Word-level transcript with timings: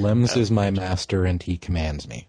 Lems 0.00 0.34
is 0.34 0.50
my 0.50 0.70
master 0.70 1.26
and 1.26 1.42
he 1.42 1.58
commands 1.58 2.08
me. 2.08 2.26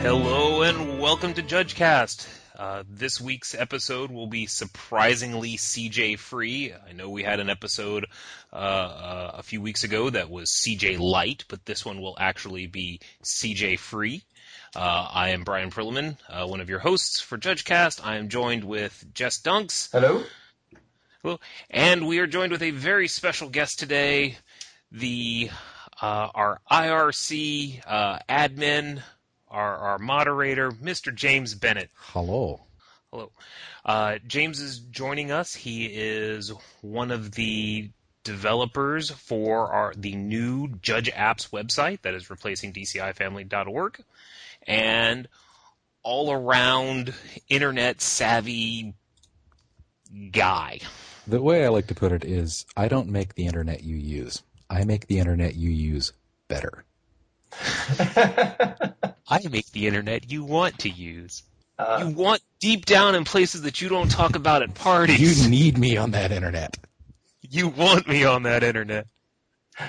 Hello 0.00 0.62
and 0.62 1.00
welcome 1.00 1.34
to 1.34 1.42
JudgeCast. 1.42 2.28
Uh, 2.56 2.84
this 2.88 3.20
week's 3.20 3.56
episode 3.56 4.12
will 4.12 4.28
be 4.28 4.46
surprisingly 4.46 5.56
CJ 5.56 6.20
free. 6.20 6.72
I 6.88 6.92
know 6.92 7.10
we 7.10 7.24
had 7.24 7.40
an 7.40 7.50
episode 7.50 8.06
uh, 8.52 8.56
uh, 8.56 9.30
a 9.34 9.42
few 9.42 9.60
weeks 9.60 9.82
ago 9.82 10.08
that 10.08 10.30
was 10.30 10.50
CJ 10.50 11.00
light, 11.00 11.44
but 11.48 11.66
this 11.66 11.84
one 11.84 12.00
will 12.00 12.16
actually 12.16 12.68
be 12.68 13.00
CJ 13.24 13.80
free. 13.80 14.22
Uh, 14.76 15.08
I 15.10 15.30
am 15.30 15.42
Brian 15.42 15.70
Perlman, 15.70 16.18
uh, 16.28 16.46
one 16.46 16.60
of 16.60 16.68
your 16.68 16.80
hosts 16.80 17.18
for 17.18 17.38
JudgeCast. 17.38 18.04
I 18.04 18.16
am 18.16 18.28
joined 18.28 18.62
with 18.62 19.06
Jess 19.14 19.40
Dunks. 19.40 19.90
Hello. 19.90 20.22
Hello. 21.22 21.40
And 21.70 22.06
we 22.06 22.18
are 22.18 22.26
joined 22.26 22.52
with 22.52 22.60
a 22.60 22.72
very 22.72 23.08
special 23.08 23.48
guest 23.48 23.78
today, 23.78 24.36
the 24.92 25.48
uh, 26.02 26.28
our 26.34 26.60
IRC 26.70 27.82
admin, 28.28 29.00
our, 29.48 29.76
our 29.78 29.98
moderator, 29.98 30.70
Mr. 30.72 31.14
James 31.14 31.54
Bennett. 31.54 31.88
Hello. 31.96 32.60
Hello. 33.10 33.32
Uh, 33.82 34.18
James 34.26 34.60
is 34.60 34.78
joining 34.78 35.30
us. 35.30 35.54
He 35.54 35.86
is 35.86 36.52
one 36.82 37.12
of 37.12 37.32
the 37.32 37.88
developers 38.24 39.10
for 39.10 39.72
our 39.72 39.94
the 39.96 40.16
new 40.16 40.68
Judge 40.82 41.10
Apps 41.12 41.48
website 41.50 42.02
that 42.02 42.12
is 42.12 42.28
replacing 42.28 42.72
DCIFamily.org, 42.72 44.04
and 44.66 45.28
all 46.02 46.32
around 46.32 47.14
internet 47.48 48.00
savvy 48.00 48.94
guy. 50.30 50.80
The 51.26 51.42
way 51.42 51.64
I 51.64 51.68
like 51.68 51.88
to 51.88 51.94
put 51.94 52.12
it 52.12 52.24
is 52.24 52.66
I 52.76 52.88
don't 52.88 53.08
make 53.08 53.34
the 53.34 53.46
internet 53.46 53.82
you 53.82 53.96
use. 53.96 54.42
I 54.70 54.84
make 54.84 55.06
the 55.06 55.18
internet 55.18 55.56
you 55.56 55.70
use 55.70 56.12
better. 56.48 56.84
I 59.28 59.40
make 59.50 59.70
the 59.72 59.86
internet 59.86 60.30
you 60.30 60.44
want 60.44 60.78
to 60.80 60.88
use. 60.88 61.42
Uh, 61.78 62.04
you 62.04 62.14
want 62.14 62.40
deep 62.60 62.86
down 62.86 63.14
in 63.14 63.24
places 63.24 63.62
that 63.62 63.80
you 63.80 63.88
don't 63.88 64.10
talk 64.10 64.36
about 64.36 64.62
at 64.62 64.74
parties. 64.74 65.44
You 65.44 65.50
need 65.50 65.76
me 65.76 65.96
on 65.96 66.12
that 66.12 66.32
internet. 66.32 66.76
You 67.42 67.68
want 67.68 68.08
me 68.08 68.24
on 68.24 68.44
that 68.44 68.62
internet. 68.62 69.06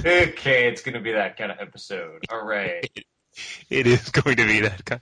okay, 0.00 0.68
it's 0.68 0.82
going 0.82 0.94
to 0.94 1.00
be 1.00 1.12
that 1.12 1.36
kind 1.36 1.50
of 1.50 1.58
episode. 1.60 2.24
All 2.30 2.44
right. 2.44 2.88
It, 3.68 3.86
it 3.86 3.86
is 3.86 4.08
going 4.10 4.36
to 4.36 4.46
be 4.46 4.60
that 4.60 4.84
kind 4.84 5.00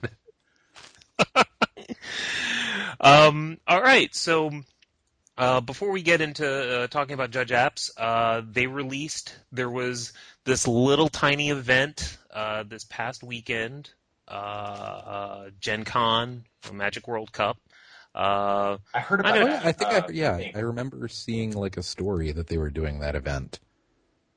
of. 1.35 1.45
um. 2.99 3.57
All 3.67 3.81
right. 3.81 4.13
So, 4.15 4.51
uh, 5.37 5.61
before 5.61 5.91
we 5.91 6.01
get 6.01 6.21
into 6.21 6.47
uh, 6.47 6.87
talking 6.87 7.13
about 7.13 7.31
Judge 7.31 7.51
Apps, 7.51 7.91
uh, 7.97 8.41
they 8.49 8.67
released. 8.67 9.35
There 9.51 9.69
was 9.69 10.13
this 10.45 10.67
little 10.67 11.09
tiny 11.09 11.49
event 11.49 12.17
uh, 12.31 12.63
this 12.63 12.85
past 12.85 13.23
weekend, 13.23 13.89
uh, 14.27 14.31
uh, 14.31 15.49
Gen 15.59 15.83
Con, 15.83 16.45
Magic 16.73 17.07
World 17.07 17.31
Cup. 17.31 17.57
Uh, 18.15 18.77
I 18.95 18.99
heard 18.99 19.19
about 19.19 19.37
I, 19.37 19.41
it. 19.41 19.65
I 19.65 19.71
think, 19.73 19.91
I, 19.91 20.03
yeah, 20.11 20.39
I 20.55 20.59
remember 20.59 21.07
seeing 21.07 21.51
like 21.51 21.77
a 21.77 21.83
story 21.83 22.31
that 22.31 22.47
they 22.47 22.57
were 22.57 22.71
doing 22.71 22.99
that 22.99 23.15
event. 23.15 23.59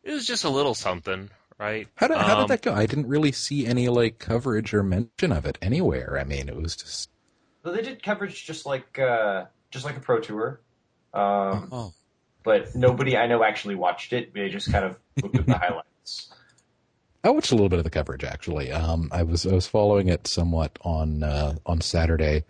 It 0.03 0.13
was 0.13 0.27
just 0.27 0.45
a 0.45 0.51
little 0.51 0.75
something, 0.75 1.31
right? 1.61 1.87
How 1.97 2.09
did, 2.09 2.17
how 2.17 2.35
Um, 2.37 2.41
did 2.43 2.49
that 2.49 2.63
go? 2.63 2.75
I 2.75 2.87
didn't 2.87 3.07
really 3.07 3.31
see 3.33 3.67
any 3.67 3.89
like 3.89 4.19
coverage 4.19 4.73
or 4.75 4.83
mention 4.83 5.31
of 5.33 5.45
it 5.47 5.59
anywhere. 5.63 6.19
I 6.19 6.25
mean, 6.25 6.49
it 6.49 6.57
was 6.57 6.75
just. 6.75 7.11
Well, 7.63 7.75
they 7.75 7.83
did 7.83 8.03
coverage 8.03 8.45
just 8.45 8.67
like 8.67 8.99
uh, 8.99 9.45
just 9.71 9.85
like 9.85 9.97
a 9.97 10.01
pro 10.01 10.19
tour, 10.21 10.61
um, 11.13 11.69
Oh. 11.71 11.93
but 12.43 12.75
nobody 12.75 13.17
I 13.17 13.27
know 13.27 13.45
actually 13.45 13.75
watched 13.75 14.13
it. 14.15 14.33
They 14.35 14.49
just 14.49 14.73
kind 14.73 14.85
of 14.85 14.97
looked 15.23 15.37
at 15.37 15.47
the 15.47 15.59
highlights. 15.59 16.31
I 17.23 17.29
watched 17.29 17.53
a 17.53 17.55
little 17.55 17.69
bit 17.69 17.79
of 17.79 17.85
the 17.85 17.91
coverage 17.91 18.25
actually. 18.25 18.73
Um, 18.73 19.11
I 19.13 19.23
was 19.25 19.47
I 19.47 19.53
was 19.53 19.67
following 19.67 20.09
it 20.09 20.27
somewhat 20.27 20.79
on 20.81 21.23
uh, 21.23 21.57
on 21.67 21.83
Saturday, 21.83 22.45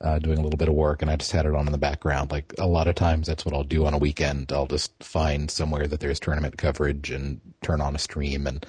uh, 0.00 0.18
doing 0.18 0.38
a 0.38 0.42
little 0.42 0.56
bit 0.56 0.68
of 0.68 0.74
work, 0.74 1.02
and 1.02 1.10
I 1.10 1.16
just 1.16 1.32
had 1.32 1.46
it 1.46 1.54
on 1.54 1.66
in 1.66 1.72
the 1.72 1.78
background. 1.78 2.30
Like 2.30 2.54
a 2.58 2.66
lot 2.66 2.88
of 2.88 2.94
times, 2.94 3.26
that's 3.26 3.44
what 3.44 3.54
I'll 3.54 3.64
do 3.64 3.84
on 3.86 3.94
a 3.94 3.98
weekend. 3.98 4.52
I'll 4.52 4.66
just 4.66 4.92
find 5.02 5.50
somewhere 5.50 5.86
that 5.86 6.00
there's 6.00 6.20
tournament 6.20 6.56
coverage 6.56 7.10
and 7.10 7.40
turn 7.62 7.80
on 7.80 7.94
a 7.94 7.98
stream 7.98 8.46
and 8.46 8.64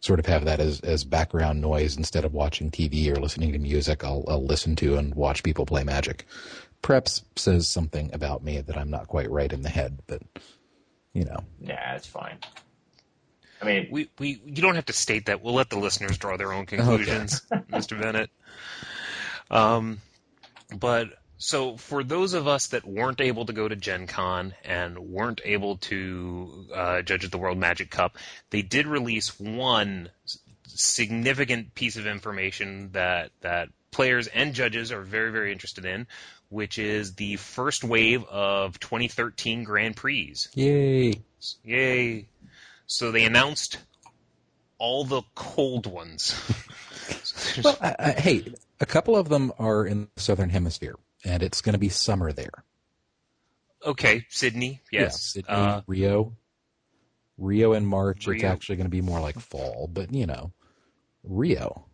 sort 0.00 0.18
of 0.20 0.26
have 0.26 0.44
that 0.44 0.60
as 0.60 0.80
as 0.80 1.04
background 1.04 1.60
noise 1.60 1.96
instead 1.96 2.24
of 2.24 2.34
watching 2.34 2.70
TV 2.70 3.08
or 3.08 3.20
listening 3.20 3.52
to 3.52 3.58
music. 3.58 4.04
I'll 4.04 4.24
I'll 4.28 4.44
listen 4.44 4.76
to 4.76 4.96
and 4.96 5.14
watch 5.14 5.42
people 5.42 5.66
play 5.66 5.84
Magic. 5.84 6.26
Perhaps 6.82 7.24
says 7.36 7.66
something 7.66 8.10
about 8.12 8.44
me 8.44 8.60
that 8.60 8.76
I'm 8.76 8.90
not 8.90 9.08
quite 9.08 9.30
right 9.30 9.52
in 9.52 9.62
the 9.62 9.68
head, 9.68 10.00
but 10.06 10.22
you 11.12 11.24
know. 11.24 11.44
Yeah, 11.60 11.96
it's 11.96 12.06
fine. 12.06 12.38
I 13.60 13.64
mean, 13.64 13.88
We, 13.90 14.08
we 14.18 14.40
you 14.44 14.62
don't 14.62 14.76
have 14.76 14.86
to 14.86 14.92
state 14.92 15.26
that. 15.26 15.42
We'll 15.42 15.54
let 15.54 15.70
the 15.70 15.78
listeners 15.78 16.18
draw 16.18 16.36
their 16.36 16.52
own 16.52 16.66
conclusions, 16.66 17.42
Mr. 17.70 18.00
Bennett. 18.00 18.30
Um, 19.50 20.00
but 20.76 21.08
so 21.38 21.76
for 21.76 22.02
those 22.02 22.34
of 22.34 22.48
us 22.48 22.68
that 22.68 22.84
weren't 22.84 23.20
able 23.20 23.46
to 23.46 23.52
go 23.52 23.68
to 23.68 23.76
Gen 23.76 24.06
Con 24.06 24.54
and 24.64 24.98
weren't 24.98 25.40
able 25.44 25.76
to 25.76 26.66
uh, 26.74 27.02
judge 27.02 27.24
at 27.24 27.30
the 27.30 27.38
World 27.38 27.58
Magic 27.58 27.90
Cup, 27.90 28.18
they 28.50 28.62
did 28.62 28.86
release 28.86 29.38
one 29.38 30.10
significant 30.66 31.74
piece 31.74 31.96
of 31.96 32.06
information 32.06 32.90
that 32.92 33.30
that 33.40 33.68
players 33.90 34.26
and 34.26 34.52
judges 34.52 34.92
are 34.92 35.02
very 35.02 35.30
very 35.30 35.52
interested 35.52 35.84
in, 35.84 36.06
which 36.48 36.78
is 36.78 37.14
the 37.14 37.36
first 37.36 37.84
wave 37.84 38.24
of 38.24 38.78
2013 38.80 39.64
Grand 39.64 39.96
Prix. 39.96 40.34
Yay! 40.54 41.14
Yay. 41.64 42.26
So 42.86 43.12
they 43.12 43.24
announced 43.24 43.78
all 44.78 45.04
the 45.04 45.22
cold 45.34 45.86
ones. 45.86 46.34
Well, 47.64 47.76
I, 47.80 47.96
I, 47.98 48.10
hey, 48.12 48.44
a 48.80 48.86
couple 48.86 49.16
of 49.16 49.28
them 49.28 49.52
are 49.58 49.84
in 49.86 50.08
the 50.14 50.20
southern 50.20 50.50
hemisphere, 50.50 50.96
and 51.24 51.42
it's 51.42 51.60
going 51.60 51.72
to 51.74 51.78
be 51.78 51.88
summer 51.88 52.32
there. 52.32 52.64
okay, 53.84 54.24
Sydney, 54.28 54.80
Yeah, 54.90 55.02
yes. 55.02 55.22
Sydney, 55.22 55.48
Uh, 55.54 55.82
Rio, 55.86 56.36
Rio 57.36 57.72
in 57.72 57.86
March. 57.86 58.26
It's 58.28 58.42
actually 58.44 58.76
going 58.76 58.86
to 58.86 58.90
be 58.90 59.00
more 59.02 59.20
like 59.20 59.38
fall, 59.38 59.88
but 59.92 60.12
you 60.12 60.26
know, 60.26 60.52
Rio. 61.22 61.86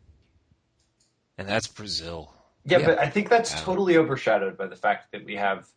and 1.38 1.48
that's 1.48 1.66
Brazil. 1.66 2.32
yeah, 2.64 2.78
yeah. 2.78 2.86
but 2.86 2.98
I 2.98 3.10
think 3.10 3.28
that's 3.28 3.52
Yeah. 3.52 3.60
totally 3.60 3.96
overshadowed 3.98 4.56
by 4.56 4.66
the 4.68 4.76
fact 4.76 5.12
that 5.12 5.24
we 5.24 5.34
have, 5.36 5.68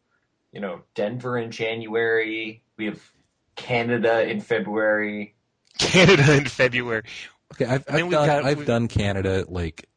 you 0.53 0.61
know, 0.61 0.83
Denver 0.95 1.37
in 1.37 1.51
January. 1.51 2.63
We 2.77 2.85
have 2.85 3.01
Canada 3.55 4.21
in 4.29 4.39
February. 4.39 5.35
Canada 5.79 6.37
in 6.37 6.45
February. 6.45 7.03
Okay, 7.53 7.65
I've, 7.65 7.83
I've 7.89 8.09
done 8.09 8.09
got- 8.11 8.45
I've 8.45 8.57
we've- 8.59 8.67
done 8.67 8.87
Canada 8.87 9.45
like 9.49 9.89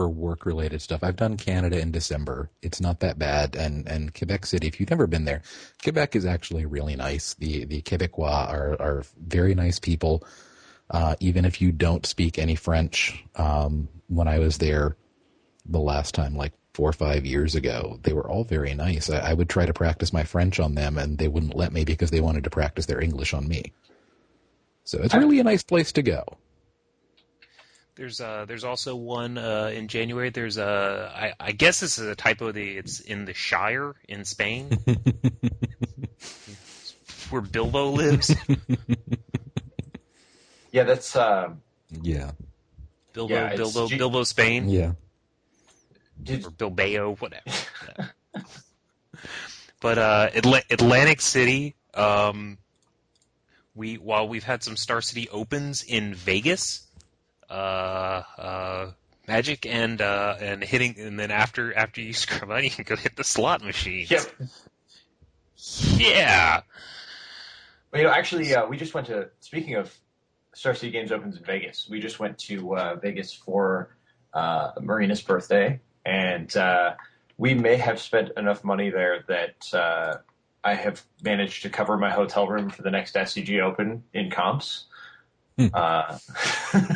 for 0.00 0.08
work 0.08 0.46
related 0.46 0.80
stuff. 0.80 1.04
I've 1.04 1.16
done 1.16 1.36
Canada 1.36 1.78
in 1.78 1.90
December. 1.90 2.48
It's 2.62 2.80
not 2.80 3.00
that 3.00 3.18
bad, 3.18 3.54
and 3.54 3.86
and 3.86 4.14
Quebec 4.14 4.46
City. 4.46 4.66
If 4.66 4.80
you've 4.80 4.88
never 4.88 5.06
been 5.06 5.26
there, 5.26 5.42
Quebec 5.82 6.16
is 6.16 6.24
actually 6.24 6.64
really 6.64 6.96
nice. 6.96 7.34
The 7.34 7.66
the 7.66 7.82
Quebecois 7.82 8.48
are 8.48 8.80
are 8.80 9.04
very 9.22 9.54
nice 9.54 9.78
people. 9.78 10.24
Uh, 10.88 11.16
even 11.20 11.44
if 11.44 11.60
you 11.60 11.70
don't 11.70 12.06
speak 12.06 12.38
any 12.38 12.54
French, 12.54 13.22
um, 13.36 13.90
when 14.08 14.26
I 14.26 14.38
was 14.38 14.56
there 14.56 14.96
the 15.66 15.78
last 15.78 16.14
time, 16.14 16.34
like 16.34 16.54
four 16.72 16.88
or 16.88 16.94
five 16.94 17.26
years 17.26 17.54
ago, 17.54 18.00
they 18.02 18.14
were 18.14 18.28
all 18.28 18.44
very 18.44 18.72
nice. 18.72 19.10
I, 19.10 19.18
I 19.18 19.34
would 19.34 19.50
try 19.50 19.66
to 19.66 19.74
practice 19.74 20.14
my 20.14 20.22
French 20.24 20.58
on 20.58 20.76
them, 20.76 20.96
and 20.96 21.18
they 21.18 21.28
wouldn't 21.28 21.56
let 21.56 21.74
me 21.74 21.84
because 21.84 22.10
they 22.10 22.22
wanted 22.22 22.44
to 22.44 22.50
practice 22.50 22.86
their 22.86 23.02
English 23.02 23.34
on 23.34 23.46
me. 23.46 23.74
So 24.84 24.98
it's 25.02 25.14
really 25.14 25.40
a 25.40 25.44
nice 25.44 25.62
place 25.62 25.92
to 25.92 26.02
go. 26.02 26.24
There's 28.00 28.18
uh 28.18 28.46
there's 28.48 28.64
also 28.64 28.96
one 28.96 29.36
uh, 29.36 29.70
in 29.74 29.86
January. 29.86 30.30
There's 30.30 30.56
a 30.56 31.12
I, 31.14 31.34
I 31.48 31.52
guess 31.52 31.80
this 31.80 31.98
is 31.98 32.06
a 32.06 32.14
typo. 32.14 32.50
The 32.50 32.78
it's 32.78 32.98
in 33.00 33.26
the 33.26 33.34
Shire 33.34 33.94
in 34.08 34.24
Spain, 34.24 34.70
where 37.28 37.42
Bilbo 37.42 37.90
lives. 37.90 38.34
Yeah, 40.72 40.84
that's 40.84 41.14
uh, 41.14 41.50
Yeah, 42.00 42.30
Bilbo, 43.12 43.34
Yeah, 43.34 43.56
Bilbo, 43.56 43.88
G- 43.88 43.98
Bilbo, 43.98 44.22
Spain, 44.22 44.68
yeah. 44.68 44.92
did, 46.22 46.46
or 46.46 46.50
Bilbao, 46.50 47.16
whatever. 47.16 47.42
but 49.80 49.98
uh, 49.98 50.30
Atla- 50.32 50.62
Atlantic 50.70 51.20
City. 51.20 51.74
Um, 51.92 52.56
we 53.74 53.96
while 53.96 54.28
we've 54.28 54.44
had 54.44 54.62
some 54.62 54.76
Star 54.76 55.02
City 55.02 55.28
opens 55.28 55.82
in 55.82 56.14
Vegas, 56.14 56.86
uh, 57.50 58.22
uh, 58.38 58.90
Magic 59.28 59.64
and 59.64 60.00
uh, 60.00 60.36
and 60.40 60.64
hitting, 60.64 60.96
and 60.98 61.18
then 61.18 61.30
after 61.30 61.72
after 61.76 62.00
you 62.00 62.12
scrub 62.12 62.48
money, 62.48 62.64
you 62.64 62.70
can 62.70 62.84
go 62.84 62.96
hit 62.96 63.16
the 63.16 63.22
slot 63.22 63.62
machine. 63.62 64.06
Yep. 64.08 64.26
Yeah. 65.96 66.62
Well, 67.92 68.02
you 68.02 68.08
know, 68.08 68.12
actually, 68.12 68.54
uh, 68.54 68.66
we 68.66 68.76
just 68.76 68.94
went 68.94 69.06
to. 69.08 69.30
Speaking 69.40 69.76
of 69.76 69.96
Star 70.54 70.74
City 70.74 70.90
Games 70.90 71.12
opens 71.12 71.36
in 71.36 71.44
Vegas, 71.44 71.86
we 71.88 72.00
just 72.00 72.18
went 72.18 72.38
to 72.38 72.76
uh, 72.76 72.94
Vegas 72.96 73.32
for 73.32 73.96
uh, 74.32 74.72
Marina's 74.80 75.22
birthday, 75.22 75.80
and 76.04 76.56
uh, 76.56 76.94
we 77.36 77.54
may 77.54 77.76
have 77.76 78.00
spent 78.00 78.30
enough 78.36 78.64
money 78.64 78.90
there 78.90 79.24
that 79.28 79.74
uh, 79.74 80.16
I 80.64 80.74
have 80.74 81.02
managed 81.22 81.62
to 81.62 81.70
cover 81.70 81.96
my 81.96 82.10
hotel 82.10 82.48
room 82.48 82.70
for 82.70 82.82
the 82.82 82.90
next 82.90 83.14
SCG 83.14 83.60
Open 83.60 84.02
in 84.12 84.30
comps. 84.30 84.86
Hmm. 85.56 85.66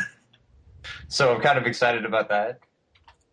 So 1.14 1.32
I'm 1.32 1.40
kind 1.40 1.56
of 1.56 1.64
excited 1.64 2.05
about 2.05 2.28
that. 2.31 2.58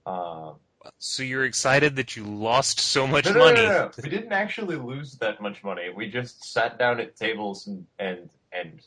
Um, 0.05 0.57
So 0.99 1.23
you're 1.23 1.45
excited 1.45 1.95
that 1.95 2.15
you 2.15 2.23
lost 2.23 2.79
so 2.79 3.07
much 3.07 3.25
no, 3.25 3.31
no, 3.31 3.39
money? 3.39 3.65
No. 3.65 3.89
We 4.03 4.09
didn't 4.09 4.33
actually 4.33 4.75
lose 4.75 5.13
that 5.15 5.41
much 5.41 5.63
money. 5.63 5.89
We 5.89 6.07
just 6.07 6.45
sat 6.45 6.77
down 6.77 6.99
at 6.99 7.15
tables 7.15 7.65
and 7.65 7.87
and 7.97 8.29
and 8.51 8.81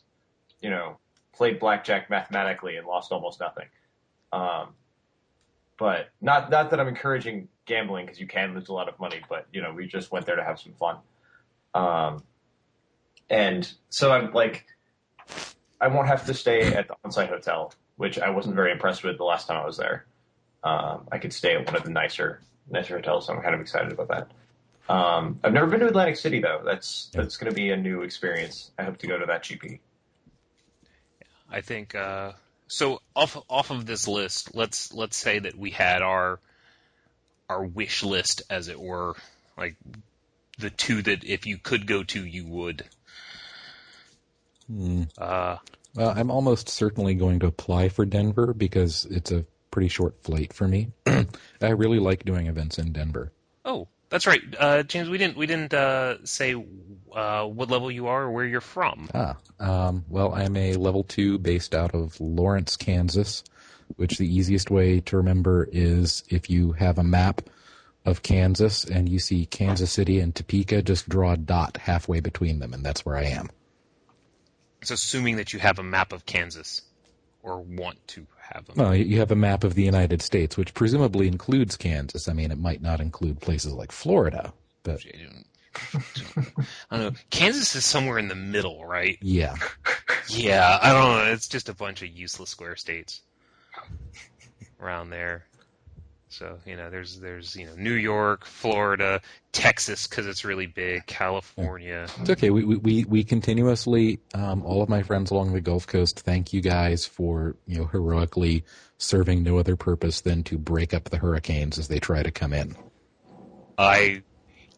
you 0.61 0.71
know 0.71 0.99
played 1.33 1.59
blackjack 1.59 2.09
mathematically 2.09 2.77
and 2.77 2.87
lost 2.87 3.11
almost 3.11 3.41
nothing. 3.41 3.67
Um, 4.33 4.75
but 5.77 6.11
not 6.21 6.49
not 6.53 6.71
that 6.71 6.79
I'm 6.79 6.87
encouraging 6.87 7.49
gambling 7.67 8.07
because 8.07 8.21
you 8.21 8.29
can 8.29 8.55
lose 8.55 8.69
a 8.69 8.73
lot 8.73 8.89
of 8.89 9.01
money. 9.01 9.23
But 9.29 9.49
you 9.53 9.61
know 9.61 9.73
we 9.73 9.89
just 9.89 10.13
went 10.13 10.25
there 10.25 10.37
to 10.37 10.45
have 10.45 10.61
some 10.61 10.75
fun. 10.75 10.99
Um, 11.75 12.23
and 13.29 13.69
so 13.89 14.13
I'm 14.13 14.33
like, 14.33 14.67
I 15.81 15.89
won't 15.89 16.07
have 16.07 16.27
to 16.27 16.35
stay 16.35 16.73
at 16.73 16.87
the 16.87 16.95
on-site 17.05 17.31
hotel, 17.31 17.73
which 17.97 18.19
I 18.19 18.31
wasn't 18.31 18.55
very 18.57 18.73
impressed 18.73 19.05
with 19.05 19.19
the 19.19 19.25
last 19.25 19.47
time 19.49 19.61
I 19.63 19.67
was 19.67 19.77
there. 19.77 20.05
Um, 20.63 21.07
I 21.13 21.19
could 21.19 21.33
stay 21.33 21.55
at 21.55 21.67
one 21.67 21.77
of 21.77 21.85
the 21.85 21.91
nicer 21.91 22.41
nicer 22.71 22.97
hotels, 22.97 23.27
so 23.27 23.35
I'm 23.35 23.43
kind 23.43 23.55
of 23.55 23.61
excited 23.61 23.93
about 23.93 24.09
that. 24.09 24.93
Um, 24.93 25.39
I've 25.45 25.53
never 25.53 25.67
been 25.67 25.81
to 25.81 25.87
Atlantic 25.89 26.17
City 26.17 26.41
though. 26.41 26.63
That's 26.65 27.11
Yeah. 27.15 27.23
that's 27.23 27.37
going 27.37 27.51
to 27.51 27.55
be 27.55 27.71
a 27.71 27.77
new 27.77 28.03
experience. 28.03 28.71
I 28.79 28.85
hope 28.85 28.99
to 28.99 29.07
go 29.07 29.19
to 29.19 29.27
that 29.27 29.45
GP. 29.45 29.81
I 31.51 31.61
think 31.61 31.95
uh, 31.95 32.33
so. 32.67 33.01
Off 33.15 33.37
off 33.49 33.71
of 33.71 33.87
this 33.87 34.09
list, 34.09 34.55
let's 34.57 34.93
let's 34.93 35.17
say 35.17 35.39
that 35.39 35.55
we 35.57 35.71
had 35.71 36.03
our 36.03 36.41
our 37.49 37.63
wish 37.63 38.03
list, 38.03 38.43
as 38.51 38.69
it 38.69 38.81
were, 38.81 39.15
like 39.57 39.77
the 40.59 40.71
two 40.71 41.03
that 41.03 41.25
if 41.25 41.47
you 41.47 41.59
could 41.59 41.87
go 41.87 42.03
to, 42.03 42.25
you 42.25 42.47
would. 42.47 42.85
Hmm. 44.67 45.03
Uh, 45.19 45.59
Well, 45.97 46.13
I'm 46.17 46.31
almost 46.31 46.69
certainly 46.69 47.15
going 47.15 47.41
to 47.41 47.47
apply 47.47 47.89
for 47.89 48.05
Denver 48.05 48.53
because 48.53 49.07
it's 49.11 49.31
a 49.31 49.45
pretty 49.71 49.89
short 49.89 50.23
flight 50.23 50.53
for 50.53 50.67
me. 50.69 50.93
I 51.07 51.71
really 51.71 51.99
like 51.99 52.25
doing 52.25 52.47
events 52.47 52.79
in 52.79 52.93
Denver. 52.93 53.33
oh, 53.65 53.89
that's 54.11 54.27
right, 54.29 54.43
uh, 54.61 54.83
James. 54.85 55.09
We 55.09 55.19
didn't 55.19 55.37
we 55.37 55.47
didn't 55.47 55.75
uh, 55.75 56.25
say 56.25 56.55
uh, 57.13 57.47
what 57.47 57.71
level 57.71 57.91
you 57.91 58.07
are 58.07 58.25
or 58.25 58.31
where 58.31 58.47
you're 58.47 58.61
from. 58.61 59.09
Ah, 59.13 59.37
um, 59.59 60.05
well, 60.09 60.33
I'm 60.33 60.57
a 60.57 60.75
level 60.75 61.03
two 61.03 61.39
based 61.39 61.75
out 61.75 61.95
of 61.95 62.21
Lawrence, 62.21 62.77
Kansas, 62.77 63.43
which 63.97 64.19
the 64.19 64.33
easiest 64.33 64.71
way 64.71 65.01
to 65.01 65.17
remember 65.17 65.69
is 65.73 66.23
if 66.29 66.49
you 66.49 66.73
have 66.73 66.99
a 66.99 67.03
map 67.03 67.41
of 68.05 68.23
Kansas 68.23 68.85
and 68.85 69.09
you 69.09 69.19
see 69.19 69.47
Kansas 69.47 69.91
City 69.91 70.21
and 70.21 70.33
Topeka, 70.33 70.83
just 70.83 71.09
draw 71.09 71.33
a 71.33 71.37
dot 71.37 71.79
halfway 71.79 72.21
between 72.21 72.61
them, 72.61 72.73
and 72.73 72.85
that's 72.85 73.05
where 73.05 73.17
I 73.17 73.25
am. 73.25 73.49
It's 74.85 74.91
assuming 74.91 75.37
that 75.37 75.55
you 75.55 75.61
have 75.61 75.79
a 75.79 75.83
map 75.83 76.13
of 76.13 76.27
Kansas 76.27 76.83
or 77.43 77.63
want 77.63 78.07
to 78.09 78.27
have 78.39 78.67
them. 78.67 78.77
Well, 78.77 78.95
you 78.95 79.19
have 79.19 79.31
a 79.31 79.35
map 79.35 79.65
of 79.65 79.73
the 79.77 79.83
United 79.83 80.21
States, 80.21 80.59
which 80.59 80.75
presumably 80.75 81.27
includes 81.27 81.75
Kansas. 81.75 82.29
I 82.29 82.35
mean, 82.35 82.51
it 82.51 82.59
might 82.59 82.83
not 82.83 83.01
include 83.01 83.41
places 83.41 83.73
like 83.73 83.91
Florida, 83.91 84.53
but 84.83 85.01
I 86.91 86.99
don't 86.99 87.01
know. 87.01 87.11
Kansas 87.31 87.75
is 87.75 87.87
somewhere 87.87 88.19
in 88.19 88.29
the 88.29 88.35
middle, 88.35 88.85
right? 88.85 89.17
yeah. 89.23 89.55
Yeah, 90.29 90.79
I 90.83 90.93
don't 90.93 91.17
know. 91.17 91.33
It's 91.33 91.49
just 91.49 91.71
a 91.71 91.75
bunch 91.75 92.03
of 92.03 92.09
useless 92.09 92.51
square 92.51 92.77
states 92.77 93.23
around 94.81 95.09
there. 95.09 95.47
So 96.35 96.59
you 96.67 96.77
know, 96.77 96.91
there's 96.91 97.21
there's 97.21 97.55
you 97.55 97.67
know 97.67 97.75
New 97.77 97.93
York, 97.93 98.45
Florida, 98.45 99.21
Texas 99.53 100.07
because 100.09 100.27
it's 100.27 100.45
really 100.45 100.67
big, 100.67 101.07
California. 101.07 102.09
It's 102.21 102.31
okay. 102.31 102.51
We 102.51 102.65
we 102.65 102.77
we, 102.77 103.05
we 103.05 103.25
continuously, 103.25 104.19
um, 104.35 104.65
all 104.65 104.83
of 104.83 104.89
my 104.89 105.03
friends 105.03 105.31
along 105.31 105.53
the 105.53 105.61
Gulf 105.61 105.87
Coast, 105.87 106.21
thank 106.21 106.53
you 106.53 106.61
guys 106.61 107.07
for 107.07 107.57
you 107.67 107.79
know 107.79 107.87
heroically 107.87 108.65
serving 108.99 109.43
no 109.45 109.59
other 109.59 109.77
purpose 109.77 110.23
than 110.23 110.43
to 110.45 110.59
break 110.59 110.93
up 110.93 111.05
the 111.05 111.19
hurricanes 111.19 111.79
as 111.79 111.87
they 111.89 112.01
try 112.01 112.23
to 112.23 112.33
come 112.33 112.53
in. 112.53 112.75
I 113.79 114.23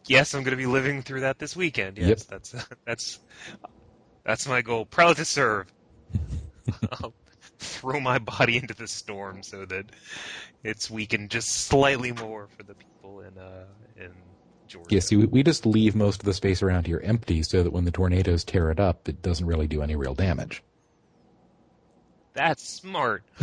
yes, 0.05 0.33
I'm 0.35 0.43
going 0.43 0.51
to 0.51 0.57
be 0.57 0.67
living 0.67 1.01
through 1.01 1.21
that 1.21 1.39
this 1.39 1.55
weekend. 1.55 1.97
Yes, 1.97 2.07
Yep. 2.09 2.19
that's 2.29 2.55
that's 2.85 3.19
that's 4.23 4.47
my 4.47 4.61
goal. 4.61 4.85
Proud 4.85 5.17
to 5.17 5.25
serve. 5.25 5.73
I'll 6.91 7.13
throw 7.59 7.99
my 7.99 8.19
body 8.19 8.57
into 8.57 8.73
the 8.73 8.87
storm 8.87 9.43
so 9.43 9.65
that 9.65 9.85
it's 10.63 10.89
weakened 10.89 11.29
just 11.29 11.49
slightly 11.49 12.11
more 12.11 12.47
for 12.55 12.63
the 12.63 12.75
people 12.75 13.21
in 13.21 13.37
uh 13.37 13.65
in 13.95 14.11
Georgia. 14.67 14.95
Yeah, 14.95 14.99
see, 14.99 15.15
we, 15.15 15.25
we 15.27 15.43
just 15.43 15.65
leave 15.65 15.95
most 15.95 16.21
of 16.21 16.25
the 16.25 16.33
space 16.33 16.61
around 16.61 16.87
here 16.87 17.01
empty 17.03 17.41
so 17.43 17.63
that 17.63 17.71
when 17.71 17.85
the 17.85 17.91
tornadoes 17.91 18.43
tear 18.43 18.69
it 18.69 18.79
up, 18.79 19.07
it 19.07 19.21
doesn't 19.21 19.45
really 19.45 19.67
do 19.67 19.81
any 19.81 19.95
real 19.95 20.13
damage. 20.13 20.61
That's 22.33 22.67
smart. 22.67 23.23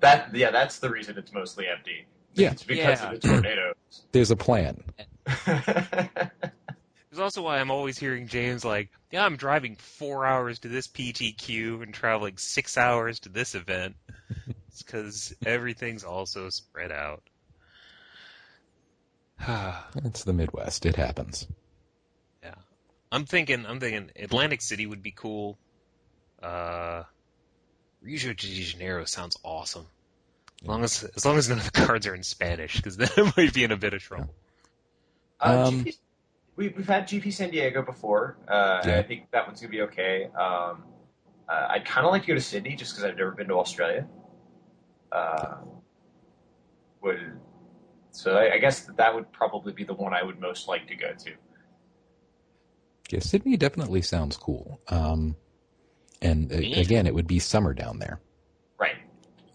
that 0.00 0.34
yeah, 0.34 0.50
that's 0.50 0.78
the 0.78 0.90
reason 0.90 1.16
it's 1.16 1.32
mostly 1.32 1.66
empty. 1.68 2.06
Yeah. 2.34 2.50
it's 2.50 2.62
because 2.64 3.00
Yeah. 3.00 3.12
of 3.12 3.20
the 3.20 3.28
tornadoes. 3.28 3.74
There's 4.12 4.30
a 4.30 4.36
plan. 4.36 4.82
It's 7.16 7.22
also 7.22 7.40
why 7.40 7.60
I'm 7.60 7.70
always 7.70 7.96
hearing 7.96 8.28
James 8.28 8.62
like, 8.62 8.90
"Yeah, 9.10 9.24
I'm 9.24 9.38
driving 9.38 9.76
four 9.76 10.26
hours 10.26 10.58
to 10.58 10.68
this 10.68 10.86
PTQ 10.86 11.82
and 11.82 11.94
traveling 11.94 12.36
six 12.36 12.76
hours 12.76 13.20
to 13.20 13.30
this 13.30 13.54
event." 13.54 13.96
it's 14.68 14.82
because 14.82 15.34
everything's 15.46 16.04
also 16.04 16.50
spread 16.50 16.92
out. 16.92 17.22
It's 20.04 20.24
the 20.24 20.34
Midwest. 20.34 20.84
It 20.84 20.96
happens. 20.96 21.46
Yeah, 22.42 22.56
I'm 23.10 23.24
thinking. 23.24 23.64
I'm 23.64 23.80
thinking 23.80 24.10
Atlantic 24.16 24.60
City 24.60 24.84
would 24.84 25.02
be 25.02 25.12
cool. 25.12 25.56
Uh, 26.42 27.04
Rio 28.02 28.34
de 28.34 28.62
Janeiro 28.62 29.06
sounds 29.06 29.38
awesome. 29.42 29.86
As 30.60 30.68
long 30.68 30.84
as 30.84 31.02
as 31.02 31.24
long 31.24 31.38
as 31.38 31.48
none 31.48 31.56
of 31.56 31.64
the 31.64 31.70
cards 31.70 32.06
are 32.06 32.14
in 32.14 32.24
Spanish, 32.24 32.76
because 32.76 32.96
then 32.98 33.08
I 33.16 33.32
might 33.34 33.54
be 33.54 33.64
in 33.64 33.72
a 33.72 33.78
bit 33.78 33.94
of 33.94 34.02
trouble. 34.02 34.34
Uh, 35.40 35.68
Um, 35.68 35.84
GP, 35.86 35.96
we, 36.56 36.68
we've 36.68 36.88
had 36.88 37.06
GP 37.06 37.32
San 37.32 37.50
Diego 37.50 37.82
before. 37.82 38.38
Uh, 38.48 38.80
and 38.82 38.90
Yeah. 38.92 38.98
I 38.98 39.02
think 39.02 39.30
that 39.30 39.46
one's 39.46 39.60
gonna 39.60 39.70
be 39.70 39.82
okay. 39.82 40.24
Um, 40.24 40.84
uh, 41.48 41.68
I'd 41.70 41.84
kind 41.84 42.06
of 42.06 42.12
like 42.12 42.22
to 42.22 42.28
go 42.28 42.34
to 42.34 42.40
Sydney 42.40 42.74
just 42.74 42.92
because 42.92 43.04
I've 43.04 43.16
never 43.16 43.30
been 43.30 43.48
to 43.48 43.54
Australia. 43.54 44.06
Uh, 45.12 45.56
would 47.02 47.38
so 48.10 48.36
I, 48.36 48.54
I 48.54 48.58
guess 48.58 48.80
that, 48.80 48.96
that 48.96 49.14
would 49.14 49.30
probably 49.30 49.72
be 49.72 49.84
the 49.84 49.94
one 49.94 50.14
I 50.14 50.22
would 50.22 50.40
most 50.40 50.68
like 50.68 50.88
to 50.88 50.96
go 50.96 51.12
to. 51.12 51.32
Yeah, 53.10 53.20
Sydney 53.20 53.56
definitely 53.56 54.02
sounds 54.02 54.36
cool. 54.36 54.80
Um, 54.88 55.36
and 56.22 56.50
uh, 56.50 56.56
again, 56.56 57.06
it 57.06 57.14
would 57.14 57.26
be 57.26 57.38
summer 57.38 57.74
down 57.74 57.98
there. 57.98 58.20
Right. 58.78 58.96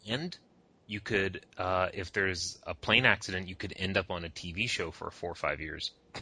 And 0.07 0.37
you 0.85 0.99
could, 0.99 1.45
uh, 1.57 1.89
if 1.93 2.13
there's 2.13 2.59
a 2.67 2.75
plane 2.75 3.05
accident, 3.05 3.47
you 3.47 3.55
could 3.55 3.73
end 3.75 3.97
up 3.97 4.11
on 4.11 4.25
a 4.25 4.29
TV 4.29 4.69
show 4.69 4.91
for 4.91 5.09
four 5.09 5.31
or 5.31 5.35
five 5.35 5.59
years. 5.59 5.91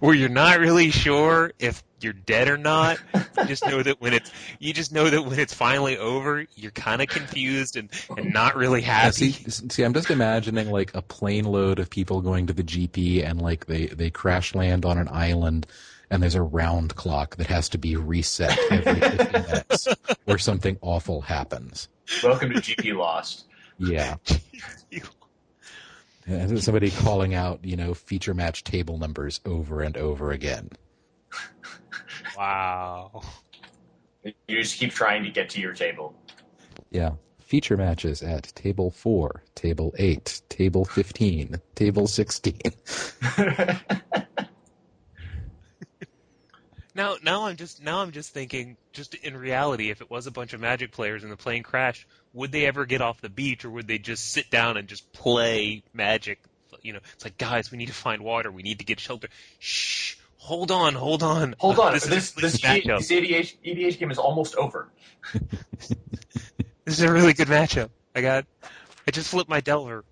Where 0.00 0.14
you're 0.14 0.28
not 0.28 0.60
really 0.60 0.90
sure 0.90 1.52
if 1.58 1.82
you're 2.00 2.12
dead 2.12 2.48
or 2.48 2.56
not. 2.56 2.98
You 3.14 3.46
just 3.46 3.66
know 3.66 3.82
that 3.82 4.00
when 4.00 4.12
it's 4.12 4.30
you 4.60 4.72
just 4.72 4.92
know 4.92 5.10
that 5.10 5.22
when 5.24 5.38
it's 5.40 5.52
finally 5.54 5.98
over, 5.98 6.46
you're 6.54 6.70
kind 6.70 7.02
of 7.02 7.08
confused 7.08 7.76
and, 7.76 7.90
and 8.16 8.32
not 8.32 8.54
really 8.56 8.80
Yeah, 8.80 8.86
happy. 9.02 9.32
see, 9.32 9.68
see, 9.68 9.82
I'm 9.82 9.92
just 9.92 10.10
imagining 10.10 10.70
like 10.70 10.94
a 10.94 11.02
plane 11.02 11.46
load 11.46 11.80
of 11.80 11.90
people 11.90 12.20
going 12.20 12.46
to 12.46 12.52
the 12.52 12.62
GP 12.62 13.28
and 13.28 13.42
like 13.42 13.66
they, 13.66 13.86
they 13.86 14.08
crash 14.10 14.54
land 14.54 14.84
on 14.84 14.98
an 14.98 15.08
island 15.10 15.66
and 16.10 16.22
there's 16.22 16.36
a 16.36 16.42
round 16.42 16.94
clock 16.94 17.34
that 17.36 17.48
has 17.48 17.68
to 17.70 17.78
be 17.78 17.96
reset 17.96 18.56
every 18.70 19.00
15 19.00 19.32
minutes 19.42 19.88
or 20.26 20.38
something 20.38 20.78
awful 20.80 21.22
happens. 21.22 21.88
Welcome 22.22 22.50
to 22.50 22.60
GP 22.60 22.96
Lost. 22.96 23.46
Yeah. 23.78 24.16
And 26.26 26.50
then 26.50 26.60
somebody 26.60 26.90
calling 26.90 27.34
out, 27.34 27.64
you 27.64 27.76
know, 27.76 27.94
feature 27.94 28.34
match 28.34 28.64
table 28.64 28.98
numbers 28.98 29.40
over 29.44 29.80
and 29.80 29.96
over 29.96 30.32
again. 30.32 30.70
wow. 32.36 33.22
You 34.24 34.60
just 34.60 34.78
keep 34.78 34.92
trying 34.92 35.22
to 35.22 35.30
get 35.30 35.48
to 35.50 35.60
your 35.60 35.72
table. 35.72 36.14
Yeah. 36.90 37.12
Feature 37.38 37.76
matches 37.76 38.22
at 38.22 38.52
table 38.56 38.90
four, 38.90 39.44
table 39.54 39.94
eight, 39.98 40.42
table 40.48 40.84
15, 40.84 41.60
table 41.76 42.08
16. 42.08 42.60
Now, 46.96 47.16
now 47.22 47.44
I'm 47.44 47.56
just 47.56 47.82
now 47.82 48.00
I'm 48.00 48.10
just 48.10 48.32
thinking, 48.32 48.78
just 48.94 49.14
in 49.14 49.36
reality, 49.36 49.90
if 49.90 50.00
it 50.00 50.10
was 50.10 50.26
a 50.26 50.30
bunch 50.30 50.54
of 50.54 50.60
Magic 50.62 50.92
players 50.92 51.22
and 51.22 51.30
the 51.30 51.36
plane 51.36 51.62
crashed, 51.62 52.06
would 52.32 52.52
they 52.52 52.64
ever 52.64 52.86
get 52.86 53.02
off 53.02 53.20
the 53.20 53.28
beach, 53.28 53.66
or 53.66 53.70
would 53.70 53.86
they 53.86 53.98
just 53.98 54.32
sit 54.32 54.50
down 54.50 54.78
and 54.78 54.88
just 54.88 55.12
play 55.12 55.82
Magic? 55.92 56.38
You 56.80 56.94
know, 56.94 57.00
it's 57.12 57.22
like, 57.22 57.36
guys, 57.36 57.70
we 57.70 57.76
need 57.76 57.88
to 57.88 57.92
find 57.92 58.22
water, 58.22 58.50
we 58.50 58.62
need 58.62 58.78
to 58.78 58.86
get 58.86 58.98
shelter. 58.98 59.28
Shh, 59.58 60.16
hold 60.38 60.70
on, 60.70 60.94
hold 60.94 61.22
on, 61.22 61.54
Hold 61.58 61.78
on, 61.78 61.92
This 61.92 62.04
this 62.04 62.30
this, 62.30 62.52
this 62.52 62.60
matchup. 62.62 62.98
this 62.98 63.12
EDH, 63.12 63.56
EDH 63.62 63.98
game 63.98 64.10
is 64.10 64.18
almost 64.18 64.56
over. 64.56 64.88
This 66.86 67.00
is 67.00 67.04
a 67.04 67.12
really 67.12 67.32
good 67.32 67.48
matchup. 67.48 67.90
I 68.14 68.20
got. 68.20 68.46
I 68.62 69.10
just 69.10 69.28
flipped 69.28 69.50
my 69.50 69.60
Delver. 69.60 70.04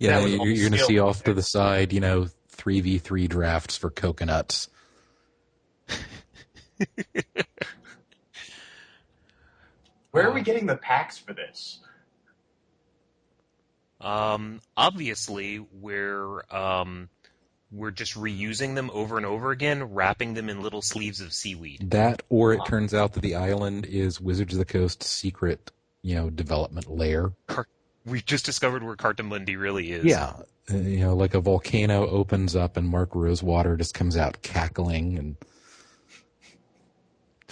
Yeah, 0.00 0.26
you're, 0.26 0.44
you're 0.48 0.68
going 0.68 0.80
to 0.80 0.84
see 0.84 0.98
off 0.98 1.22
to 1.22 1.32
the 1.32 1.40
side, 1.40 1.92
you 1.92 2.00
know, 2.00 2.26
three 2.48 2.80
v 2.80 2.98
three 2.98 3.28
drafts 3.28 3.76
for 3.76 3.90
coconuts. 3.90 4.68
Where 10.10 10.28
are 10.28 10.32
we 10.32 10.42
getting 10.42 10.66
the 10.66 10.76
packs 10.76 11.18
for 11.18 11.32
this? 11.32 11.80
Um, 14.00 14.60
obviously, 14.76 15.58
we're 15.58 16.42
um, 16.54 17.08
we're 17.72 17.90
just 17.90 18.14
reusing 18.14 18.74
them 18.74 18.90
over 18.92 19.16
and 19.16 19.26
over 19.26 19.50
again, 19.50 19.82
wrapping 19.82 20.34
them 20.34 20.48
in 20.48 20.62
little 20.62 20.82
sleeves 20.82 21.20
of 21.20 21.32
seaweed. 21.32 21.90
That, 21.90 22.22
or 22.28 22.52
it 22.52 22.60
turns 22.66 22.94
out 22.94 23.14
that 23.14 23.22
the 23.22 23.34
island 23.34 23.86
is 23.86 24.20
Wizards 24.20 24.54
of 24.54 24.58
the 24.58 24.64
Coast's 24.64 25.08
secret, 25.08 25.70
you 26.02 26.14
know, 26.14 26.30
development 26.30 26.88
lair. 26.88 27.32
We've 28.06 28.24
just 28.24 28.44
discovered 28.44 28.84
where 28.84 28.96
Cartamundi 28.96 29.58
really 29.58 29.90
is. 29.90 30.04
Yeah, 30.04 30.34
uh, 30.70 30.76
you 30.76 31.00
know, 31.00 31.16
like 31.16 31.34
a 31.34 31.40
volcano 31.40 32.06
opens 32.06 32.54
up 32.54 32.76
and 32.76 32.86
Mark 32.86 33.14
Rosewater 33.14 33.76
just 33.76 33.94
comes 33.94 34.16
out 34.16 34.42
cackling, 34.42 35.18
and 35.18 35.36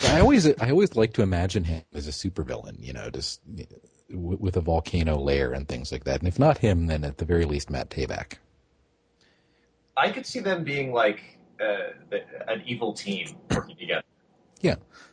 I 0.04 0.20
always, 0.20 0.46
I 0.46 0.70
always 0.70 0.96
like 0.96 1.12
to 1.14 1.22
imagine 1.22 1.64
him 1.64 1.82
as 1.92 2.08
a 2.08 2.11
supervillain, 2.11 2.76
you 2.78 2.92
know, 2.92 3.11
just 3.11 3.40
w- 4.11 4.38
with 4.40 4.56
a 4.56 4.61
volcano 4.61 5.16
lair 5.16 5.52
and 5.52 5.68
things 5.68 5.92
like 5.92 6.04
that. 6.04 6.20
And 6.20 6.28
if 6.28 6.38
not 6.38 6.58
him, 6.58 6.87
then 6.87 7.04
at 7.04 7.18
the 7.18 7.25
very 7.25 7.44
least 7.44 7.70
Matt 7.70 7.90
Tabak. 7.90 8.34
I 9.96 10.11
could 10.11 10.26
see 10.26 10.40
them 10.40 10.64
being 10.64 10.92
like 10.92 11.38
uh, 11.61 12.16
an 12.49 12.62
evil 12.66 12.92
team 12.94 13.37
working 13.50 13.76
together. 13.76 14.02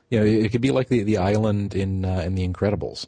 You 0.09 0.19
know, 0.19 0.25
it 0.25 0.51
could 0.51 0.61
be 0.61 0.71
like 0.71 0.89
the 0.89 1.03
the 1.03 1.17
island 1.17 1.75
in 1.75 2.03
uh, 2.03 2.21
in 2.25 2.35
The 2.35 2.47
Incredibles. 2.47 3.05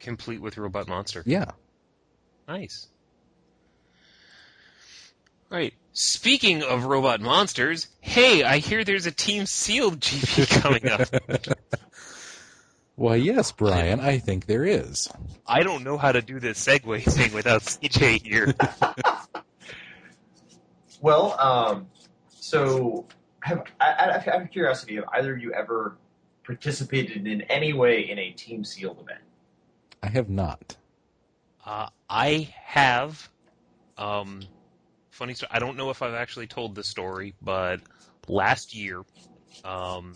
complete 0.00 0.42
with 0.42 0.58
robot 0.58 0.88
monster. 0.88 1.22
Yeah. 1.24 1.52
Nice. 2.48 2.88
Right. 5.48 5.74
Speaking 5.92 6.62
of 6.62 6.84
robot 6.84 7.20
monsters, 7.20 7.88
hey, 8.00 8.42
I 8.42 8.58
hear 8.58 8.82
there's 8.82 9.06
a 9.06 9.12
Team 9.12 9.46
Sealed 9.46 10.00
GP 10.00 10.60
coming 10.62 10.88
up. 10.88 11.08
Why, 12.94 13.16
yes, 13.16 13.52
Brian, 13.52 14.00
I 14.00 14.18
think 14.18 14.46
there 14.46 14.64
is. 14.64 15.08
I 15.46 15.62
don't 15.62 15.84
know 15.84 15.98
how 15.98 16.12
to 16.12 16.22
do 16.22 16.40
this 16.40 16.64
segue 16.64 17.04
thing 17.04 17.32
without 17.32 17.62
CJ 17.62 18.26
here. 18.26 18.54
Well, 21.02 21.36
um, 21.40 21.88
so 22.28 23.06
have, 23.40 23.64
I, 23.80 24.22
I, 24.24 24.30
out 24.30 24.42
of 24.42 24.50
curiosity, 24.52 24.94
have 24.94 25.04
either 25.12 25.34
of 25.34 25.42
you 25.42 25.52
ever 25.52 25.96
participated 26.44 27.26
in 27.26 27.42
any 27.42 27.72
way 27.72 28.08
in 28.08 28.20
a 28.20 28.30
team 28.30 28.62
sealed 28.62 29.00
event? 29.00 29.20
I 30.00 30.08
have 30.10 30.30
not. 30.30 30.76
Uh, 31.66 31.88
I 32.08 32.54
have. 32.54 33.28
Um, 33.98 34.42
funny 35.12 35.34
story. 35.34 35.50
I 35.52 35.60
don't 35.60 35.76
know 35.76 35.90
if 35.90 36.02
I've 36.02 36.14
actually 36.14 36.48
told 36.48 36.74
this 36.74 36.88
story, 36.88 37.34
but 37.40 37.80
last 38.26 38.74
year, 38.74 39.02
um, 39.64 40.14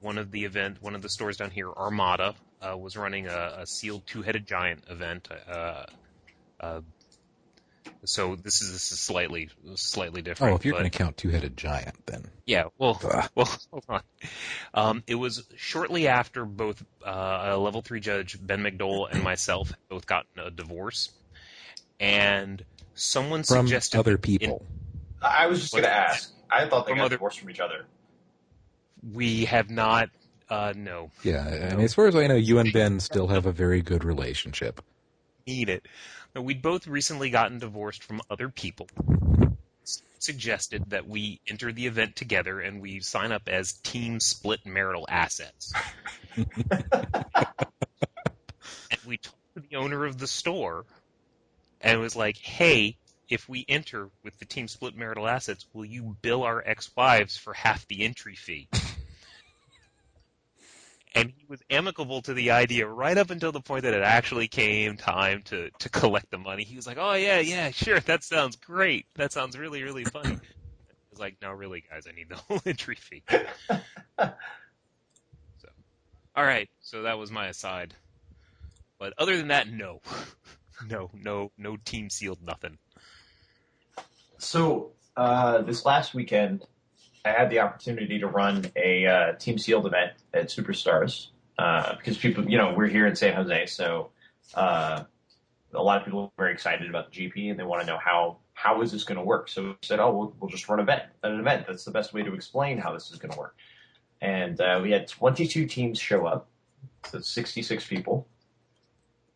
one 0.00 0.18
of 0.18 0.30
the 0.30 0.44
event, 0.44 0.82
one 0.82 0.94
of 0.94 1.02
the 1.02 1.08
stores 1.08 1.38
down 1.38 1.50
here, 1.50 1.70
Armada, 1.70 2.34
uh, 2.60 2.76
was 2.76 2.96
running 2.96 3.26
a, 3.26 3.58
a 3.60 3.66
sealed 3.66 4.06
two-headed 4.06 4.46
giant 4.46 4.84
event. 4.90 5.28
Uh, 5.48 5.84
uh, 6.60 6.80
so 8.04 8.36
this 8.36 8.62
is 8.62 8.72
this 8.72 8.92
is 8.92 9.00
slightly 9.00 9.48
slightly 9.74 10.22
different. 10.22 10.52
Oh, 10.52 10.56
if 10.56 10.64
you're 10.64 10.74
going 10.74 10.90
to 10.90 10.96
count 10.96 11.16
two-headed 11.16 11.56
giant, 11.56 11.94
then 12.06 12.24
yeah, 12.46 12.64
well, 12.78 13.00
Ugh. 13.04 13.28
well, 13.34 13.58
hold 13.70 13.84
on. 13.88 14.02
Um, 14.74 15.02
it 15.06 15.14
was 15.14 15.44
shortly 15.56 16.08
after 16.08 16.44
both 16.44 16.84
uh, 17.04 17.50
a 17.50 17.56
level 17.56 17.82
three 17.82 18.00
judge 18.00 18.38
Ben 18.40 18.60
McDowell 18.60 19.10
and 19.10 19.22
myself 19.22 19.72
both 19.88 20.06
gotten 20.06 20.38
a 20.38 20.50
divorce, 20.50 21.10
and 21.98 22.64
someone 22.98 23.42
from 23.42 23.66
suggested 23.66 23.98
other 23.98 24.12
that 24.12 24.22
people. 24.22 24.64
I 25.22 25.46
was 25.46 25.60
just 25.60 25.72
going 25.72 25.84
to 25.84 25.92
ask. 25.92 26.30
I 26.50 26.68
thought 26.68 26.86
they 26.86 26.92
From 26.92 26.98
got 26.98 27.04
other- 27.06 27.16
divorced 27.16 27.40
from 27.40 27.50
each 27.50 27.60
other. 27.60 27.84
we 29.12 29.44
have 29.46 29.70
not. 29.70 30.10
Uh, 30.50 30.72
no, 30.74 31.10
Yeah, 31.22 31.68
I 31.70 31.74
mean, 31.76 31.84
as 31.84 31.92
far 31.92 32.06
as 32.06 32.16
I 32.16 32.26
know, 32.26 32.34
you 32.34 32.58
and 32.58 32.72
Ben 32.72 33.00
still 33.00 33.26
have 33.28 33.44
a 33.44 33.52
very 33.52 33.82
good 33.82 34.02
relationship. 34.02 34.80
need 35.46 35.68
it. 35.68 35.86
No, 36.34 36.40
we'd 36.42 36.62
both 36.62 36.86
recently 36.86 37.28
gotten 37.30 37.58
divorced 37.58 38.02
from 38.02 38.20
other 38.30 38.48
people. 38.48 38.86
Suggested 40.20 40.84
that 40.90 41.06
we 41.06 41.40
enter 41.48 41.70
the 41.70 41.86
event 41.86 42.16
together 42.16 42.60
and 42.60 42.80
we 42.80 43.00
sign 43.00 43.30
up 43.30 43.42
as 43.48 43.74
team 43.74 44.20
split 44.20 44.64
marital 44.66 45.06
assets. 45.08 45.72
and 46.36 46.48
we 49.06 49.18
talked 49.18 49.36
to 49.54 49.60
the 49.68 49.76
owner 49.76 50.04
of 50.04 50.18
the 50.18 50.26
store 50.26 50.84
and 51.80 51.98
it 51.98 52.00
was 52.00 52.16
like, 52.16 52.36
hey, 52.36 52.96
if 53.28 53.48
we 53.48 53.64
enter 53.68 54.08
with 54.24 54.38
the 54.38 54.44
team 54.44 54.68
split 54.68 54.96
marital 54.96 55.28
assets, 55.28 55.66
will 55.72 55.84
you 55.84 56.16
bill 56.22 56.42
our 56.44 56.62
ex-wives 56.64 57.36
for 57.36 57.52
half 57.52 57.86
the 57.88 58.04
entry 58.04 58.34
fee? 58.34 58.68
and 61.14 61.30
he 61.30 61.44
was 61.48 61.60
amicable 61.70 62.22
to 62.22 62.34
the 62.34 62.50
idea 62.52 62.86
right 62.86 63.18
up 63.18 63.30
until 63.30 63.52
the 63.52 63.60
point 63.60 63.82
that 63.82 63.94
it 63.94 64.02
actually 64.02 64.48
came 64.48 64.96
time 64.96 65.42
to, 65.42 65.70
to 65.78 65.88
collect 65.88 66.30
the 66.30 66.38
money. 66.38 66.64
He 66.64 66.76
was 66.76 66.86
like, 66.86 66.98
oh 66.98 67.14
yeah, 67.14 67.40
yeah, 67.40 67.70
sure, 67.70 68.00
that 68.00 68.24
sounds 68.24 68.56
great. 68.56 69.06
That 69.14 69.32
sounds 69.32 69.58
really, 69.58 69.82
really 69.82 70.04
funny. 70.04 70.34
I 70.36 71.10
was 71.10 71.20
like, 71.20 71.36
no, 71.42 71.50
really, 71.50 71.84
guys, 71.90 72.06
I 72.08 72.12
need 72.14 72.28
the 72.28 72.36
whole 72.36 72.60
entry 72.66 72.96
fee. 72.96 73.22
so, 73.68 73.80
all 76.36 76.44
right, 76.44 76.68
so 76.80 77.02
that 77.02 77.18
was 77.18 77.30
my 77.30 77.48
aside. 77.48 77.94
But 78.98 79.14
other 79.18 79.36
than 79.36 79.48
that, 79.48 79.68
no, 79.68 80.00
no, 80.88 81.10
no, 81.14 81.50
no 81.56 81.76
team 81.76 82.10
sealed 82.10 82.42
nothing. 82.42 82.78
So 84.38 84.92
uh, 85.16 85.62
this 85.62 85.84
last 85.84 86.14
weekend, 86.14 86.64
I 87.24 87.30
had 87.30 87.50
the 87.50 87.60
opportunity 87.60 88.18
to 88.20 88.26
run 88.26 88.70
a 88.76 89.06
uh, 89.06 89.32
team 89.34 89.58
sealed 89.58 89.86
event 89.86 90.12
at 90.32 90.48
Superstars 90.48 91.28
uh, 91.58 91.96
because 91.96 92.16
people, 92.16 92.48
you 92.48 92.56
know, 92.56 92.74
we're 92.76 92.86
here 92.86 93.06
in 93.06 93.16
San 93.16 93.34
Jose, 93.34 93.66
so 93.66 94.10
uh, 94.54 95.02
a 95.74 95.82
lot 95.82 95.98
of 95.98 96.04
people 96.04 96.20
are 96.22 96.42
very 96.42 96.52
excited 96.52 96.88
about 96.88 97.12
the 97.12 97.28
GP 97.28 97.50
and 97.50 97.58
they 97.58 97.64
want 97.64 97.82
to 97.82 97.86
know 97.86 97.98
how 97.98 98.38
how 98.54 98.82
is 98.82 98.90
this 98.90 99.04
going 99.04 99.18
to 99.18 99.24
work. 99.24 99.48
So 99.48 99.62
we 99.62 99.74
said, 99.82 100.00
oh, 100.00 100.12
we'll, 100.12 100.34
we'll 100.40 100.50
just 100.50 100.68
run 100.68 100.80
an 100.80 100.82
event, 100.82 101.02
an 101.22 101.38
event. 101.38 101.66
That's 101.68 101.84
the 101.84 101.92
best 101.92 102.12
way 102.12 102.24
to 102.24 102.34
explain 102.34 102.76
how 102.76 102.92
this 102.92 103.12
is 103.12 103.18
going 103.18 103.30
to 103.30 103.38
work. 103.38 103.54
And 104.20 104.60
uh, 104.60 104.80
we 104.82 104.90
had 104.90 105.06
22 105.06 105.66
teams 105.66 106.00
show 106.00 106.26
up, 106.26 106.48
so 107.08 107.20
66 107.20 107.86
people. 107.86 108.26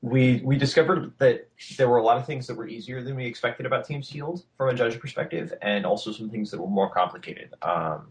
We 0.03 0.43
we 0.45 0.57
discovered 0.57 1.13
that 1.19 1.49
there 1.79 1.89
were 1.89 1.99
a 1.99 2.03
lot 2.03 2.17
of 2.17 2.27
things 2.27 2.47
that 2.49 2.57
were 2.57 2.67
easier 2.67 3.03
than 3.03 3.15
we 3.15 3.25
expected 3.25 3.67
about 3.67 3.85
Team 3.85 4.03
Sealed 4.03 4.45
from 4.57 4.69
a 4.69 4.75
judge 4.75 4.99
perspective, 4.99 5.55
and 5.63 5.87
also 5.87 6.11
some 6.11 6.29
things 6.29 6.51
that 6.51 6.61
were 6.61 6.69
more 6.69 6.91
complicated. 6.91 7.55
Um, 7.63 8.09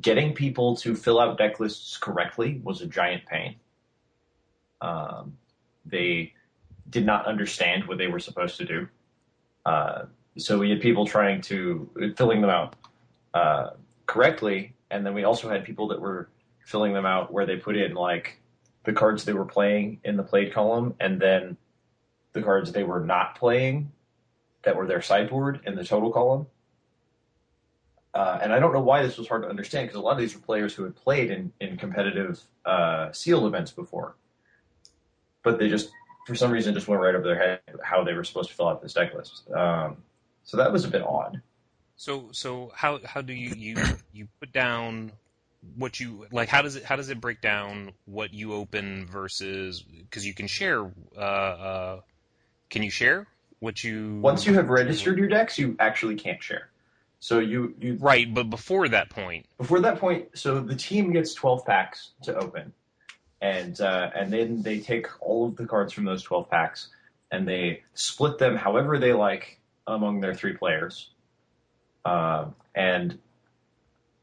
getting 0.00 0.32
people 0.32 0.76
to 0.76 0.94
fill 0.94 1.20
out 1.20 1.38
deck 1.38 1.60
lists 1.60 1.96
correctly 1.96 2.60
was 2.64 2.80
a 2.80 2.86
giant 2.86 3.26
pain. 3.26 3.56
Um, 4.80 5.36
they 5.84 6.32
did 6.88 7.04
not 7.04 7.26
understand 7.26 7.86
what 7.86 7.98
they 7.98 8.06
were 8.06 8.18
supposed 8.18 8.56
to 8.58 8.64
do. 8.64 8.88
Uh, 9.66 10.04
so 10.38 10.58
we 10.58 10.70
had 10.70 10.80
people 10.80 11.06
trying 11.06 11.40
to 11.42 11.88
filling 12.16 12.40
them 12.40 12.50
out 12.50 12.76
uh, 13.34 13.70
correctly, 14.06 14.74
and 14.90 15.04
then 15.04 15.14
we 15.14 15.24
also 15.24 15.48
had 15.48 15.64
people 15.64 15.86
that 15.88 16.00
were 16.00 16.30
filling 16.64 16.92
them 16.92 17.06
out 17.06 17.32
where 17.32 17.46
they 17.46 17.56
put 17.56 17.76
in 17.76 17.94
like 17.94 18.39
the 18.84 18.92
cards 18.92 19.24
they 19.24 19.32
were 19.32 19.44
playing 19.44 20.00
in 20.04 20.16
the 20.16 20.22
played 20.22 20.52
column, 20.52 20.94
and 21.00 21.20
then 21.20 21.56
the 22.32 22.42
cards 22.42 22.72
they 22.72 22.84
were 22.84 23.00
not 23.00 23.36
playing 23.36 23.92
that 24.62 24.76
were 24.76 24.86
their 24.86 25.02
sideboard 25.02 25.60
in 25.64 25.74
the 25.74 25.84
total 25.84 26.10
column. 26.10 26.46
Uh, 28.12 28.38
and 28.42 28.52
I 28.52 28.58
don't 28.58 28.72
know 28.72 28.80
why 28.80 29.02
this 29.02 29.16
was 29.16 29.28
hard 29.28 29.42
to 29.42 29.48
understand 29.48 29.86
because 29.86 29.98
a 29.98 30.02
lot 30.02 30.12
of 30.12 30.18
these 30.18 30.34
were 30.34 30.40
players 30.40 30.74
who 30.74 30.82
had 30.82 30.96
played 30.96 31.30
in, 31.30 31.52
in 31.60 31.76
competitive 31.76 32.40
uh, 32.64 33.12
sealed 33.12 33.46
events 33.46 33.70
before, 33.70 34.16
but 35.42 35.58
they 35.58 35.68
just 35.68 35.90
for 36.26 36.34
some 36.34 36.50
reason 36.50 36.74
just 36.74 36.88
went 36.88 37.00
right 37.00 37.14
over 37.14 37.24
their 37.24 37.38
head 37.38 37.60
how 37.82 38.02
they 38.02 38.12
were 38.12 38.24
supposed 38.24 38.50
to 38.50 38.56
fill 38.56 38.68
out 38.68 38.82
this 38.82 38.94
deck 38.94 39.14
list. 39.14 39.48
Um, 39.52 39.98
so 40.42 40.56
that 40.56 40.72
was 40.72 40.84
a 40.84 40.88
bit 40.88 41.02
odd. 41.02 41.40
So 41.96 42.28
so 42.32 42.72
how 42.74 42.98
how 43.04 43.20
do 43.20 43.32
you 43.32 43.54
you 43.56 43.76
you 44.12 44.28
put 44.40 44.52
down 44.52 45.12
what 45.76 46.00
you 46.00 46.26
like? 46.32 46.48
How 46.48 46.62
does 46.62 46.76
it 46.76 46.84
how 46.84 46.96
does 46.96 47.10
it 47.10 47.20
break 47.20 47.40
down 47.40 47.92
what 48.06 48.32
you 48.32 48.52
open 48.52 49.06
versus 49.06 49.82
because 49.82 50.26
you 50.26 50.34
can 50.34 50.46
share? 50.46 50.90
Uh, 51.16 51.20
uh, 51.20 52.00
can 52.70 52.82
you 52.82 52.90
share 52.90 53.26
what 53.60 53.82
you 53.84 54.20
Once 54.20 54.46
you 54.46 54.54
have 54.54 54.68
registered 54.68 55.18
your 55.18 55.28
decks, 55.28 55.58
you 55.58 55.76
actually 55.78 56.16
can't 56.16 56.42
share. 56.42 56.70
So 57.20 57.38
you 57.38 57.74
you 57.78 57.98
right? 58.00 58.32
But 58.32 58.50
before 58.50 58.88
that 58.88 59.10
point, 59.10 59.46
before 59.58 59.80
that 59.80 59.98
point, 59.98 60.28
so 60.34 60.60
the 60.60 60.76
team 60.76 61.12
gets 61.12 61.34
12 61.34 61.66
packs 61.66 62.10
to 62.22 62.34
open, 62.36 62.72
and 63.42 63.78
uh, 63.80 64.10
and 64.14 64.32
then 64.32 64.62
they 64.62 64.80
take 64.80 65.06
all 65.20 65.48
of 65.48 65.56
the 65.56 65.66
cards 65.66 65.92
from 65.92 66.04
those 66.04 66.22
12 66.22 66.48
packs 66.48 66.88
and 67.30 67.46
they 67.46 67.82
split 67.94 68.38
them 68.38 68.56
however 68.56 68.98
they 68.98 69.12
like 69.12 69.60
among 69.86 70.20
their 70.20 70.34
three 70.34 70.52
players, 70.52 71.10
um, 72.04 72.54
and 72.74 73.18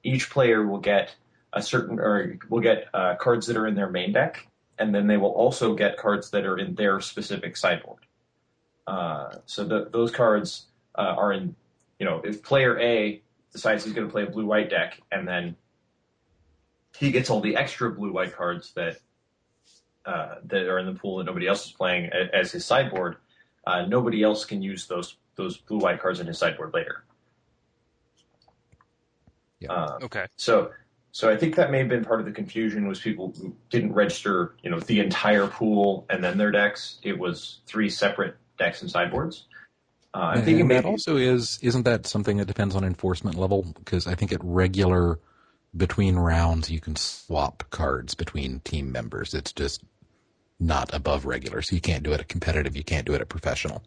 each 0.04 0.30
player 0.30 0.66
will 0.66 0.80
get 0.80 1.16
a 1.58 1.62
certain, 1.62 2.00
or 2.00 2.38
will 2.50 2.62
get 2.62 2.88
uh, 2.94 3.16
cards 3.16 3.48
that 3.48 3.58
are 3.58 3.68
in 3.68 3.76
their 3.76 3.90
main 3.90 4.12
deck, 4.14 4.48
and 4.80 4.94
then 4.94 5.08
they 5.08 5.18
will 5.18 5.32
also 5.32 5.76
get 5.76 5.98
cards 5.98 6.30
that 6.32 6.46
are 6.46 6.58
in 6.58 6.76
their 6.76 7.02
specific 7.02 7.58
sideboard. 7.58 8.04
Uh, 8.86 9.30
so 9.46 9.64
the, 9.66 9.90
those 9.92 10.12
cards 10.12 10.68
uh, 10.96 11.16
are 11.18 11.34
in, 11.34 11.56
you 12.00 12.06
know, 12.06 12.22
if 12.24 12.42
player 12.44 12.80
A 12.80 13.22
decides 13.52 13.84
he's 13.84 13.94
going 13.94 14.08
to 14.08 14.12
play 14.12 14.24
a 14.24 14.30
blue-white 14.30 14.70
deck, 14.70 15.02
and 15.12 15.28
then 15.28 15.56
he 16.98 17.12
gets 17.12 17.30
all 17.30 17.42
the 17.42 17.56
extra 17.56 17.92
blue-white 17.92 18.34
cards 18.36 18.74
that 18.74 18.98
uh, 20.06 20.36
that 20.46 20.68
are 20.68 20.80
in 20.80 20.86
the 20.86 20.94
pool 20.94 21.18
that 21.18 21.26
nobody 21.26 21.48
else 21.48 21.66
is 21.66 21.72
playing 21.74 22.10
as 22.34 22.52
his 22.52 22.64
sideboard, 22.64 23.18
uh, 23.66 23.86
nobody 23.86 24.24
else 24.24 24.46
can 24.46 24.62
use 24.62 24.88
those 24.88 25.18
those 25.36 25.58
blue-white 25.58 26.00
cards 26.00 26.20
in 26.20 26.28
his 26.28 26.38
sideboard 26.38 26.74
later. 26.74 27.04
Yeah. 29.60 29.72
Uh, 29.74 30.00
Okay. 30.04 30.26
so, 30.36 30.72
so 31.18 31.32
I 31.32 31.36
think 31.36 31.56
that 31.56 31.72
may 31.72 31.80
have 31.80 31.90
been 31.90 32.06
part 32.06 32.20
of 32.20 32.28
the 32.28 32.32
confusion 32.32 32.88
was 32.88 33.00
people 33.00 33.34
didn't 33.72 33.94
register, 33.94 34.54
you 34.62 34.70
know, 34.70 34.80
the 34.80 35.00
entire 35.00 35.48
pool 35.48 36.06
and 36.12 36.24
then 36.24 36.38
their 36.38 36.52
decks. 36.52 37.00
It 37.02 37.18
was 37.18 37.62
three 37.66 37.90
separate 37.90 38.36
decks 38.60 38.84
and 38.84 38.92
sideboards. 38.92 39.46
Uh, 40.14 40.18
I'm 40.18 40.38
and 40.38 40.46
thinking 40.46 40.68
that 40.68 40.86
also 40.86 41.18
is 41.18 41.58
isn't 41.64 41.86
that 41.86 42.06
something 42.06 42.38
that 42.38 42.46
depends 42.46 42.76
on 42.76 42.84
enforcement 42.84 43.36
level? 43.36 43.66
Because 43.80 44.06
I 44.06 44.14
think 44.14 44.32
at 44.32 44.42
regular 44.44 45.18
between 45.76 46.18
rounds 46.18 46.70
you 46.70 46.80
can 46.80 46.96
swap 46.96 47.64
cards 47.72 48.14
between 48.14 48.60
team 48.60 48.92
members. 48.92 49.34
It's 49.34 49.54
just 49.54 49.84
not 50.60 50.94
above 50.94 51.26
regular, 51.26 51.64
so 51.64 51.74
you 51.74 51.82
can't 51.82 52.04
do 52.04 52.14
it 52.14 52.20
at 52.20 52.28
competitive. 52.28 52.78
You 52.78 52.84
can't 52.84 53.08
do 53.08 53.16
it 53.16 53.22
at 53.22 53.28
professional. 53.28 53.82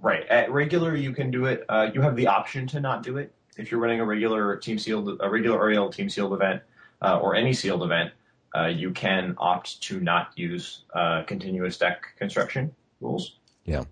right 0.00 0.26
at 0.26 0.50
regular 0.50 0.96
you 0.96 1.12
can 1.12 1.30
do 1.30 1.44
it. 1.44 1.64
Uh, 1.68 1.90
you 1.94 2.00
have 2.00 2.16
the 2.16 2.26
option 2.26 2.66
to 2.66 2.80
not 2.80 3.04
do 3.04 3.16
it 3.16 3.32
if 3.56 3.70
you're 3.70 3.80
running 3.80 4.00
a 4.00 4.04
regular 4.04 4.56
team 4.56 4.78
sealed, 4.78 5.18
a 5.20 5.28
regular 5.28 5.66
REL 5.66 5.90
team 5.90 6.08
sealed 6.08 6.32
event 6.32 6.62
uh, 7.02 7.18
or 7.18 7.34
any 7.34 7.52
sealed 7.52 7.82
event. 7.82 8.12
Uh, 8.56 8.66
you 8.66 8.92
can 8.92 9.34
opt 9.38 9.82
to 9.82 9.98
not 9.98 10.30
use 10.36 10.82
uh, 10.94 11.24
continuous 11.24 11.76
deck 11.76 12.14
construction 12.16 12.72
rules. 13.00 13.36
Yeah. 13.64 13.82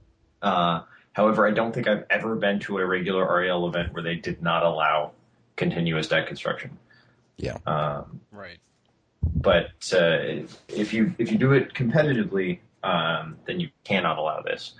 Uh, 0.40 0.82
however, 1.14 1.48
I 1.48 1.50
don't 1.50 1.74
think 1.74 1.88
I've 1.88 2.04
ever 2.10 2.36
been 2.36 2.60
to 2.60 2.78
a 2.78 2.86
regular 2.86 3.24
REL 3.40 3.66
event 3.66 3.92
where 3.92 4.04
they 4.04 4.14
did 4.14 4.40
not 4.40 4.62
allow 4.62 5.12
continuous 5.56 6.06
deck 6.06 6.28
construction. 6.28 6.78
Yeah. 7.38 7.58
Um, 7.66 8.20
Right. 8.30 8.58
but 9.34 9.72
uh, 9.92 10.44
if 10.68 10.92
you 10.92 11.12
if 11.18 11.32
you 11.32 11.38
do 11.38 11.52
it 11.54 11.74
competitively, 11.74 12.60
um, 12.84 13.36
then 13.46 13.58
you 13.58 13.68
cannot 13.82 14.16
allow 14.18 14.42
this. 14.42 14.74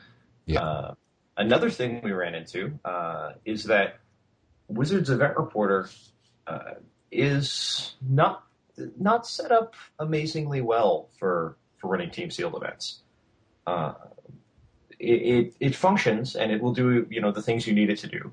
Yeah. 0.47 0.61
Uh, 0.61 0.95
another 1.37 1.71
thing 1.71 2.01
we 2.05 2.13
ran 2.13 2.37
into 2.37 2.79
uh, 2.85 3.33
is 3.45 3.65
that 3.65 3.99
Wizards 4.75 5.11
Event 5.11 5.37
Reporter 5.37 5.89
uh, 6.47 6.75
is 7.11 7.95
not 8.01 8.45
not 8.99 9.27
set 9.27 9.53
up 9.53 9.75
amazingly 9.99 10.61
well 10.61 11.09
for 11.19 11.57
for 11.79 11.89
running 11.89 12.11
team 12.11 12.31
sealed 12.31 12.55
events. 12.55 13.01
Uh, 13.67 13.95
it, 14.99 15.05
it 15.05 15.55
it 15.61 15.75
functions 15.75 16.37
and 16.37 16.51
it 16.51 16.63
will 16.63 16.73
do 16.73 17.07
you 17.11 17.21
know 17.21 17.33
the 17.33 17.43
things 17.43 17.67
you 17.67 17.75
need 17.75 17.91
it 17.91 17.99
to 17.99 18.07
do. 18.07 18.33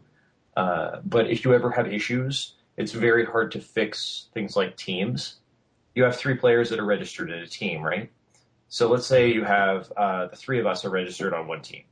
Uh, 0.55 1.00
but 1.05 1.29
if 1.29 1.46
you 1.46 1.53
ever 1.53 1.72
have 1.72 1.91
issues, 1.91 2.55
it's 2.77 2.91
very 2.91 3.25
hard 3.25 3.51
to 3.51 3.60
fix 3.60 4.27
things 4.34 4.55
like 4.55 4.77
teams. 4.77 5.36
You 5.96 6.03
have 6.03 6.15
three 6.15 6.36
players 6.36 6.69
that 6.69 6.79
are 6.79 6.86
registered 6.86 7.31
in 7.31 7.39
a 7.39 7.48
team, 7.48 7.81
right? 7.81 8.10
So 8.69 8.89
let's 8.89 9.05
say 9.08 9.31
you 9.31 9.43
have 9.43 9.91
uh, 9.98 10.27
the 10.27 10.36
three 10.36 10.60
of 10.60 10.67
us 10.67 10.86
are 10.86 10.89
registered 10.89 11.34
on 11.34 11.48
one 11.48 11.62
team, 11.62 11.84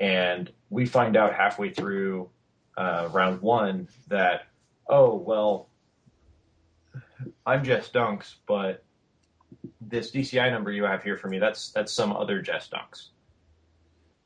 and 0.00 0.50
we 0.70 0.86
find 0.86 1.16
out 1.16 1.34
halfway 1.34 1.70
through 1.70 2.28
uh, 2.76 3.08
round 3.12 3.40
one 3.42 3.88
that 4.08 4.46
oh 4.88 5.14
well, 5.14 5.68
I'm 7.46 7.64
Jess 7.64 7.90
Dunks, 7.90 8.34
but 8.46 8.84
this 9.80 10.10
DCI 10.10 10.50
number 10.50 10.72
you 10.72 10.84
have 10.84 11.02
here 11.02 11.16
for 11.16 11.28
me 11.28 11.38
that's 11.38 11.70
that's 11.70 11.92
some 11.92 12.12
other 12.12 12.40
Jess 12.40 12.68
Dunks. 12.68 13.08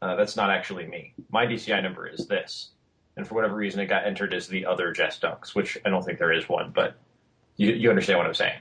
Uh, 0.00 0.14
that's 0.14 0.36
not 0.36 0.50
actually 0.50 0.86
me. 0.86 1.14
My 1.30 1.46
DCI 1.46 1.82
number 1.82 2.06
is 2.06 2.26
this, 2.26 2.70
and 3.16 3.26
for 3.26 3.34
whatever 3.34 3.56
reason, 3.56 3.80
it 3.80 3.86
got 3.86 4.06
entered 4.06 4.32
as 4.32 4.46
the 4.46 4.64
other 4.64 4.92
Jess 4.92 5.18
Dunks, 5.18 5.54
which 5.54 5.76
I 5.84 5.90
don't 5.90 6.04
think 6.04 6.18
there 6.18 6.32
is 6.32 6.48
one, 6.48 6.70
but 6.70 6.96
you, 7.56 7.72
you 7.72 7.90
understand 7.90 8.18
what 8.18 8.26
I'm 8.26 8.34
saying. 8.34 8.60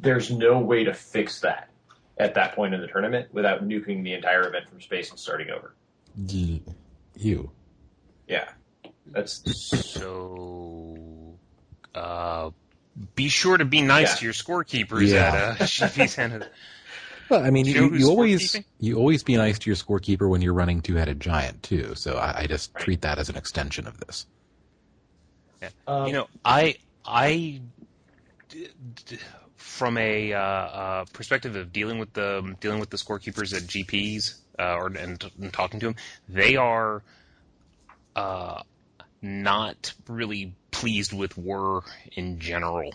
There's 0.00 0.30
no 0.30 0.58
way 0.58 0.84
to 0.84 0.92
fix 0.92 1.40
that 1.40 1.70
at 2.18 2.34
that 2.34 2.54
point 2.54 2.74
in 2.74 2.80
the 2.80 2.88
tournament 2.88 3.32
without 3.32 3.66
nuking 3.66 4.02
the 4.02 4.12
entire 4.14 4.48
event 4.48 4.68
from 4.68 4.80
space 4.80 5.10
and 5.10 5.18
starting 5.18 5.50
over. 5.50 5.74
You. 7.16 7.50
Yeah, 8.26 8.48
that's 9.12 9.42
So, 9.46 11.38
uh, 11.94 12.50
be 13.14 13.28
sure 13.28 13.56
to 13.56 13.64
be 13.64 13.80
nice 13.82 14.12
Yeah. 14.12 14.16
to 14.16 14.24
your 14.24 14.34
scorekeepers 14.34 15.12
Yeah. 15.12 15.28
at 15.28 15.34
uh, 15.34 15.54
GP 15.64 16.08
Santa. 16.08 16.46
Well, 17.28 17.44
I 17.44 17.50
mean, 17.50 17.66
you 17.66 17.74
you, 17.74 17.80
know 17.80 17.86
you, 17.88 17.90
who's 17.90 18.08
always 18.08 18.56
you 18.80 18.96
always 18.96 19.22
be 19.22 19.36
nice 19.36 19.58
to 19.58 19.70
your 19.70 19.76
scorekeeper 19.76 20.28
when 20.28 20.40
you're 20.40 20.54
running 20.54 20.80
two 20.80 20.94
headed 20.96 21.20
giant 21.20 21.62
too. 21.62 21.94
So 21.94 22.16
I, 22.16 22.40
I 22.42 22.46
just 22.46 22.74
Right. 22.74 22.84
treat 22.84 23.02
that 23.02 23.18
as 23.18 23.28
an 23.28 23.36
extension 23.36 23.86
of 23.86 23.98
this. 24.00 24.26
um, 25.86 26.06
you 26.06 26.12
know, 26.14 26.26
I 26.44 26.76
I 27.04 27.60
d- 28.48 28.68
d- 29.06 29.18
from 29.56 29.98
a 29.98 30.32
uh, 30.32 30.38
uh, 30.40 31.04
perspective 31.12 31.54
of 31.56 31.72
dealing 31.72 31.98
with 31.98 32.12
the 32.14 32.54
dealing 32.60 32.80
with 32.80 32.90
the 32.90 32.96
scorekeepers 32.96 33.54
at 33.54 33.64
GPs 33.64 34.38
uh, 34.58 34.74
or 34.76 34.86
and, 34.88 35.22
and 35.40 35.52
talking 35.52 35.80
to 35.80 35.86
them, 35.86 35.96
they 36.28 36.56
are 36.56 37.02
uh, 38.16 38.62
not 39.20 39.92
really 40.08 40.54
pleased 40.70 41.12
with 41.12 41.36
WER 41.36 41.80
in 42.12 42.38
general 42.38 42.92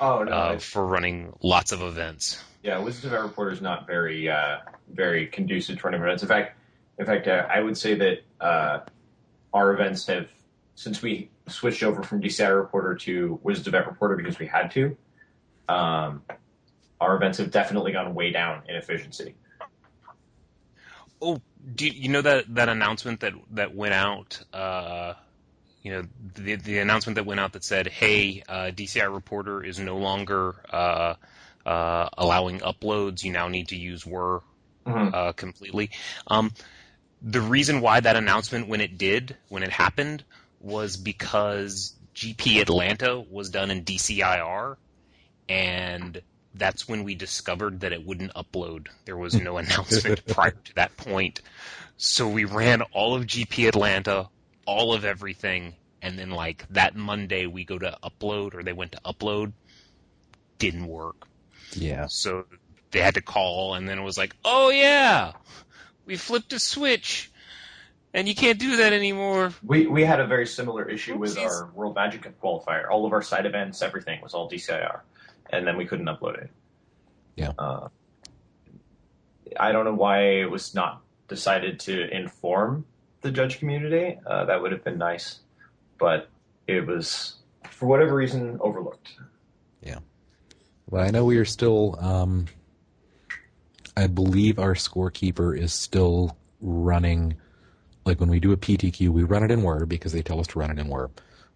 Oh 0.00 0.24
no, 0.24 0.32
uh, 0.32 0.58
for 0.58 0.84
running 0.84 1.32
lots 1.42 1.72
of 1.72 1.82
events. 1.82 2.42
yeah, 2.62 2.78
Wizards 2.78 3.04
of 3.04 3.12
Event 3.12 3.28
Reporter 3.28 3.50
is 3.52 3.60
not 3.60 3.86
very 3.86 4.28
uh, 4.28 4.58
very 4.90 5.26
conducive 5.26 5.78
to 5.78 5.84
running 5.84 6.00
events. 6.00 6.22
In 6.22 6.28
fact, 6.28 6.56
in 6.98 7.06
fact, 7.06 7.28
uh, 7.28 7.46
I 7.50 7.60
would 7.60 7.76
say 7.76 7.94
that 7.94 8.22
uh, 8.40 8.80
our 9.52 9.72
events 9.74 10.06
have 10.06 10.28
since 10.74 11.02
we 11.02 11.30
switched 11.48 11.82
over 11.82 12.02
from 12.02 12.22
DCI 12.22 12.56
Reporter 12.56 12.94
to 12.94 13.38
Wizards 13.42 13.66
of 13.68 13.74
Event 13.74 13.88
Reporter 13.88 14.16
because 14.16 14.38
we 14.38 14.46
had 14.46 14.70
to. 14.72 14.96
Um, 15.68 16.22
our 17.00 17.16
events 17.16 17.38
have 17.38 17.50
definitely 17.50 17.92
gone 17.92 18.14
way 18.14 18.30
down 18.30 18.62
in 18.68 18.76
efficiency. 18.76 19.34
Oh, 21.22 21.40
do 21.74 21.86
you, 21.86 21.92
you 21.92 22.08
know 22.08 22.22
that 22.22 22.54
that 22.54 22.68
announcement 22.68 23.20
that 23.20 23.34
that 23.52 23.74
went 23.74 23.94
out? 23.94 24.42
Uh, 24.52 25.14
you 25.82 25.92
know 25.92 26.02
the 26.34 26.56
the 26.56 26.78
announcement 26.78 27.16
that 27.16 27.26
went 27.26 27.40
out 27.40 27.52
that 27.52 27.64
said, 27.64 27.86
"Hey, 27.88 28.42
uh, 28.48 28.70
DCI 28.74 29.12
Reporter 29.12 29.62
is 29.62 29.78
no 29.78 29.98
longer 29.98 30.56
uh, 30.70 31.14
uh, 31.66 32.08
allowing 32.16 32.60
uploads. 32.60 33.22
You 33.24 33.32
now 33.32 33.48
need 33.48 33.68
to 33.68 33.76
use 33.76 34.04
WER 34.06 34.40
Mhm. 34.86 35.14
uh, 35.14 35.32
completely." 35.32 35.90
Um, 36.26 36.52
the 37.22 37.40
reason 37.40 37.80
why 37.80 38.00
that 38.00 38.16
announcement, 38.16 38.68
when 38.68 38.80
it 38.80 38.96
did, 38.96 39.36
when 39.48 39.62
it 39.62 39.70
happened, 39.70 40.24
was 40.58 40.96
because 40.96 41.94
GP 42.14 42.60
Atlanta 42.60 43.20
was 43.20 43.50
done 43.50 43.70
in 43.70 43.84
DCIR, 43.84 44.76
and 45.48 46.20
that's 46.54 46.88
when 46.88 47.04
we 47.04 47.14
discovered 47.14 47.80
that 47.80 47.92
it 47.92 48.04
wouldn't 48.04 48.34
upload. 48.34 48.88
There 49.04 49.16
was 49.16 49.34
no 49.34 49.56
announcement 49.58 50.26
prior 50.26 50.50
to 50.50 50.74
that 50.74 50.96
point. 50.96 51.40
So 51.96 52.28
we 52.28 52.44
ran 52.44 52.82
all 52.92 53.14
of 53.14 53.26
GP 53.26 53.68
Atlanta, 53.68 54.28
all 54.66 54.94
of 54.94 55.04
everything, 55.04 55.74
and 56.02 56.18
then 56.18 56.30
like 56.30 56.66
that 56.70 56.96
Monday 56.96 57.46
we 57.46 57.64
go 57.64 57.78
to 57.78 57.96
upload 58.02 58.54
or 58.54 58.62
they 58.62 58.72
went 58.72 58.92
to 58.92 59.00
upload, 59.04 59.52
didn't 60.58 60.86
work. 60.86 61.26
Yeah. 61.72 62.06
So 62.08 62.46
they 62.90 63.00
had 63.00 63.14
to 63.14 63.22
call 63.22 63.74
and 63.74 63.88
then 63.88 63.98
it 63.98 64.02
was 64.02 64.18
like, 64.18 64.34
"Oh 64.44 64.70
yeah, 64.70 65.32
we 66.06 66.16
flipped 66.16 66.52
a 66.52 66.58
switch." 66.58 67.30
And 68.12 68.26
you 68.28 68.34
can't 68.34 68.58
do 68.58 68.78
that 68.78 68.92
anymore. 68.92 69.52
We 69.62 69.86
we 69.86 70.02
had 70.02 70.18
a 70.18 70.26
very 70.26 70.46
similar 70.46 70.88
issue 70.88 71.16
with 71.16 71.38
our 71.38 71.70
World 71.74 71.94
Magic 71.94 72.22
Cup 72.22 72.40
qualifier. 72.40 72.88
All 72.90 73.06
of 73.06 73.12
our 73.12 73.22
side 73.22 73.46
events, 73.46 73.82
everything 73.82 74.20
was 74.20 74.34
all 74.34 74.50
DCIR, 74.50 75.00
and 75.52 75.66
then 75.66 75.76
we 75.76 75.86
couldn't 75.86 76.06
upload 76.06 76.42
it. 76.42 76.50
Yeah. 77.36 77.52
Uh, 77.58 77.88
I 79.58 79.72
don't 79.72 79.84
know 79.84 79.94
why 79.94 80.22
it 80.40 80.50
was 80.50 80.74
not 80.74 81.02
decided 81.28 81.80
to 81.80 82.08
inform 82.14 82.84
the 83.22 83.30
judge 83.30 83.58
community. 83.58 84.18
Uh, 84.26 84.44
that 84.44 84.60
would 84.60 84.72
have 84.72 84.84
been 84.84 84.98
nice, 84.98 85.40
but 85.98 86.28
it 86.66 86.86
was 86.86 87.36
for 87.70 87.86
whatever 87.86 88.14
reason 88.14 88.58
overlooked. 88.60 89.14
Yeah. 89.82 89.98
Well, 90.88 91.02
I 91.02 91.10
know 91.10 91.24
we 91.24 91.38
are 91.38 91.44
still. 91.44 91.98
Um, 92.00 92.46
I 93.96 94.06
believe 94.06 94.58
our 94.58 94.74
scorekeeper 94.74 95.58
is 95.58 95.74
still 95.74 96.36
running. 96.60 97.36
Like 98.04 98.20
when 98.20 98.30
we 98.30 98.40
do 98.40 98.52
a 98.52 98.56
PTQ, 98.56 99.08
we 99.10 99.24
run 99.24 99.42
it 99.42 99.50
in 99.50 99.62
WER 99.62 99.84
because 99.84 100.12
they 100.12 100.22
tell 100.22 100.40
us 100.40 100.46
to 100.48 100.58
run 100.58 100.70
it 100.70 100.78
in 100.78 100.88
WER. 100.88 101.10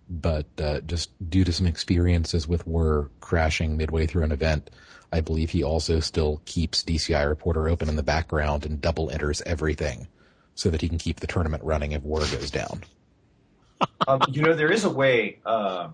But 0.08 0.46
uh, 0.58 0.80
just 0.80 1.10
due 1.30 1.44
to 1.44 1.52
some 1.52 1.66
experiences 1.66 2.46
with 2.46 2.66
WER 2.66 3.10
crashing 3.20 3.76
midway 3.76 4.06
through 4.06 4.24
an 4.24 4.32
event, 4.32 4.70
I 5.12 5.20
believe 5.20 5.50
he 5.50 5.62
also 5.62 6.00
still 6.00 6.42
keeps 6.44 6.82
DCI 6.82 7.26
Reporter 7.28 7.68
open 7.68 7.88
in 7.88 7.96
the 7.96 8.02
background 8.02 8.66
and 8.66 8.80
double 8.80 9.10
enters 9.10 9.42
everything 9.46 10.08
so 10.54 10.70
that 10.70 10.80
he 10.80 10.88
can 10.88 10.98
keep 10.98 11.20
the 11.20 11.26
tournament 11.26 11.62
running 11.64 11.92
if 11.92 12.02
WER 12.02 12.20
goes 12.20 12.50
down. 12.50 12.82
um, 14.08 14.20
you 14.28 14.42
know, 14.42 14.54
there 14.54 14.70
is 14.70 14.84
a 14.84 14.90
way. 14.90 15.38
Uh, 15.44 15.88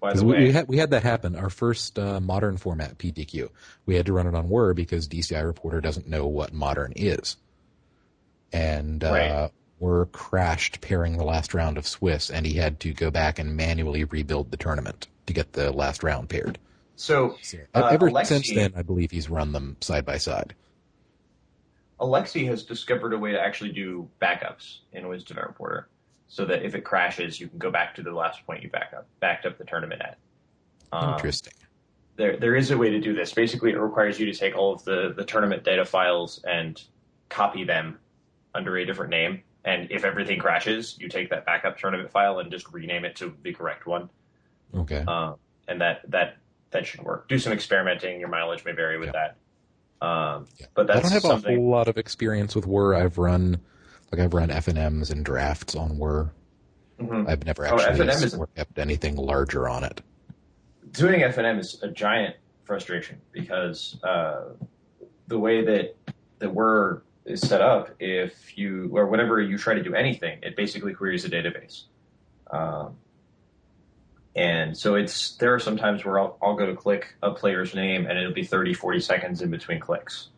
by 0.00 0.12
the 0.12 0.24
we, 0.24 0.32
way. 0.32 0.38
we 0.44 0.52
had 0.52 0.68
we 0.68 0.76
had 0.76 0.90
that 0.90 1.02
happen. 1.02 1.34
Our 1.36 1.50
first 1.50 1.98
uh, 1.98 2.20
modern 2.20 2.56
format 2.56 2.98
PTQ, 2.98 3.48
we 3.86 3.96
had 3.96 4.06
to 4.06 4.12
run 4.12 4.26
it 4.26 4.34
on 4.34 4.48
WER 4.48 4.74
because 4.74 5.08
DCI 5.08 5.44
Reporter 5.44 5.80
doesn't 5.80 6.06
know 6.06 6.26
what 6.26 6.52
modern 6.52 6.92
is, 6.94 7.36
and 8.52 9.02
uh, 9.02 9.10
Right. 9.10 9.50
WER 9.78 10.06
crashed 10.06 10.80
pairing 10.80 11.16
the 11.18 11.24
last 11.24 11.52
round 11.54 11.76
of 11.76 11.86
Swiss, 11.86 12.30
and 12.30 12.46
he 12.46 12.54
had 12.54 12.80
to 12.80 12.92
go 12.92 13.10
back 13.10 13.38
and 13.38 13.56
manually 13.56 14.04
rebuild 14.04 14.50
the 14.50 14.56
tournament 14.56 15.06
to 15.26 15.32
get 15.32 15.52
the 15.52 15.70
last 15.72 16.02
round 16.02 16.28
paired. 16.28 16.58
so 16.96 17.36
So, 17.42 17.58
Uh, 17.74 17.88
ever 17.92 18.10
Alexi- 18.10 18.26
since 18.26 18.54
then, 18.54 18.72
I 18.76 18.82
believe 18.82 19.10
he's 19.10 19.28
run 19.28 19.52
them 19.52 19.76
side 19.80 20.06
by 20.06 20.16
side. 20.18 20.54
Alexi 22.00 22.46
has 22.46 22.62
discovered 22.62 23.12
a 23.12 23.18
way 23.18 23.32
to 23.32 23.40
actually 23.40 23.72
do 23.72 24.08
backups 24.20 24.78
in 24.92 25.08
Wisdom 25.08 25.38
Reporter, 25.38 25.88
so 26.28 26.44
that 26.44 26.62
if 26.62 26.74
it 26.74 26.82
crashes, 26.84 27.40
you 27.40 27.48
can 27.48 27.58
go 27.58 27.70
back 27.70 27.94
to 27.96 28.02
the 28.02 28.12
last 28.12 28.44
point 28.46 28.62
you 28.62 28.68
back 28.70 28.92
up, 28.96 29.06
backed 29.20 29.46
up 29.46 29.56
the 29.58 29.64
tournament 29.64 30.02
at. 30.02 30.18
Um, 30.92 31.14
Interesting. 31.14 31.54
there 32.16 32.36
there 32.36 32.54
is 32.54 32.70
a 32.70 32.76
way 32.78 32.90
to 32.90 33.00
do 33.00 33.14
this. 33.14 33.32
Basically, 33.32 33.70
it 33.72 33.78
requires 33.78 34.18
you 34.20 34.26
to 34.26 34.34
take 34.34 34.56
all 34.56 34.72
of 34.74 34.84
the 34.84 35.12
the 35.16 35.24
tournament 35.24 35.64
data 35.64 35.84
files 35.84 36.42
and 36.46 36.82
copy 37.28 37.64
them 37.64 37.98
under 38.54 38.76
a 38.76 38.84
different 38.86 39.10
name. 39.10 39.42
And 39.66 39.90
if 39.90 40.04
everything 40.04 40.38
crashes, 40.38 40.96
you 40.98 41.08
take 41.08 41.28
that 41.30 41.44
backup 41.44 41.76
tournament 41.76 42.10
file 42.10 42.38
and 42.38 42.50
just 42.52 42.72
rename 42.72 43.04
it 43.04 43.16
to 43.16 43.34
the 43.42 43.52
correct 43.52 43.84
one. 43.86 44.08
Okay. 44.74 45.04
Uh, 45.06 45.34
and 45.68 45.80
that 45.80 46.08
that 46.10 46.36
that 46.70 46.86
should 46.86 47.02
work. 47.02 47.28
Do 47.28 47.38
some 47.38 47.52
experimenting. 47.52 48.20
Your 48.20 48.28
mileage 48.28 48.64
may 48.64 48.72
vary 48.72 48.98
with 48.98 49.12
that. 49.12 49.36
Um, 50.06 50.46
Yeah. 50.58 50.66
but 50.74 50.86
that's 50.86 50.98
I 50.98 51.02
don't 51.02 51.12
have 51.12 51.22
something. 51.22 51.52
a 51.54 51.56
whole 51.58 51.68
lot 51.68 51.88
of 51.88 51.98
experience 51.98 52.54
with 52.54 52.66
WER. 52.66 52.94
I've 52.94 53.18
run 53.18 53.60
like 54.12 54.20
I've 54.20 54.34
run 54.34 54.50
FNMs 54.50 55.10
and 55.10 55.24
drafts 55.24 55.74
on 55.74 55.98
WER. 55.98 56.30
Mhm. 57.00 57.28
I've 57.28 57.44
never 57.44 57.66
Oh, 57.66 57.76
actually 57.78 58.08
is- 58.08 58.38
kept 58.54 58.78
anything 58.78 59.16
larger 59.16 59.68
on 59.68 59.82
it. 59.84 60.00
doing 60.92 61.20
FNM 61.22 61.58
is 61.58 61.82
a 61.82 61.88
giant 61.88 62.36
frustration 62.64 63.20
because 63.32 63.98
uh, 64.04 64.44
the 65.26 65.38
way 65.38 65.62
that 65.64 65.94
the 66.38 66.48
WER 66.48 67.02
is 67.26 67.40
set 67.40 67.60
up, 67.60 67.90
if 67.98 68.56
you 68.56 68.90
or 68.92 69.06
whenever 69.06 69.40
you 69.40 69.58
try 69.58 69.74
to 69.74 69.82
do 69.82 69.94
anything, 69.94 70.38
it 70.42 70.56
basically 70.56 70.94
queries 70.94 71.24
a 71.24 71.28
database. 71.28 71.84
Um, 72.50 72.96
and 74.34 74.76
so 74.76 74.94
it's 74.94 75.36
there 75.36 75.54
are 75.54 75.58
some 75.58 75.76
times 75.76 76.04
where 76.04 76.20
I'll, 76.20 76.38
I'll 76.40 76.54
go 76.54 76.66
to 76.66 76.76
click 76.76 77.14
a 77.22 77.32
player's 77.32 77.74
name 77.74 78.06
and 78.06 78.18
it'll 78.18 78.32
be 78.32 78.44
30, 78.44 78.74
40 78.74 79.00
seconds 79.00 79.42
in 79.42 79.50
between 79.50 79.80
clicks 79.80 80.28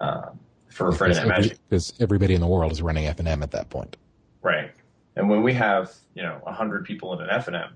um, 0.00 0.38
for 0.68 0.90
Internet 0.90 1.16
every- 1.18 1.28
Magic. 1.28 1.58
because 1.68 1.94
everybody 2.00 2.34
in 2.34 2.40
the 2.40 2.46
world 2.46 2.72
is 2.72 2.82
running 2.82 3.04
FNM 3.04 3.42
at 3.42 3.52
that 3.52 3.70
point. 3.70 3.96
Right. 4.42 4.72
And 5.16 5.30
when 5.30 5.42
we 5.42 5.54
have, 5.54 5.92
you 6.14 6.22
know, 6.22 6.38
100 6.42 6.84
people 6.84 7.18
in 7.18 7.26
an 7.26 7.40
FNM, 7.40 7.70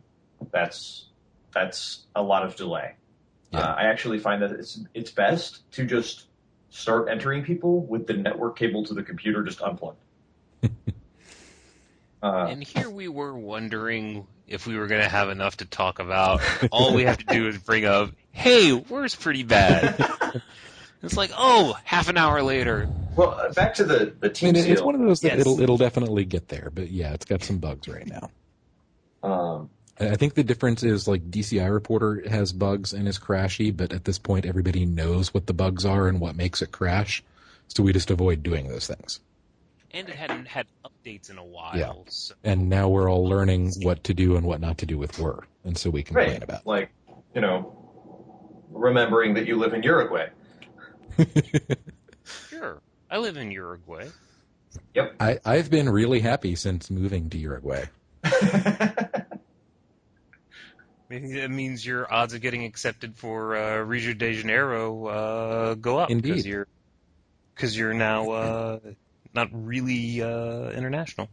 that's 0.51 1.07
that's 1.55 2.07
a 2.14 2.23
lot 2.23 2.45
of 2.45 2.57
delay. 2.57 2.95
Yeah. 3.53 3.61
Uh, 3.61 3.75
I 3.75 3.85
actually 3.85 4.19
find 4.19 4.43
that 4.43 4.51
it's 4.51 4.81
it's 4.93 5.11
best 5.11 5.71
to 5.73 5.87
just 5.87 6.27
start 6.71 7.09
entering 7.11 7.43
people 7.43 7.81
with 7.87 8.07
the 8.07 8.15
network 8.15 8.59
cable 8.59 8.85
to 8.85 8.95
the 8.95 9.03
computer 9.03 9.43
just 9.43 9.61
unplugged. 9.63 9.99
uh, 12.23 12.47
And 12.49 12.63
here 12.63 12.91
we 12.91 13.09
were 13.09 13.35
wondering 13.35 14.27
if 14.47 14.67
we 14.67 14.77
were 14.77 14.87
going 14.87 15.03
to 15.03 15.09
have 15.09 15.29
enough 15.29 15.59
to 15.59 15.65
talk 15.67 15.99
about. 15.99 16.41
All 16.71 16.95
we 16.95 17.03
have 17.05 17.19
to 17.19 17.25
do 17.27 17.49
is 17.49 17.59
bring 17.59 17.85
up, 17.85 18.11
hey, 18.31 18.73
WER's 18.73 19.15
pretty 19.15 19.43
bad? 19.43 20.43
It's 21.01 21.17
like, 21.17 21.31
oh, 21.39 21.79
half 21.85 22.09
an 22.09 22.17
hour 22.19 22.43
later. 22.43 22.89
well, 23.15 23.31
uh, 23.31 23.53
back 23.53 23.73
to 23.75 23.85
the 23.85 24.13
the 24.19 24.27
I 24.27 24.33
team 24.33 24.55
mean, 24.55 24.67
it's 24.67 24.83
one 24.83 24.97
of 24.97 25.01
those 25.01 25.21
that 25.21 25.29
Yes. 25.35 25.41
it'll 25.43 25.61
it'll 25.61 25.77
definitely 25.77 26.25
get 26.25 26.49
there, 26.49 26.73
but 26.75 26.91
yeah, 26.91 27.13
it's 27.15 27.25
got 27.25 27.45
some 27.45 27.59
bugs 27.59 27.87
right 27.87 28.05
now. 28.05 28.31
Um, 29.23 29.71
I 30.01 30.11
I 30.11 30.17
think 30.17 30.35
the 30.35 30.45
difference 30.45 30.83
is 30.83 31.09
like 31.09 31.31
DCI 31.31 31.71
Reporter 31.73 32.23
has 32.29 32.53
bugs 32.53 32.93
and 32.93 33.09
is 33.09 33.19
crashy, 33.19 33.77
but 33.77 33.93
at 33.93 34.05
this 34.05 34.19
point 34.19 34.47
everybody 34.47 34.85
knows 34.85 35.33
what 35.33 35.47
the 35.47 35.55
bugs 35.55 35.85
are 35.85 36.09
and 36.09 36.21
what 36.21 36.37
makes 36.37 36.63
it 36.63 36.73
crash, 36.73 37.23
so 37.69 37.83
we 37.83 37.93
just 37.93 38.11
avoid 38.11 38.43
doing 38.43 38.69
those 38.69 38.87
things. 38.87 39.21
And 39.93 40.09
it 40.09 40.15
hadn't 40.15 40.47
had 40.47 40.67
updates 40.85 41.31
in 41.31 41.39
a 41.39 41.45
while. 41.45 41.77
Yeah. 41.77 41.93
So. 42.09 42.35
And 42.45 42.69
now 42.69 42.89
we're 42.89 43.11
all 43.11 43.27
learning 43.27 43.73
what 43.83 44.05
to 44.05 44.15
do 44.15 44.37
and 44.37 44.47
what 44.47 44.61
not 44.61 44.79
to 44.79 44.87
do 44.87 44.99
with 44.99 45.19
WER, 45.19 45.47
and 45.65 45.77
so 45.77 45.91
we 45.91 46.03
complain 46.03 46.33
right. 46.33 46.43
about. 46.43 46.67
Like, 46.67 46.91
you 47.35 47.41
know, 47.41 47.75
remembering 48.71 49.35
that 49.35 49.47
you 49.47 49.57
live 49.57 49.73
in 49.73 49.83
Uruguay. 49.83 50.29
Sure. 52.49 52.81
I 53.11 53.19
live 53.19 53.37
in 53.37 53.51
Uruguay. 53.51 54.09
I 55.21 55.39
I've 55.45 55.71
been 55.71 55.89
really 55.89 56.21
happy 56.21 56.55
since 56.57 56.91
moving 56.91 57.31
to 57.31 57.39
Uruguay. 57.39 57.87
Maybe 61.09 61.33
that 61.35 61.51
means 61.51 61.87
your 61.87 62.12
odds 62.12 62.35
of 62.35 62.42
getting 62.42 62.64
accepted 62.64 63.16
for 63.16 63.57
uh, 63.57 63.79
Rio 63.79 64.12
de 64.12 64.35
Janeiro 64.35 65.07
uh, 65.07 65.75
go 65.75 65.99
up. 65.99 66.11
Indeed. 66.11 66.29
Because 66.29 66.47
you're, 66.47 66.66
cause 67.55 67.77
you're 67.77 67.94
now 67.94 68.31
uh, 68.31 68.79
not 69.35 69.49
really 69.53 70.21
uh, 70.21 70.71
international. 70.71 71.31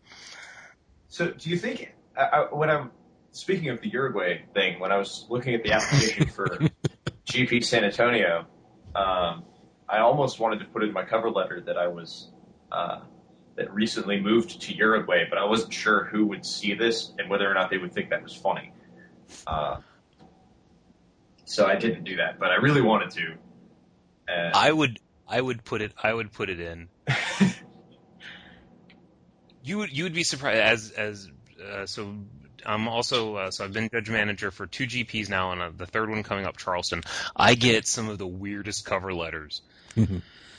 So, 1.09 1.31
do 1.31 1.49
you 1.49 1.57
think 1.57 1.93
I, 2.17 2.21
I, 2.21 2.53
when 2.53 2.69
I'm 2.69 2.91
speaking 3.31 3.69
of 3.69 3.81
the 3.81 3.89
Uruguay 3.89 4.43
thing, 4.53 4.79
when 4.79 4.91
I 4.91 4.97
was 4.97 5.25
looking 5.29 5.55
at 5.55 5.63
the 5.63 5.73
application 5.73 6.27
for 6.27 6.47
GP 7.25 7.63
San 7.63 7.83
Antonio, 7.83 8.45
um, 8.95 9.43
I 9.89 9.99
almost 9.99 10.39
wanted 10.39 10.59
to 10.59 10.65
put 10.65 10.83
in 10.83 10.93
my 10.93 11.03
cover 11.03 11.29
letter 11.29 11.61
that 11.61 11.77
I 11.77 11.87
was 11.87 12.29
uh, 12.71 13.01
that 13.55 13.73
recently 13.73 14.19
moved 14.19 14.61
to 14.61 14.73
Uruguay, 14.73 15.25
but 15.29 15.37
I 15.37 15.45
wasn't 15.45 15.73
sure 15.73 16.05
who 16.05 16.25
would 16.27 16.45
see 16.45 16.73
this 16.73 17.11
and 17.17 17.29
whether 17.29 17.49
or 17.49 17.53
not 17.53 17.69
they 17.69 17.77
would 17.77 17.93
think 17.93 18.09
that 18.09 18.23
was 18.23 18.33
funny. 18.33 18.71
Uh, 19.47 19.77
so 21.45 21.65
I 21.65 21.75
didn't 21.75 22.03
do 22.03 22.17
that, 22.17 22.39
but 22.39 22.49
I 22.51 22.55
really 22.55 22.81
wanted 22.81 23.11
to. 23.11 23.35
And 24.27 24.53
I 24.53 24.71
would 24.71 24.99
I 25.27 25.39
would 25.39 25.63
put 25.63 25.81
it 25.81 25.93
I 26.01 26.13
would 26.13 26.31
put 26.31 26.49
it 26.49 26.59
in. 26.59 26.89
you 29.63 29.77
would 29.79 29.95
you 29.95 30.03
would 30.03 30.13
be 30.13 30.23
surprised 30.23 30.59
as 30.59 30.91
as 30.91 31.29
uh, 31.63 31.85
so 31.85 32.15
I'm 32.65 32.87
also 32.87 33.35
uh, 33.35 33.51
so 33.51 33.63
I've 33.63 33.73
been 33.73 33.89
judge 33.91 34.09
manager 34.09 34.49
for 34.49 34.65
two 34.65 34.85
GPs 34.85 35.29
now 35.29 35.51
and 35.51 35.61
uh, 35.61 35.71
the 35.75 35.85
third 35.85 36.09
one 36.09 36.23
coming 36.23 36.45
up 36.45 36.57
Charleston. 36.57 37.03
I 37.35 37.53
get 37.55 37.87
some 37.87 38.09
of 38.09 38.17
the 38.17 38.27
weirdest 38.27 38.85
cover 38.85 39.13
letters. 39.13 39.61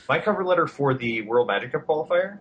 my 0.07 0.19
cover 0.19 0.45
letter 0.45 0.67
for 0.67 0.93
the 0.93 1.23
World 1.23 1.47
Magic 1.47 1.73
Cup 1.73 1.85
qualifier 1.85 2.39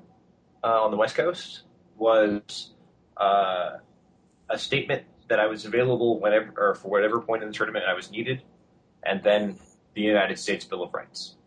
uh, 0.62 0.84
on 0.84 0.92
the 0.92 0.96
West 0.96 1.16
Coast 1.16 1.62
was 1.96 2.70
uh, 3.16 3.78
a 4.48 4.58
statement 4.58 5.04
that 5.28 5.40
I 5.40 5.46
was 5.46 5.64
available 5.64 6.20
whenever 6.20 6.52
or 6.56 6.74
for 6.74 6.88
whatever 6.88 7.20
point 7.20 7.42
in 7.42 7.48
the 7.48 7.54
tournament 7.54 7.84
I 7.88 7.94
was 7.94 8.10
needed, 8.10 8.42
and 9.02 9.22
then 9.22 9.58
the 9.94 10.02
United 10.02 10.38
States 10.38 10.64
Bill 10.64 10.82
of 10.82 10.94
Rights. 10.94 11.36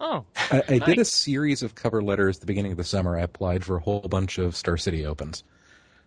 Oh, 0.00 0.24
I, 0.52 0.62
I 0.68 0.78
did 0.78 0.98
a 0.98 1.04
series 1.04 1.64
of 1.64 1.74
cover 1.74 2.00
letters 2.00 2.36
at 2.36 2.40
the 2.42 2.46
beginning 2.46 2.70
of 2.70 2.78
the 2.78 2.84
summer. 2.84 3.18
I 3.18 3.22
applied 3.22 3.64
for 3.64 3.76
a 3.76 3.80
whole 3.80 4.00
bunch 4.00 4.38
of 4.38 4.54
Star 4.54 4.76
City 4.76 5.04
Opens. 5.04 5.42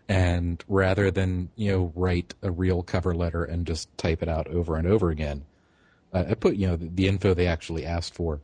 And 0.07 0.63
rather 0.69 1.11
than, 1.11 1.49
you 1.57 1.71
know, 1.71 1.91
write 1.93 2.33
a 2.41 2.51
real 2.51 2.83
cover 2.83 3.13
letter 3.13 3.43
and 3.43 3.67
just 3.67 3.95
type 3.97 4.23
it 4.23 4.29
out 4.29 4.47
over 4.47 4.77
and 4.77 4.87
over 4.87 5.09
again, 5.09 5.43
uh, 6.13 6.23
I 6.29 6.35
put, 6.35 6.55
you 6.55 6.67
know, 6.67 6.77
the, 6.77 6.87
the 6.87 7.07
info 7.07 7.33
they 7.33 7.47
actually 7.47 7.85
asked 7.85 8.15
for 8.15 8.39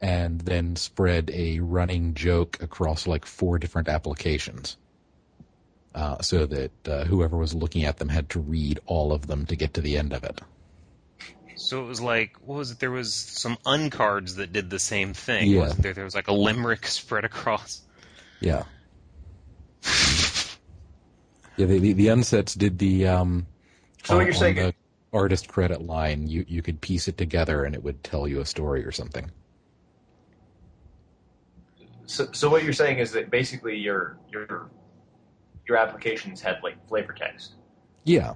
and 0.00 0.40
then 0.42 0.76
spread 0.76 1.30
a 1.32 1.60
running 1.60 2.14
joke 2.14 2.62
across 2.62 3.06
like 3.06 3.26
four 3.26 3.58
different 3.58 3.88
applications. 3.88 4.76
Uh, 5.94 6.20
so 6.20 6.44
that 6.44 6.88
uh, 6.88 7.04
whoever 7.04 7.36
was 7.36 7.54
looking 7.54 7.84
at 7.84 7.98
them 7.98 8.08
had 8.08 8.28
to 8.28 8.40
read 8.40 8.80
all 8.86 9.12
of 9.12 9.28
them 9.28 9.46
to 9.46 9.54
get 9.54 9.72
to 9.74 9.80
the 9.80 9.96
end 9.96 10.12
of 10.12 10.24
it. 10.24 10.40
so 11.54 11.80
it 11.84 11.86
was 11.86 12.00
like 12.00 12.34
what 12.40 12.58
was 12.58 12.72
it? 12.72 12.80
There 12.80 12.90
was 12.90 13.14
some 13.14 13.56
uncards 13.64 14.34
that 14.36 14.52
did 14.52 14.70
the 14.70 14.80
same 14.80 15.14
thing. 15.14 15.50
Yeah. 15.50 15.60
Wasn't 15.60 15.82
there? 15.82 15.92
There 15.94 16.04
was 16.04 16.16
like 16.16 16.26
a 16.26 16.32
limerick 16.32 16.86
spread 17.00 17.24
across. 17.24 17.82
Yeah. 18.40 18.64
yeah, 21.56 21.66
the, 21.66 21.78
the, 21.78 21.92
the 21.92 22.06
unsets 22.08 22.58
did 22.58 22.78
the 22.80 23.06
um 23.06 23.46
So 24.02 24.14
what 24.14 24.20
on- 24.22 24.26
you're 24.26 24.34
saying 24.34 24.56
the 24.56 24.74
artist 25.12 25.46
credit 25.48 25.80
line, 25.80 26.26
you 26.26 26.44
you 26.48 26.60
could 26.60 26.80
piece 26.80 27.06
it 27.06 27.16
together 27.16 27.64
and 27.64 27.72
it 27.74 27.84
would 27.84 28.02
tell 28.02 28.26
you 28.26 28.40
a 28.40 28.44
story 28.46 28.84
or 28.84 28.90
something. 28.90 29.30
So, 32.06 32.28
so 32.32 32.50
what 32.50 32.64
you're 32.64 32.72
saying 32.72 32.98
is 32.98 33.12
that 33.12 33.30
basically 33.30 33.76
your 33.78 34.18
your 34.32 34.70
your 35.66 35.76
applications 35.76 36.40
had 36.40 36.58
like 36.62 36.76
flavor 36.88 37.12
text. 37.12 37.54
Yeah. 38.04 38.34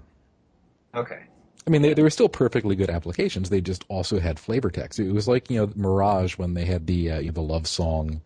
Okay. 0.95 1.25
I 1.67 1.71
mean, 1.71 1.83
they, 1.83 1.93
they 1.93 2.03
were 2.03 2.11
still 2.11 2.31
perfectly 2.31 2.77
good 2.77 2.89
applications. 2.89 3.51
They 3.51 3.61
just 3.61 3.85
also 3.89 4.19
had 4.19 4.39
flavor 4.39 4.71
text. 4.71 4.99
It 4.99 5.13
was 5.13 5.29
like 5.29 5.51
you 5.51 5.59
know 5.59 5.73
Mirage 5.77 6.39
when 6.39 6.55
they 6.55 6.65
had 6.65 6.87
the 6.87 7.13
uh, 7.13 7.19
you 7.21 7.27
know, 7.27 7.33
the 7.33 7.43
love 7.43 7.67
song 7.67 8.23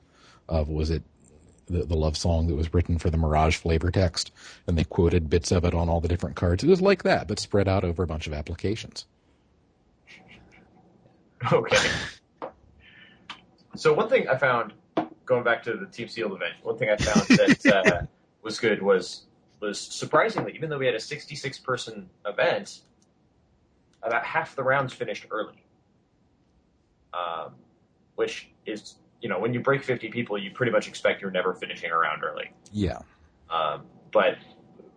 of 0.48 0.68
was 0.68 0.90
it 0.90 1.02
the, 1.66 1.84
the 1.84 1.96
love 1.96 2.16
song 2.16 2.46
that 2.46 2.54
was 2.54 2.72
written 2.72 2.98
for 2.98 3.10
the 3.10 3.16
Mirage 3.16 3.56
flavor 3.56 3.90
text, 3.90 4.30
and 4.66 4.78
they 4.78 4.84
quoted 4.84 5.28
bits 5.28 5.50
of 5.50 5.64
it 5.64 5.74
on 5.74 5.88
all 5.88 6.00
the 6.00 6.08
different 6.08 6.36
cards. 6.36 6.62
It 6.62 6.68
was 6.68 6.80
like 6.80 7.02
that, 7.02 7.26
but 7.28 7.38
spread 7.38 7.68
out 7.68 7.84
over 7.84 8.02
a 8.02 8.06
bunch 8.06 8.26
of 8.26 8.32
applications. 8.32 9.06
Okay. 11.52 11.90
So 13.74 13.92
one 13.92 14.08
thing 14.08 14.28
I 14.28 14.36
found, 14.36 14.74
going 15.24 15.42
back 15.42 15.62
to 15.64 15.76
the 15.76 15.86
Team 15.86 16.08
Sealed 16.08 16.32
event, 16.32 16.54
one 16.62 16.76
thing 16.76 16.90
I 16.90 16.96
found 16.96 17.26
that 17.26 17.66
uh, 17.66 18.02
was 18.42 18.59
good 18.59 18.83
was 18.83 19.26
was 19.61 19.81
surprisingly, 19.81 20.52
even 20.55 20.68
though 20.68 20.78
we 20.78 20.87
had 20.87 20.94
a 20.94 21.00
66 21.00 21.59
person 21.61 22.11
event, 22.26 22.81
about 24.02 24.24
half 24.24 24.57
the 24.57 24.62
rounds 24.62 24.92
finished 24.92 25.26
early. 25.31 25.64
Um, 27.14 27.55
which 28.16 28.50
is, 28.66 28.96
you 29.20 29.28
know, 29.28 29.38
when 29.38 29.55
you 29.55 29.61
break 29.61 29.83
50 29.83 30.09
people, 30.09 30.37
you 30.37 30.50
pretty 30.50 30.72
much 30.72 30.88
expect 30.88 31.20
you're 31.20 31.31
never 31.31 31.55
finishing 31.55 31.90
a 31.90 31.96
round 31.96 32.24
early. 32.24 32.50
Yeah. 32.72 32.98
Um, 33.50 33.85
but 34.12 34.38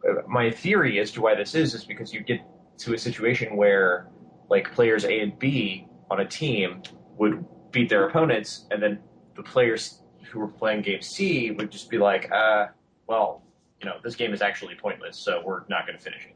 uh, 0.08 0.22
my 0.28 0.50
theory 0.50 1.00
as 1.00 1.12
to 1.12 1.22
why 1.22 1.36
this 1.36 1.56
is 1.56 1.74
is 1.74 1.84
because 1.84 2.14
you 2.14 2.22
get 2.22 2.40
to 2.80 2.94
a 2.94 2.98
situation 2.98 3.56
where 3.56 4.08
like 4.50 4.72
players 4.74 5.06
A 5.06 5.20
and 5.20 5.38
B 5.38 5.88
on 6.10 6.20
a 6.20 6.26
team 6.26 6.82
would 7.18 7.46
beat 7.72 7.90
their 7.90 8.08
opponents, 8.08 8.66
and 8.72 8.82
then 8.82 9.00
the 9.36 9.44
players 9.44 10.02
who 10.30 10.40
were 10.40 10.48
playing 10.48 10.82
game 10.82 11.02
C 11.02 11.52
would 11.52 11.72
just 11.72 11.90
be 11.90 11.98
like, 11.98 12.32
uh, 12.32 12.68
well, 13.08 13.44
you 13.82 13.90
know, 13.90 13.98
this 14.04 14.16
game 14.16 14.34
is 14.34 14.42
actually 14.42 14.76
pointless, 14.76 15.18
so 15.18 15.42
we're 15.46 15.62
not 15.70 15.86
going 15.86 15.98
to 15.98 16.04
finish 16.04 16.26
it. 16.26 16.36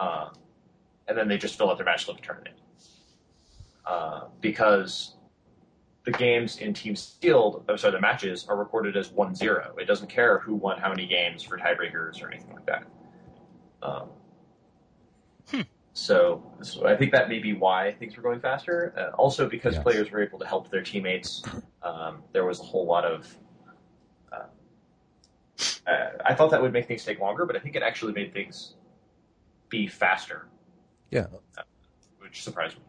Um, 0.00 0.32
and 1.06 1.16
then 1.16 1.28
they 1.28 1.38
just 1.38 1.56
fill 1.56 1.70
out 1.70 1.76
their 1.78 1.86
match 1.86 2.04
slip 2.04 2.16
and 2.16 2.24
turn 2.24 2.42
it 2.46 2.48
in. 2.48 2.54
Uh, 3.86 4.24
because 4.40 5.16
the 6.04 6.12
games 6.12 6.58
in 6.58 6.74
Team 6.74 6.94
Sealed, 6.94 7.64
oh, 7.68 7.76
sorry, 7.76 7.92
the 7.92 8.00
matches 8.00 8.46
are 8.48 8.56
recorded 8.56 8.96
as 8.96 9.10
1 9.10 9.34
0. 9.34 9.74
It 9.78 9.86
doesn't 9.86 10.08
care 10.08 10.38
who 10.38 10.54
won 10.54 10.78
how 10.78 10.88
many 10.90 11.06
games 11.06 11.42
for 11.42 11.58
tiebreakers 11.58 12.22
or 12.22 12.30
anything 12.30 12.54
like 12.54 12.66
that. 12.66 12.84
Um, 13.82 14.08
Hmm. 15.50 15.62
So, 15.94 16.42
so 16.62 16.86
I 16.86 16.96
think 16.96 17.12
that 17.12 17.28
may 17.28 17.38
be 17.38 17.54
why 17.54 17.94
things 17.98 18.16
were 18.16 18.22
going 18.22 18.40
faster. 18.40 18.94
Uh, 18.96 19.16
also, 19.16 19.48
because 19.48 19.74
Yes. 19.74 19.82
players 19.82 20.10
were 20.10 20.22
able 20.22 20.38
to 20.38 20.46
help 20.46 20.70
their 20.70 20.82
teammates, 20.82 21.42
um, 21.82 22.22
there 22.32 22.44
was 22.44 22.60
a 22.60 22.64
whole 22.64 22.86
lot 22.86 23.04
of. 23.04 23.34
Uh, 25.88 26.10
I 26.24 26.34
thought 26.34 26.50
that 26.50 26.60
would 26.60 26.72
make 26.72 26.86
things 26.86 27.04
take 27.04 27.18
longer, 27.18 27.46
but 27.46 27.56
I 27.56 27.60
think 27.60 27.74
it 27.76 27.82
actually 27.82 28.12
made 28.12 28.32
things 28.32 28.74
be 29.68 29.86
faster, 29.86 30.46
Yeah. 31.10 31.26
which 32.18 32.42
surprised 32.42 32.76
me. 32.76 32.82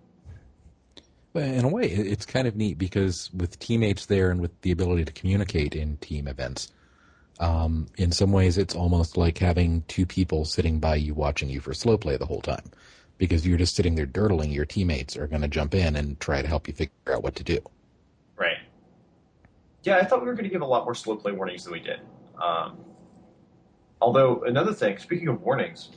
But 1.31 1.43
in 1.43 1.63
a 1.63 1.69
way, 1.69 1.85
it's 1.85 2.25
kind 2.25 2.47
of 2.47 2.55
neat 2.55 2.77
because 2.77 3.31
with 3.33 3.59
teammates 3.59 4.07
there 4.07 4.31
and 4.31 4.41
with 4.41 4.59
the 4.61 4.71
ability 4.71 5.05
to 5.05 5.13
communicate 5.13 5.75
in 5.75 5.97
team 5.97 6.27
events, 6.27 6.71
um, 7.39 7.87
in 7.97 8.11
some 8.11 8.31
ways 8.31 8.57
it's 8.57 8.75
almost 8.75 9.15
like 9.15 9.37
having 9.37 9.83
two 9.87 10.05
people 10.05 10.43
sitting 10.43 10.79
by 10.79 10.95
you 10.95 11.13
watching 11.13 11.49
you 11.49 11.61
for 11.61 11.73
slow 11.73 11.97
play 11.97 12.17
the 12.17 12.25
whole 12.25 12.41
time. 12.41 12.71
Because 13.17 13.45
you're 13.45 13.57
just 13.57 13.75
sitting 13.75 13.95
there 13.95 14.07
dirtling, 14.07 14.53
your 14.53 14.65
teammates 14.65 15.15
are 15.17 15.27
going 15.27 15.41
to 15.41 15.47
jump 15.47 15.75
in 15.75 15.95
and 15.95 16.19
try 16.19 16.41
to 16.41 16.47
help 16.47 16.67
you 16.67 16.73
figure 16.73 16.93
out 17.13 17.21
what 17.21 17.35
to 17.35 17.43
do. 17.43 17.59
Right. 18.37 18.57
Yeah, 19.83 19.97
I 19.97 20.05
thought 20.05 20.21
we 20.21 20.27
were 20.27 20.33
going 20.33 20.45
to 20.45 20.49
give 20.49 20.61
a 20.61 20.65
lot 20.65 20.83
more 20.85 20.95
slow 20.95 21.15
play 21.15 21.31
warnings 21.31 21.65
than 21.65 21.73
we 21.73 21.79
did. 21.79 21.99
Um, 22.41 22.77
although 24.01 24.41
another 24.43 24.73
thing, 24.73 24.97
speaking 24.97 25.27
of 25.27 25.41
warnings, 25.41 25.89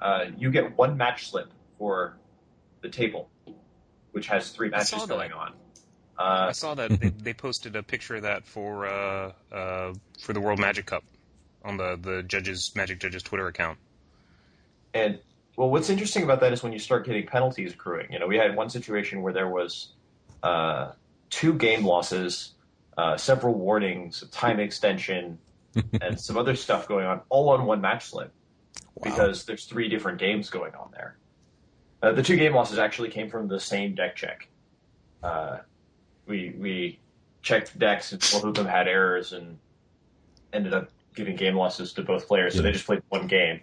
uh, 0.00 0.26
you 0.36 0.50
get 0.50 0.76
one 0.76 0.96
match 0.96 1.30
slip 1.30 1.50
for 1.78 2.16
the 2.82 2.88
table, 2.88 3.30
which 4.12 4.26
has 4.28 4.50
three 4.50 4.68
matches 4.68 5.06
going 5.06 5.32
on. 5.32 5.54
I 6.16 6.22
Uh, 6.48 6.52
saw 6.52 6.74
that 6.74 7.00
they, 7.00 7.08
they 7.08 7.34
posted 7.34 7.74
a 7.74 7.82
picture 7.82 8.16
of 8.16 8.22
that 8.22 8.46
for 8.46 8.86
uh, 8.86 9.32
uh, 9.50 9.94
for 10.20 10.32
the 10.32 10.40
World 10.40 10.60
Magic 10.60 10.86
Cup 10.86 11.02
on 11.64 11.76
the 11.76 11.98
the 12.00 12.22
judges 12.22 12.72
Magic 12.76 13.00
Judges 13.00 13.22
Twitter 13.22 13.48
account. 13.48 13.78
and 14.92 15.18
well, 15.56 15.70
what's 15.70 15.88
interesting 15.88 16.24
about 16.24 16.40
that 16.40 16.52
is 16.52 16.62
when 16.62 16.72
you 16.72 16.78
start 16.80 17.06
getting 17.06 17.26
penalties 17.26 17.72
accruing. 17.72 18.12
You 18.12 18.18
know, 18.18 18.26
we 18.26 18.36
had 18.36 18.56
one 18.56 18.68
situation 18.70 19.22
where 19.22 19.32
there 19.32 19.48
was 19.48 19.92
uh, 20.42 20.92
two 21.30 21.54
game 21.54 21.84
losses, 21.84 22.54
uh, 22.98 23.16
several 23.16 23.54
warnings, 23.54 24.22
a 24.22 24.26
time 24.26 24.58
extension, 24.58 25.38
and 26.00 26.20
some 26.20 26.36
other 26.36 26.54
stuff 26.56 26.86
going 26.88 27.06
on, 27.06 27.20
all 27.28 27.48
on 27.50 27.64
one 27.66 27.80
match 27.80 28.06
slip. 28.06 28.32
Wow. 28.96 29.02
because 29.04 29.44
there's 29.44 29.64
three 29.64 29.88
different 29.88 30.18
games 30.18 30.50
going 30.50 30.74
on 30.74 30.90
there. 30.92 31.16
Uh, 32.02 32.12
the 32.12 32.22
two 32.22 32.36
game 32.36 32.54
losses 32.54 32.78
actually 32.78 33.08
came 33.10 33.28
from 33.28 33.48
the 33.48 33.58
same 33.58 33.94
deck 33.94 34.14
check. 34.14 34.48
Uh, 35.22 35.58
we 36.26 36.54
we 36.58 37.00
checked 37.42 37.76
decks 37.78 38.12
and 38.12 38.20
both 38.20 38.44
of 38.44 38.54
them 38.54 38.66
had 38.66 38.86
errors 38.88 39.32
and 39.32 39.58
ended 40.52 40.72
up 40.74 40.90
giving 41.14 41.34
game 41.36 41.56
losses 41.56 41.92
to 41.94 42.02
both 42.02 42.26
players. 42.28 42.54
So 42.54 42.60
Yeah. 42.60 42.64
they 42.66 42.72
just 42.72 42.86
played 42.86 43.02
one 43.08 43.26
game. 43.26 43.60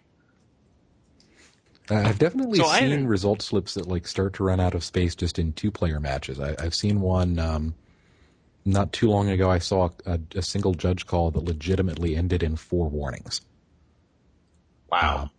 I've 1.89 2.19
definitely 2.19 2.60
So 2.60 2.65
seen 2.67 2.89
didn't- 2.89 3.08
result 3.08 3.41
slips 3.41 3.74
that 3.74 3.88
like 3.88 4.08
start 4.08 4.34
to 4.34 4.43
run 4.43 4.60
out 4.60 4.76
of 4.76 4.84
space 4.84 5.15
just 5.15 5.39
in 5.39 5.52
two 5.54 5.71
player 5.71 6.00
matches. 6.00 6.39
I, 6.39 6.56
I've 6.60 6.76
seen 6.76 7.02
one 7.02 7.38
um, 7.39 7.74
not 8.65 8.93
too 8.93 9.10
long 9.10 9.30
ago. 9.30 9.50
I 9.50 9.60
saw 9.60 9.89
a, 10.06 10.19
a 10.36 10.41
single 10.41 10.74
judge 10.74 11.06
call 11.06 11.32
that 11.32 11.43
legitimately 11.43 12.15
ended 12.15 12.43
in 12.43 12.56
four 12.56 12.89
warnings. 12.89 13.41
Wow. 14.91 15.24
Um, 15.24 15.30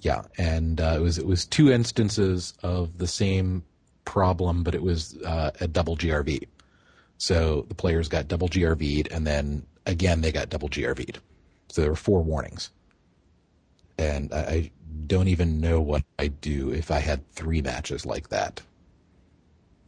yeah, 0.00 0.22
and 0.38 0.80
uh, 0.80 0.94
it 0.96 1.00
was 1.00 1.18
it 1.18 1.26
was 1.26 1.46
two 1.46 1.72
instances 1.72 2.54
of 2.62 2.98
the 2.98 3.06
same 3.06 3.64
problem, 4.04 4.62
but 4.62 4.74
it 4.74 4.82
was 4.82 5.16
uh, 5.22 5.50
a 5.60 5.66
double 5.66 5.96
GRV. 5.96 6.46
So 7.18 7.64
the 7.68 7.74
players 7.74 8.08
got 8.08 8.28
double 8.28 8.48
GRV'd, 8.48 9.08
and 9.10 9.26
then 9.26 9.66
again 9.86 10.20
they 10.20 10.30
got 10.30 10.50
double 10.50 10.68
GRV'd. 10.68 11.18
So 11.68 11.80
there 11.80 11.90
were 11.90 11.96
four 11.96 12.22
warnings, 12.22 12.70
and 13.98 14.32
I, 14.32 14.38
I 14.38 14.70
don't 15.06 15.28
even 15.28 15.60
know 15.60 15.80
what 15.80 16.04
I'd 16.18 16.40
do 16.40 16.72
if 16.72 16.90
I 16.90 17.00
had 17.00 17.28
three 17.32 17.62
matches 17.62 18.06
like 18.06 18.28
that, 18.28 18.60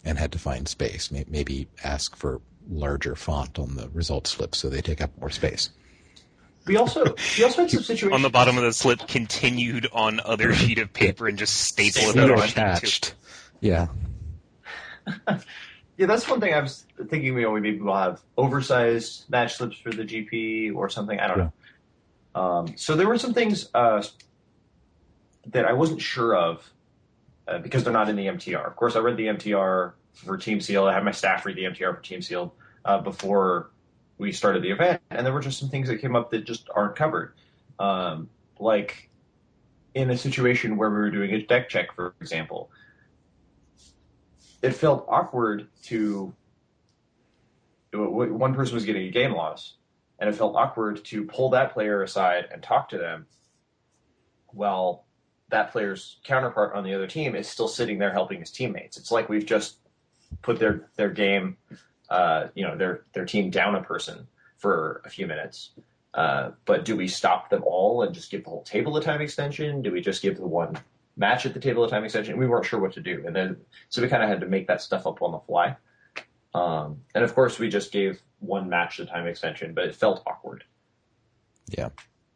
and 0.05 0.19
had 0.19 0.33
to 0.33 0.39
find 0.39 0.67
space. 0.69 1.11
Maybe 1.11 1.69
ask 1.85 2.17
for 2.17 2.41
larger 2.71 3.15
font 3.15 3.59
on 3.59 3.77
the 3.77 3.89
result 3.91 4.27
slip 4.27 4.55
so 4.55 4.69
they 4.69 4.81
take 4.83 5.01
up 5.01 5.11
more 5.19 5.31
space. 5.31 5.71
we 6.67 6.77
also 6.77 7.03
we 7.39 7.45
also 7.45 7.63
had 7.63 7.71
some 7.71 7.83
situations 7.83 8.13
On 8.15 8.23
the 8.23 8.29
bottom 8.31 8.57
of 8.59 8.63
the 8.65 8.73
slip, 8.73 9.07
continued 9.09 9.89
on 9.93 10.21
other 10.25 10.55
sheet 10.55 10.79
of 10.79 10.93
paper 10.93 11.27
and 11.29 11.39
just 11.39 11.55
staple 11.55 12.03
it 12.03 12.11
Staple 12.13 12.33
on. 12.33 12.39
it. 12.41 12.51
attached. 12.51 13.15
Yeah. 13.61 13.87
Yeah, 15.97 16.07
that's 16.07 16.29
one 16.29 16.41
thing 16.41 16.55
I 16.55 16.61
was 16.61 16.85
thinking. 17.09 17.37
You 17.37 17.41
know, 17.43 17.53
maybe 17.59 17.81
we'll 17.81 17.93
have 17.97 18.21
oversized 18.37 19.29
match 19.29 19.57
slips 19.57 19.77
for 19.79 19.91
the 19.91 20.05
GP 20.05 20.73
or 20.77 20.89
something. 20.89 21.19
I 21.19 21.27
don't 21.27 21.39
know. 21.39 21.53
Um, 22.41 22.75
so 22.77 22.95
there 22.95 23.09
were 23.09 23.19
some 23.19 23.35
things 23.35 23.69
uh, 23.75 24.05
that 25.49 25.65
I 25.65 25.73
wasn't 25.73 26.01
sure 26.01 26.37
of 26.37 26.63
uh, 27.49 27.59
because 27.59 27.85
they're 27.85 27.93
not 27.93 28.09
in 28.09 28.17
the 28.17 28.27
MTR. 28.27 28.67
Of 28.67 28.77
course, 28.77 28.95
I 28.95 28.99
read 28.99 29.17
the 29.17 29.27
MTR 29.27 29.93
for 30.13 30.37
Team 30.37 30.61
Seal. 30.61 30.87
I 30.87 30.93
had 30.93 31.05
my 31.05 31.13
staff 31.13 31.47
read 31.47 31.57
the 31.57 31.65
MTR 31.65 31.97
for 31.97 32.03
Team 32.03 32.21
Seal 32.21 32.55
uh, 32.85 33.01
before 33.01 33.71
we 34.19 34.33
started 34.33 34.63
the 34.63 34.71
event, 34.71 35.01
and 35.11 35.25
there 35.25 35.33
were 35.33 35.41
just 35.41 35.59
some 35.59 35.69
things 35.69 35.89
that 35.89 35.99
came 35.99 36.15
up 36.15 36.31
that 36.33 36.45
just 36.45 36.69
aren't 36.75 36.97
covered. 36.97 37.35
Um, 37.79 38.29
like 38.59 39.09
in 39.95 40.11
a 40.11 40.19
situation 40.19 40.77
where 40.77 40.91
we 40.91 40.97
were 40.97 41.11
doing 41.11 41.33
a 41.33 41.43
deck 41.43 41.69
check, 41.69 41.95
for 41.95 42.15
example, 42.21 42.71
it 44.61 44.73
felt 44.73 45.07
awkward 45.09 45.69
to 45.85 46.35
one 47.93 48.55
person 48.55 48.75
was 48.75 48.85
getting 48.85 49.07
a 49.07 49.11
game 49.11 49.33
loss, 49.33 49.77
and 50.19 50.29
it 50.29 50.35
felt 50.35 50.55
awkward 50.57 51.05
to 51.07 51.25
pull 51.25 51.51
that 51.51 51.73
player 51.73 52.03
aside 52.03 52.49
and 52.53 52.63
talk 52.63 52.91
to 52.91 52.99
them 52.99 53.27
while 54.49 55.07
that 55.51 55.73
player's 55.73 56.19
counterpart 56.25 56.75
on 56.75 56.85
the 56.85 56.95
other 56.95 57.07
team 57.07 57.35
is 57.35 57.49
still 57.49 57.69
sitting 57.69 57.99
there 57.99 58.13
helping 58.13 58.41
his 58.41 58.51
teammates. 58.51 58.97
It's 58.97 59.11
like 59.11 59.29
we've 59.29 59.47
just 59.47 59.79
put 60.43 60.59
their 60.59 60.89
their 60.97 61.11
game, 61.11 61.57
uh, 62.11 62.49
you 62.55 62.65
know, 62.65 62.77
their 62.77 63.05
their 63.15 63.25
team 63.25 63.51
down 63.51 63.75
a 63.75 63.83
person 63.83 64.27
for 64.59 65.03
a 65.05 65.11
few 65.11 65.27
minutes. 65.27 65.71
Uh, 66.15 66.51
but 66.65 66.85
do 66.85 66.97
we 66.97 67.07
stop 67.07 67.51
them 67.51 67.63
all 67.65 68.03
and 68.03 68.15
just 68.15 68.31
give 68.31 68.45
the 68.45 68.51
whole 68.51 68.63
table 68.63 68.97
a 68.97 69.03
time 69.03 69.21
extension? 69.21 69.83
Do 69.83 69.93
we 69.93 70.01
just 70.01 70.23
give 70.23 70.37
the 70.37 70.47
one 70.47 70.77
match 71.17 71.47
at 71.47 71.55
the 71.55 71.61
table 71.61 71.85
a 71.85 71.91
time 71.91 72.05
extension? 72.05 72.39
We 72.39 72.47
weren't 72.47 72.67
sure 72.67 72.81
what 72.81 72.93
to 72.95 73.01
do, 73.01 73.25
and 73.27 73.35
then 73.35 73.57
so 73.89 74.03
we 74.03 74.09
kind 74.09 74.23
of 74.23 74.29
had 74.29 74.41
to 74.41 74.47
make 74.47 74.67
that 74.69 74.83
stuff 74.83 75.07
up 75.07 75.23
on 75.23 75.33
the 75.33 75.41
fly. 75.41 75.77
Um, 76.55 77.03
and 77.15 77.25
of 77.25 77.35
course, 77.35 77.59
we 77.59 77.69
just 77.69 77.93
gave 77.93 78.21
one 78.41 78.69
match 78.69 78.99
the 78.99 79.07
time 79.07 79.27
extension, 79.27 79.75
but 79.75 79.85
it 79.85 79.95
felt 79.95 80.23
awkward. 80.27 80.65
Yeah. 81.69 81.91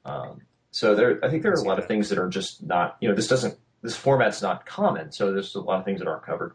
Um, 0.04 0.42
so 0.72 0.94
there, 0.94 1.20
I 1.22 1.28
think 1.28 1.42
there 1.42 1.52
are 1.52 1.62
a 1.62 1.62
lot 1.62 1.78
of 1.78 1.86
things 1.86 2.08
that 2.08 2.18
are 2.18 2.28
just 2.28 2.62
not, 2.62 2.96
you 3.00 3.08
know, 3.08 3.14
this 3.14 3.28
doesn't, 3.28 3.56
this 3.82 3.94
format's 3.94 4.40
not 4.40 4.64
common. 4.64 5.12
So 5.12 5.32
there's 5.32 5.54
a 5.54 5.60
lot 5.60 5.78
of 5.78 5.84
things 5.84 6.00
that 6.00 6.08
aren't 6.08 6.24
covered. 6.24 6.54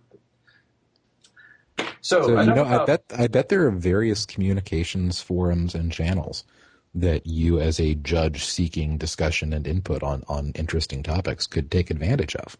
So, 2.01 2.23
So 2.23 2.29
you 2.29 2.39
enough 2.39 2.55
know, 2.55 2.65
I 2.65 2.85
bet 2.85 3.03
I 3.17 3.27
bet 3.27 3.49
there 3.49 3.67
are 3.67 3.71
various 3.71 4.25
communications 4.25 5.21
forums 5.21 5.75
and 5.75 5.91
channels 5.91 6.45
that 6.95 7.27
you, 7.27 7.59
as 7.59 7.79
a 7.79 7.95
judge 7.95 8.45
seeking 8.45 8.97
discussion 8.97 9.53
and 9.53 9.67
input 9.67 10.03
on 10.03 10.23
on 10.27 10.51
interesting 10.55 11.03
topics, 11.03 11.45
could 11.45 11.69
take 11.69 11.91
advantage 11.91 12.35
of. 12.35 12.57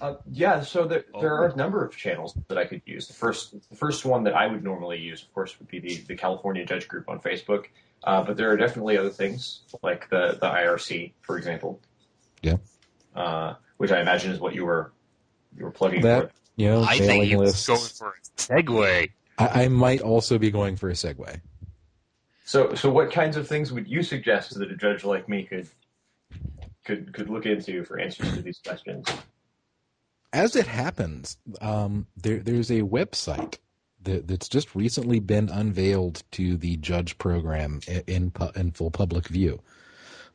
Uh, 0.00 0.14
yeah, 0.32 0.62
so 0.62 0.86
there, 0.86 1.04
there 1.20 1.34
are 1.34 1.48
a 1.48 1.54
number 1.54 1.84
of 1.84 1.94
channels 1.94 2.36
that 2.48 2.56
I 2.56 2.64
could 2.64 2.82
use. 2.86 3.06
The 3.06 3.12
first, 3.12 3.52
the 3.68 3.76
first 3.76 4.04
one 4.04 4.24
that 4.24 4.34
I 4.34 4.46
would 4.46 4.64
normally 4.64 4.98
use, 4.98 5.22
of 5.22 5.32
course, 5.34 5.56
would 5.58 5.68
be 5.68 5.78
the, 5.80 5.96
the 6.08 6.16
California 6.16 6.64
Judge 6.64 6.88
Group 6.88 7.08
on 7.08 7.20
Facebook. 7.20 7.66
Uh, 8.04 8.22
but 8.22 8.36
there 8.36 8.50
are 8.50 8.56
definitely 8.56 8.98
other 8.98 9.10
things 9.10 9.60
like 9.82 10.08
the, 10.10 10.38
the 10.40 10.48
IRC, 10.48 11.12
for 11.20 11.38
example. 11.38 11.80
Yeah. 12.42 12.56
Uh, 13.14 13.54
which 13.76 13.92
I 13.92 14.00
imagine 14.00 14.32
is 14.32 14.40
what 14.40 14.54
you 14.54 14.64
were 14.64 14.92
you 15.56 15.64
were 15.64 15.70
plugging 15.70 16.02
That 16.02 16.30
for. 16.30 16.32
you 16.56 16.68
know, 16.68 16.82
I 16.82 16.98
think 16.98 17.08
mailing 17.08 17.28
he 17.28 17.36
was 17.36 17.66
going 17.66 17.80
for 17.80 18.08
a 18.08 18.62
segue. 18.62 19.10
I, 19.38 19.64
I 19.64 19.68
might 19.68 20.00
also 20.00 20.38
be 20.38 20.50
going 20.50 20.76
for 20.76 20.88
a 20.88 20.94
segue. 20.94 21.40
So, 22.44 22.74
so 22.74 22.90
what 22.90 23.12
kinds 23.12 23.36
of 23.36 23.46
things 23.46 23.72
would 23.72 23.88
you 23.88 24.02
suggest 24.02 24.58
that 24.58 24.70
a 24.70 24.76
judge 24.76 25.04
like 25.04 25.28
me 25.28 25.44
could 25.44 25.68
could 26.84 27.12
could 27.12 27.28
look 27.30 27.46
into 27.46 27.84
for 27.84 27.98
answers 27.98 28.32
to 28.34 28.42
these 28.42 28.58
questions? 28.64 29.06
As 30.32 30.56
it 30.56 30.66
happens, 30.66 31.36
um, 31.60 32.06
there, 32.16 32.38
there's 32.38 32.70
a 32.70 32.80
website 32.80 33.36
that, 33.42 33.58
that's 34.04 34.48
just 34.48 34.74
recently 34.74 35.20
been 35.20 35.48
unveiled 35.48 36.22
to 36.32 36.56
the 36.56 36.76
judge 36.78 37.16
program 37.18 37.80
in 38.06 38.32
in 38.56 38.72
full 38.72 38.90
public 38.90 39.28
view 39.28 39.60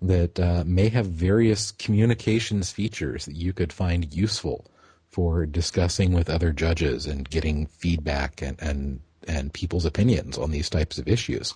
that 0.01 0.39
uh, 0.39 0.63
may 0.65 0.89
have 0.89 1.07
various 1.07 1.71
communications 1.71 2.71
features 2.71 3.25
that 3.25 3.35
you 3.35 3.53
could 3.53 3.73
find 3.73 4.13
useful 4.13 4.69
for 5.09 5.45
discussing 5.45 6.13
with 6.13 6.29
other 6.29 6.51
judges 6.51 7.05
and 7.05 7.29
getting 7.29 7.67
feedback 7.67 8.41
and 8.41 8.61
and, 8.61 8.99
and 9.27 9.53
people's 9.53 9.85
opinions 9.85 10.37
on 10.37 10.51
these 10.51 10.69
types 10.69 10.97
of 10.97 11.07
issues. 11.07 11.53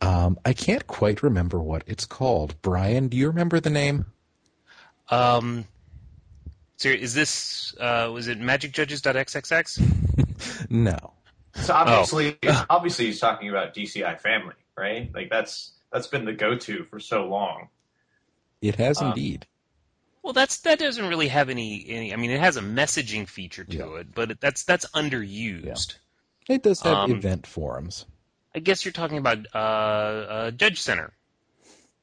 Um, 0.00 0.38
I 0.44 0.52
can't 0.52 0.86
quite 0.86 1.22
remember 1.22 1.60
what 1.60 1.84
it's 1.86 2.04
called. 2.04 2.54
Brian, 2.62 3.08
do 3.08 3.16
you 3.16 3.28
remember 3.28 3.60
the 3.60 3.70
name? 3.70 4.06
Um, 5.10 5.66
so 6.76 6.88
is 6.88 7.14
this 7.14 7.74
uh, 7.80 8.10
was 8.12 8.28
it 8.28 8.40
magicjudges.xxx? 8.40 10.66
no. 10.70 11.12
So 11.54 11.74
obviously, 11.74 12.38
oh. 12.46 12.66
obviously, 12.70 13.06
he's 13.06 13.20
talking 13.20 13.48
about 13.48 13.74
DCI 13.74 14.20
Family, 14.20 14.54
right? 14.76 15.10
Like 15.14 15.30
that's 15.30 15.72
that's 15.92 16.06
been 16.06 16.24
the 16.24 16.32
go-to 16.32 16.84
for 16.84 16.98
so 16.98 17.26
long. 17.26 17.68
It 18.60 18.76
has 18.76 19.00
um, 19.00 19.08
indeed. 19.08 19.46
Well, 20.22 20.32
that's 20.32 20.60
that 20.60 20.78
doesn't 20.78 21.06
really 21.06 21.28
have 21.28 21.50
any 21.50 21.84
any. 21.88 22.12
I 22.12 22.16
mean, 22.16 22.30
it 22.30 22.40
has 22.40 22.56
a 22.56 22.62
messaging 22.62 23.28
feature 23.28 23.64
to 23.64 23.76
yeah. 23.76 24.00
it, 24.00 24.14
but 24.14 24.40
that's 24.40 24.64
that's 24.64 24.86
underused. 24.90 25.96
Yeah. 26.48 26.54
It 26.56 26.62
does 26.62 26.80
have 26.80 26.94
um, 26.94 27.12
event 27.12 27.46
forums. 27.46 28.06
I 28.54 28.60
guess 28.60 28.84
you're 28.84 28.92
talking 28.92 29.18
about 29.18 29.46
uh, 29.54 29.58
uh, 29.58 30.50
Judge 30.52 30.80
Center, 30.80 31.12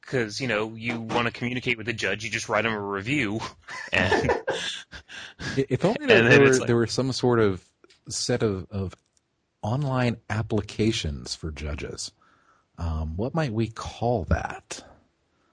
because 0.00 0.40
you 0.40 0.48
know 0.48 0.74
you 0.74 1.00
want 1.00 1.26
to 1.26 1.32
communicate 1.32 1.76
with 1.76 1.86
the 1.86 1.92
judge, 1.92 2.24
you 2.24 2.30
just 2.30 2.48
write 2.48 2.62
them 2.62 2.74
a 2.74 2.80
review, 2.80 3.40
and 3.92 4.30
if 5.56 5.84
only 5.84 6.06
there, 6.06 6.28
there 6.28 6.40
were 6.40 6.52
like, 6.52 6.66
there 6.66 6.76
were 6.76 6.86
some 6.86 7.12
sort 7.12 7.40
of 7.40 7.64
set 8.08 8.42
of, 8.42 8.66
of 8.70 8.94
online 9.62 10.18
applications 10.28 11.34
for 11.34 11.50
judges. 11.50 12.12
Um, 12.78 13.16
what 13.16 13.34
might 13.34 13.52
we 13.52 13.68
call 13.68 14.24
that? 14.24 14.84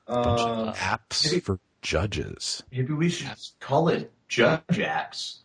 Uh, 0.08 0.74
apps 0.74 1.26
maybe, 1.26 1.40
for 1.40 1.60
judges. 1.82 2.64
Maybe 2.72 2.94
we 2.94 3.10
should 3.10 3.30
call 3.60 3.90
it 3.90 4.12
judge 4.28 4.64
apps. 4.70 5.38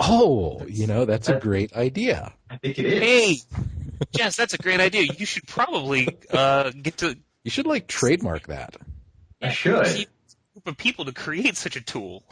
Oh, 0.00 0.64
you 0.68 0.86
know 0.86 1.04
that's 1.04 1.28
a 1.28 1.40
great 1.40 1.74
idea. 1.74 2.32
I 2.48 2.56
think 2.58 2.78
it 2.78 2.86
is. 2.86 3.00
Hey, 3.02 3.36
Jess, 4.14 4.36
that's 4.36 4.54
a 4.54 4.58
great 4.58 4.78
idea. 4.78 5.12
You 5.18 5.26
should 5.26 5.48
probably 5.48 6.16
uh, 6.30 6.70
get 6.70 6.98
to. 6.98 7.18
You 7.42 7.50
should 7.50 7.66
like 7.66 7.88
trademark 7.88 8.46
that. 8.46 8.76
I 9.42 9.50
should. 9.50 9.86
A 9.86 10.06
group 10.54 10.66
of 10.66 10.76
people 10.76 11.04
to 11.06 11.12
create 11.12 11.56
such 11.56 11.74
a 11.74 11.80
tool. 11.80 12.22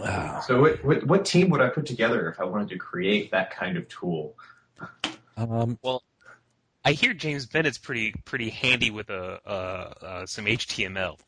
Wow. 0.00 0.40
So, 0.46 0.60
what, 0.60 0.84
what, 0.84 1.06
what 1.06 1.24
team 1.24 1.50
would 1.50 1.60
I 1.60 1.68
put 1.68 1.86
together 1.86 2.28
if 2.28 2.40
I 2.40 2.44
wanted 2.44 2.70
to 2.70 2.78
create 2.78 3.30
that 3.30 3.50
kind 3.50 3.76
of 3.76 3.88
tool? 3.88 4.36
Um, 5.36 5.78
well, 5.82 6.02
I 6.84 6.92
hear 6.92 7.14
James 7.14 7.46
Bennett's 7.46 7.78
pretty 7.78 8.12
pretty 8.24 8.50
handy 8.50 8.90
with 8.90 9.10
a 9.10 9.40
uh, 9.46 9.50
uh, 10.04 10.26
some 10.26 10.44
HTML 10.44 11.18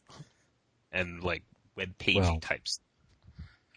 and 0.93 1.23
like 1.23 1.43
web 1.77 1.97
page 1.99 2.19
well, 2.19 2.39
types. 2.41 2.81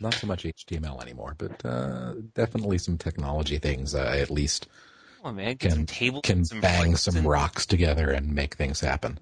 Not 0.01 0.13
so 0.13 0.27
much 0.27 0.43
HTML 0.43 1.01
anymore, 1.01 1.35
but 1.37 1.65
uh, 1.65 2.13
definitely 2.33 2.77
some 2.77 2.97
technology 2.97 3.57
things. 3.57 3.95
Uh, 3.95 4.15
at 4.17 4.29
least 4.29 4.67
oh, 5.23 5.31
man, 5.31 5.57
can 5.57 5.85
table, 5.85 6.21
can 6.21 6.43
bang 6.61 6.95
some 6.95 7.17
and... 7.17 7.25
rocks 7.25 7.65
together 7.65 8.09
and 8.09 8.33
make 8.33 8.55
things 8.55 8.79
happen. 8.79 9.19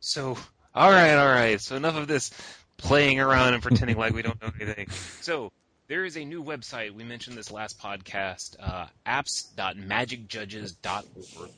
So, 0.00 0.36
all 0.74 0.90
right, 0.90 1.14
all 1.14 1.28
right. 1.28 1.60
So 1.60 1.76
enough 1.76 1.96
of 1.96 2.08
this 2.08 2.30
playing 2.76 3.20
around 3.20 3.54
and 3.54 3.62
pretending 3.62 3.96
like 3.96 4.14
we 4.14 4.22
don't 4.22 4.40
know 4.42 4.50
anything. 4.60 4.88
So 5.20 5.52
there 5.88 6.04
is 6.04 6.16
a 6.16 6.24
new 6.24 6.42
website. 6.42 6.92
We 6.92 7.04
mentioned 7.04 7.36
this 7.36 7.50
last 7.50 7.78
podcast, 7.78 8.56
uh, 8.60 8.86
apps.magicjudges.org. 9.06 11.50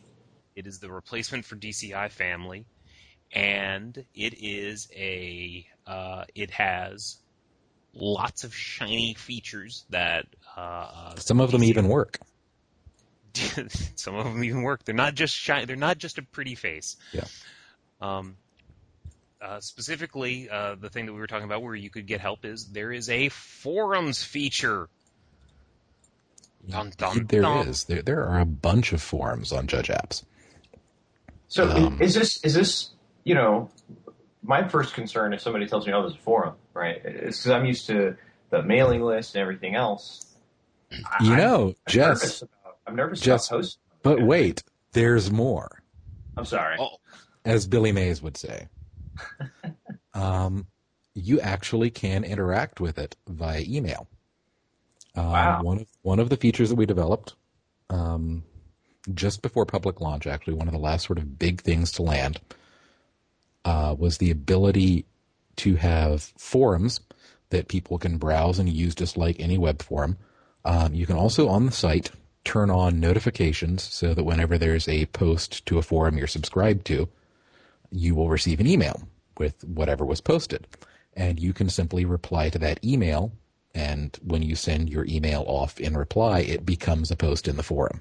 It 0.54 0.66
is 0.66 0.78
the 0.78 0.90
replacement 0.90 1.44
for 1.44 1.56
DCI 1.56 2.10
Family, 2.10 2.64
and 3.32 4.04
it 4.14 4.34
is 4.42 4.88
a 4.94 5.66
uh, 5.86 6.24
it 6.34 6.50
has 6.50 7.18
lots 7.94 8.44
of 8.44 8.54
shiny 8.54 9.14
features 9.14 9.84
that 9.90 10.26
uh, 10.56 11.14
some 11.16 11.40
of 11.40 11.52
them 11.52 11.62
DCI 11.62 11.68
even 11.68 11.88
work. 11.88 12.18
some 13.96 14.14
of 14.14 14.24
them 14.24 14.42
even 14.42 14.62
work. 14.62 14.84
They're 14.84 14.94
not 14.94 15.14
just 15.14 15.34
shiny. 15.34 15.66
They're 15.66 15.76
not 15.76 15.98
just 15.98 16.18
a 16.18 16.22
pretty 16.22 16.54
face. 16.54 16.96
Yeah. 17.12 17.24
Um, 18.00 18.36
uh, 19.46 19.60
specifically, 19.60 20.50
uh, 20.50 20.74
the 20.74 20.90
thing 20.90 21.06
that 21.06 21.12
we 21.12 21.20
were 21.20 21.26
talking 21.26 21.44
about 21.44 21.62
where 21.62 21.74
you 21.74 21.90
could 21.90 22.06
get 22.06 22.20
help 22.20 22.44
is 22.44 22.66
there 22.66 22.92
is 22.92 23.08
a 23.08 23.28
forums 23.28 24.24
feature. 24.24 24.88
Dun, 26.68 26.92
dun, 26.96 27.26
there 27.28 27.42
dun. 27.42 27.68
is. 27.68 27.84
There, 27.84 28.02
there 28.02 28.26
are 28.26 28.40
a 28.40 28.44
bunch 28.44 28.92
of 28.92 29.00
forums 29.00 29.52
on 29.52 29.68
Judge 29.68 29.88
Apps. 29.88 30.24
So 31.46 31.70
um, 31.70 32.02
is 32.02 32.14
this 32.14 32.42
is 32.44 32.54
this 32.54 32.90
you 33.22 33.36
know 33.36 33.70
my 34.42 34.66
first 34.66 34.94
concern 34.94 35.32
if 35.32 35.40
somebody 35.40 35.68
tells 35.68 35.86
me 35.86 35.92
oh 35.92 36.02
there's 36.02 36.14
a 36.14 36.18
forum 36.18 36.54
right 36.74 37.00
it's 37.04 37.38
because 37.38 37.52
I'm 37.52 37.66
used 37.66 37.86
to 37.86 38.16
the 38.50 38.62
mailing 38.62 39.02
list 39.02 39.36
and 39.36 39.42
everything 39.42 39.76
else. 39.76 40.34
You 40.90 41.34
I, 41.34 41.36
know, 41.36 41.68
I'm, 41.68 41.74
Jess, 41.92 42.06
nervous 42.06 42.42
about, 42.42 42.76
I'm 42.86 42.96
nervous 42.96 43.20
Jess, 43.20 43.48
about 43.48 43.56
hosting. 43.56 43.80
But 44.02 44.22
wait, 44.22 44.64
there's 44.90 45.30
more. 45.30 45.82
I'm 46.36 46.44
sorry. 46.44 46.76
Oh. 46.80 46.96
As 47.44 47.68
Billy 47.68 47.92
Mays 47.92 48.20
would 48.22 48.36
say. 48.36 48.66
um, 50.14 50.66
you 51.14 51.40
actually 51.40 51.90
can 51.90 52.24
interact 52.24 52.80
with 52.80 52.98
it 52.98 53.16
via 53.28 53.62
email. 53.66 54.06
Um, 55.14 55.26
wow. 55.26 55.62
One 55.62 55.78
of 55.78 55.86
one 56.02 56.18
of 56.18 56.28
the 56.28 56.36
features 56.36 56.68
that 56.68 56.76
we 56.76 56.86
developed 56.86 57.34
um, 57.90 58.44
just 59.14 59.42
before 59.42 59.64
public 59.64 60.00
launch, 60.00 60.26
actually, 60.26 60.54
one 60.54 60.68
of 60.68 60.74
the 60.74 60.80
last 60.80 61.06
sort 61.06 61.18
of 61.18 61.38
big 61.38 61.62
things 61.62 61.92
to 61.92 62.02
land 62.02 62.40
uh, 63.64 63.94
was 63.98 64.18
the 64.18 64.30
ability 64.30 65.06
to 65.56 65.76
have 65.76 66.22
forums 66.36 67.00
that 67.50 67.68
people 67.68 67.98
can 67.98 68.18
browse 68.18 68.58
and 68.58 68.68
use 68.68 68.94
just 68.94 69.16
like 69.16 69.40
any 69.40 69.56
web 69.56 69.80
forum. 69.82 70.18
Um, 70.64 70.94
you 70.94 71.06
can 71.06 71.16
also 71.16 71.48
on 71.48 71.66
the 71.66 71.72
site 71.72 72.10
turn 72.44 72.70
on 72.70 73.00
notifications 73.00 73.82
so 73.82 74.14
that 74.14 74.24
whenever 74.24 74.58
there's 74.58 74.88
a 74.88 75.06
post 75.06 75.64
to 75.66 75.78
a 75.78 75.82
forum 75.82 76.18
you're 76.18 76.26
subscribed 76.26 76.84
to, 76.86 77.08
you 77.96 78.14
will 78.14 78.28
receive 78.28 78.60
an 78.60 78.66
email 78.66 79.02
with 79.38 79.64
whatever 79.64 80.04
was 80.04 80.20
posted. 80.20 80.66
And 81.14 81.40
you 81.40 81.52
can 81.52 81.68
simply 81.68 82.04
reply 82.04 82.50
to 82.50 82.58
that 82.58 82.84
email. 82.84 83.32
And 83.74 84.18
when 84.22 84.42
you 84.42 84.54
send 84.54 84.90
your 84.90 85.06
email 85.06 85.44
off 85.46 85.80
in 85.80 85.96
reply, 85.96 86.40
it 86.40 86.64
becomes 86.64 87.10
a 87.10 87.16
post 87.16 87.48
in 87.48 87.56
the 87.56 87.62
forum. 87.62 88.00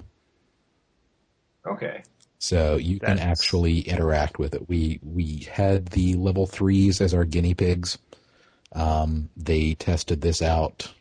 Okay. 1.66 2.04
So 2.40 2.76
you 2.76 3.00
That's... 3.00 3.20
can 3.20 3.30
actually 3.30 3.80
interact 3.80 4.38
with 4.38 4.54
it. 4.54 4.70
We 4.70 5.00
we 5.02 5.48
had 5.52 5.88
the 5.88 6.16
level 6.16 6.46
threes 6.46 7.02
as 7.02 7.14
our 7.14 7.26
guinea 7.26 7.54
pigs. 7.54 7.98
Um, 8.74 9.30
they 9.36 9.74
tested 9.74 10.22
this 10.22 10.42
out. 10.42 10.92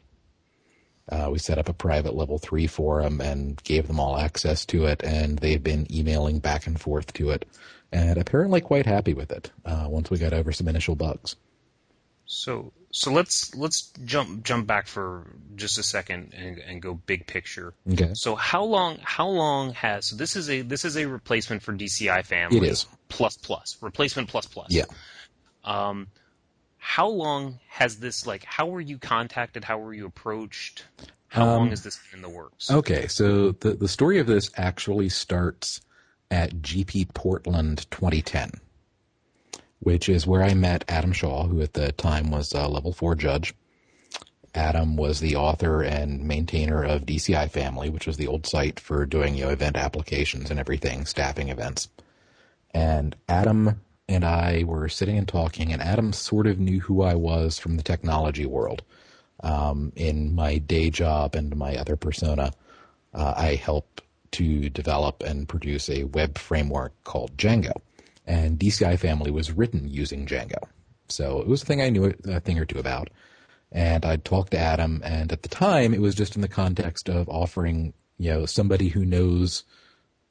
Uh, 1.10 1.28
we 1.30 1.38
set 1.38 1.58
up 1.58 1.68
a 1.68 1.74
private 1.74 2.14
level 2.14 2.38
three 2.38 2.66
forum 2.66 3.20
and 3.20 3.62
gave 3.64 3.88
them 3.88 4.00
all 4.00 4.16
access 4.16 4.64
to 4.66 4.86
it, 4.86 5.02
and 5.04 5.38
they've 5.40 5.62
been 5.62 5.86
emailing 5.92 6.38
back 6.38 6.66
and 6.66 6.80
forth 6.80 7.12
to 7.12 7.30
it 7.30 7.44
and 7.94 8.18
apparently 8.18 8.60
quite 8.60 8.86
happy 8.86 9.14
with 9.14 9.30
it 9.30 9.52
uh, 9.64 9.86
once 9.88 10.10
we 10.10 10.18
got 10.18 10.32
over 10.32 10.52
some 10.52 10.66
initial 10.66 10.96
bugs. 10.96 11.36
So 12.26 12.72
so 12.90 13.12
let's 13.12 13.54
let's 13.54 13.92
jump 14.04 14.44
jump 14.44 14.66
back 14.66 14.88
for 14.88 15.30
just 15.54 15.78
a 15.78 15.82
second 15.82 16.34
and, 16.36 16.58
and 16.58 16.82
go 16.82 16.94
big 16.94 17.26
picture. 17.26 17.72
Okay. 17.92 18.10
So 18.14 18.34
how 18.34 18.64
long 18.64 18.98
how 19.02 19.28
long 19.28 19.74
has 19.74 20.06
so 20.06 20.16
this 20.16 20.34
is 20.34 20.50
a 20.50 20.62
this 20.62 20.84
is 20.84 20.96
a 20.96 21.06
replacement 21.06 21.62
for 21.62 21.72
DCI 21.72 22.24
family. 22.24 22.56
It 22.58 22.64
is 22.64 22.86
plus 23.08 23.36
plus 23.36 23.76
replacement 23.80 24.28
plus 24.28 24.46
plus. 24.46 24.68
Yeah. 24.70 24.84
Um, 25.64 26.08
how 26.78 27.08
long 27.08 27.60
has 27.68 27.98
this 27.98 28.26
like? 28.26 28.44
How 28.44 28.66
were 28.66 28.80
you 28.80 28.98
contacted? 28.98 29.64
How 29.64 29.78
were 29.78 29.94
you 29.94 30.06
approached? 30.06 30.84
How 31.28 31.42
um, 31.42 31.48
long 31.48 31.70
has 31.70 31.82
this 31.82 31.98
been 32.10 32.18
in 32.18 32.22
the 32.22 32.28
works? 32.28 32.70
Okay, 32.70 33.06
so 33.06 33.52
the 33.52 33.74
the 33.74 33.88
story 33.88 34.18
of 34.18 34.26
this 34.26 34.50
actually 34.56 35.08
starts 35.08 35.80
at 36.34 36.50
GP 36.62 37.14
Portland 37.14 37.88
2010, 37.92 38.60
which 39.78 40.08
is 40.08 40.26
where 40.26 40.42
I 40.42 40.52
met 40.52 40.84
Adam 40.88 41.12
Shaw, 41.12 41.46
who 41.46 41.60
at 41.60 41.74
the 41.74 41.92
time 41.92 42.32
was 42.32 42.52
a 42.52 42.66
level 42.66 42.92
four 42.92 43.14
judge. 43.14 43.54
Adam 44.52 44.96
was 44.96 45.20
the 45.20 45.36
author 45.36 45.82
and 45.82 46.24
maintainer 46.24 46.82
of 46.82 47.06
DCI 47.06 47.48
Family, 47.52 47.88
which 47.88 48.08
was 48.08 48.16
the 48.16 48.26
old 48.26 48.46
site 48.46 48.80
for 48.80 49.06
doing 49.06 49.36
you 49.36 49.44
know 49.44 49.50
event 49.50 49.76
applications 49.76 50.50
and 50.50 50.58
everything, 50.58 51.06
staffing 51.06 51.50
events. 51.50 51.88
And 52.72 53.14
Adam 53.28 53.80
and 54.08 54.24
I 54.24 54.64
were 54.64 54.88
sitting 54.88 55.16
and 55.16 55.28
talking, 55.28 55.72
and 55.72 55.80
Adam 55.80 56.12
sort 56.12 56.48
of 56.48 56.58
knew 56.58 56.80
who 56.80 57.02
I 57.02 57.14
was 57.14 57.60
from 57.60 57.76
the 57.76 57.84
technology 57.84 58.44
world. 58.44 58.82
Um, 59.40 59.92
in 59.94 60.34
my 60.34 60.58
day 60.58 60.90
job 60.90 61.36
and 61.36 61.54
my 61.54 61.76
other 61.76 61.94
persona, 61.94 62.50
uh, 63.12 63.34
I 63.36 63.54
help 63.54 64.00
to 64.34 64.68
develop 64.70 65.22
and 65.22 65.48
produce 65.48 65.88
a 65.88 66.04
web 66.04 66.38
framework 66.38 66.92
called 67.04 67.36
Django. 67.36 67.80
And 68.26 68.58
DCI 68.58 68.98
Family 68.98 69.30
was 69.30 69.52
written 69.52 69.88
using 69.88 70.26
Django. 70.26 70.58
So 71.08 71.40
it 71.40 71.46
was 71.46 71.62
a 71.62 71.66
thing 71.66 71.82
I 71.82 71.90
knew 71.90 72.14
a 72.26 72.40
thing 72.40 72.58
or 72.58 72.64
two 72.64 72.78
about. 72.78 73.10
And 73.72 74.04
I'd 74.04 74.24
talked 74.24 74.52
to 74.52 74.58
Adam, 74.58 75.02
and 75.04 75.32
at 75.32 75.42
the 75.42 75.48
time, 75.48 75.94
it 75.94 76.00
was 76.00 76.14
just 76.14 76.36
in 76.36 76.42
the 76.42 76.48
context 76.48 77.08
of 77.08 77.28
offering, 77.28 77.92
you 78.18 78.30
know, 78.30 78.46
somebody 78.46 78.88
who 78.88 79.04
knows 79.04 79.64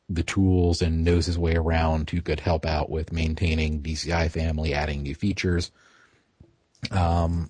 the 0.08 0.24
tools 0.24 0.82
and 0.82 1.04
knows 1.04 1.26
his 1.26 1.38
way 1.38 1.56
around 1.56 2.10
who 2.10 2.22
could 2.22 2.39
help 2.39 2.66
out 2.66 2.89
with 2.89 3.12
maintaining 3.12 3.82
DCI 3.82 4.32
family, 4.32 4.74
adding 4.74 5.04
new 5.04 5.14
features. 5.14 5.72
Um, 6.91 7.49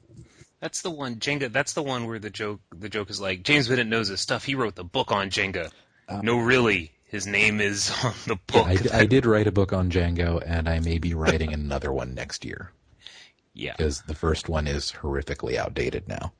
that's 0.60 0.82
the 0.82 0.92
one 0.92 1.18
Django. 1.18 1.52
That's 1.52 1.74
the 1.74 1.84
one 1.84 2.08
where 2.08 2.20
the 2.20 2.30
joke 2.30 2.62
the 2.74 2.90
joke 2.90 3.10
is 3.10 3.20
like 3.20 3.44
James 3.44 3.68
Bennett 3.68 3.88
knows 3.88 4.08
his 4.08 4.22
stuff. 4.22 4.46
He 4.46 4.56
wrote 4.56 4.76
the 4.76 4.84
book 4.84 5.12
on 5.12 5.30
Django. 5.30 5.70
Um, 6.08 6.26
no, 6.26 6.38
really, 6.38 6.92
his 7.06 7.28
name 7.28 7.62
is 7.62 7.92
on 8.04 8.14
the 8.28 8.36
book. 8.48 8.68
Yeah, 8.68 8.96
I, 8.98 9.00
I, 9.02 9.06
did 9.06 9.26
write 9.26 9.48
a 9.48 9.52
book 9.52 9.74
on 9.74 9.90
Django, 9.90 10.42
and 10.46 10.68
I 10.68 10.80
may 10.80 10.98
be 10.98 11.14
writing 11.14 11.54
another 11.54 11.92
one 11.92 12.14
next 12.14 12.46
year. 12.46 12.72
Yeah, 13.54 13.76
because 13.78 14.02
the 14.02 14.16
first 14.16 14.50
one 14.50 14.68
is 14.68 14.92
horrifically 14.92 15.58
outdated 15.58 16.08
now. 16.08 16.34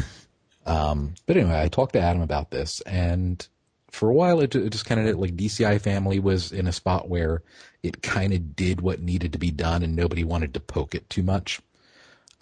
um, 0.66 1.14
but 1.26 1.36
anyway, 1.36 1.60
I 1.60 1.68
talked 1.68 1.92
to 1.92 2.00
Adam 2.00 2.22
about 2.22 2.50
this, 2.50 2.80
and 2.82 3.46
for 3.90 4.08
a 4.08 4.14
while, 4.14 4.40
it, 4.40 4.54
it 4.54 4.70
just 4.70 4.86
kind 4.86 5.06
of 5.06 5.18
like 5.18 5.36
DCI 5.36 5.80
Family 5.80 6.18
was 6.18 6.52
in 6.52 6.66
a 6.66 6.72
spot 6.72 7.08
where 7.08 7.42
it 7.82 8.02
kind 8.02 8.32
of 8.32 8.56
did 8.56 8.80
what 8.80 9.00
needed 9.00 9.32
to 9.34 9.38
be 9.38 9.50
done, 9.50 9.82
and 9.82 9.94
nobody 9.94 10.24
wanted 10.24 10.54
to 10.54 10.60
poke 10.60 10.94
it 10.94 11.08
too 11.10 11.22
much. 11.22 11.60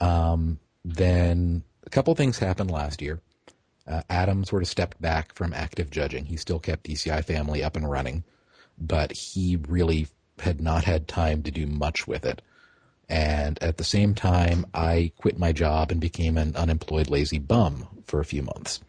Um, 0.00 0.58
then 0.84 1.64
a 1.86 1.90
couple 1.90 2.14
things 2.14 2.38
happened 2.38 2.70
last 2.70 3.02
year. 3.02 3.20
Uh, 3.86 4.02
Adam 4.08 4.44
sort 4.44 4.62
of 4.62 4.68
stepped 4.68 5.00
back 5.00 5.34
from 5.34 5.52
active 5.52 5.90
judging. 5.90 6.24
He 6.24 6.36
still 6.36 6.58
kept 6.58 6.84
DCI 6.84 7.24
Family 7.24 7.62
up 7.62 7.76
and 7.76 7.90
running, 7.90 8.24
but 8.78 9.12
he 9.12 9.56
really 9.68 10.08
had 10.38 10.60
not 10.60 10.84
had 10.84 11.06
time 11.06 11.42
to 11.42 11.50
do 11.50 11.66
much 11.66 12.06
with 12.06 12.24
it. 12.24 12.40
And 13.08 13.62
at 13.62 13.76
the 13.76 13.84
same 13.84 14.14
time, 14.14 14.64
I 14.72 15.12
quit 15.18 15.38
my 15.38 15.52
job 15.52 15.90
and 15.90 16.00
became 16.00 16.38
an 16.38 16.56
unemployed 16.56 17.10
lazy 17.10 17.38
bum 17.38 17.86
for 18.06 18.20
a 18.20 18.24
few 18.24 18.42
months. 18.42 18.80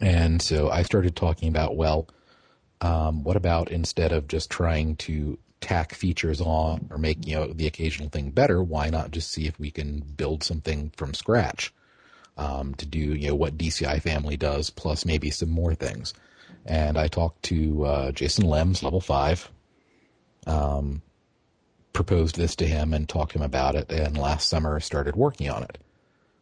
And 0.00 0.42
so 0.42 0.70
I 0.70 0.82
started 0.82 1.14
talking 1.14 1.48
about, 1.48 1.76
well, 1.76 2.08
um, 2.80 3.22
what 3.22 3.36
about 3.36 3.70
instead 3.70 4.10
of 4.10 4.26
just 4.26 4.50
trying 4.50 4.96
to 4.96 5.38
tack 5.60 5.94
features 5.94 6.40
on 6.40 6.88
or 6.90 6.98
make 6.98 7.24
you 7.24 7.36
know 7.36 7.46
the 7.46 7.68
occasional 7.68 8.08
thing 8.08 8.30
better, 8.30 8.60
why 8.60 8.90
not 8.90 9.12
just 9.12 9.30
see 9.30 9.46
if 9.46 9.56
we 9.60 9.70
can 9.70 10.00
build 10.00 10.42
something 10.42 10.90
from 10.96 11.14
scratch 11.14 11.72
um, 12.42 12.74
to 12.74 12.86
do 12.86 12.98
you 12.98 13.28
know 13.28 13.34
what 13.34 13.56
DCI 13.56 14.02
family 14.02 14.36
does 14.36 14.70
plus 14.70 15.04
maybe 15.04 15.30
some 15.30 15.50
more 15.50 15.74
things. 15.74 16.12
And 16.66 16.98
I 16.98 17.08
talked 17.08 17.42
to 17.44 17.84
uh, 17.84 18.12
Jason 18.12 18.44
Lems, 18.44 18.82
level 18.82 19.00
five, 19.00 19.50
um, 20.46 21.02
proposed 21.92 22.36
this 22.36 22.56
to 22.56 22.66
him 22.66 22.94
and 22.94 23.08
talked 23.08 23.32
to 23.32 23.38
him 23.38 23.44
about 23.44 23.74
it, 23.74 23.90
and 23.90 24.16
last 24.16 24.48
summer 24.48 24.78
started 24.80 25.16
working 25.16 25.50
on 25.50 25.62
it. 25.62 25.78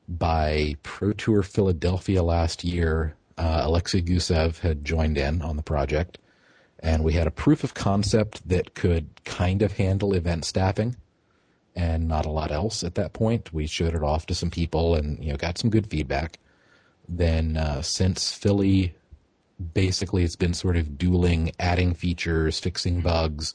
By 0.08 0.76
Pro 0.82 1.12
Tour 1.12 1.42
Philadelphia 1.42 2.22
last 2.22 2.64
year, 2.64 3.14
uh, 3.38 3.62
Alexei 3.64 4.02
Gusev 4.02 4.58
had 4.58 4.84
joined 4.84 5.16
in 5.16 5.42
on 5.42 5.56
the 5.56 5.62
project, 5.62 6.18
and 6.80 7.04
we 7.04 7.12
had 7.12 7.26
a 7.26 7.30
proof 7.30 7.62
of 7.64 7.74
concept 7.74 8.46
that 8.48 8.74
could 8.74 9.08
kind 9.24 9.62
of 9.62 9.72
handle 9.72 10.14
event 10.14 10.44
staffing 10.44 10.96
and 11.76 12.08
not 12.08 12.26
a 12.26 12.30
lot 12.30 12.50
else 12.50 12.82
at 12.84 12.94
that 12.96 13.12
point. 13.12 13.52
We 13.52 13.66
showed 13.66 13.94
it 13.94 14.02
off 14.02 14.26
to 14.26 14.34
some 14.34 14.50
people 14.50 14.94
and 14.94 15.22
you 15.22 15.30
know 15.30 15.36
got 15.36 15.58
some 15.58 15.70
good 15.70 15.88
feedback. 15.88 16.38
Then 17.08 17.56
uh, 17.56 17.82
since 17.82 18.32
Philly, 18.32 18.94
basically 19.74 20.24
it's 20.24 20.36
been 20.36 20.54
sort 20.54 20.76
of 20.76 20.98
dueling, 20.98 21.52
adding 21.58 21.94
features, 21.94 22.60
fixing 22.60 23.00
bugs, 23.00 23.54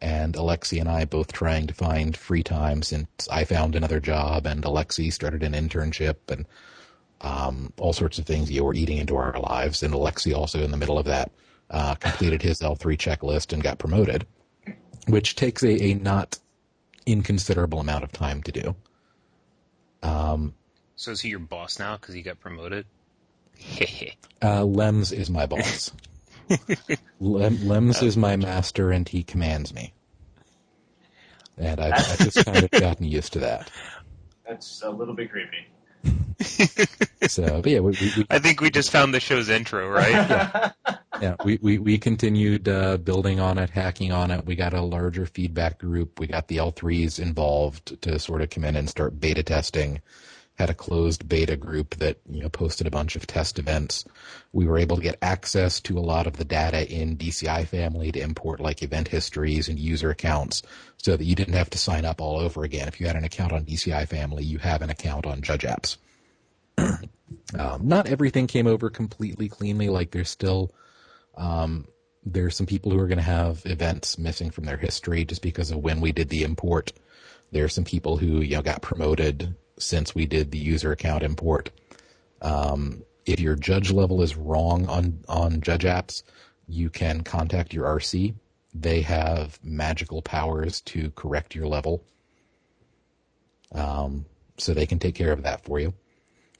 and 0.00 0.34
Alexi 0.34 0.80
and 0.80 0.88
I 0.88 1.04
both 1.04 1.32
trying 1.32 1.66
to 1.66 1.74
find 1.74 2.16
free 2.16 2.42
time 2.42 2.82
since 2.82 3.28
I 3.30 3.44
found 3.44 3.74
another 3.74 4.00
job 4.00 4.46
and 4.46 4.62
Alexi 4.62 5.12
started 5.12 5.42
an 5.42 5.52
internship 5.52 6.16
and 6.28 6.46
um, 7.20 7.72
all 7.78 7.92
sorts 7.92 8.18
of 8.18 8.24
things 8.24 8.50
you 8.50 8.64
were 8.64 8.74
eating 8.74 8.96
into 8.96 9.16
our 9.16 9.38
lives. 9.38 9.82
And 9.82 9.92
Alexi 9.92 10.34
also 10.34 10.62
in 10.62 10.70
the 10.70 10.76
middle 10.76 10.98
of 10.98 11.04
that 11.06 11.30
uh, 11.70 11.94
completed 11.96 12.42
his 12.42 12.60
L3 12.60 12.96
checklist 12.96 13.52
and 13.52 13.62
got 13.62 13.78
promoted, 13.78 14.26
which 15.06 15.36
takes 15.36 15.62
a, 15.62 15.82
a 15.82 15.94
not 15.94 16.38
inconsiderable 17.06 17.80
amount 17.80 18.04
of 18.04 18.12
time 18.12 18.42
to 18.44 18.52
do. 18.52 18.76
Um, 20.02 20.54
so 20.96 21.10
is 21.10 21.20
he 21.20 21.30
your 21.30 21.38
boss 21.38 21.78
now 21.78 21.96
because 21.96 22.14
he 22.14 22.22
got 22.22 22.40
promoted? 22.40 22.86
uh, 24.42 24.60
Lems 24.62 25.12
is 25.12 25.30
my 25.30 25.46
boss. 25.46 25.92
Lem, 27.20 27.56
Lems 27.58 28.02
is 28.02 28.16
my 28.16 28.36
master, 28.36 28.90
and 28.90 29.08
he 29.08 29.22
commands 29.22 29.72
me. 29.74 29.92
And 31.58 31.80
I've, 31.80 31.92
I've 32.10 32.18
just 32.18 32.44
kind 32.44 32.64
of 32.64 32.70
gotten 32.70 33.06
used 33.06 33.32
to 33.34 33.38
that. 33.40 33.70
That's 34.48 34.82
a 34.82 34.90
little 34.90 35.14
bit 35.14 35.30
creepy. 35.30 35.68
so, 37.26 37.62
yeah, 37.64 37.80
we, 37.80 37.90
we, 37.92 38.12
we, 38.16 38.26
I 38.30 38.38
think 38.38 38.60
we 38.60 38.70
just 38.70 38.90
found 38.90 39.12
the 39.12 39.20
show's 39.20 39.48
intro, 39.48 39.88
right? 39.88 40.10
yeah, 40.88 40.96
yeah. 41.20 41.36
We 41.44 41.58
we 41.60 41.78
we 41.78 41.98
continued 41.98 42.68
uh, 42.68 42.96
building 42.96 43.40
on 43.40 43.58
it, 43.58 43.70
hacking 43.70 44.12
on 44.12 44.30
it. 44.30 44.46
We 44.46 44.56
got 44.56 44.72
a 44.72 44.80
larger 44.80 45.26
feedback 45.26 45.78
group. 45.78 46.18
We 46.18 46.26
got 46.26 46.48
the 46.48 46.56
L3s 46.56 47.18
involved 47.20 48.00
to 48.02 48.18
sort 48.18 48.40
of 48.42 48.50
come 48.50 48.64
in 48.64 48.76
and 48.76 48.88
start 48.88 49.20
beta 49.20 49.42
testing. 49.42 50.00
Had 50.60 50.68
a 50.68 50.74
closed 50.74 51.26
beta 51.26 51.56
group 51.56 51.94
that 51.96 52.18
you 52.28 52.42
know 52.42 52.50
posted 52.50 52.86
a 52.86 52.90
bunch 52.90 53.16
of 53.16 53.26
test 53.26 53.58
events. 53.58 54.04
We 54.52 54.66
were 54.66 54.76
able 54.76 54.96
to 54.96 55.02
get 55.02 55.16
access 55.22 55.80
to 55.80 55.98
a 55.98 56.00
lot 56.00 56.26
of 56.26 56.36
the 56.36 56.44
data 56.44 56.86
in 56.86 57.16
DCI 57.16 57.66
family 57.66 58.12
to 58.12 58.20
import 58.20 58.60
like 58.60 58.82
event 58.82 59.08
histories 59.08 59.70
and 59.70 59.78
user 59.78 60.10
accounts 60.10 60.62
so 60.98 61.16
that 61.16 61.24
you 61.24 61.34
didn't 61.34 61.54
have 61.54 61.70
to 61.70 61.78
sign 61.78 62.04
up 62.04 62.20
all 62.20 62.38
over 62.38 62.62
again. 62.62 62.88
If 62.88 63.00
you 63.00 63.06
had 63.06 63.16
an 63.16 63.24
account 63.24 63.52
on 63.52 63.64
DCI 63.64 64.06
Family, 64.06 64.44
you 64.44 64.58
have 64.58 64.82
an 64.82 64.90
account 64.90 65.24
on 65.24 65.40
Judge 65.40 65.62
Apps. 65.62 65.96
um, 67.58 67.88
not 67.88 68.06
everything 68.06 68.46
came 68.46 68.66
over 68.66 68.90
completely 68.90 69.48
cleanly. 69.48 69.88
Like 69.88 70.10
there's 70.10 70.28
still 70.28 70.74
um, 71.38 71.86
there's 72.22 72.54
some 72.54 72.66
people 72.66 72.92
who 72.92 73.00
are 73.00 73.08
going 73.08 73.16
to 73.16 73.24
have 73.24 73.62
events 73.64 74.18
missing 74.18 74.50
from 74.50 74.64
their 74.64 74.76
history 74.76 75.24
just 75.24 75.40
because 75.40 75.70
of 75.70 75.78
when 75.78 76.02
we 76.02 76.12
did 76.12 76.28
the 76.28 76.42
import. 76.42 76.92
There 77.50 77.64
are 77.64 77.68
some 77.68 77.84
people 77.84 78.18
who 78.18 78.42
you 78.42 78.56
know 78.56 78.62
got 78.62 78.82
promoted 78.82 79.54
since 79.80 80.14
we 80.14 80.26
did 80.26 80.50
the 80.50 80.58
user 80.58 80.92
account 80.92 81.22
import. 81.22 81.70
Um, 82.42 83.02
if 83.26 83.40
your 83.40 83.56
judge 83.56 83.90
level 83.90 84.22
is 84.22 84.36
wrong 84.36 84.88
on 84.88 85.24
on 85.28 85.60
Judge 85.60 85.84
Apps, 85.84 86.22
you 86.66 86.90
can 86.90 87.22
contact 87.22 87.74
your 87.74 87.86
RC 87.86 88.34
they 88.74 89.02
have 89.02 89.58
magical 89.62 90.22
powers 90.22 90.80
to 90.82 91.10
correct 91.12 91.54
your 91.54 91.66
level. 91.66 92.04
Um, 93.72 94.26
so 94.58 94.74
they 94.74 94.86
can 94.86 94.98
take 94.98 95.14
care 95.14 95.32
of 95.32 95.42
that 95.42 95.64
for 95.64 95.80
you. 95.80 95.94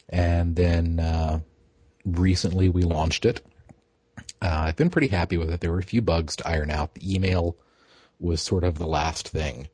And 0.09 0.57
then 0.57 0.99
uh, 0.99 1.41
recently 2.05 2.69
we 2.69 2.83
launched 2.83 3.25
it. 3.25 3.45
Uh, 4.43 4.65
I've 4.67 4.77
been 4.77 4.91
pretty 4.91 5.09
happy 5.09 5.37
with 5.37 5.51
it. 5.51 5.61
There 5.61 5.71
were 5.71 5.79
a 5.79 5.85
few 5.85 6.03
bugs 6.03 6.37
to 6.37 6.49
iron 6.49 6.71
out. 6.71 6.95
The 6.95 7.15
email 7.15 7.57
was 8.19 8.41
sort 8.41 8.65
of 8.65 8.79
the 8.79 8.87
last 8.87 9.29
thing 9.29 9.69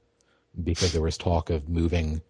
because 0.62 0.92
there 0.92 1.02
was 1.02 1.16
talk 1.16 1.50
of 1.50 1.68
moving 1.68 2.22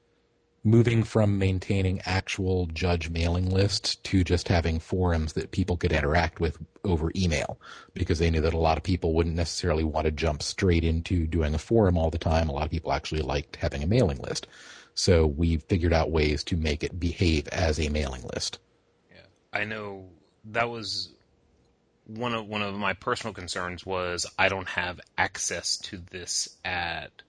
moving 0.67 1.05
from 1.05 1.39
maintaining 1.39 2.01
actual 2.07 2.67
judge 2.67 3.09
mailing 3.09 3.49
lists 3.49 3.95
to 3.95 4.25
just 4.25 4.49
having 4.49 4.81
forums 4.81 5.35
that 5.35 5.53
people 5.53 5.77
could 5.77 5.93
interact 5.93 6.41
with 6.41 6.59
over 6.83 7.13
email 7.15 7.61
because 7.95 8.19
they 8.19 8.31
knew 8.31 8.41
that 8.41 8.53
a 8.53 8.59
lot 8.59 8.77
of 8.77 8.83
people 8.83 9.15
wouldn't 9.15 9.37
necessarily 9.37 9.85
want 9.85 10.07
to 10.07 10.11
jump 10.11 10.43
straight 10.43 10.83
into 10.83 11.25
doing 11.25 11.55
a 11.55 11.59
forum 11.59 11.97
all 11.97 12.11
the 12.11 12.19
time. 12.19 12.49
A 12.49 12.53
lot 12.53 12.65
of 12.65 12.71
people 12.73 12.93
actually 12.93 13.23
liked 13.23 13.55
having 13.55 13.85
a 13.85 13.87
mailing 13.87 14.19
list. 14.19 14.49
So 14.95 15.25
we 15.25 15.59
figured 15.59 15.93
out 15.93 16.11
ways 16.11 16.43
to 16.45 16.57
make 16.57 16.83
it 16.83 16.99
behave 16.99 17.47
as 17.49 17.79
a 17.79 17.89
mailing 17.89 18.25
list. 18.35 18.59
Yeah. 19.09 19.21
I 19.53 19.65
know 19.65 20.07
that 20.47 20.69
was 20.69 21.13
one 22.09 22.35
of 22.35 22.49
one 22.49 22.63
of 22.63 22.75
my 22.75 22.93
personal 22.93 23.35
concerns 23.35 23.87
was 23.87 24.27
I 24.37 24.49
don't 24.49 24.69
have 24.69 25.01
access 25.17 25.77
to 25.79 26.03
this 26.11 26.57
at 26.65 27.23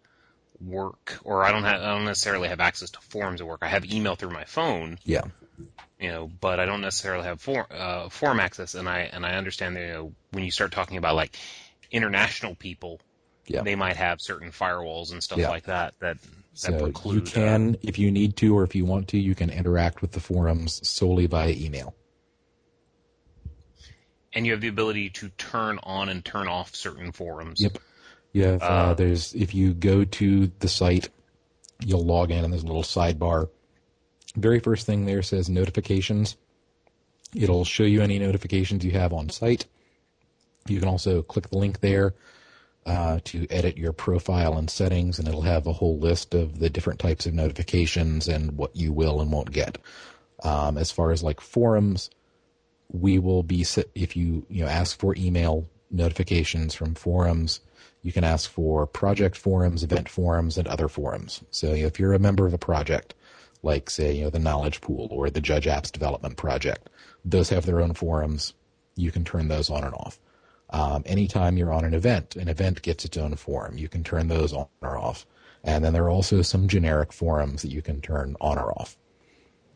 work, 0.61 1.19
or 1.23 1.43
I 1.43 1.51
don't 1.51 1.63
have, 1.63 1.81
I 1.81 1.93
don't 1.93 2.05
necessarily 2.05 2.49
have 2.49 2.59
access 2.59 2.91
to 2.91 2.99
forums 3.01 3.41
at 3.41 3.47
work. 3.47 3.59
I 3.61 3.67
have 3.67 3.85
email 3.85 4.15
through 4.15 4.31
my 4.31 4.45
phone. 4.45 4.99
Yeah. 5.03 5.23
You 5.99 6.09
know, 6.09 6.31
but 6.39 6.59
I 6.59 6.65
don't 6.65 6.81
necessarily 6.81 7.23
have 7.23 7.41
forum, 7.41 7.65
uh, 7.71 8.09
forum 8.09 8.39
access, 8.39 8.75
and 8.75 8.87
I 8.87 9.09
and 9.11 9.25
I 9.25 9.31
understand 9.31 9.75
that 9.75 9.81
you 9.81 9.93
know, 9.93 10.13
when 10.31 10.43
you 10.43 10.51
start 10.51 10.71
talking 10.71 10.97
about 10.97 11.15
like 11.15 11.35
international 11.89 12.53
people, 12.53 12.99
yeah. 13.47 13.63
they 13.63 13.75
might 13.75 13.95
have 13.95 14.21
certain 14.21 14.51
firewalls 14.51 15.11
and 15.11 15.23
stuff 15.23 15.39
yeah. 15.39 15.49
like 15.49 15.65
that 15.65 15.95
that 15.99 16.17
that 16.21 16.29
so 16.53 16.79
preclude. 16.79 17.27
You 17.27 17.33
can, 17.33 17.75
uh, 17.75 17.77
if 17.81 17.97
you 17.97 18.11
need 18.11 18.35
to, 18.37 18.55
or 18.55 18.63
if 18.63 18.75
you 18.75 18.85
want 18.85 19.07
to, 19.09 19.17
you 19.17 19.33
can 19.33 19.49
interact 19.49 20.01
with 20.01 20.11
the 20.11 20.19
forums 20.19 20.87
solely 20.87 21.25
via 21.25 21.51
email. 21.51 21.95
And 24.33 24.45
you 24.45 24.51
have 24.51 24.61
the 24.61 24.67
ability 24.67 25.09
to 25.11 25.29
turn 25.29 25.79
on 25.81 26.09
and 26.09 26.23
turn 26.23 26.47
off 26.47 26.75
certain 26.75 27.11
forums. 27.11 27.61
Yep. 27.61 27.79
Have, 28.45 28.61
uh, 28.61 28.65
uh, 28.65 28.93
there's, 28.93 29.33
if 29.33 29.53
you 29.53 29.73
go 29.73 30.03
to 30.03 30.51
the 30.59 30.67
site, 30.67 31.09
you'll 31.85 32.05
log 32.05 32.31
in 32.31 32.43
and 32.43 32.51
there's 32.53 32.63
a 32.63 32.67
little 32.67 32.83
sidebar. 32.83 33.49
Very 34.35 34.59
first 34.59 34.85
thing 34.85 35.05
there 35.05 35.21
says 35.21 35.49
notifications. 35.49 36.37
It'll 37.35 37.65
show 37.65 37.83
you 37.83 38.01
any 38.01 38.19
notifications 38.19 38.85
you 38.85 38.91
have 38.91 39.13
on 39.13 39.29
site. 39.29 39.65
You 40.67 40.79
can 40.79 40.89
also 40.89 41.21
click 41.21 41.49
the 41.49 41.57
link 41.57 41.79
there 41.79 42.13
uh, 42.85 43.19
to 43.25 43.47
edit 43.49 43.77
your 43.77 43.93
profile 43.93 44.57
and 44.57 44.69
settings, 44.69 45.19
and 45.19 45.27
it'll 45.27 45.41
have 45.41 45.67
a 45.67 45.73
whole 45.73 45.97
list 45.99 46.33
of 46.33 46.59
the 46.59 46.69
different 46.69 46.99
types 46.99 47.25
of 47.25 47.33
notifications 47.33 48.27
and 48.27 48.53
what 48.53 48.75
you 48.75 48.93
will 48.93 49.21
and 49.21 49.31
won't 49.31 49.51
get. 49.51 49.77
Um, 50.43 50.77
as 50.77 50.91
far 50.91 51.11
as 51.11 51.23
like 51.23 51.41
forums, 51.41 52.09
we 52.89 53.19
will 53.19 53.43
be 53.43 53.65
if 53.95 54.15
you 54.15 54.45
you 54.49 54.63
know 54.63 54.69
ask 54.69 54.97
for 54.97 55.15
email 55.17 55.67
notifications 55.91 56.73
from 56.73 56.95
forums. 56.95 57.59
You 58.01 58.11
can 58.11 58.23
ask 58.23 58.49
for 58.49 58.85
project 58.87 59.35
forums, 59.35 59.83
event 59.83 60.07
forums, 60.07 60.57
and 60.57 60.67
other 60.67 60.87
forums. 60.87 61.43
So 61.51 61.67
if 61.67 61.99
you're 61.99 62.13
a 62.13 62.19
member 62.19 62.45
of 62.45 62.53
a 62.53 62.57
project, 62.57 63.15
like 63.63 63.89
say 63.89 64.13
you 64.13 64.23
know 64.23 64.29
the 64.29 64.39
Knowledge 64.39 64.81
Pool 64.81 65.07
or 65.11 65.29
the 65.29 65.41
Judge 65.41 65.65
Apps 65.65 65.91
Development 65.91 66.37
Project, 66.37 66.89
those 67.25 67.49
have 67.49 67.65
their 67.65 67.81
own 67.81 67.93
forums. 67.93 68.53
You 68.95 69.11
can 69.11 69.23
turn 69.23 69.47
those 69.47 69.69
on 69.69 69.83
and 69.83 69.93
off. 69.93 70.19
Um, 70.69 71.03
anytime 71.05 71.57
you're 71.57 71.73
on 71.73 71.85
an 71.85 71.93
event, 71.93 72.35
an 72.35 72.47
event 72.49 72.81
gets 72.81 73.05
its 73.05 73.17
own 73.17 73.35
forum. 73.35 73.77
You 73.77 73.87
can 73.87 74.03
turn 74.03 74.27
those 74.27 74.53
on 74.53 74.67
or 74.81 74.97
off. 74.97 75.25
And 75.63 75.83
then 75.83 75.93
there 75.93 76.03
are 76.03 76.09
also 76.09 76.41
some 76.41 76.67
generic 76.67 77.11
forums 77.11 77.61
that 77.61 77.71
you 77.71 77.81
can 77.81 78.01
turn 78.01 78.35
on 78.39 78.57
or 78.57 78.71
off. 78.79 78.97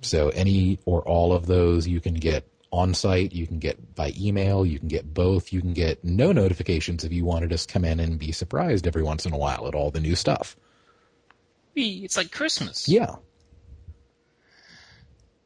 So 0.02 0.30
any 0.30 0.80
or 0.86 1.02
all 1.08 1.34
of 1.34 1.46
those 1.46 1.88
you 1.88 2.02
can 2.02 2.16
get 2.16 2.48
on 2.72 2.94
site, 2.94 3.34
you 3.34 3.46
can 3.46 3.60
get 3.60 3.96
by 3.96 4.14
email, 4.18 4.66
you 4.66 4.80
can 4.80 4.88
get 4.88 5.14
both, 5.14 5.52
you 5.52 5.60
can 5.62 5.74
get 5.74 6.04
no 6.04 6.32
notifications 6.32 7.04
if 7.04 7.12
you 7.12 7.26
want 7.26 7.42
to 7.42 7.48
just 7.48 7.70
come 7.70 7.84
in 7.84 8.00
and 8.00 8.18
be 8.18 8.32
surprised 8.32 8.88
every 8.88 9.04
once 9.04 9.26
in 9.26 9.34
a 9.34 9.38
while 9.38 9.68
at 9.68 9.76
all 9.76 9.92
the 9.92 10.00
new 10.00 10.16
stuff. 10.16 10.56
It's 11.76 12.18
like 12.18 12.32
Christmas. 12.32 12.88
Yeah. 12.88 13.16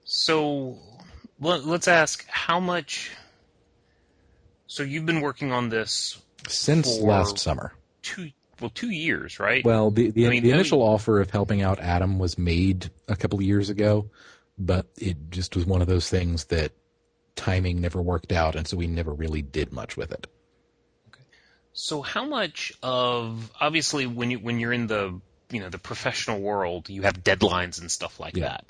So 0.04 0.78
let's 1.40 1.88
ask 1.88 2.26
how 2.28 2.60
much. 2.60 3.12
So 4.68 4.84
you've 4.84 5.06
been 5.06 5.22
working 5.22 5.52
on 5.52 5.70
this 5.70 6.22
since 6.48 7.00
last 7.00 7.40
summer. 7.40 7.74
Two 8.02 8.30
well, 8.62 8.72
two 8.74 8.90
years, 8.90 9.40
right? 9.40 9.64
Well, 9.66 9.92
the 9.92 10.12
the, 10.12 10.28
I 10.28 10.30
mean, 10.30 10.44
the 10.44 10.52
initial 10.52 10.82
offer 10.82 11.20
of 11.20 11.30
helping 11.30 11.62
out 11.62 11.80
Adam 11.80 12.20
was 12.20 12.38
made 12.38 12.90
a 13.08 13.16
couple 13.16 13.40
of 13.40 13.46
years 13.46 13.70
ago, 13.70 14.10
but 14.58 14.88
it 14.98 15.30
just 15.30 15.56
was 15.56 15.66
one 15.66 15.82
of 15.82 15.88
those 15.88 16.10
things 16.10 16.46
that 16.46 16.72
timing 17.36 17.82
never 17.82 18.02
worked 18.02 18.32
out, 18.32 18.56
and 18.56 18.68
so 18.68 18.78
we 18.78 18.88
never 18.88 19.14
really 19.14 19.42
did 19.42 19.72
much 19.72 19.98
with 19.98 20.12
it. 20.12 20.28
Okay. 21.10 21.24
So, 21.74 22.02
how 22.02 22.26
much 22.26 22.74
of 22.82 23.52
obviously 23.60 24.08
when 24.08 24.32
you 24.32 24.40
when 24.40 24.60
you're 24.60 24.74
in 24.74 24.88
the 24.88 25.20
you 25.52 25.60
know 25.60 25.70
the 25.70 25.78
professional 25.78 26.40
world, 26.40 26.90
you 26.90 27.04
have 27.04 27.24
deadlines 27.24 27.80
and 27.80 27.92
stuff 27.92 28.20
like 28.20 28.36
yeah. 28.36 28.50
that. 28.50 28.66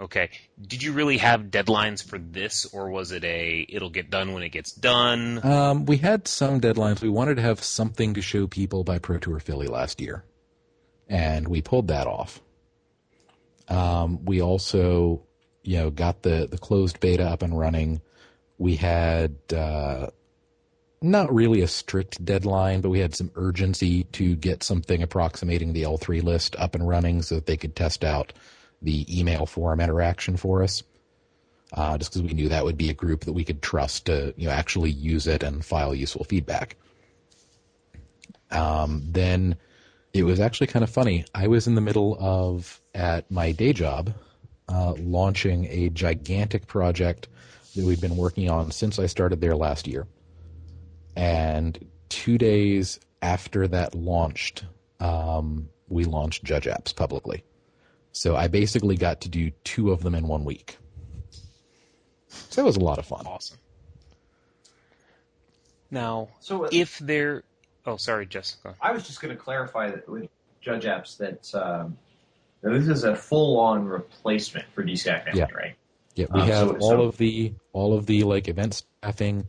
Okay. 0.00 0.30
Did 0.60 0.82
you 0.82 0.92
really 0.92 1.18
have 1.18 1.42
deadlines 1.42 2.02
for 2.02 2.18
this, 2.18 2.66
or 2.66 2.90
was 2.90 3.12
it 3.12 3.24
a 3.24 3.64
it'll 3.68 3.90
get 3.90 4.10
done 4.10 4.32
when 4.32 4.42
it 4.42 4.50
gets 4.50 4.72
done? 4.72 5.44
Um, 5.44 5.86
we 5.86 5.98
had 5.98 6.26
some 6.26 6.60
deadlines. 6.60 7.00
We 7.00 7.08
wanted 7.08 7.36
to 7.36 7.42
have 7.42 7.62
something 7.62 8.14
to 8.14 8.22
show 8.22 8.46
people 8.46 8.84
by 8.84 8.98
Pro 8.98 9.18
Tour 9.18 9.38
Philly 9.38 9.68
last 9.68 10.00
year, 10.00 10.24
and 11.08 11.46
we 11.46 11.62
pulled 11.62 11.88
that 11.88 12.06
off. 12.06 12.40
Um, 13.68 14.24
we 14.24 14.42
also, 14.42 15.22
you 15.64 15.78
know, 15.78 15.90
got 15.90 16.22
the 16.22 16.46
the 16.50 16.58
closed 16.58 17.00
beta 17.00 17.24
up 17.24 17.42
and 17.42 17.58
running. 17.58 18.00
We 18.58 18.76
had 18.76 19.36
uh, 19.52 20.10
not 21.02 21.34
really 21.34 21.62
a 21.62 21.68
strict 21.68 22.24
deadline, 22.24 22.82
but 22.82 22.90
we 22.90 23.00
had 23.00 23.14
some 23.14 23.30
urgency 23.34 24.04
to 24.04 24.36
get 24.36 24.62
something 24.62 25.02
approximating 25.02 25.72
the 25.72 25.82
L3 25.82 26.22
list 26.22 26.54
up 26.56 26.74
and 26.74 26.86
running 26.86 27.22
so 27.22 27.34
that 27.36 27.46
they 27.46 27.56
could 27.56 27.74
test 27.74 28.04
out 28.04 28.32
the 28.80 29.06
email 29.18 29.46
forum 29.46 29.80
interaction 29.80 30.36
for 30.36 30.62
us, 30.62 30.82
uh, 31.72 31.96
just 31.98 32.12
because 32.12 32.22
we 32.22 32.34
knew 32.34 32.50
that 32.50 32.64
would 32.64 32.78
be 32.78 32.90
a 32.90 32.94
group 32.94 33.24
that 33.24 33.32
we 33.32 33.44
could 33.44 33.62
trust 33.62 34.06
to 34.06 34.34
you 34.36 34.46
know 34.46 34.52
actually 34.52 34.90
use 34.90 35.26
it 35.26 35.42
and 35.42 35.64
file 35.64 35.94
useful 35.94 36.24
feedback. 36.24 36.76
Um, 38.50 39.02
then 39.10 39.56
it 40.12 40.24
was 40.24 40.38
actually 40.40 40.68
kind 40.68 40.84
of 40.84 40.90
funny. 40.90 41.24
I 41.34 41.48
was 41.48 41.66
in 41.66 41.74
the 41.74 41.80
middle 41.80 42.16
of 42.20 42.80
at 42.94 43.30
my 43.30 43.50
day 43.50 43.72
job 43.72 44.14
uh, 44.68 44.94
launching 44.98 45.66
a 45.66 45.88
gigantic 45.90 46.66
project 46.66 47.28
that 47.76 47.84
we've 47.84 48.00
been 48.00 48.16
working 48.16 48.50
on 48.50 48.70
since 48.70 48.98
I 48.98 49.06
started 49.06 49.40
there 49.40 49.56
last 49.56 49.86
year, 49.86 50.06
and 51.16 51.78
two 52.08 52.38
days 52.38 53.00
after 53.22 53.66
that 53.68 53.94
launched, 53.94 54.64
um, 55.00 55.68
we 55.88 56.04
launched 56.04 56.44
Judge 56.44 56.66
Apps 56.66 56.94
publicly. 56.94 57.44
So 58.12 58.36
I 58.36 58.48
basically 58.48 58.96
got 58.96 59.22
to 59.22 59.28
do 59.28 59.50
two 59.64 59.90
of 59.90 60.02
them 60.02 60.14
in 60.14 60.28
one 60.28 60.44
week. 60.44 60.78
So 62.28 62.60
that 62.60 62.64
was 62.64 62.76
a 62.76 62.80
lot 62.80 62.98
of 62.98 63.06
fun. 63.06 63.26
Awesome. 63.26 63.58
Now, 65.90 66.28
so 66.40 66.64
uh, 66.64 66.68
if 66.72 66.98
there, 66.98 67.42
oh, 67.86 67.96
sorry, 67.96 68.26
Jessica. 68.26 68.74
I 68.80 68.92
was 68.92 69.06
just 69.06 69.20
going 69.20 69.34
to 69.34 69.40
clarify 69.40 69.90
that 69.90 70.08
with 70.08 70.28
Judge 70.60 70.84
Apps 70.84 71.16
that, 71.18 71.54
um, 71.54 71.96
that 72.64 72.70
this 72.70 72.88
is 72.88 73.04
a 73.04 73.14
full-on 73.14 73.84
replacement 73.84 74.66
for 74.74 74.82
DCI 74.82 75.22
Family, 75.24 75.38
yeah. 75.38 75.46
right? 75.54 75.76
Yeah, 76.14 76.26
we 76.32 76.40
um, 76.40 76.48
have 76.48 76.68
so, 76.68 76.76
all 76.78 76.90
so, 76.90 77.02
of 77.02 77.16
the 77.18 77.52
all 77.72 77.96
of 77.96 78.06
the 78.06 78.22
like 78.24 78.48
event 78.48 78.82
staffing. 79.02 79.46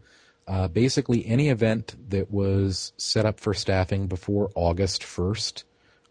Uh, 0.47 0.67
basically, 0.67 1.25
any 1.25 1.49
event 1.49 1.95
that 2.09 2.29
was 2.29 2.93
set 2.97 3.25
up 3.25 3.39
for 3.39 3.53
staffing 3.53 4.07
before 4.07 4.51
August 4.55 5.03
first 5.03 5.63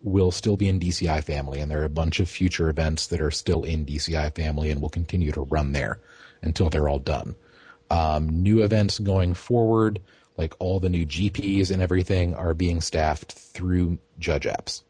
will 0.02 0.30
still 0.30 0.56
be 0.56 0.68
in 0.68 0.80
DCI 0.80 1.22
family, 1.22 1.60
and 1.60 1.70
there 1.70 1.82
are 1.82 1.84
a 1.84 1.90
bunch 1.90 2.20
of 2.20 2.28
future 2.28 2.68
events 2.68 3.08
that 3.08 3.20
are 3.20 3.30
still 3.30 3.64
in 3.64 3.84
DCI 3.84 4.34
family 4.34 4.70
and 4.70 4.80
will 4.80 4.88
continue 4.88 5.32
to 5.32 5.42
run 5.42 5.72
there 5.72 6.00
until 6.42 6.70
they're 6.70 6.88
all 6.88 6.98
done. 6.98 7.34
Um, 7.90 8.42
new 8.42 8.62
events 8.62 8.98
going 8.98 9.34
forward, 9.34 10.00
like 10.36 10.54
all 10.58 10.80
the 10.80 10.88
new 10.88 11.04
GPs 11.04 11.70
and 11.70 11.82
everything, 11.82 12.34
are 12.34 12.54
being 12.54 12.80
staffed 12.80 13.32
through 13.32 13.98
Judge 14.18 14.44
Apps. 14.44 14.83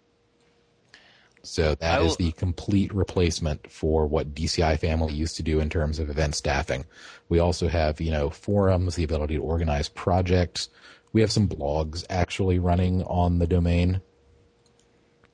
So 1.44 1.74
that 1.76 2.00
will, 2.00 2.08
is 2.08 2.16
the 2.16 2.32
complete 2.32 2.92
replacement 2.94 3.70
for 3.70 4.06
what 4.06 4.34
DCI 4.34 4.78
family 4.78 5.12
used 5.12 5.36
to 5.36 5.42
do 5.42 5.60
in 5.60 5.70
terms 5.70 5.98
of 5.98 6.10
event 6.10 6.34
staffing. 6.34 6.84
We 7.28 7.38
also 7.38 7.68
have, 7.68 8.00
you 8.00 8.10
know, 8.10 8.30
forums, 8.30 8.96
the 8.96 9.04
ability 9.04 9.36
to 9.36 9.42
organize 9.42 9.88
projects. 9.88 10.68
We 11.12 11.20
have 11.20 11.30
some 11.30 11.48
blogs 11.48 12.04
actually 12.10 12.58
running 12.58 13.02
on 13.02 13.38
the 13.38 13.46
domain 13.46 14.00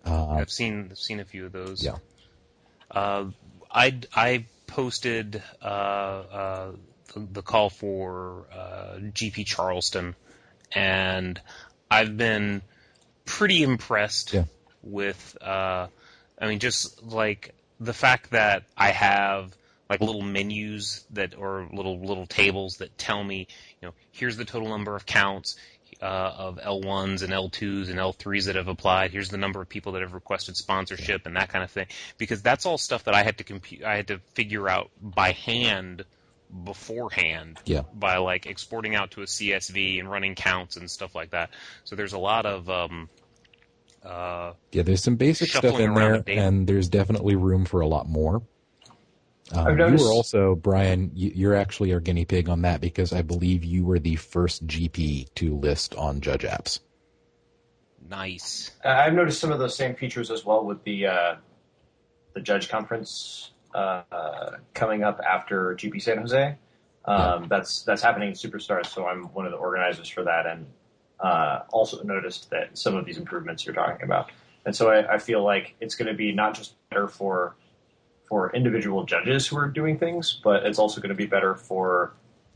uh, 0.05 0.29
I've 0.29 0.51
seen 0.51 0.95
seen 0.95 1.21
a 1.21 1.25
few 1.25 1.47
of 1.47 1.53
those. 1.53 1.85
Yeah. 1.85 1.97
Uh, 2.91 3.27
I 3.71 4.01
I 4.15 4.47
posted 4.67 5.43
uh, 5.63 5.65
uh, 5.65 6.73
the, 7.13 7.29
the, 7.33 7.43
call 7.43 7.71
for 7.71 8.47
uh, 8.53 8.99
GP 8.99 9.47
Charleston, 9.47 10.15
and 10.73 11.41
I've 11.91 12.17
been 12.17 12.63
pretty 13.25 13.63
impressed 13.63 14.35
yeah. 14.35 14.45
with. 14.83 15.37
Uh, 15.41 15.89
I 16.41 16.49
mean, 16.49 16.59
just 16.59 17.03
like 17.03 17.55
the 17.79 17.93
fact 17.93 18.31
that 18.31 18.65
I 18.77 18.91
have 18.91 19.55
like 19.89 20.01
little 20.01 20.23
menus 20.23 21.05
that 21.11 21.37
or 21.37 21.69
little 21.73 21.99
little 21.99 22.27
tables 22.27 22.77
that 22.77 22.97
tell 22.97 23.23
me, 23.23 23.49
you 23.81 23.89
know, 23.89 23.95
here's 24.13 24.37
the 24.37 24.45
total 24.45 24.69
number 24.69 24.95
of 24.95 25.05
counts, 25.05 25.57
uh, 26.03 26.05
of 26.05 26.59
L1s 26.59 27.23
and 27.23 27.33
L2s 27.33 27.91
and 27.91 27.99
L3s 27.99 28.47
that 28.47 28.57
have 28.57 28.69
applied. 28.69 29.11
Here's 29.11 29.29
the 29.29 29.37
number 29.37 29.61
of 29.61 29.69
people 29.69 29.93
that 29.93 30.03
have 30.03 30.15
requested 30.15 30.57
sponsorship 30.57 31.27
and 31.27 31.37
that 31.37 31.51
kind 31.51 31.63
of 31.63 31.71
thing. 31.71 31.87
Because 32.19 32.43
that's 32.43 32.67
all 32.67 32.79
stuff 32.79 33.05
that 33.05 33.15
I 33.15 33.23
had 33.23 33.39
to 33.39 33.45
compute. 33.45 33.85
I 33.85 33.97
had 33.97 34.09
to 34.09 34.19
figure 34.35 34.69
out 34.69 34.91
by 35.03 35.33
hand 35.33 36.05
beforehand. 36.65 37.59
Yeah. 37.65 37.83
By 37.95 38.17
like 38.17 38.47
exporting 38.47 38.95
out 38.95 39.13
to 39.13 39.23
a 39.23 39.27
CSV 39.27 40.01
and 40.01 40.11
running 40.11 40.35
counts 40.35 40.77
and 40.77 40.91
stuff 40.91 41.15
like 41.15 41.31
that. 41.31 41.51
So 41.85 41.97
there's 41.97 42.15
a 42.15 42.19
lot 42.19 42.47
of 42.47 42.71
um, 42.71 43.09
uh, 44.05 44.53
yeah, 44.73 44.83
there's 44.83 45.03
some 45.03 45.17
basic 45.17 45.51
stuff 45.51 45.79
in 45.79 45.95
there, 45.95 46.21
the 46.21 46.33
and 46.33 46.67
there's 46.67 46.89
definitely 46.89 47.37
room 47.37 47.65
for 47.65 47.81
a 47.81 47.87
lot 47.87 48.09
more. 48.09 48.43
Um, 49.53 49.79
you 49.79 50.05
were 50.05 50.13
also 50.13 50.55
Brian. 50.55 51.11
You, 51.15 51.51
are 51.51 51.55
actually 51.55 51.93
our 51.93 52.01
guinea 52.01 52.25
pig 52.25 52.49
on 52.49 52.63
that 52.63 52.81
because 52.81 53.13
I 53.13 53.23
believe 53.23 53.65
you 53.65 53.85
were 53.85 53.99
the 53.99 54.17
first 54.17 54.67
GP 54.67 55.35
to 55.35 55.57
list 55.57 55.95
on 55.97 56.21
Judge 56.21 56.43
Apps. 56.43 56.81
Nice. 58.09 58.71
Uh, 58.85 58.89
I've 58.89 59.13
noticed 59.13 59.41
some 59.41 59.53
of 59.53 59.59
those 59.59 59.77
same 59.77 59.95
features 59.95 60.31
as 60.31 60.45
well 60.45 60.65
with 60.65 60.83
the 60.85 61.07
uh, 61.07 61.35
the 62.35 62.41
Judge 62.41 62.69
Conference 62.69 63.51
uh, 63.75 64.03
coming 64.73 65.03
up 65.03 65.21
after 65.29 65.75
GP 65.75 66.01
San 66.01 66.19
Jose. 66.19 66.57
Um, 67.05 67.43
yeah. 67.43 67.47
That's 67.49 67.83
that's 67.83 68.03
happening 68.03 68.29
in 68.29 68.35
Superstars, 68.35 68.87
so 68.87 69.07
I'm 69.07 69.25
one 69.35 69.47
of 69.47 69.53
the 69.53 69.59
organizers 69.59 70.09
for 70.09 70.25
that, 70.25 70.47
and 70.47 70.67
uh, 71.23 71.61
also 71.73 72.03
noticed 72.03 72.51
that 72.51 72.77
some 72.77 72.97
of 72.97 73.05
these 73.05 73.19
improvements 73.19 73.65
you're 73.65 73.75
talking 73.75 74.03
about. 74.03 74.31
And 74.65 74.75
so 74.75 74.91
I, 74.91 75.15
I 75.15 75.19
feel 75.19 75.43
like 75.43 75.75
it's 75.81 75.95
going 75.95 76.09
to 76.09 76.15
be 76.15 76.33
not 76.33 76.55
just 76.55 76.75
better 76.91 77.09
for 77.09 77.55
for 78.29 78.55
individual 78.55 79.05
judges 79.05 79.47
who 79.47 79.59
are 79.59 79.67
doing 79.69 79.99
things, 79.99 80.41
but 80.45 80.65
it's 80.65 80.79
also 80.79 81.01
going 81.01 81.09
to 81.09 81.17
be 81.17 81.27
better 81.27 81.55
for 81.55 82.13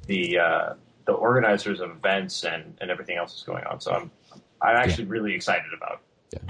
the 0.07 0.39
uh, 0.39 0.75
the 1.07 1.13
organizers 1.13 1.81
of 1.81 1.91
events 1.91 2.45
and, 2.45 2.77
and 2.81 2.91
everything 2.91 3.17
else 3.17 3.33
that's 3.33 3.43
going 3.43 3.65
on. 3.65 3.81
So 3.81 3.93
I'm 3.93 4.11
I'm 4.63 4.77
actually 4.77 5.05
yeah. 5.05 5.11
really 5.11 5.35
excited 5.35 5.73
about. 5.77 6.01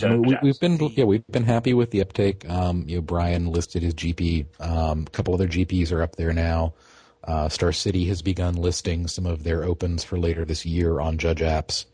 Yeah. 0.00 0.16
we, 0.16 0.48
have 0.48 0.60
been 0.60 0.78
yeah 0.94 1.04
we've 1.04 1.26
been 1.26 1.44
happy 1.44 1.74
with 1.74 1.90
the 1.90 2.00
uptake. 2.00 2.48
Um, 2.48 2.84
you 2.86 2.96
know, 2.96 3.02
Brian 3.02 3.46
listed 3.46 3.82
his 3.82 3.94
GP. 3.94 4.46
Um, 4.60 5.04
a 5.06 5.10
couple 5.10 5.34
other 5.34 5.48
GPs 5.48 5.92
are 5.92 6.02
up 6.02 6.16
there 6.16 6.32
now. 6.32 6.74
Uh, 7.22 7.48
Star 7.48 7.72
City 7.72 8.06
has 8.06 8.22
begun 8.22 8.54
listing 8.54 9.06
some 9.06 9.26
of 9.26 9.44
their 9.44 9.64
opens 9.64 10.04
for 10.04 10.18
later 10.18 10.44
this 10.44 10.66
year 10.66 11.00
on 11.00 11.18
Judge 11.18 11.40
Apps. 11.40 11.86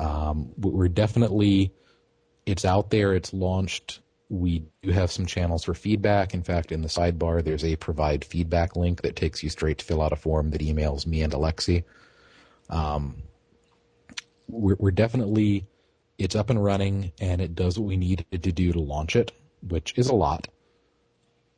Um, 0.00 0.52
we're 0.56 0.88
definitely, 0.88 1.74
it's 2.46 2.64
out 2.64 2.88
there, 2.88 3.12
it's 3.12 3.34
launched. 3.34 4.00
We 4.30 4.64
do 4.82 4.92
have 4.92 5.12
some 5.12 5.26
channels 5.26 5.64
for 5.64 5.74
feedback. 5.74 6.32
In 6.32 6.42
fact, 6.42 6.72
in 6.72 6.80
the 6.80 6.88
sidebar, 6.88 7.44
there's 7.44 7.64
a 7.64 7.76
provide 7.76 8.24
feedback 8.24 8.76
link 8.76 9.02
that 9.02 9.14
takes 9.14 9.42
you 9.42 9.50
straight 9.50 9.78
to 9.78 9.84
fill 9.84 10.00
out 10.00 10.12
a 10.12 10.16
form 10.16 10.50
that 10.50 10.62
emails 10.62 11.06
me 11.06 11.20
and 11.20 11.32
Alexi. 11.34 11.84
Um, 12.70 13.22
we're, 14.48 14.76
we're 14.78 14.90
definitely, 14.90 15.66
it's 16.16 16.34
up 16.34 16.48
and 16.48 16.64
running 16.64 17.12
and 17.20 17.42
it 17.42 17.54
does 17.54 17.78
what 17.78 17.86
we 17.86 17.98
need 17.98 18.24
it 18.30 18.42
to 18.44 18.52
do 18.52 18.72
to 18.72 18.80
launch 18.80 19.16
it, 19.16 19.32
which 19.68 19.92
is 19.98 20.08
a 20.08 20.14
lot. 20.14 20.48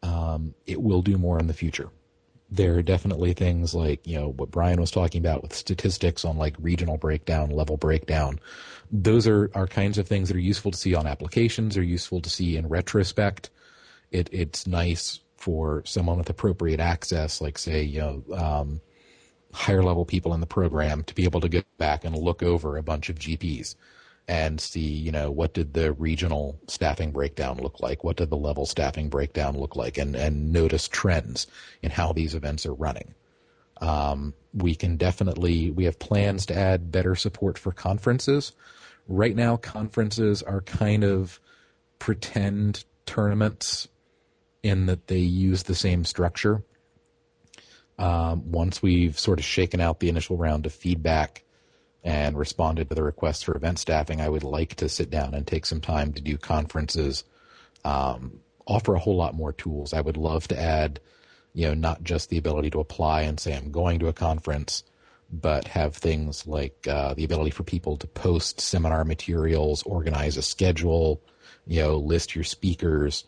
Um, 0.03 0.55
it 0.67 0.83
will 0.83 1.03
do 1.03 1.17
more 1.17 1.39
in 1.39 1.47
the 1.47 1.55
future 1.55 1.91
there 2.55 2.75
are 2.75 2.83
definitely 2.83 3.33
things 3.33 3.75
like 3.75 4.07
you 4.07 4.19
know 4.19 4.29
what 4.29 4.51
Brian 4.51 4.79
was 4.81 4.91
talking 4.91 5.21
about 5.21 5.43
with 5.43 5.55
statistics 5.55 6.23
on 6.25 6.37
like 6.37 6.55
regional 6.59 6.99
breakdown, 6.99 7.51
level 7.51 7.79
breakdown. 7.79 8.39
Those 8.91 9.27
are 9.27 9.51
are 9.55 9.67
kinds 9.67 9.97
of 9.97 10.07
things 10.07 10.29
that 10.29 10.37
are 10.37 10.41
useful 10.41 10.71
to 10.71 10.77
see 10.77 10.95
on 10.95 11.07
applications, 11.07 11.79
are 11.79 11.83
useful 11.83 12.21
to 12.21 12.29
see 12.29 12.57
in 12.59 12.69
retrospect. 12.69 13.49
It 14.11 14.29
it's 14.33 14.67
nice 14.67 15.21
for 15.37 15.83
someone 15.87 16.19
with 16.19 16.29
appropriate 16.29 16.79
access, 16.79 17.41
like 17.41 17.57
say 17.57 17.83
you 17.83 18.01
know 18.01 18.37
um, 18.37 18.81
higher 19.55 19.83
level 19.83 20.05
people 20.05 20.35
in 20.35 20.41
the 20.41 20.47
program, 20.47 21.05
to 21.05 21.15
be 21.15 21.25
able 21.25 21.41
to 21.41 21.49
go 21.49 21.63
back 21.79 22.05
and 22.05 22.15
look 22.17 22.43
over 22.43 22.77
a 22.77 22.83
bunch 22.83 23.09
of 23.09 23.19
GPs 23.19 23.77
and 24.33 24.63
see, 24.63 24.81
you 24.81 25.13
know, 25.13 25.31
what 25.31 25.53
did 25.53 25.75
the 25.75 25.93
regional 25.93 26.59
staffing 26.67 27.13
breakdown 27.13 27.59
look 27.59 27.81
like? 27.81 28.03
What 28.03 28.17
did 28.17 28.31
the 28.31 28.37
level 28.39 28.65
staffing 28.65 29.11
breakdown 29.11 29.59
look 29.59 29.77
like? 29.77 29.99
And, 29.99 30.17
and 30.17 30.55
notice 30.55 30.89
trends 30.89 31.47
in 31.83 31.91
how 31.91 32.15
these 32.15 32.35
events 32.35 32.65
are 32.65 32.73
running. 32.73 33.15
Um, 33.83 34.33
we 34.55 34.75
can 34.75 34.97
definitely, 34.97 35.71
we 35.71 35.85
have 35.85 35.99
plans 35.99 36.47
to 36.47 36.57
add 36.57 36.91
better 36.91 37.15
support 37.15 37.59
for 37.59 37.73
conferences. 37.73 38.53
Right 39.07 39.37
now, 39.37 39.59
conferences 39.59 40.43
are 40.43 40.63
kind 40.63 41.05
of 41.05 41.39
pretend 41.99 42.87
tournaments 43.05 43.87
in 44.63 44.87
that 44.87 45.09
they 45.09 45.19
use 45.19 45.65
the 45.65 45.75
same 45.75 46.07
structure. 46.07 46.63
Um, 47.99 48.51
once 48.51 48.81
we've 48.81 49.19
sort 49.19 49.41
of 49.41 49.45
shaken 49.45 49.83
out 49.83 50.01
the 50.01 50.09
initial 50.09 50.39
round 50.39 50.65
of 50.65 50.73
feedback, 50.73 51.45
and 52.05 52.37
responded 52.37 52.89
to 52.89 52.95
the 52.95 53.03
request 53.03 53.45
for 53.45 53.57
event 53.57 53.79
staffing, 53.79 54.21
I 54.21 54.29
would 54.29 54.45
like 54.45 54.75
to 54.77 54.89
sit 54.89 55.11
down 55.11 55.35
and 55.35 55.47
take 55.47 55.67
some 55.67 55.81
time 55.81 56.13
to 56.15 56.23
do 56.23 56.37
conferences, 56.37 57.25
um, 57.85 58.41
offer 58.67 58.95
a 58.95 58.99
whole 58.99 59.17
lot 59.17 59.35
more 59.35 59.53
tools. 59.53 59.93
I 59.93 60.01
would 60.01 60.17
love 60.17 60.49
to 60.49 60.61
add, 60.61 61.01
you 61.55 61.69
know, 61.69 61.75
not 61.75 62.03
just 62.03 62.29
the 62.29 62.39
ability 62.39 62.71
to 62.71 62.81
apply 62.81 63.23
and 63.23 63.39
say 63.39 63.55
I'm 63.55 63.71
going 63.71 64.01
to 64.01 64.09
a 64.09 64.13
conference, 64.13 64.83
but 65.31 65.67
have 65.69 65.95
things 65.95 66.47
like 66.47 66.87
uh, 66.89 67.15
the 67.15 67.25
ability 67.25 67.51
for 67.51 67.63
people 67.63 67.97
to 67.97 68.07
post 68.07 68.61
seminar 68.61 69.05
materials, 69.05 69.83
organize 69.85 70.37
a 70.37 70.43
schedule, 70.43 71.23
you 71.67 71.81
know, 71.81 71.97
list 71.97 72.35
your 72.35 72.45
speakers, 72.45 73.25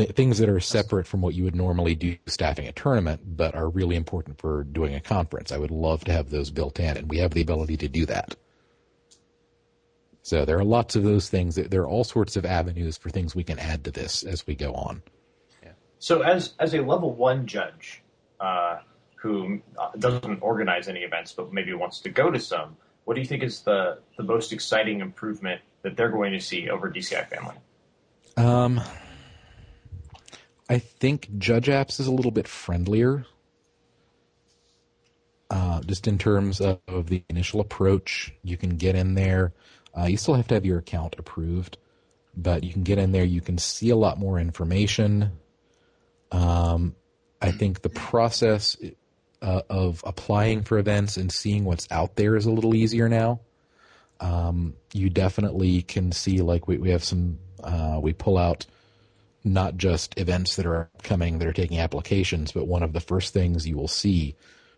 th- 0.00 0.16
things 0.16 0.38
that 0.38 0.48
are 0.48 0.60
separate 0.60 1.06
from 1.06 1.20
what 1.20 1.34
you 1.34 1.44
would 1.44 1.54
normally 1.54 1.94
do 1.94 2.16
staffing 2.26 2.66
a 2.66 2.72
tournament, 2.72 3.36
but 3.36 3.54
are 3.54 3.68
really 3.68 3.96
important 3.96 4.38
for 4.38 4.64
doing 4.64 4.94
a 4.94 5.00
conference. 5.00 5.52
I 5.52 5.58
would 5.58 5.70
love 5.70 6.04
to 6.04 6.12
have 6.12 6.30
those 6.30 6.50
built 6.50 6.80
in, 6.80 6.96
and 6.96 7.08
we 7.08 7.18
have 7.18 7.32
the 7.32 7.42
ability 7.42 7.76
to 7.78 7.88
do 7.88 8.06
that. 8.06 8.34
So 10.22 10.44
there 10.44 10.58
are 10.58 10.64
lots 10.64 10.96
of 10.96 11.02
those 11.02 11.28
things. 11.28 11.56
There 11.56 11.82
are 11.82 11.88
all 11.88 12.04
sorts 12.04 12.36
of 12.36 12.44
avenues 12.44 12.96
for 12.96 13.10
things 13.10 13.34
we 13.34 13.44
can 13.44 13.58
add 13.58 13.84
to 13.84 13.90
this 13.90 14.22
as 14.22 14.46
we 14.46 14.54
go 14.54 14.72
on. 14.72 15.02
Yeah. 15.62 15.72
So 15.98 16.22
as 16.22 16.54
as 16.58 16.74
a 16.74 16.80
level 16.80 17.14
one 17.14 17.46
judge 17.46 18.02
uh, 18.38 18.78
who 19.16 19.60
uh, 19.78 19.90
doesn't 19.98 20.40
organize 20.40 20.88
any 20.88 21.00
events, 21.00 21.32
but 21.32 21.52
maybe 21.52 21.72
wants 21.74 22.00
to 22.00 22.10
go 22.10 22.30
to 22.30 22.38
some, 22.38 22.76
what 23.04 23.14
do 23.14 23.20
you 23.20 23.26
think 23.26 23.42
is 23.42 23.60
the 23.62 23.98
the 24.16 24.22
most 24.22 24.52
exciting 24.52 25.00
improvement 25.00 25.60
that 25.82 25.96
they're 25.96 26.10
going 26.10 26.32
to 26.32 26.40
see 26.40 26.70
over 26.70 26.90
DCI 26.90 27.28
Family? 27.28 27.56
Um, 28.36 28.80
I 30.70 30.78
think 30.78 31.36
Judge 31.36 31.66
Apps 31.66 31.98
is 31.98 32.06
a 32.06 32.12
little 32.12 32.30
bit 32.30 32.46
friendlier, 32.46 33.26
uh, 35.50 35.80
just 35.80 36.06
in 36.06 36.16
terms 36.16 36.60
of, 36.60 36.78
of, 36.86 37.08
the 37.08 37.24
initial 37.28 37.60
approach. 37.60 38.32
You 38.44 38.56
can 38.56 38.76
get 38.76 38.94
in 38.94 39.14
there. 39.14 39.52
Uh, 39.98 40.04
you 40.04 40.16
still 40.16 40.34
have 40.34 40.46
to 40.46 40.54
have 40.54 40.64
your 40.64 40.78
account 40.78 41.16
approved, 41.18 41.76
but 42.36 42.62
you 42.62 42.72
can 42.72 42.84
get 42.84 42.98
in 42.98 43.10
there. 43.10 43.24
You 43.24 43.40
can 43.40 43.58
see 43.58 43.90
a 43.90 43.96
lot 43.96 44.16
more 44.16 44.38
information. 44.38 45.32
Um, 46.30 46.94
I 47.42 47.50
think 47.50 47.82
the 47.82 47.88
process 47.88 48.76
uh, 49.42 49.62
of 49.68 50.04
applying 50.06 50.62
for 50.62 50.78
events 50.78 51.16
and 51.16 51.32
seeing 51.32 51.64
what's 51.64 51.88
out 51.90 52.14
there 52.14 52.36
is 52.36 52.46
a 52.46 52.52
little 52.52 52.76
easier 52.76 53.08
now. 53.08 53.40
Um, 54.20 54.76
you 54.92 55.10
definitely 55.10 55.82
can 55.82 56.12
see, 56.12 56.42
like 56.42 56.68
we, 56.68 56.78
we 56.78 56.90
have 56.90 57.02
some, 57.02 57.40
uh, 57.60 57.98
we 58.00 58.12
pull 58.12 58.38
out 58.38 58.66
not 59.44 59.76
just 59.76 60.18
events 60.18 60.56
that 60.56 60.66
are 60.66 60.90
coming 61.02 61.38
that 61.38 61.48
are 61.48 61.52
taking 61.52 61.78
applications, 61.78 62.52
but 62.52 62.66
one 62.66 62.82
of 62.82 62.92
the 62.92 63.00
first 63.00 63.32
things 63.32 63.66
you 63.66 63.76
will 63.76 63.88
see 63.88 64.34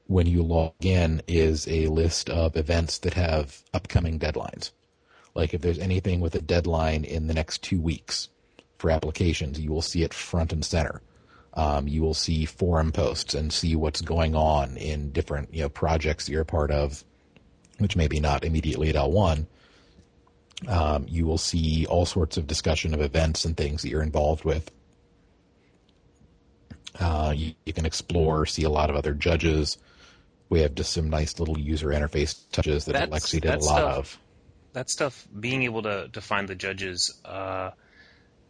when 0.06 0.26
you 0.26 0.42
log 0.42 0.72
in 0.80 1.22
is 1.26 1.66
a 1.68 1.86
list 1.88 2.28
of 2.30 2.56
events 2.56 2.98
that 2.98 3.14
have 3.14 3.62
upcoming 3.72 4.18
deadlines. 4.18 4.70
Like 5.34 5.54
if 5.54 5.62
there's 5.62 5.78
anything 5.78 6.20
with 6.20 6.34
a 6.34 6.42
deadline 6.42 7.04
in 7.04 7.26
the 7.26 7.34
next 7.34 7.62
two 7.62 7.80
weeks 7.80 8.28
for 8.78 8.90
applications, 8.90 9.58
you 9.58 9.70
will 9.70 9.82
see 9.82 10.02
it 10.02 10.12
front 10.12 10.52
and 10.52 10.64
center. 10.64 11.00
Um, 11.54 11.86
you 11.86 12.02
will 12.02 12.14
see 12.14 12.44
forum 12.44 12.92
posts 12.92 13.34
and 13.34 13.52
see 13.52 13.76
what's 13.76 14.00
going 14.00 14.34
on 14.34 14.76
in 14.76 15.12
different 15.12 15.52
you 15.52 15.62
know 15.62 15.68
projects 15.68 16.26
that 16.26 16.32
you're 16.32 16.42
a 16.42 16.46
part 16.46 16.70
of, 16.70 17.04
which 17.78 17.96
maybe 17.96 18.20
not 18.20 18.44
immediately 18.44 18.88
at 18.88 18.94
L1, 18.94 19.46
um, 20.68 21.06
you 21.08 21.26
will 21.26 21.38
see 21.38 21.86
all 21.86 22.06
sorts 22.06 22.36
of 22.36 22.46
discussion 22.46 22.94
of 22.94 23.00
events 23.00 23.44
and 23.44 23.56
things 23.56 23.82
that 23.82 23.88
you're 23.88 24.02
involved 24.02 24.44
with. 24.44 24.70
Uh, 26.98 27.32
you, 27.34 27.54
you, 27.64 27.72
can 27.72 27.86
explore, 27.86 28.44
see 28.44 28.64
a 28.64 28.70
lot 28.70 28.90
of 28.90 28.96
other 28.96 29.14
judges. 29.14 29.78
We 30.48 30.60
have 30.60 30.74
just 30.74 30.92
some 30.92 31.08
nice 31.08 31.38
little 31.38 31.58
user 31.58 31.88
interface 31.88 32.38
touches 32.52 32.84
that 32.84 32.92
that's, 32.92 33.10
Alexi 33.10 33.40
did 33.40 33.54
a 33.54 33.58
lot 33.58 33.78
stuff, 33.78 33.96
of. 33.96 34.18
That 34.74 34.90
stuff, 34.90 35.26
being 35.38 35.62
able 35.62 35.82
to, 35.84 36.08
to 36.12 36.20
find 36.20 36.48
the 36.48 36.54
judges, 36.54 37.18
uh, 37.24 37.70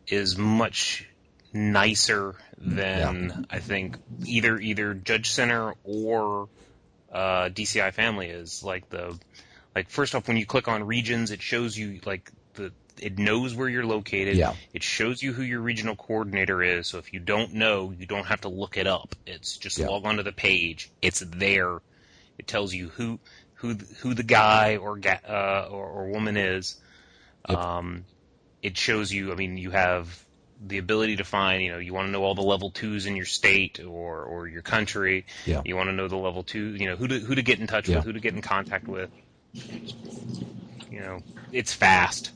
is 0.09 0.37
much 0.37 1.07
nicer 1.53 2.35
than 2.59 3.29
yeah. 3.29 3.45
I 3.51 3.59
think 3.61 3.99
either 4.25 4.59
either 4.59 4.95
Judge 4.95 5.31
Center 5.31 5.75
or 5.85 6.49
uh, 7.13 7.49
DCI 7.51 7.93
Family 7.93 8.29
is. 8.29 8.63
Like 8.65 8.89
the 8.89 9.19
like 9.75 9.91
first 9.91 10.15
off, 10.15 10.29
when 10.29 10.37
you 10.37 10.47
click 10.47 10.69
on 10.69 10.85
regions, 10.85 11.31
it 11.31 11.43
shows 11.43 11.77
you 11.77 12.01
like 12.05 12.31
the 12.55 12.73
it 13.01 13.19
knows 13.19 13.55
where 13.55 13.69
you're 13.69 13.87
located. 13.87 14.37
Yeah. 14.37 14.55
It 14.73 14.83
shows 14.83 15.23
you 15.23 15.33
who 15.33 15.43
your 15.43 15.61
regional 15.61 15.97
coordinator 15.97 16.63
is. 16.63 16.87
So 16.87 16.99
if 16.99 17.13
you 17.13 17.21
don't 17.21 17.55
know, 17.55 17.93
you 17.97 18.07
don't 18.07 18.27
have 18.27 18.43
to 18.43 18.49
look 18.49 18.77
it 18.77 18.87
up. 18.87 19.15
It's 19.27 19.57
just 19.57 19.79
yeah. 19.79 19.89
log 19.89 20.05
onto 20.05 20.23
the 20.23 20.33
page. 20.33 20.91
It's 21.01 21.21
there. 21.21 21.81
It 22.39 22.47
tells 22.47 22.75
you 22.75 22.89
who 22.89 23.19
who 23.55 23.75
who 24.01 24.15
the 24.15 24.23
guy 24.23 24.77
or 24.77 24.99
uh, 25.07 25.67
or, 25.71 25.87
or, 25.87 26.09
woman 26.09 26.37
is. 26.37 26.81
Yep. 27.49 27.59
Um, 27.59 28.05
it 28.63 28.77
shows 28.77 29.13
you. 29.13 29.33
I 29.33 29.37
mean, 29.37 29.57
you 29.57 29.71
have 29.71 30.25
the 30.65 30.79
ability 30.79 31.17
to 31.17 31.25
find. 31.25 31.63
You 31.63 31.73
know, 31.73 31.79
you 31.79 31.95
want 31.95 32.09
to 32.09 32.13
know 32.13 32.25
all 32.25 32.35
the 32.35 32.43
level 32.43 32.71
twos 32.71 33.07
in 33.07 33.17
your 33.17 33.27
state 33.27 33.81
or 33.81 34.23
or 34.25 34.49
your 34.49 34.63
country. 34.63 35.27
Yeah. 35.47 35.63
You 35.65 35.77
want 35.77 35.89
to 35.89 35.93
know 35.93 36.09
the 36.09 36.17
level 36.17 36.43
two. 36.43 36.75
You 36.75 36.91
know, 36.91 36.97
who 36.97 37.09
to 37.09 37.19
who 37.19 37.35
to 37.35 37.43
get 37.43 37.61
in 37.61 37.67
touch 37.67 37.89
yeah. 37.89 37.97
with, 37.97 38.05
who 38.05 38.13
to 38.15 38.21
get 38.21 38.35
in 38.35 38.43
contact 38.43 38.89
with. 38.89 39.11
You 39.55 41.01
know, 41.01 41.21
it's 41.53 41.73
fast, 41.73 42.33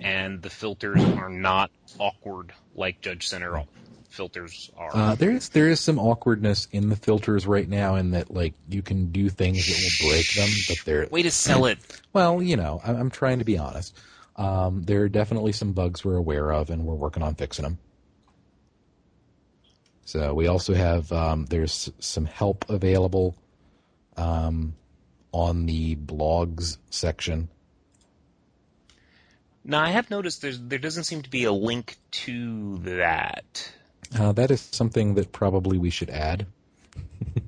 and 0.00 0.42
the 0.42 0.50
filters 0.50 1.02
are 1.02 1.30
not 1.30 1.70
awkward 1.98 2.52
like 2.74 3.00
Judge 3.00 3.28
Center 3.28 3.64
filters 4.08 4.70
are. 4.76 4.90
Uh, 4.94 5.14
there 5.14 5.30
is 5.30 5.48
there 5.50 5.68
is 5.68 5.80
some 5.80 5.98
awkwardness 5.98 6.66
in 6.72 6.88
the 6.88 6.96
filters 6.96 7.46
right 7.46 7.68
now, 7.68 7.94
in 7.94 8.10
that 8.10 8.32
like 8.32 8.54
you 8.68 8.82
can 8.82 9.10
do 9.12 9.28
things 9.28 9.66
that 9.66 9.76
will 9.76 10.10
break 10.10 10.34
them, 10.34 10.48
but 10.68 10.78
they're 10.84 11.06
way 11.10 11.22
to 11.22 11.30
sell 11.30 11.66
it. 11.66 11.78
Well, 12.12 12.42
you 12.42 12.56
know, 12.56 12.80
I'm, 12.84 12.96
I'm 12.96 13.10
trying 13.10 13.38
to 13.38 13.44
be 13.44 13.58
honest. 13.58 13.96
Um, 14.36 14.82
there 14.82 15.02
are 15.02 15.08
definitely 15.08 15.52
some 15.52 15.72
bugs 15.72 16.04
we're 16.04 16.16
aware 16.16 16.52
of, 16.52 16.70
and 16.70 16.84
we're 16.84 16.94
working 16.94 17.22
on 17.22 17.34
fixing 17.34 17.62
them. 17.64 17.78
So 20.04 20.32
we 20.34 20.46
also 20.46 20.74
have 20.74 21.10
um, 21.12 21.46
there's 21.46 21.90
some 22.00 22.24
help 22.24 22.64
available. 22.68 23.36
Um, 24.16 24.74
on 25.32 25.66
the 25.66 25.96
blogs 25.96 26.78
section. 26.90 27.48
Now, 29.64 29.82
I 29.82 29.90
have 29.90 30.10
noticed 30.10 30.42
there 30.42 30.78
doesn't 30.78 31.04
seem 31.04 31.22
to 31.22 31.30
be 31.30 31.44
a 31.44 31.52
link 31.52 31.98
to 32.10 32.78
that. 32.78 33.70
Uh, 34.18 34.32
that 34.32 34.50
is 34.50 34.60
something 34.60 35.14
that 35.14 35.32
probably 35.32 35.76
we 35.76 35.90
should 35.90 36.08
add. 36.08 36.46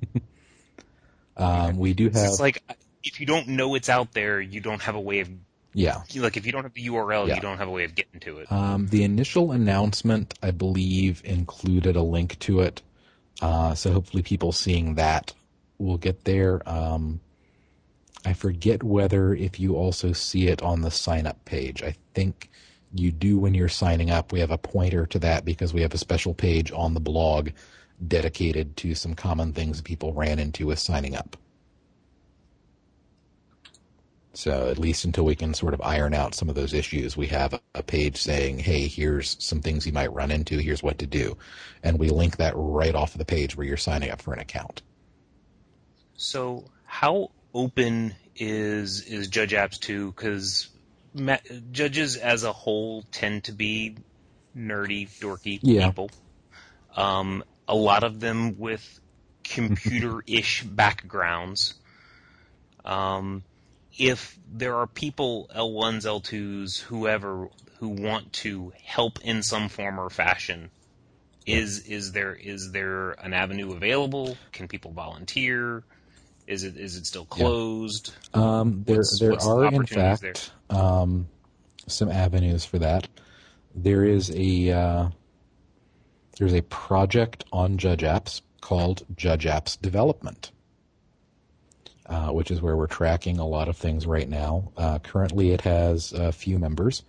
um, 1.37 1.79
we 1.79 1.95
do 1.95 2.11
have. 2.11 2.17
It's 2.17 2.41
like 2.41 2.63
if 3.03 3.21
you 3.21 3.27
don't 3.27 3.49
know 3.49 3.75
it's 3.75 3.89
out 3.89 4.13
there, 4.13 4.41
you 4.41 4.61
don't 4.61 4.83
have 4.83 4.95
a 4.95 5.01
way 5.01 5.21
of. 5.21 5.31
Yeah. 5.73 6.03
Like 6.17 6.37
if 6.37 6.45
you 6.45 6.53
don't 6.53 6.65
have 6.65 6.75
the 6.75 6.87
URL, 6.89 7.29
yeah. 7.29 7.37
you 7.37 7.41
don't 7.41 7.59
have 7.59 7.69
a 7.69 7.71
way 7.71 7.85
of 7.85 7.95
getting 7.95 8.21
to 8.21 8.39
it. 8.39 8.53
Um, 8.53 8.89
the 8.89 9.05
initial 9.05 9.53
announcement, 9.53 10.35
I 10.43 10.51
believe, 10.51 11.23
included 11.25 11.97
a 11.97 12.03
link 12.03 12.39
to 12.41 12.61
it. 12.61 12.83
Uh, 13.41 13.75
so 13.75 13.93
hopefully 13.93 14.23
people 14.23 14.53
seeing 14.53 14.97
that 14.97 15.33
will 15.79 15.97
get 15.97 16.25
there. 16.25 16.61
Um, 16.69 17.21
I 18.25 18.35
forget 18.35 18.83
whether 18.83 19.35
if 19.35 19.59
you 19.59 19.77
also 19.77 20.13
see 20.13 20.49
it 20.49 20.63
on 20.63 20.83
the 20.83 20.91
sign 20.91 21.27
up 21.27 21.45
page. 21.45 21.83
I 21.83 21.95
think 22.15 22.51
you 22.93 23.13
do 23.13 23.39
when 23.39 23.55
you're 23.55 23.69
signing 23.69 24.11
up. 24.11 24.33
We 24.33 24.41
have 24.41 24.51
a 24.51 24.59
pointer 24.59 25.07
to 25.07 25.19
that 25.21 25.45
because 25.45 25.73
we 25.73 25.83
have 25.83 25.95
a 25.95 25.99
special 25.99 26.35
page 26.35 26.71
on 26.73 26.95
the 26.95 27.01
blog 27.01 27.51
dedicated 28.07 28.77
to 28.79 28.95
some 28.95 29.15
common 29.15 29.53
things 29.53 29.81
people 29.81 30.13
ran 30.13 30.39
into 30.39 30.67
with 30.67 30.79
signing 30.79 31.17
up. 31.17 31.37
So 34.33 34.69
at 34.69 34.79
least 34.79 35.05
until 35.05 35.25
we 35.25 35.35
can 35.35 35.55
sort 35.55 35.75
of 35.75 35.83
iron 35.83 36.15
out 36.15 36.35
some 36.35 36.49
of 36.49 36.55
those 36.55 36.73
issues, 36.73 37.17
we 37.17 37.27
have 37.29 37.61
a 37.75 37.83
page 37.83 38.17
saying, 38.17 38.61
"Hey, 38.61 38.87
here's 38.87 39.37
some 39.43 39.61
things 39.61 39.87
you 39.87 39.93
might 39.93 40.13
run 40.13 40.31
into. 40.31 40.59
Here's 40.59 40.83
what 40.83 40.99
to 40.99 41.07
do," 41.07 41.37
and 41.83 41.99
we 41.99 42.11
link 42.11 42.37
that 42.37 42.55
right 42.57 42.95
off 42.95 43.15
of 43.15 43.19
the 43.19 43.25
page 43.25 43.57
where 43.57 43.67
you're 43.67 43.77
signing 43.77 44.11
up 44.11 44.23
for 44.23 44.33
an 44.33 44.39
account. 44.39 44.83
So, 46.15 46.65
how 46.85 47.31
open 47.55 48.15
is 48.37 49.03
is 49.03 49.29
Judge 49.29 49.53
Apps 49.53 49.79
too, 49.79 50.13
Because 50.13 50.69
judges 51.73 52.17
as 52.17 52.45
a 52.45 52.53
whole 52.53 53.05
tend 53.11 53.45
to 53.45 53.53
be 53.53 53.97
nerdy, 54.57 55.09
dorky 55.21 55.59
yeah. 55.63 55.89
people. 55.89 56.11
Um, 56.97 57.45
a 57.67 57.75
lot 57.75 58.05
of 58.05 58.21
them 58.21 58.59
with 58.59 59.01
computer-ish 59.45 60.63
backgrounds. 60.65 61.75
Um, 62.85 63.43
if 63.99 64.39
there 64.53 64.77
are 64.77 64.87
people 64.87 65.51
L1s, 65.55 66.05
L2s, 66.05 66.81
whoever 66.81 67.49
who 67.79 67.89
want 67.89 68.33
to 68.33 68.73
help 68.85 69.21
in 69.23 69.43
some 69.43 69.69
form 69.69 69.99
or 69.99 70.11
fashion, 70.11 70.71
is 71.47 71.81
is 71.87 72.13
there 72.13 72.35
is 72.35 72.71
there 72.73 73.13
an 73.13 73.33
avenue 73.33 73.73
available? 73.73 74.37
Can 74.53 74.69
people 74.69 74.93
volunteer? 74.93 75.83
Is 76.51 76.65
it 76.65 76.77
is 76.77 76.97
it 76.97 77.07
still 77.07 77.25
closed? 77.25 78.13
Yeah. 78.35 78.61
Um, 78.61 78.85
there 78.85 78.97
what's, 78.97 79.19
there 79.19 79.31
what's 79.31 79.47
are 79.47 79.71
the 79.71 79.77
in 79.77 79.87
fact 79.87 80.53
um, 80.69 81.29
some 81.87 82.11
avenues 82.11 82.65
for 82.65 82.79
that. 82.81 83.09
There 83.75 84.05
is 84.05 84.31
a 84.35 84.71
uh, 84.71 85.09
there's 86.39 86.55
a 86.55 86.63
project 86.63 87.45
on 87.53 87.79
Judge 87.79 88.03
Apps 88.03 88.43
called 88.61 89.07
Judge 89.17 89.45
Apps 89.45 89.81
Development 89.81 90.51
uh, 92.11 92.31
which 92.31 92.51
is 92.51 92.61
where 92.61 92.77
we're 92.77 92.89
tracking 92.89 93.39
a 93.39 93.47
lot 93.47 93.69
of 93.69 93.77
things 93.77 94.05
right 94.05 94.29
now. 94.29 94.73
Uh, 94.77 94.99
currently, 94.99 95.53
it 95.53 95.61
has 95.61 96.13
a 96.13 96.33
few 96.33 96.59
members. 96.59 97.05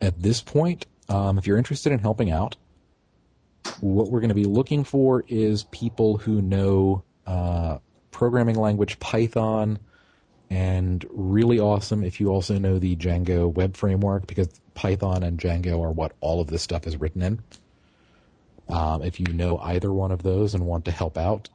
At 0.00 0.20
this 0.20 0.42
point, 0.42 0.84
um, 1.08 1.38
if 1.38 1.46
you're 1.46 1.56
interested 1.56 1.92
in 1.92 2.00
helping 2.00 2.32
out, 2.32 2.56
what 3.80 4.10
we're 4.10 4.20
going 4.20 4.28
to 4.28 4.34
be 4.34 4.44
looking 4.44 4.82
for 4.82 5.24
is 5.28 5.64
people 5.64 6.18
who 6.18 6.42
know 6.42 7.04
uh, 7.26 7.78
programming 8.16 8.56
language 8.56 8.98
Python, 8.98 9.78
and 10.48 11.04
really 11.10 11.60
awesome 11.60 12.02
if 12.02 12.18
you 12.18 12.30
also 12.30 12.58
know 12.58 12.78
the 12.78 12.96
Django 12.96 13.52
web 13.52 13.76
framework, 13.76 14.26
because 14.26 14.48
Python 14.72 15.22
and 15.22 15.38
Django 15.38 15.82
are 15.82 15.92
what 15.92 16.12
all 16.22 16.40
of 16.40 16.46
this 16.46 16.62
stuff 16.62 16.86
is 16.86 16.98
written 16.98 17.20
in. 17.20 17.42
Um, 18.70 19.02
if 19.02 19.20
you 19.20 19.26
know 19.26 19.58
either 19.58 19.92
one 19.92 20.12
of 20.12 20.22
those 20.22 20.54
and 20.54 20.64
want 20.64 20.86
to 20.86 20.90
help 20.92 21.18
out, 21.18 21.50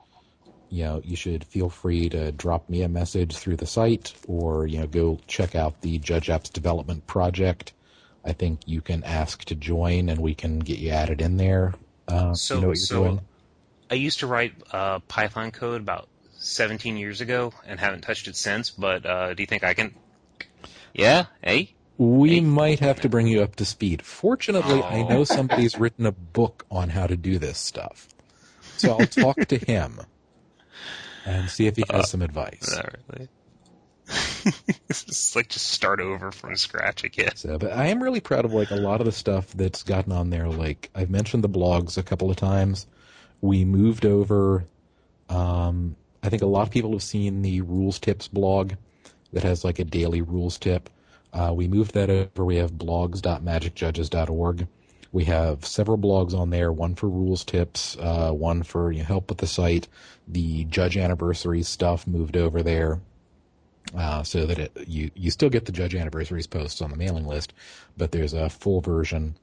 you 0.70 0.84
know, 0.84 1.02
you 1.04 1.16
should 1.16 1.44
feel 1.44 1.68
free 1.68 2.10
to 2.10 2.32
drop 2.32 2.70
me 2.70 2.84
a 2.84 2.88
message 2.88 3.36
through 3.36 3.56
the 3.56 3.66
site 3.66 4.14
or, 4.28 4.68
you 4.68 4.78
know, 4.78 4.88
go 4.88 5.20
check 5.26 5.56
out 5.56 5.82
the 5.82 5.98
Judge 5.98 6.28
Apps 6.28 6.54
Development 6.54 7.06
Project. 7.08 7.74
I 8.24 8.34
think 8.34 8.60
you 8.68 8.82
can 8.82 9.04
ask 9.04 9.44
to 9.46 9.56
join 9.56 10.10
and 10.10 10.20
we 10.20 10.36
can 10.36 10.60
get 10.60 10.78
you 10.78 10.92
added 10.92 11.22
in 11.22 11.38
there. 11.38 11.74
Uh, 12.08 12.36
so, 12.36 12.56
you 12.56 12.62
know 12.62 12.68
what 12.68 12.78
you're 12.78 12.86
so 12.86 13.04
doing. 13.04 13.22
I 13.90 13.96
used 13.96 14.20
to 14.20 14.28
write 14.28 14.54
uh, 14.72 15.00
Python 15.00 15.50
code 15.50 15.82
about 15.82 16.08
17 16.42 16.98
years 16.98 17.22
ago 17.22 17.54
and 17.66 17.80
haven't 17.80 18.02
touched 18.02 18.28
it 18.28 18.36
since, 18.36 18.72
but 18.72 19.06
uh, 19.06 19.34
do 19.34 19.44
you 19.44 19.48
think 19.48 19.64
I 19.64 19.74
can? 19.74 19.94
Yeah? 20.94 21.26
Hey? 21.42 21.76
We 21.98 22.36
hey. 22.36 22.42
might 22.42 22.80
have 22.80 23.02
to 23.02 23.10
bring 23.10 23.28
you 23.28 23.44
up 23.44 23.56
to 23.58 23.66
speed. 23.66 24.02
Fortunately, 24.02 24.82
oh. 24.82 24.88
I 24.88 25.04
know 25.04 25.24
somebody's 25.24 25.78
written 25.78 26.06
a 26.06 26.12
book 26.12 26.66
on 26.72 26.90
how 26.90 27.06
to 27.06 27.16
do 27.16 27.38
this 27.38 27.60
stuff. 27.60 28.08
So 28.78 28.98
I'll 28.98 29.06
talk 29.06 29.38
to 29.38 29.58
him 29.58 30.02
and 31.26 31.48
see 31.50 31.68
if 31.68 31.76
he 31.76 31.84
has 31.92 32.02
uh, 32.02 32.08
some 32.08 32.24
advice. 32.24 32.76
Not 32.76 32.96
really. 33.08 33.30
it's 34.90 35.36
like 35.36 35.48
just 35.48 35.68
start 35.68 36.00
over 36.00 36.32
from 36.32 36.56
scratch 36.58 37.04
again. 37.04 37.36
So, 37.36 37.60
but 37.60 37.72
I 37.72 37.88
am 37.88 38.02
really 38.02 38.20
proud 38.20 38.46
of 38.46 38.54
like 38.54 38.72
a 38.72 38.76
lot 38.76 39.00
of 39.00 39.06
the 39.06 39.12
stuff 39.12 39.52
that's 39.54 39.84
gotten 39.84 40.12
on 40.12 40.32
there. 40.32 40.50
Like 40.50 40.90
I've 40.96 41.12
mentioned 41.12 41.44
the 41.44 41.50
blogs 41.50 41.98
a 41.98 42.04
couple 42.04 42.32
of 42.32 42.36
times. 42.36 42.88
We 43.40 43.64
moved 43.64 44.06
over. 44.06 44.66
Um, 45.30 45.96
I 46.24 46.30
think 46.30 46.42
a 46.42 46.48
lot 46.48 46.68
of 46.68 46.72
people 46.72 46.92
have 46.92 47.04
seen 47.04 47.42
the 47.42 47.62
rules 47.62 48.00
tips 48.00 48.28
blog 48.28 48.74
that 49.34 49.44
has 49.44 49.64
like 49.64 49.80
a 49.80 49.84
daily 49.84 50.22
rules 50.22 50.58
tip. 50.58 50.90
Uh, 51.34 51.54
we 51.56 51.68
moved 51.68 51.94
that 51.94 52.10
over. 52.10 52.46
We 52.46 52.58
have 52.58 52.74
blogs.magicjudges.org 52.74 54.68
we 55.12 55.26
have 55.26 55.66
several 55.66 55.98
blogs 55.98 56.34
on 56.34 56.52
there, 56.52 56.72
one 56.72 56.96
for 56.96 57.10
rules 57.10 57.44
tips, 57.44 57.98
uh, 58.00 58.32
one 58.32 58.64
for 58.64 58.92
you 58.92 59.00
know, 59.00 59.06
help 59.06 59.30
with 59.30 59.40
the 59.40 59.48
site. 59.48 59.88
The 60.28 60.64
judge 60.66 60.96
anniversaries 60.98 61.68
stuff 61.68 62.08
moved 62.08 62.38
over 62.38 62.64
there. 62.64 63.02
Uh, 63.94 64.24
so 64.24 64.46
that 64.46 64.58
it, 64.58 64.72
you 64.88 65.12
you 65.16 65.32
still 65.32 65.50
get 65.50 65.66
the 65.66 65.72
judge 65.72 65.96
anniversaries 65.96 66.48
posts 66.48 66.82
on 66.82 66.92
the 66.92 66.96
mailing 66.96 67.26
list, 67.26 67.52
but 67.98 68.12
there's 68.14 68.32
a 68.32 68.50
full 68.50 68.80
version 68.80 69.36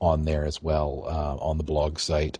on 0.00 0.24
there 0.24 0.46
as 0.46 0.62
well 0.62 1.04
uh, 1.06 1.36
on 1.44 1.58
the 1.58 1.64
blog 1.64 1.98
site. 1.98 2.38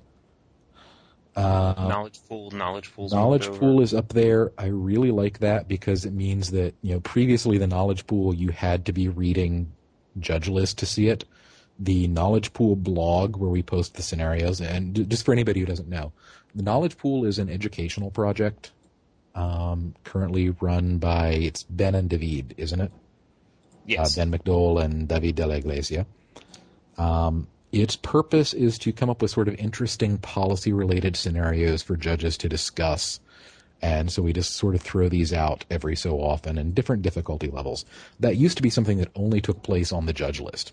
Uh, 1.36 1.74
knowledge 1.76 2.18
pool, 2.28 2.50
knowledge 2.50 2.94
pool, 2.94 3.08
knowledge 3.10 3.46
pool 3.46 3.82
is 3.82 3.92
up 3.92 4.08
there. 4.08 4.52
I 4.56 4.66
really 4.66 5.10
like 5.10 5.40
that 5.40 5.68
because 5.68 6.06
it 6.06 6.12
means 6.12 6.50
that 6.52 6.74
you 6.80 6.94
know 6.94 7.00
previously 7.00 7.58
the 7.58 7.66
knowledge 7.66 8.06
pool 8.06 8.34
you 8.34 8.48
had 8.48 8.86
to 8.86 8.92
be 8.92 9.08
reading 9.08 9.70
judge 10.18 10.48
list 10.48 10.78
to 10.78 10.86
see 10.86 11.08
it 11.08 11.24
the 11.78 12.08
Knowledge 12.08 12.52
Pool 12.52 12.76
blog 12.76 13.36
where 13.36 13.50
we 13.50 13.62
post 13.62 13.94
the 13.94 14.02
scenarios. 14.02 14.60
And 14.60 15.08
just 15.10 15.24
for 15.24 15.32
anybody 15.32 15.60
who 15.60 15.66
doesn't 15.66 15.88
know, 15.88 16.12
the 16.54 16.62
Knowledge 16.62 16.96
Pool 16.96 17.24
is 17.24 17.38
an 17.38 17.50
educational 17.50 18.10
project 18.10 18.72
um, 19.34 19.94
currently 20.04 20.50
run 20.50 20.98
by 20.98 21.28
it's 21.28 21.62
Ben 21.64 21.94
and 21.94 22.08
David, 22.08 22.54
isn't 22.56 22.80
it? 22.80 22.90
Yes. 23.84 24.16
Uh, 24.16 24.24
ben 24.24 24.36
McDowell 24.36 24.82
and 24.82 25.06
David 25.06 25.36
de 25.36 25.46
la 25.46 25.54
Iglesia. 25.54 26.06
Um, 26.96 27.46
its 27.72 27.96
purpose 27.96 28.54
is 28.54 28.78
to 28.78 28.92
come 28.92 29.10
up 29.10 29.22
with 29.22 29.30
sort 29.30 29.48
of 29.48 29.54
interesting 29.56 30.18
policy 30.18 30.72
related 30.72 31.16
scenarios 31.16 31.82
for 31.82 31.96
judges 31.96 32.36
to 32.38 32.48
discuss. 32.48 33.20
And 33.82 34.10
so 34.10 34.22
we 34.22 34.32
just 34.32 34.56
sort 34.56 34.74
of 34.74 34.80
throw 34.80 35.08
these 35.08 35.32
out 35.32 35.64
every 35.70 35.96
so 35.96 36.20
often 36.20 36.56
in 36.56 36.72
different 36.72 37.02
difficulty 37.02 37.48
levels. 37.48 37.84
That 38.20 38.36
used 38.36 38.56
to 38.56 38.62
be 38.62 38.70
something 38.70 38.98
that 38.98 39.10
only 39.14 39.40
took 39.40 39.62
place 39.62 39.92
on 39.92 40.06
the 40.06 40.12
judge 40.12 40.40
list 40.40 40.72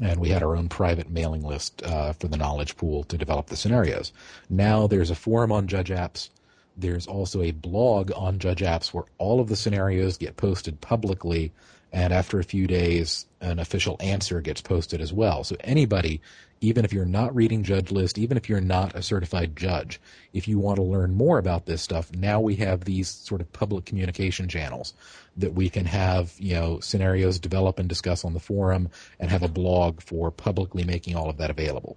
and 0.00 0.20
we 0.20 0.28
had 0.28 0.42
our 0.42 0.56
own 0.56 0.68
private 0.68 1.10
mailing 1.10 1.42
list 1.42 1.82
uh, 1.82 2.12
for 2.12 2.28
the 2.28 2.36
knowledge 2.36 2.76
pool 2.76 3.04
to 3.04 3.18
develop 3.18 3.46
the 3.46 3.56
scenarios. 3.56 4.12
Now 4.48 4.86
there's 4.86 5.10
a 5.10 5.16
forum 5.16 5.50
on 5.50 5.66
Judge 5.66 5.90
Apps. 5.90 6.30
There's 6.76 7.06
also 7.06 7.42
a 7.42 7.50
blog 7.50 8.12
on 8.14 8.38
Judge 8.38 8.60
Apps 8.60 8.88
where 8.88 9.04
all 9.18 9.40
of 9.40 9.48
the 9.48 9.56
scenarios 9.56 10.16
get 10.16 10.36
posted 10.36 10.80
publicly, 10.80 11.52
and 11.92 12.12
after 12.12 12.38
a 12.38 12.44
few 12.44 12.66
days, 12.66 13.26
an 13.40 13.58
official 13.58 13.96
answer 14.00 14.40
gets 14.40 14.60
posted 14.60 15.00
as 15.00 15.12
well. 15.12 15.44
So 15.44 15.56
anybody 15.60 16.20
even 16.60 16.84
if 16.84 16.92
you're 16.92 17.06
not 17.06 17.34
reading 17.34 17.62
judge 17.62 17.90
list, 17.90 18.18
even 18.18 18.36
if 18.36 18.48
you're 18.48 18.60
not 18.60 18.94
a 18.94 19.02
certified 19.02 19.56
judge, 19.56 20.00
if 20.32 20.46
you 20.46 20.58
want 20.58 20.76
to 20.76 20.82
learn 20.82 21.14
more 21.14 21.38
about 21.38 21.66
this 21.66 21.80
stuff, 21.80 22.12
now 22.14 22.40
we 22.40 22.56
have 22.56 22.84
these 22.84 23.08
sort 23.08 23.40
of 23.40 23.50
public 23.52 23.86
communication 23.86 24.48
channels 24.48 24.92
that 25.38 25.54
we 25.54 25.70
can 25.70 25.86
have, 25.86 26.34
you 26.38 26.54
know, 26.54 26.78
scenarios 26.80 27.38
develop 27.38 27.78
and 27.78 27.88
discuss 27.88 28.24
on 28.24 28.34
the 28.34 28.40
forum 28.40 28.90
and 29.18 29.30
have 29.30 29.42
a 29.42 29.48
blog 29.48 30.02
for 30.02 30.30
publicly 30.30 30.84
making 30.84 31.16
all 31.16 31.30
of 31.30 31.38
that 31.38 31.50
available. 31.50 31.96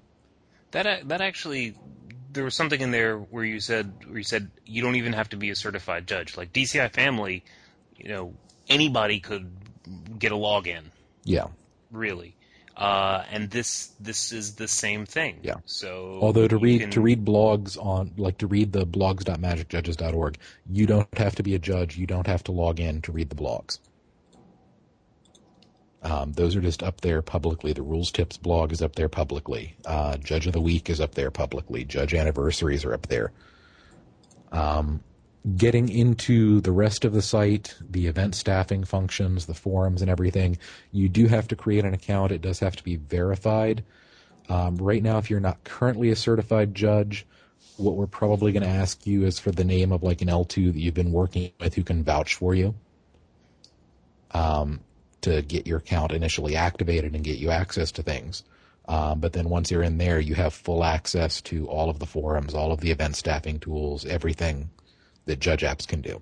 That 0.72 0.88
uh, 0.88 0.98
that 1.06 1.22
actually 1.22 1.76
there 2.32 2.46
was 2.46 2.56
something 2.56 2.80
in 2.80 2.91
there 2.91 3.18
where 3.18 3.44
you 3.44 3.60
said 3.60 3.94
where 4.08 4.18
you 4.18 4.24
said 4.24 4.50
you 4.66 4.82
don't 4.82 4.96
even 4.96 5.14
have 5.14 5.30
to 5.30 5.38
be 5.38 5.50
a 5.50 5.56
certified 5.56 6.08
judge. 6.08 6.38
Like 6.38 6.54
DCI 6.54 6.91
family, 6.91 7.44
you 7.98 8.08
know, 8.10 8.34
anybody 8.70 9.20
could 9.20 9.52
get 10.20 10.32
a 10.32 10.36
login. 10.36 10.84
Yeah. 11.24 11.48
Really. 11.92 12.36
Uh, 12.76 13.24
and 13.32 13.52
this 13.52 13.92
this 14.00 14.32
is 14.32 14.56
the 14.56 14.68
same 14.68 15.06
thing. 15.06 15.40
Yeah. 15.44 15.56
So 15.66 16.18
although 16.22 16.48
to 16.48 16.58
read 16.58 16.82
can... 16.82 16.90
to 16.92 17.02
read 17.02 17.24
blogs 17.24 17.78
on 17.78 18.14
like 18.18 18.40
to 18.40 18.48
read 18.48 18.72
the 18.72 18.86
blogs.magicjudges.org, 18.86 20.38
you 20.72 20.88
don't 20.88 21.18
have 21.18 21.36
to 21.36 21.44
be 21.44 21.54
a 21.54 21.60
judge. 21.60 21.98
You 21.98 22.08
don't 22.08 22.26
have 22.26 22.44
to 22.46 22.52
log 22.52 22.80
in 22.80 23.02
to 23.04 23.12
read 23.12 23.30
the 23.30 23.36
blogs. 23.36 23.80
Um, 26.02 26.34
those 26.34 26.56
are 26.56 26.62
just 26.62 26.84
up 26.84 27.02
there 27.02 27.22
publicly. 27.22 27.74
The 27.74 27.82
Rules 27.82 28.12
Tips 28.12 28.38
blog 28.38 28.72
is 28.74 28.82
up 28.82 28.96
there 28.96 29.08
publicly. 29.08 29.76
Uh, 29.86 30.18
Judge 30.18 30.48
of 30.48 30.54
the 30.54 30.60
Week 30.60 30.90
is 30.90 31.00
up 31.00 31.16
there 31.16 31.32
publicly. 31.32 31.86
Judge 31.86 32.14
Anniversaries 32.14 32.84
are 32.84 32.94
up 32.94 33.08
there. 33.08 33.32
Um, 34.52 35.02
getting 35.58 35.89
into 35.89 36.62
the 36.62 36.72
rest 36.72 37.04
of 37.04 37.14
the 37.14 37.22
site, 37.22 37.76
the 37.82 38.08
event 38.08 38.36
staffing 38.36 38.84
functions, 38.84 39.46
the 39.46 39.54
forums, 39.54 40.02
and 40.02 40.10
everything, 40.10 40.58
you 40.91 41.10
do 41.10 41.28
have 41.28 41.48
to 41.50 41.56
create 41.56 41.84
an 41.84 41.94
account. 41.94 42.32
It 42.32 42.41
does 42.41 42.60
have 42.60 42.76
to 42.78 42.84
be 42.84 42.96
verified. 42.96 43.84
Um, 44.50 44.78
right 44.78 45.04
now, 45.04 45.18
if 45.18 45.30
you're 45.30 45.39
not 45.39 45.64
currently 45.64 46.10
a 46.10 46.16
certified 46.16 46.74
judge, 46.74 47.26
what 47.78 47.96
we're 47.96 48.08
probably 48.08 48.52
going 48.52 48.64
to 48.64 48.70
ask 48.70 49.06
you 49.06 49.26
is 49.26 49.39
for 49.39 49.52
the 49.52 49.64
name 49.64 49.91
of 49.91 50.04
like 50.04 50.22
an 50.22 50.28
L2 50.28 50.74
that 50.74 50.80
you've 50.80 50.94
been 50.94 51.12
working 51.12 51.52
with 51.60 51.76
who 51.76 51.84
can 51.84 52.04
vouch 52.04 52.36
for 52.36 52.54
you. 52.54 52.76
Um, 54.32 54.80
to 55.22 55.41
get 55.41 55.66
your 55.68 55.78
account 55.78 56.12
initially 56.12 56.56
activated 56.56 57.16
and 57.16 57.24
get 57.24 57.38
you 57.38 57.50
access 57.50 57.91
to 57.94 58.04
things. 58.04 58.44
Um, 58.88 59.20
but 59.20 59.32
then 59.32 59.50
once 59.50 59.72
you're 59.72 59.84
in 59.84 59.98
there, 59.98 60.20
you 60.20 60.36
have 60.36 60.54
full 60.54 60.84
access 60.84 61.41
to 61.44 61.68
all 61.68 61.89
of 61.89 62.00
the 62.00 62.06
forums, 62.06 62.54
all 62.54 62.72
of 62.74 62.82
the 62.82 62.91
event 62.91 63.16
staffing 63.16 63.60
tools, 63.60 64.06
everything 64.06 64.70
that 65.26 65.39
Judge 65.39 65.61
Apps 65.61 65.88
can 65.88 66.01
do. 66.01 66.21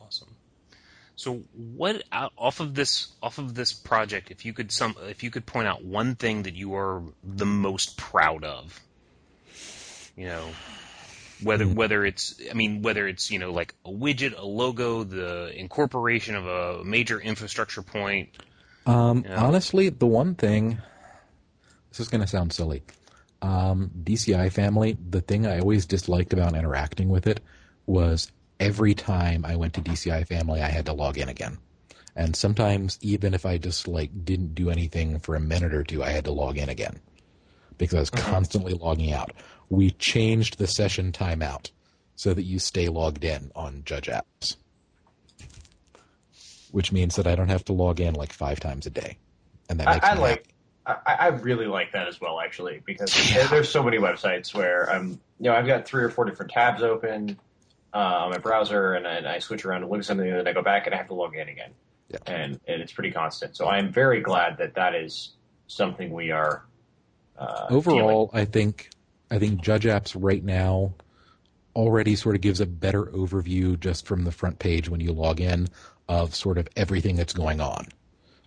Awesome. 0.00 0.36
So, 1.16 1.42
what 1.54 2.02
off 2.12 2.60
of 2.60 2.74
this 2.74 3.12
off 3.22 3.38
of 3.38 3.54
this 3.54 3.72
project, 3.72 4.30
if 4.30 4.44
you 4.44 4.52
could 4.52 4.72
some 4.72 4.94
if 5.02 5.22
you 5.22 5.30
could 5.30 5.46
point 5.46 5.68
out 5.68 5.84
one 5.84 6.14
thing 6.14 6.44
that 6.44 6.54
you 6.54 6.74
are 6.74 7.02
the 7.22 7.46
most 7.46 7.96
proud 7.96 8.44
of, 8.44 8.80
you 10.16 10.26
know, 10.26 10.48
whether 11.42 11.64
mm. 11.64 11.74
whether 11.74 12.04
it's 12.04 12.40
I 12.50 12.54
mean 12.54 12.82
whether 12.82 13.06
it's 13.06 13.30
you 13.30 13.38
know 13.38 13.52
like 13.52 13.74
a 13.84 13.90
widget, 13.90 14.38
a 14.38 14.44
logo, 14.44 15.04
the 15.04 15.52
incorporation 15.58 16.34
of 16.34 16.46
a 16.46 16.84
major 16.84 17.20
infrastructure 17.20 17.82
point. 17.82 18.30
Um, 18.86 19.18
you 19.18 19.28
know. 19.28 19.36
Honestly, 19.36 19.88
the 19.90 20.06
one 20.06 20.34
thing 20.34 20.78
this 21.90 22.00
is 22.00 22.08
going 22.08 22.20
to 22.20 22.26
sound 22.26 22.52
silly. 22.52 22.82
Um, 23.42 23.90
DCI 24.02 24.52
family, 24.52 24.96
the 25.10 25.20
thing 25.20 25.46
I 25.46 25.58
always 25.58 25.84
disliked 25.84 26.32
about 26.32 26.56
interacting 26.56 27.08
with 27.08 27.26
it 27.26 27.40
was 27.86 28.30
every 28.60 28.94
time 28.94 29.44
I 29.44 29.56
went 29.56 29.74
to 29.74 29.80
DCI 29.82 30.26
family, 30.26 30.62
I 30.62 30.68
had 30.68 30.86
to 30.86 30.92
log 30.92 31.18
in 31.18 31.28
again. 31.28 31.58
And 32.14 32.36
sometimes, 32.36 32.98
even 33.00 33.34
if 33.34 33.44
I 33.44 33.58
just 33.58 33.88
like 33.88 34.10
didn't 34.24 34.54
do 34.54 34.70
anything 34.70 35.18
for 35.18 35.34
a 35.34 35.40
minute 35.40 35.74
or 35.74 35.82
two, 35.82 36.04
I 36.04 36.10
had 36.10 36.24
to 36.26 36.32
log 36.32 36.56
in 36.56 36.68
again 36.68 37.00
because 37.78 37.96
I 37.96 38.00
was 38.00 38.10
uh-huh. 38.12 38.30
constantly 38.30 38.74
logging 38.74 39.12
out 39.12 39.32
we 39.72 39.90
changed 39.92 40.58
the 40.58 40.66
session 40.66 41.12
timeout 41.12 41.70
so 42.14 42.34
that 42.34 42.42
you 42.42 42.58
stay 42.58 42.88
logged 42.88 43.24
in 43.24 43.50
on 43.56 43.82
Judge 43.86 44.06
Apps. 44.06 44.56
Which 46.70 46.92
means 46.92 47.16
that 47.16 47.26
I 47.26 47.34
don't 47.34 47.48
have 47.48 47.64
to 47.64 47.72
log 47.72 47.98
in 47.98 48.14
like 48.14 48.34
five 48.34 48.60
times 48.60 48.86
a 48.86 48.90
day. 48.90 49.16
And 49.70 49.80
that 49.80 49.86
makes 49.86 50.06
I, 50.06 50.12
I 50.12 50.14
like 50.14 50.51
I, 50.84 50.96
I, 51.06 51.26
really 51.28 51.66
like 51.66 51.92
that 51.92 52.08
as 52.08 52.20
well, 52.20 52.40
actually, 52.40 52.82
because 52.84 53.32
yeah. 53.32 53.46
there's 53.46 53.68
so 53.68 53.82
many 53.82 53.98
websites 53.98 54.52
where 54.52 54.90
I'm, 54.90 55.10
you 55.10 55.18
know, 55.50 55.54
I've 55.54 55.66
got 55.66 55.84
three 55.84 56.02
or 56.02 56.08
four 56.08 56.24
different 56.24 56.50
tabs 56.50 56.82
open 56.82 57.38
uh, 57.94 57.96
on 57.96 58.30
my 58.30 58.38
browser, 58.38 58.94
and, 58.94 59.06
and 59.06 59.26
I 59.26 59.38
switch 59.38 59.64
around 59.64 59.82
to 59.82 59.86
look 59.86 60.00
at 60.00 60.04
something, 60.04 60.26
and 60.26 60.38
then 60.38 60.48
I 60.48 60.52
go 60.52 60.62
back 60.62 60.86
and 60.86 60.94
I 60.94 60.98
have 60.98 61.08
to 61.08 61.14
log 61.14 61.36
in 61.36 61.48
again, 61.48 61.70
yeah. 62.08 62.18
and 62.26 62.60
and 62.66 62.82
it's 62.82 62.92
pretty 62.92 63.12
constant. 63.12 63.56
So 63.56 63.68
I'm 63.68 63.92
very 63.92 64.20
glad 64.20 64.58
that 64.58 64.74
that 64.74 64.94
is 64.94 65.32
something 65.68 66.12
we 66.12 66.30
are. 66.30 66.64
Uh, 67.38 67.66
Overall, 67.70 68.26
dealing. 68.26 68.42
I 68.42 68.44
think 68.44 68.90
I 69.30 69.38
think 69.38 69.62
Judge 69.62 69.84
Apps 69.84 70.16
right 70.18 70.42
now 70.42 70.94
already 71.76 72.16
sort 72.16 72.34
of 72.34 72.40
gives 72.40 72.60
a 72.60 72.66
better 72.66 73.04
overview 73.06 73.78
just 73.78 74.06
from 74.06 74.24
the 74.24 74.32
front 74.32 74.58
page 74.58 74.88
when 74.88 75.00
you 75.00 75.12
log 75.12 75.40
in 75.40 75.68
of 76.08 76.34
sort 76.34 76.58
of 76.58 76.68
everything 76.76 77.16
that's 77.16 77.32
going 77.32 77.60
on. 77.60 77.86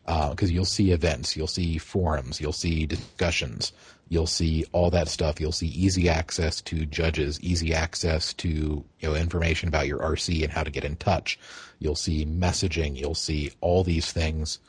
Because 0.06 0.50
uh, 0.50 0.54
you'll 0.54 0.66
see 0.66 0.92
events, 0.92 1.36
you'll 1.36 1.48
see 1.48 1.80
forums, 1.80 2.40
you'll 2.40 2.54
see 2.54 2.86
discussions, 2.86 3.74
you'll 4.08 4.28
see 4.28 4.64
all 4.72 4.92
that 4.92 5.08
stuff. 5.08 5.42
You'll 5.42 5.52
see 5.52 5.68
easy 5.68 6.10
access 6.10 6.62
to 6.62 6.86
judges, 6.86 7.40
easy 7.42 7.74
access 7.74 8.34
to 8.36 8.48
you 8.48 8.86
know 9.02 9.16
information 9.16 9.68
about 9.68 9.88
your 9.88 10.00
RC 10.00 10.44
and 10.44 10.52
how 10.54 10.64
to 10.64 10.72
get 10.72 10.86
in 10.86 10.96
touch. 10.98 11.40
You'll 11.80 11.96
see 11.96 12.26
messaging, 12.26 12.96
you'll 12.96 13.16
see 13.16 13.52
all 13.62 13.84
these 13.84 14.12
things 14.12 14.60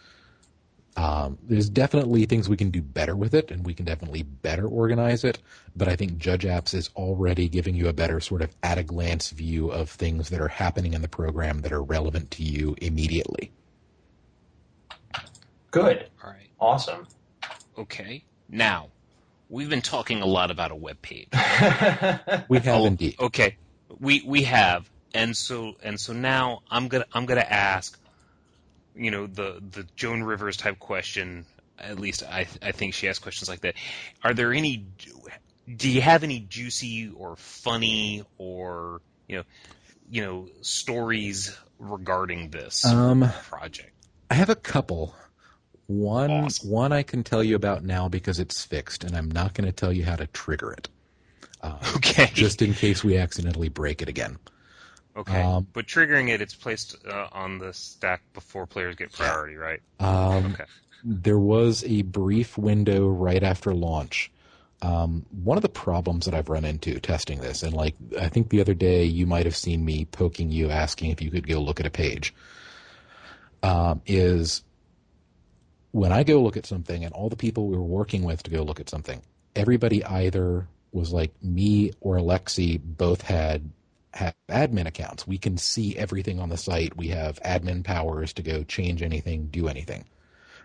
um, 0.96 1.36
there's 1.42 1.68
definitely 1.68 2.24
things 2.24 2.48
we 2.48 2.56
can 2.56 2.70
do 2.70 2.80
better 2.80 3.14
with 3.14 3.34
it, 3.34 3.50
and 3.50 3.66
we 3.66 3.74
can 3.74 3.84
definitely 3.84 4.22
better 4.22 4.66
organize 4.66 5.24
it. 5.24 5.38
But 5.74 5.88
I 5.88 5.96
think 5.96 6.16
Judge 6.16 6.44
Apps 6.44 6.72
is 6.72 6.88
already 6.96 7.48
giving 7.48 7.74
you 7.74 7.88
a 7.88 7.92
better 7.92 8.18
sort 8.18 8.40
of 8.40 8.54
at 8.62 8.78
a 8.78 8.82
glance 8.82 9.30
view 9.30 9.70
of 9.70 9.90
things 9.90 10.30
that 10.30 10.40
are 10.40 10.48
happening 10.48 10.94
in 10.94 11.02
the 11.02 11.08
program 11.08 11.60
that 11.60 11.72
are 11.72 11.82
relevant 11.82 12.30
to 12.32 12.42
you 12.42 12.76
immediately. 12.80 13.52
Good. 15.76 16.06
All 16.24 16.30
right. 16.30 16.48
Awesome. 16.58 17.06
Okay. 17.76 18.24
Now, 18.48 18.88
we've 19.50 19.68
been 19.68 19.82
talking 19.82 20.22
a 20.22 20.26
lot 20.26 20.50
about 20.50 20.70
a 20.70 20.74
web 20.74 21.02
page. 21.02 21.28
we 22.48 22.58
have 22.60 22.80
oh, 22.80 22.86
indeed. 22.86 23.16
Okay. 23.20 23.56
We 24.00 24.22
we 24.24 24.44
have. 24.44 24.88
And 25.12 25.36
so 25.36 25.74
and 25.82 26.00
so 26.00 26.14
now 26.14 26.62
I'm 26.70 26.88
gonna 26.88 27.04
I'm 27.12 27.26
gonna 27.26 27.42
ask 27.42 27.98
you 28.94 29.10
know 29.10 29.26
the 29.26 29.62
the 29.70 29.86
Joan 29.96 30.22
Rivers 30.22 30.56
type 30.56 30.78
question. 30.78 31.44
At 31.78 32.00
least 32.00 32.22
I 32.22 32.46
I 32.62 32.72
think 32.72 32.94
she 32.94 33.06
asks 33.10 33.18
questions 33.18 33.50
like 33.50 33.60
that. 33.60 33.74
Are 34.24 34.32
there 34.32 34.54
any? 34.54 34.86
Do 35.76 35.90
you 35.90 36.00
have 36.00 36.24
any 36.24 36.40
juicy 36.40 37.10
or 37.14 37.36
funny 37.36 38.24
or 38.38 39.02
you 39.28 39.36
know 39.36 39.44
you 40.10 40.22
know 40.22 40.48
stories 40.62 41.54
regarding 41.78 42.48
this 42.48 42.86
um, 42.86 43.28
project? 43.50 43.92
I 44.30 44.34
have 44.34 44.48
a 44.48 44.56
couple. 44.56 45.14
One 45.86 46.30
awesome. 46.30 46.70
one 46.70 46.92
I 46.92 47.02
can 47.02 47.22
tell 47.22 47.44
you 47.44 47.54
about 47.54 47.84
now 47.84 48.08
because 48.08 48.40
it's 48.40 48.64
fixed, 48.64 49.04
and 49.04 49.16
I'm 49.16 49.30
not 49.30 49.54
going 49.54 49.66
to 49.66 49.72
tell 49.72 49.92
you 49.92 50.04
how 50.04 50.16
to 50.16 50.26
trigger 50.28 50.72
it. 50.72 50.88
Uh, 51.62 51.78
okay. 51.96 52.30
Just 52.34 52.62
in 52.62 52.74
case 52.74 53.04
we 53.04 53.16
accidentally 53.16 53.68
break 53.68 54.02
it 54.02 54.08
again. 54.08 54.38
Okay, 55.16 55.40
um, 55.40 55.66
but 55.72 55.86
triggering 55.86 56.28
it, 56.28 56.42
it's 56.42 56.54
placed 56.54 56.96
uh, 57.08 57.28
on 57.32 57.58
the 57.58 57.72
stack 57.72 58.20
before 58.34 58.66
players 58.66 58.96
get 58.96 59.12
priority, 59.12 59.54
yeah. 59.54 59.58
right? 59.58 59.80
Um, 59.98 60.52
okay. 60.52 60.64
There 61.04 61.38
was 61.38 61.84
a 61.84 62.02
brief 62.02 62.58
window 62.58 63.08
right 63.08 63.42
after 63.42 63.72
launch. 63.72 64.30
Um, 64.82 65.24
one 65.42 65.56
of 65.56 65.62
the 65.62 65.70
problems 65.70 66.26
that 66.26 66.34
I've 66.34 66.50
run 66.50 66.66
into 66.66 67.00
testing 67.00 67.40
this, 67.40 67.62
and 67.62 67.72
like 67.72 67.94
I 68.20 68.28
think 68.28 68.50
the 68.50 68.60
other 68.60 68.74
day 68.74 69.04
you 69.04 69.26
might 69.26 69.46
have 69.46 69.56
seen 69.56 69.84
me 69.84 70.04
poking 70.04 70.50
you, 70.50 70.68
asking 70.68 71.12
if 71.12 71.22
you 71.22 71.30
could 71.30 71.48
go 71.48 71.60
look 71.60 71.80
at 71.80 71.86
a 71.86 71.90
page, 71.90 72.34
um, 73.62 74.02
is 74.04 74.62
when 75.96 76.12
I 76.12 76.24
go 76.24 76.42
look 76.42 76.58
at 76.58 76.66
something, 76.66 77.06
and 77.06 77.14
all 77.14 77.30
the 77.30 77.36
people 77.36 77.68
we 77.68 77.76
were 77.76 77.82
working 77.82 78.22
with 78.22 78.42
to 78.42 78.50
go 78.50 78.62
look 78.62 78.80
at 78.80 78.90
something, 78.90 79.22
everybody 79.54 80.04
either 80.04 80.68
was 80.92 81.10
like 81.10 81.32
me 81.42 81.92
or 82.02 82.16
Alexi 82.18 82.78
both 82.84 83.22
had 83.22 83.70
have 84.12 84.34
admin 84.50 84.86
accounts. 84.86 85.26
We 85.26 85.38
can 85.38 85.56
see 85.56 85.96
everything 85.96 86.38
on 86.38 86.50
the 86.50 86.58
site. 86.58 86.98
We 86.98 87.08
have 87.08 87.40
admin 87.42 87.82
powers 87.82 88.34
to 88.34 88.42
go 88.42 88.62
change 88.64 89.02
anything, 89.02 89.46
do 89.46 89.68
anything. 89.68 90.04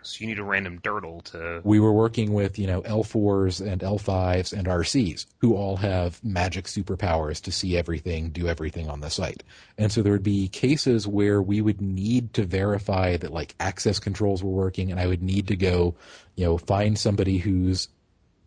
So 0.03 0.21
you 0.21 0.27
need 0.27 0.39
a 0.39 0.43
random 0.43 0.79
dirtle 0.79 1.23
to. 1.25 1.61
We 1.63 1.79
were 1.79 1.93
working 1.93 2.33
with 2.33 2.57
you 2.57 2.67
know 2.67 2.81
L4s 2.81 3.65
and 3.65 3.81
L5s 3.81 4.57
and 4.57 4.67
RCs 4.67 5.25
who 5.39 5.55
all 5.55 5.77
have 5.77 6.23
magic 6.23 6.65
superpowers 6.65 7.41
to 7.43 7.51
see 7.51 7.77
everything, 7.77 8.29
do 8.29 8.47
everything 8.47 8.89
on 8.89 9.01
the 9.01 9.09
site. 9.09 9.43
And 9.77 9.91
so 9.91 10.01
there 10.01 10.13
would 10.13 10.23
be 10.23 10.47
cases 10.47 11.07
where 11.07 11.41
we 11.41 11.61
would 11.61 11.81
need 11.81 12.33
to 12.33 12.45
verify 12.45 13.17
that 13.17 13.31
like 13.31 13.55
access 13.59 13.99
controls 13.99 14.43
were 14.43 14.49
working, 14.49 14.91
and 14.91 14.99
I 14.99 15.07
would 15.07 15.21
need 15.21 15.47
to 15.47 15.55
go, 15.55 15.95
you 16.35 16.45
know, 16.45 16.57
find 16.57 16.97
somebody 16.97 17.37
who's 17.37 17.87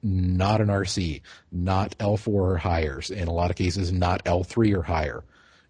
not 0.03 0.61
an 0.61 0.69
RC, 0.69 1.23
not 1.51 1.97
L4 1.99 2.29
or 2.29 2.57
higher, 2.59 3.01
in 3.11 3.27
a 3.27 3.33
lot 3.33 3.51
of 3.51 3.57
cases, 3.57 3.91
not 3.91 4.25
L3 4.25 4.77
or 4.77 4.83
higher, 4.83 5.25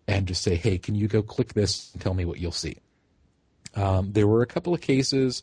and 0.08 0.26
just 0.26 0.42
say, 0.42 0.56
hey, 0.56 0.76
can 0.76 0.96
you 0.96 1.06
go 1.06 1.22
click 1.22 1.54
this 1.54 1.92
and 1.92 2.02
tell 2.02 2.14
me 2.14 2.24
what 2.24 2.40
you'll 2.40 2.50
see? 2.50 2.76
Um, 3.76 4.12
there 4.12 4.26
were 4.26 4.42
a 4.42 4.46
couple 4.46 4.74
of 4.74 4.80
cases 4.80 5.42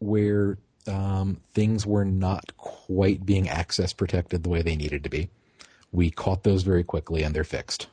where 0.00 0.58
um, 0.86 1.40
things 1.54 1.86
were 1.86 2.04
not 2.04 2.56
quite 2.56 3.24
being 3.24 3.48
access 3.48 3.92
protected 3.92 4.42
the 4.42 4.48
way 4.48 4.62
they 4.62 4.76
needed 4.76 5.04
to 5.04 5.10
be. 5.10 5.30
We 5.92 6.10
caught 6.10 6.42
those 6.42 6.62
very 6.62 6.84
quickly 6.84 7.22
and 7.22 7.34
they're 7.34 7.44
fixed. 7.44 7.86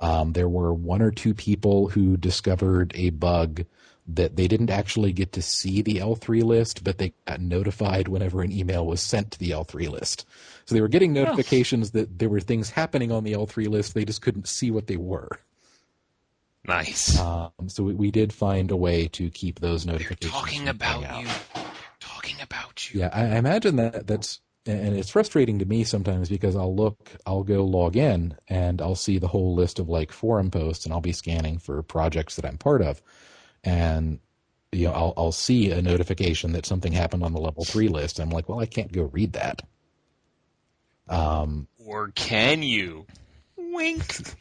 Um, 0.00 0.32
there 0.32 0.48
were 0.48 0.74
one 0.74 1.02
or 1.02 1.10
two 1.10 1.34
people 1.34 1.88
who 1.88 2.16
discovered 2.16 2.92
a 2.94 3.10
bug 3.10 3.64
that 4.06 4.36
they 4.36 4.48
didn't 4.48 4.70
actually 4.70 5.12
get 5.12 5.32
to 5.32 5.40
see 5.40 5.80
the 5.80 5.96
L3 5.96 6.42
list, 6.42 6.84
but 6.84 6.98
they 6.98 7.14
got 7.26 7.40
notified 7.40 8.08
whenever 8.08 8.42
an 8.42 8.52
email 8.52 8.86
was 8.86 9.00
sent 9.00 9.30
to 9.30 9.38
the 9.38 9.50
L3 9.50 9.88
list. 9.90 10.26
So 10.66 10.74
they 10.74 10.82
were 10.82 10.88
getting 10.88 11.12
notifications 11.12 11.90
oh. 11.94 12.00
that 12.00 12.18
there 12.18 12.28
were 12.28 12.40
things 12.40 12.70
happening 12.70 13.10
on 13.10 13.24
the 13.24 13.32
L3 13.32 13.68
list. 13.68 13.94
They 13.94 14.04
just 14.04 14.20
couldn't 14.20 14.48
see 14.48 14.70
what 14.70 14.88
they 14.88 14.96
were. 14.96 15.38
Nice. 16.66 17.18
Um, 17.18 17.50
so 17.66 17.84
we, 17.84 17.94
we, 17.94 18.10
did 18.10 18.32
find 18.32 18.70
a 18.70 18.76
way 18.76 19.08
to 19.08 19.28
keep 19.30 19.60
those 19.60 19.84
notifications. 19.84 20.32
They're 20.32 20.40
talking 20.40 20.68
about 20.68 21.22
you. 21.22 21.28
talking 22.00 22.36
about 22.40 22.92
you. 22.92 23.00
Yeah, 23.00 23.10
I, 23.12 23.22
I 23.22 23.36
imagine 23.36 23.76
that 23.76 24.06
that's 24.06 24.40
and 24.66 24.96
it's 24.96 25.10
frustrating 25.10 25.58
to 25.58 25.66
me 25.66 25.84
sometimes 25.84 26.30
because 26.30 26.56
I'll 26.56 26.74
look, 26.74 27.10
I'll 27.26 27.42
go 27.42 27.66
log 27.66 27.96
in 27.96 28.34
and 28.48 28.80
I'll 28.80 28.94
see 28.94 29.18
the 29.18 29.28
whole 29.28 29.54
list 29.54 29.78
of 29.78 29.90
like 29.90 30.10
forum 30.10 30.50
posts 30.50 30.86
and 30.86 30.94
I'll 30.94 31.02
be 31.02 31.12
scanning 31.12 31.58
for 31.58 31.82
projects 31.82 32.36
that 32.36 32.46
I'm 32.46 32.56
part 32.56 32.80
of 32.80 33.02
and 33.64 34.20
you 34.72 34.86
know 34.86 34.92
I'll 34.92 35.14
I'll 35.16 35.32
see 35.32 35.70
a 35.70 35.82
notification 35.82 36.52
that 36.52 36.66
something 36.66 36.92
happened 36.92 37.24
on 37.24 37.32
the 37.32 37.40
level 37.40 37.64
three 37.64 37.88
list. 37.88 38.18
I'm 38.18 38.30
like, 38.30 38.48
well, 38.48 38.60
I 38.60 38.66
can't 38.66 38.92
go 38.92 39.04
read 39.04 39.32
that. 39.34 39.62
Um, 41.08 41.68
or 41.84 42.08
can 42.14 42.62
you? 42.62 43.06
Wink. 43.56 44.34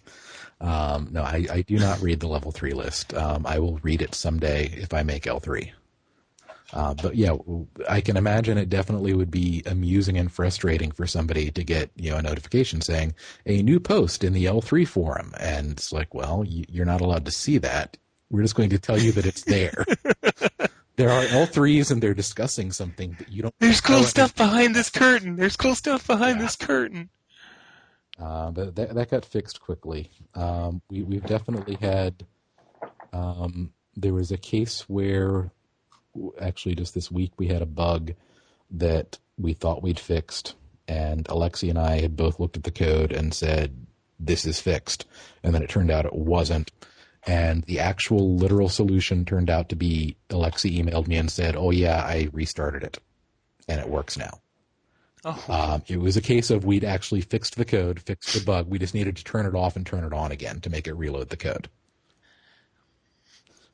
Um, 0.63 1.09
no, 1.11 1.21
I, 1.21 1.45
I 1.51 1.61
do 1.61 1.77
not 1.77 2.01
read 2.01 2.21
the 2.21 2.27
level 2.27 2.51
three 2.51 2.71
list. 2.71 3.13
Um, 3.13 3.45
I 3.45 3.59
will 3.59 3.79
read 3.83 4.01
it 4.01 4.15
someday 4.15 4.67
if 4.77 4.93
I 4.93 5.03
make 5.03 5.27
L 5.27 5.39
three. 5.39 5.73
Uh, 6.71 6.93
but 6.95 7.15
yeah, 7.15 7.35
I 7.87 8.01
can 8.01 8.17
imagine 8.17 8.57
it 8.57 8.69
definitely 8.69 9.13
would 9.13 9.29
be 9.29 9.61
amusing 9.67 10.17
and 10.17 10.31
frustrating 10.31 10.91
for 10.91 11.05
somebody 11.05 11.51
to 11.51 11.63
get 11.63 11.91
you 11.95 12.09
know 12.09 12.17
a 12.17 12.21
notification 12.21 12.81
saying 12.81 13.13
a 13.45 13.61
new 13.61 13.79
post 13.79 14.23
in 14.23 14.33
the 14.33 14.45
L3 14.45 14.87
forum, 14.87 15.33
and 15.39 15.73
it's 15.73 15.91
like, 15.91 16.13
well, 16.13 16.43
you're 16.47 16.85
not 16.85 17.01
allowed 17.01 17.25
to 17.25 17.31
see 17.31 17.59
that. 17.59 17.97
We're 18.31 18.41
just 18.41 18.55
going 18.55 18.71
to 18.71 18.79
tell 18.79 18.97
you 18.97 19.11
that 19.11 19.25
it's 19.25 19.43
there. 19.43 19.85
there 20.95 21.09
are 21.09 21.23
L3s 21.25 21.91
and 21.91 22.01
they're 22.01 22.15
discussing 22.15 22.71
something, 22.71 23.15
but 23.19 23.31
you 23.31 23.43
don't. 23.43 23.53
There's 23.59 23.81
cool 23.81 24.03
stuff 24.03 24.33
behind 24.33 24.73
this 24.75 24.89
curtain. 24.89 25.35
There's 25.35 25.57
cool 25.57 25.75
stuff 25.75 26.07
behind 26.07 26.37
yeah. 26.37 26.45
this 26.45 26.55
curtain. 26.55 27.09
Uh, 28.19 28.51
but 28.51 28.75
that 28.75 28.93
that 28.93 29.09
got 29.09 29.25
fixed 29.25 29.59
quickly. 29.61 30.11
Um, 30.35 30.81
we 30.89 31.03
we've 31.03 31.25
definitely 31.25 31.77
had. 31.81 32.25
Um, 33.11 33.73
there 33.95 34.13
was 34.13 34.31
a 34.31 34.37
case 34.37 34.81
where 34.87 35.51
actually 36.39 36.75
just 36.75 36.93
this 36.93 37.11
week 37.11 37.31
we 37.37 37.47
had 37.47 37.61
a 37.61 37.67
bug 37.67 38.13
that 38.71 39.17
we 39.37 39.53
thought 39.53 39.83
we'd 39.83 39.99
fixed, 39.99 40.55
and 40.87 41.25
Alexi 41.25 41.69
and 41.69 41.79
I 41.79 42.01
had 42.01 42.15
both 42.15 42.39
looked 42.39 42.57
at 42.57 42.63
the 42.63 42.71
code 42.71 43.11
and 43.11 43.33
said 43.33 43.85
this 44.19 44.45
is 44.45 44.59
fixed, 44.59 45.05
and 45.43 45.53
then 45.53 45.63
it 45.63 45.69
turned 45.69 45.91
out 45.91 46.05
it 46.05 46.15
wasn't. 46.15 46.71
And 47.25 47.63
the 47.63 47.79
actual 47.79 48.35
literal 48.35 48.67
solution 48.67 49.25
turned 49.25 49.49
out 49.49 49.69
to 49.69 49.75
be 49.75 50.17
Alexi 50.29 50.77
emailed 50.77 51.07
me 51.07 51.15
and 51.15 51.31
said, 51.31 51.55
"Oh 51.55 51.71
yeah, 51.71 52.01
I 52.01 52.29
restarted 52.31 52.83
it, 52.83 52.99
and 53.67 53.79
it 53.79 53.89
works 53.89 54.17
now." 54.17 54.42
Oh. 55.25 55.45
Um, 55.47 55.83
it 55.87 55.97
was 55.99 56.17
a 56.17 56.21
case 56.21 56.49
of 56.49 56.65
we'd 56.65 56.83
actually 56.83 57.21
fixed 57.21 57.55
the 57.55 57.65
code, 57.65 57.99
fixed 58.01 58.33
the 58.33 58.43
bug. 58.43 58.67
We 58.67 58.77
just 58.79 58.93
needed 58.93 59.15
to 59.15 59.23
turn 59.23 59.45
it 59.45 59.55
off 59.55 59.75
and 59.75 59.85
turn 59.85 60.03
it 60.03 60.13
on 60.13 60.31
again 60.31 60.59
to 60.61 60.69
make 60.69 60.87
it 60.87 60.93
reload 60.93 61.29
the 61.29 61.37
code. 61.37 61.69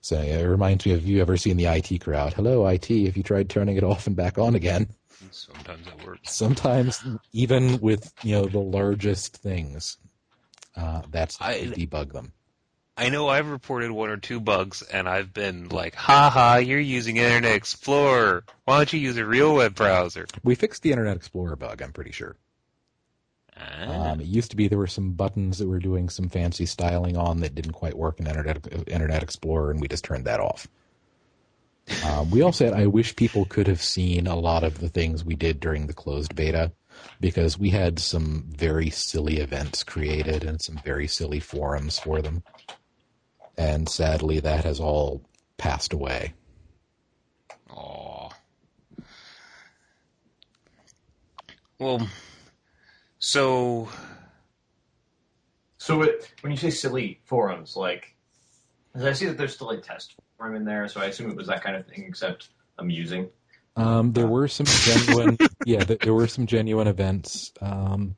So 0.02 0.18
it 0.18 0.43
reminds 0.43 0.86
me 0.86 0.93
of 0.93 1.06
you 1.06 1.22
ever 1.22 1.38
seen 1.38 1.58
the 1.58 1.66
IT 1.66 2.02
crowd. 2.02 2.34
Hello, 2.34 2.66
IT. 2.68 2.89
If 2.89 3.18
you 3.18 3.24
tried 3.24 3.50
turning 3.50 3.78
it 3.78 3.84
off 3.84 4.08
and 4.08 4.16
back 4.16 4.38
on 4.38 4.56
again. 4.56 4.88
Sometimes 5.32 5.86
it 5.88 6.08
works. 6.08 6.34
Sometimes, 6.34 7.04
even 7.34 7.80
with 7.82 8.14
you 8.24 8.36
know 8.36 8.45
the 8.45 8.60
largest 8.60 9.36
things, 9.38 9.97
uh, 10.78 11.02
that's 11.12 11.39
I 11.41 11.66
debug 11.66 12.14
them. 12.14 12.32
I 13.00 13.08
know 13.08 13.30
I've 13.30 13.50
reported 13.50 13.91
one 13.91 14.10
or 14.10 14.18
two 14.18 14.41
bugs, 14.41 14.82
and 14.82 15.08
I've 15.08 15.34
been 15.34 15.70
like, 15.70 15.95
"Ha 15.95 16.30
ha! 16.30 16.58
You're 16.58 16.82
using 16.82 17.16
Internet 17.16 17.56
Explorer. 17.56 18.43
Why 18.66 18.76
don't 18.76 18.91
you 18.91 19.00
use 19.00 19.16
a 19.16 19.26
real 19.26 19.56
web 19.56 19.74
browser?" 19.74 20.28
We 20.43 20.54
fixed 20.54 20.84
the 20.84 20.91
Internet 20.91 21.16
Explorer 21.16 21.56
bug. 21.56 21.82
I'm 21.82 21.93
pretty 21.93 22.12
sure. 22.12 22.36
Ah. 23.56 24.12
Um, 24.12 24.20
it 24.20 24.28
used 24.28 24.52
to 24.52 24.58
be 24.58 24.68
there 24.68 24.78
were 24.78 24.86
some 24.86 25.12
buttons 25.12 25.60
that 25.60 25.70
were 25.70 25.80
doing 25.80 26.10
some 26.10 26.28
fancy 26.28 26.66
styling 26.66 27.16
on 27.16 27.39
that 27.39 27.56
didn't 27.56 27.72
quite 27.72 27.97
work 27.97 28.20
in 28.20 28.28
Internet 28.28 28.68
Internet 28.88 29.24
Explorer, 29.24 29.72
and 29.72 29.80
we 29.80 29.88
just 29.88 30.04
turned 30.04 30.26
that 30.26 30.41
off. 30.41 30.68
Um, 32.06 32.30
we 32.32 32.41
also 32.41 32.66
had, 32.66 32.74
I 32.74 32.86
wish 32.86 33.16
people 33.16 33.45
could 33.45 33.68
have 33.68 33.82
seen 33.82 34.28
a 34.28 34.36
lot 34.36 34.66
of 34.66 34.80
the 34.80 34.89
things 34.89 35.24
we 35.24 35.36
did 35.36 35.62
during 35.62 35.88
the 35.88 35.93
closed 35.93 36.36
beta 36.36 36.74
because 37.22 37.58
we 37.58 37.70
had 37.70 37.97
some 37.97 38.45
very 38.50 38.89
silly 38.89 39.38
events 39.38 39.84
created 39.84 40.43
and 40.43 40.62
some 40.62 40.78
very 40.84 41.08
silly 41.08 41.39
forums 41.39 41.97
for 41.97 42.22
them. 42.22 42.43
And 43.60 43.89
sadly, 43.89 44.39
that 44.39 44.64
has 44.64 44.80
all 44.80 45.22
passed 45.57 45.91
away. 45.91 46.34
Oh. 47.70 48.30
Well, 51.78 52.07
so, 53.20 53.89
so 55.78 56.01
it, 56.03 56.32
when 56.39 56.51
you 56.51 56.57
say 56.57 56.70
silly 56.70 57.20
forums, 57.26 57.76
like, 57.76 58.16
I 58.95 59.12
see 59.12 59.26
that 59.26 59.38
there's 59.38 59.55
still 59.55 59.72
a 59.72 59.78
test 59.78 60.16
forum 60.38 60.55
in 60.55 60.64
there, 60.64 60.88
so 60.88 61.01
I 61.01 61.07
assume 61.07 61.30
it 61.30 61.36
was 61.36 61.47
that 61.47 61.62
kind 61.62 61.76
of 61.76 61.86
thing, 61.86 62.05
except 62.07 62.47
amusing. 62.78 63.28
Um, 63.76 64.14
there 64.14 64.28
were 64.28 64.47
some 64.47 64.68
genuine, 64.68 65.38
yeah, 65.66 65.84
there 65.84 66.14
were 66.14 66.28
some 66.28 66.47
genuine 66.47 66.88
events. 66.88 67.51
Um, 67.62 68.16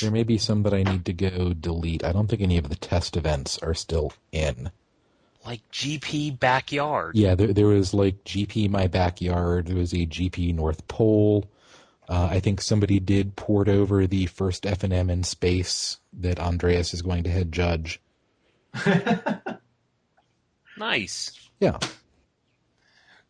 there 0.00 0.10
may 0.10 0.22
be 0.22 0.38
some 0.38 0.62
that 0.64 0.74
I 0.74 0.82
need 0.82 1.04
to 1.06 1.12
go 1.12 1.52
delete. 1.52 2.04
I 2.04 2.12
don't 2.12 2.28
think 2.28 2.42
any 2.42 2.58
of 2.58 2.68
the 2.68 2.76
test 2.76 3.16
events 3.16 3.58
are 3.58 3.74
still 3.74 4.12
in. 4.32 4.70
Like 5.44 5.60
GP 5.70 6.38
Backyard. 6.38 7.16
Yeah, 7.16 7.34
there, 7.34 7.52
there 7.52 7.66
was 7.66 7.92
like 7.92 8.24
GP 8.24 8.70
My 8.70 8.86
Backyard. 8.86 9.66
There 9.66 9.76
was 9.76 9.92
a 9.92 10.06
GP 10.06 10.54
North 10.54 10.86
Pole. 10.88 11.44
Uh, 12.08 12.28
I 12.30 12.40
think 12.40 12.60
somebody 12.60 13.00
did 13.00 13.36
port 13.36 13.68
over 13.68 14.06
the 14.06 14.26
first 14.26 14.64
FNM 14.64 15.10
in 15.10 15.22
space 15.24 15.98
that 16.20 16.38
Andreas 16.38 16.92
is 16.94 17.02
going 17.02 17.24
to 17.24 17.30
head 17.30 17.52
judge. 17.52 18.00
nice. 20.76 21.48
Yeah. 21.60 21.78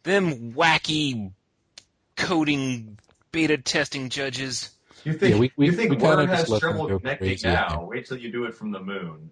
Them 0.03 0.53
wacky 0.55 1.33
coding 2.17 2.99
beta 3.33 3.59
testing 3.59 4.09
judges. 4.09 4.71
You 5.05 5.13
think 5.13 5.35
yeah, 5.35 5.41
we, 5.41 5.53
we, 5.57 5.67
you 5.67 5.73
think 5.73 6.01
WER 6.01 6.27
has 6.27 6.59
trouble 6.59 6.87
connecting 6.99 7.39
now? 7.45 7.87
Wait 7.91 8.07
till 8.07 8.17
you 8.17 8.33
do 8.33 8.45
it 8.45 8.55
from 8.55 8.71
the 8.71 8.81
moon. 8.81 9.31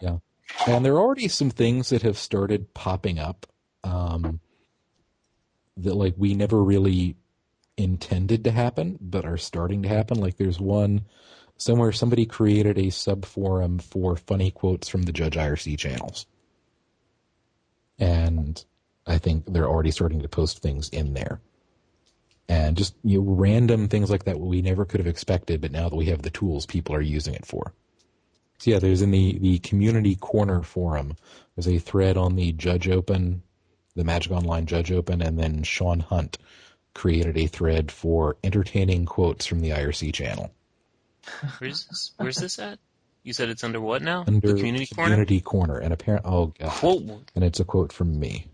Yeah, 0.00 0.18
and 0.66 0.84
there 0.84 0.94
are 0.94 1.00
already 1.00 1.28
some 1.28 1.50
things 1.50 1.90
that 1.90 2.02
have 2.02 2.18
started 2.18 2.74
popping 2.74 3.18
up 3.18 3.46
um, 3.84 4.40
that 5.76 5.94
like 5.94 6.14
we 6.16 6.34
never 6.34 6.62
really 6.62 7.16
intended 7.76 8.44
to 8.44 8.50
happen, 8.50 8.98
but 9.00 9.24
are 9.24 9.36
starting 9.36 9.82
to 9.84 9.88
happen. 9.88 10.20
Like 10.20 10.36
there's 10.36 10.58
one 10.58 11.06
somewhere 11.56 11.92
somebody 11.92 12.26
created 12.26 12.78
a 12.78 12.90
sub 12.90 13.24
forum 13.24 13.78
for 13.78 14.16
funny 14.16 14.50
quotes 14.50 14.88
from 14.88 15.02
the 15.02 15.12
Judge 15.12 15.34
IRC 15.34 15.78
channels. 15.78 16.26
And 17.98 18.64
I 19.06 19.18
think 19.18 19.44
they're 19.46 19.68
already 19.68 19.90
starting 19.90 20.22
to 20.22 20.28
post 20.28 20.60
things 20.60 20.88
in 20.88 21.14
there. 21.14 21.40
And 22.48 22.76
just 22.76 22.94
you 23.04 23.18
know, 23.18 23.30
random 23.30 23.88
things 23.88 24.10
like 24.10 24.24
that 24.24 24.40
we 24.40 24.62
never 24.62 24.84
could 24.84 25.00
have 25.00 25.06
expected, 25.06 25.60
but 25.60 25.72
now 25.72 25.88
that 25.88 25.96
we 25.96 26.06
have 26.06 26.22
the 26.22 26.30
tools, 26.30 26.64
people 26.64 26.94
are 26.94 27.00
using 27.00 27.34
it 27.34 27.44
for. 27.44 27.72
So 28.58 28.70
yeah, 28.70 28.78
there's 28.78 29.02
in 29.02 29.10
the, 29.10 29.38
the 29.38 29.58
community 29.58 30.16
corner 30.16 30.62
forum, 30.62 31.16
there's 31.54 31.68
a 31.68 31.78
thread 31.78 32.16
on 32.16 32.36
the 32.36 32.52
Judge 32.52 32.88
Open, 32.88 33.42
the 33.94 34.04
Magic 34.04 34.32
Online 34.32 34.66
Judge 34.66 34.90
Open, 34.90 35.22
and 35.22 35.38
then 35.38 35.62
Sean 35.62 36.00
Hunt 36.00 36.38
created 36.94 37.36
a 37.36 37.46
thread 37.46 37.92
for 37.92 38.36
entertaining 38.42 39.06
quotes 39.06 39.46
from 39.46 39.60
the 39.60 39.70
IRC 39.70 40.12
channel. 40.14 40.50
Where's 41.58 41.86
this, 41.86 42.12
where's 42.16 42.36
this 42.36 42.58
at? 42.58 42.78
You 43.22 43.32
said 43.32 43.50
it's 43.50 43.62
under 43.62 43.80
what 43.80 44.02
now? 44.02 44.24
Under 44.26 44.48
the 44.48 44.54
community, 44.54 44.86
community 44.86 45.40
corner. 45.40 45.74
corner. 45.74 45.84
And 45.84 45.92
apparent 45.92 46.24
oh 46.24 46.46
god. 46.58 46.70
Quote. 46.70 47.30
And 47.34 47.44
it's 47.44 47.60
a 47.60 47.64
quote 47.64 47.92
from 47.92 48.18
me. 48.18 48.46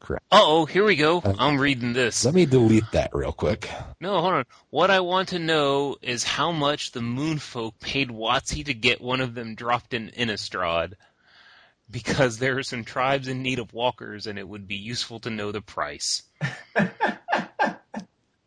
Correct. 0.00 0.24
Oh, 0.30 0.64
here 0.64 0.84
we 0.84 0.96
go. 0.96 1.18
Uh, 1.18 1.34
I'm 1.38 1.58
reading 1.58 1.92
this. 1.92 2.24
Let 2.24 2.34
me 2.34 2.46
delete 2.46 2.90
that 2.92 3.10
real 3.12 3.32
quick. 3.32 3.68
No, 4.00 4.20
hold 4.20 4.34
on. 4.34 4.44
What 4.70 4.90
I 4.90 5.00
want 5.00 5.30
to 5.30 5.38
know 5.38 5.96
is 6.02 6.22
how 6.22 6.52
much 6.52 6.92
the 6.92 7.00
Moonfolk 7.00 7.80
paid 7.80 8.08
WotC 8.08 8.64
to 8.66 8.74
get 8.74 9.00
one 9.00 9.20
of 9.20 9.34
them 9.34 9.54
dropped 9.54 9.94
in 9.94 10.10
Innistrad. 10.10 10.94
Because 11.90 12.38
there 12.38 12.58
are 12.58 12.62
some 12.62 12.84
tribes 12.84 13.28
in 13.28 13.42
need 13.42 13.58
of 13.58 13.72
walkers, 13.72 14.26
and 14.26 14.38
it 14.38 14.46
would 14.46 14.68
be 14.68 14.76
useful 14.76 15.20
to 15.20 15.30
know 15.30 15.52
the 15.52 15.62
price. 15.62 16.22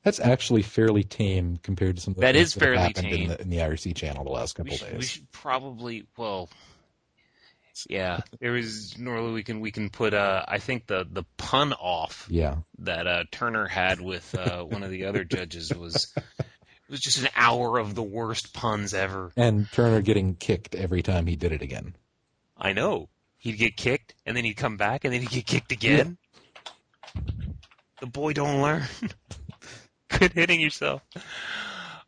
That's 0.04 0.20
actually 0.20 0.64
fairly 0.64 1.04
tame 1.04 1.60
compared 1.62 1.96
to 1.96 2.02
some 2.02 2.12
of 2.12 2.16
the 2.16 2.22
that 2.22 2.36
is 2.36 2.54
that 2.54 2.60
fairly 2.60 2.94
tame 2.94 3.14
in 3.14 3.30
the, 3.30 3.42
in 3.42 3.50
the, 3.50 3.58
IRC 3.58 3.96
channel 3.96 4.24
the 4.24 4.32
last 4.32 4.54
couple 4.54 4.72
we 4.72 4.78
should, 4.78 4.90
days. 4.90 4.98
We 4.98 5.06
should 5.06 5.32
probably 5.32 6.08
well, 6.18 6.50
yeah. 7.90 8.22
There 8.40 8.56
is 8.56 8.98
normally 8.98 9.34
we 9.34 9.44
can 9.44 9.60
we 9.60 9.72
can 9.72 9.90
put 9.90 10.14
uh 10.14 10.44
I 10.48 10.60
think 10.60 10.88
the 10.88 11.06
the 11.10 11.24
pun 11.38 11.74
off 11.74 12.28
yeah 12.30 12.58
that 12.80 13.08
uh, 13.08 13.24
Turner 13.32 13.68
had 13.68 14.02
with 14.02 14.36
uh, 14.36 14.64
one 14.64 14.84
of 14.84 14.90
the 14.90 15.06
other 15.06 15.24
judges 15.24 15.74
was 15.74 16.14
it 16.18 16.90
was 16.90 17.00
just 17.00 17.22
an 17.22 17.30
hour 17.36 17.78
of 17.78 17.96
the 17.96 18.04
worst 18.04 18.54
puns 18.54 18.94
ever. 18.94 19.32
And 19.36 19.72
Turner 19.72 20.02
getting 20.02 20.36
kicked 20.36 20.76
every 20.76 21.02
time 21.02 21.28
he 21.28 21.36
did 21.36 21.52
it 21.52 21.62
again. 21.62 21.96
I 22.58 22.74
know 22.74 23.10
he'd 23.38 23.58
get 23.58 23.78
kicked 23.78 24.14
and 24.26 24.36
then 24.36 24.46
he'd 24.46 24.56
come 24.56 24.78
back 24.78 25.06
and 25.06 25.14
then 25.14 25.22
he'd 25.22 25.30
get 25.30 25.46
kicked 25.46 25.72
again. 25.72 26.18
Yeah. 27.16 27.22
The 28.02 28.08
boy 28.08 28.34
don't 28.34 28.62
learn. 28.62 28.84
Quit 30.10 30.34
hitting 30.34 30.60
yourself. 30.60 31.02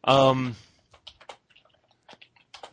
Um. 0.03 0.55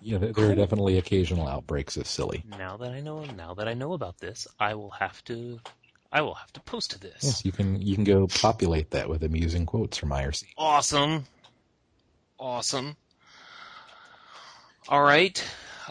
Yeah, 0.00 0.18
there, 0.18 0.32
there 0.32 0.50
are 0.50 0.54
definitely 0.54 0.98
occasional 0.98 1.46
outbreaks 1.46 1.96
of 1.96 2.06
silly. 2.06 2.42
Now 2.58 2.76
that 2.78 2.92
I 2.92 3.00
know, 3.00 3.24
now 3.24 3.54
that 3.54 3.68
I 3.68 3.74
know 3.74 3.92
about 3.92 4.18
this, 4.18 4.46
I 4.58 4.74
will 4.74 4.90
have 4.90 5.22
to, 5.24 5.60
I 6.10 6.22
will 6.22 6.34
have 6.34 6.52
to 6.54 6.60
post 6.60 6.92
to 6.92 7.00
this. 7.00 7.22
Yes, 7.22 7.44
you 7.44 7.52
can. 7.52 7.80
You 7.80 7.94
can 7.94 8.04
go 8.04 8.26
populate 8.26 8.90
that 8.90 9.08
with 9.08 9.22
amusing 9.22 9.66
quotes 9.66 9.98
from 9.98 10.10
IRC. 10.10 10.44
Awesome, 10.56 11.26
awesome. 12.38 12.96
All 14.88 15.02
right. 15.02 15.42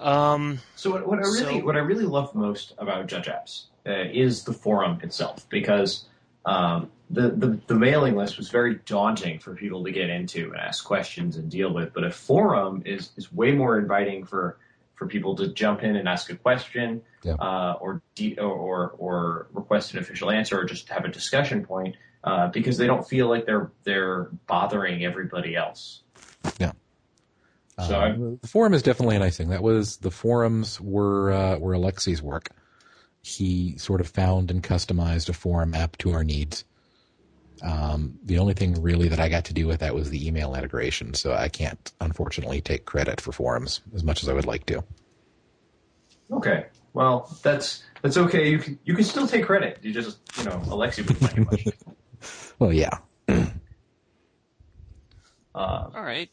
Um, 0.02 0.60
so 0.76 0.92
what, 0.92 1.08
what 1.08 1.20
I 1.20 1.24
really, 1.24 1.60
so, 1.60 1.66
what 1.66 1.76
I 1.76 1.80
really 1.80 2.06
love 2.06 2.34
most 2.34 2.74
about 2.78 3.08
Judge 3.08 3.28
Apps 3.28 3.66
uh, 3.86 4.10
is 4.12 4.44
the 4.44 4.54
forum 4.54 5.00
itself 5.04 5.48
because 5.50 6.06
um, 6.46 6.90
the, 7.12 7.30
the, 7.32 7.60
the 7.68 7.76
mailing 7.76 8.16
list 8.16 8.38
was 8.38 8.50
very 8.50 8.76
daunting 8.86 9.40
for 9.40 9.56
people 9.56 9.84
to 9.84 9.92
get 9.92 10.10
into 10.10 10.52
and 10.52 10.58
ask 10.58 10.86
questions 10.86 11.38
and 11.38 11.50
deal 11.50 11.74
with. 11.74 11.94
But 11.94 12.04
a 12.04 12.12
forum 12.12 12.84
is 12.86 13.10
is 13.18 13.32
way 13.34 13.52
more 13.52 13.80
inviting 13.80 14.26
for 14.26 14.58
for 14.96 15.08
people 15.08 15.36
to 15.38 15.48
jump 15.54 15.82
in 15.82 15.96
and 15.96 16.10
ask 16.10 16.30
a 16.30 16.36
question, 16.36 17.02
Yeah. 17.24 17.34
uh, 17.36 17.78
or, 17.80 18.02
de- 18.16 18.38
or 18.38 18.92
or 18.98 19.48
request 19.54 19.94
an 19.94 20.00
official 20.00 20.30
answer, 20.30 20.60
or 20.60 20.66
just 20.66 20.90
have 20.90 21.06
a 21.06 21.08
discussion 21.08 21.66
point, 21.66 21.96
uh, 22.26 22.50
because 22.50 22.78
they 22.78 22.86
don't 22.86 23.08
feel 23.08 23.28
like 23.30 23.46
they're 23.46 23.72
they're 23.86 24.30
bothering 24.46 25.04
everybody 25.06 25.56
else. 25.56 26.04
Yeah. 26.60 26.74
So 27.88 27.96
Uh, 27.96 28.38
the 28.42 28.48
forum 28.48 28.74
is 28.74 28.84
definitely 28.84 29.16
a 29.16 29.20
nice 29.20 29.38
thing. 29.38 29.50
That 29.50 29.64
was 29.64 29.98
the 29.98 30.12
forums 30.12 30.80
were 30.82 31.32
uh, 31.32 31.58
were 31.58 31.74
Alexi's 31.74 32.22
work. 32.22 32.50
He 33.22 33.78
sort 33.78 34.02
of 34.02 34.08
found 34.08 34.52
and 34.52 34.62
customized 34.62 35.30
a 35.30 35.34
forum 35.34 35.74
app 35.74 35.98
to 36.00 36.12
our 36.12 36.24
needs. 36.24 36.66
Um, 37.62 38.18
the 38.24 38.40
only 38.40 38.54
thing 38.54 38.82
really 38.82 39.08
that 39.10 39.20
I 39.20 39.30
got 39.30 39.46
to 39.46 39.54
do 39.54 39.68
with 39.68 39.80
that 39.82 39.94
was 39.94 40.10
the 40.10 40.28
email 40.28 40.56
integration. 40.56 41.14
So 41.14 41.34
I 41.34 41.50
can't, 41.50 41.92
unfortunately, 42.00 42.62
take 42.62 42.86
credit 42.86 43.20
for 43.20 43.32
forums 43.32 43.82
as 43.94 44.04
much 44.04 44.24
as 44.24 44.30
I 44.30 44.34
would 44.34 44.46
like 44.46 44.66
to. 44.68 44.84
Okay, 46.32 46.68
well 46.94 47.36
that's 47.42 47.84
that's 48.02 48.18
okay. 48.18 48.50
You 48.50 48.60
can 48.60 48.80
you 48.86 48.94
can 48.94 49.04
still 49.04 49.28
take 49.28 49.46
credit. 49.46 49.80
You 49.82 49.94
just 49.94 50.20
you 50.38 50.44
know 50.46 50.62
Alexi 50.68 51.00
wouldn't 51.00 51.22
like 51.22 51.38
it 51.38 51.52
much. 51.52 51.76
Well, 52.60 52.74
yeah. 52.74 52.98
Uh, 55.56 55.90
All 55.96 56.04
right. 56.04 56.30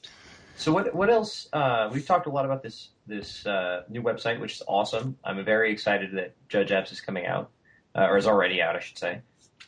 So 0.57 0.73
what 0.73 0.95
what 0.95 1.11
else? 1.11 1.49
Uh, 1.53 1.91
we've 1.93 2.07
talked 2.07 2.27
a 2.27 2.31
lot 2.31 2.45
about 2.45 2.63
this 2.63 2.91
this 3.07 3.47
uh, 3.47 3.83
new 3.89 4.03
website, 4.03 4.39
which 4.41 4.53
is 4.53 4.63
awesome. 4.69 5.19
I'm 5.25 5.45
very 5.45 5.73
excited 5.73 6.13
that 6.13 6.35
Judge 6.49 6.71
Apps 6.71 6.93
is 6.93 7.01
coming 7.01 7.27
out, 7.27 7.51
uh, 7.95 8.07
or 8.09 8.19
is 8.19 8.27
already 8.27 8.63
out, 8.63 8.77
I 8.77 8.81
should 8.81 8.99
say. 8.99 9.21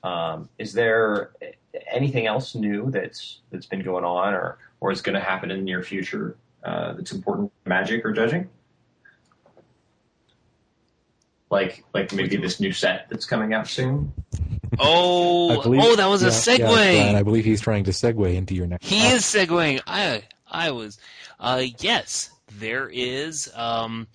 Um, 0.03 0.49
is 0.59 0.73
there 0.73 1.33
anything 1.91 2.27
else 2.27 2.55
new 2.55 2.91
that's 2.91 3.41
that's 3.51 3.67
been 3.67 3.83
going 3.83 4.05
on, 4.05 4.35
or 4.35 4.59
or 4.81 4.93
is 4.93 5.03
going 5.03 5.15
to 5.15 5.21
happen 5.21 5.51
in 5.51 5.59
the 5.59 5.65
near 5.65 5.83
future 5.83 6.37
uh, 6.65 6.93
that's 6.95 7.13
important 7.13 7.51
to 7.65 7.69
Magic 7.69 8.05
or 8.05 8.13
judging? 8.13 8.49
Like 11.51 11.85
like 11.95 12.13
maybe 12.13 12.37
this 12.37 12.61
new 12.61 12.73
set 12.73 13.07
that's 13.09 13.25
coming 13.25 13.55
out 13.55 13.67
soon. 13.69 14.13
Oh, 14.79 15.63
believe- 15.63 15.81
oh, 15.83 15.97
that 15.97 16.07
was 16.07 16.23
a 16.23 16.29
segue. 16.29 16.59
yeah, 16.59 16.67
Brian, 16.71 17.17
I 17.17 17.23
believe 17.23 17.45
he's 17.45 17.61
trying 17.63 17.85
to 17.85 17.91
segue 17.91 18.35
into 18.35 18.55
your 18.55 18.67
next. 18.67 18.87
He 18.87 19.07
is 19.09 19.23
segueing. 19.23 19.81
I 19.87 20.25
I 20.47 20.71
was. 20.73 20.99
Uh, 21.41 21.65
yes, 21.79 22.31
there 22.59 22.89
is. 22.89 23.51
Um, 23.55 24.07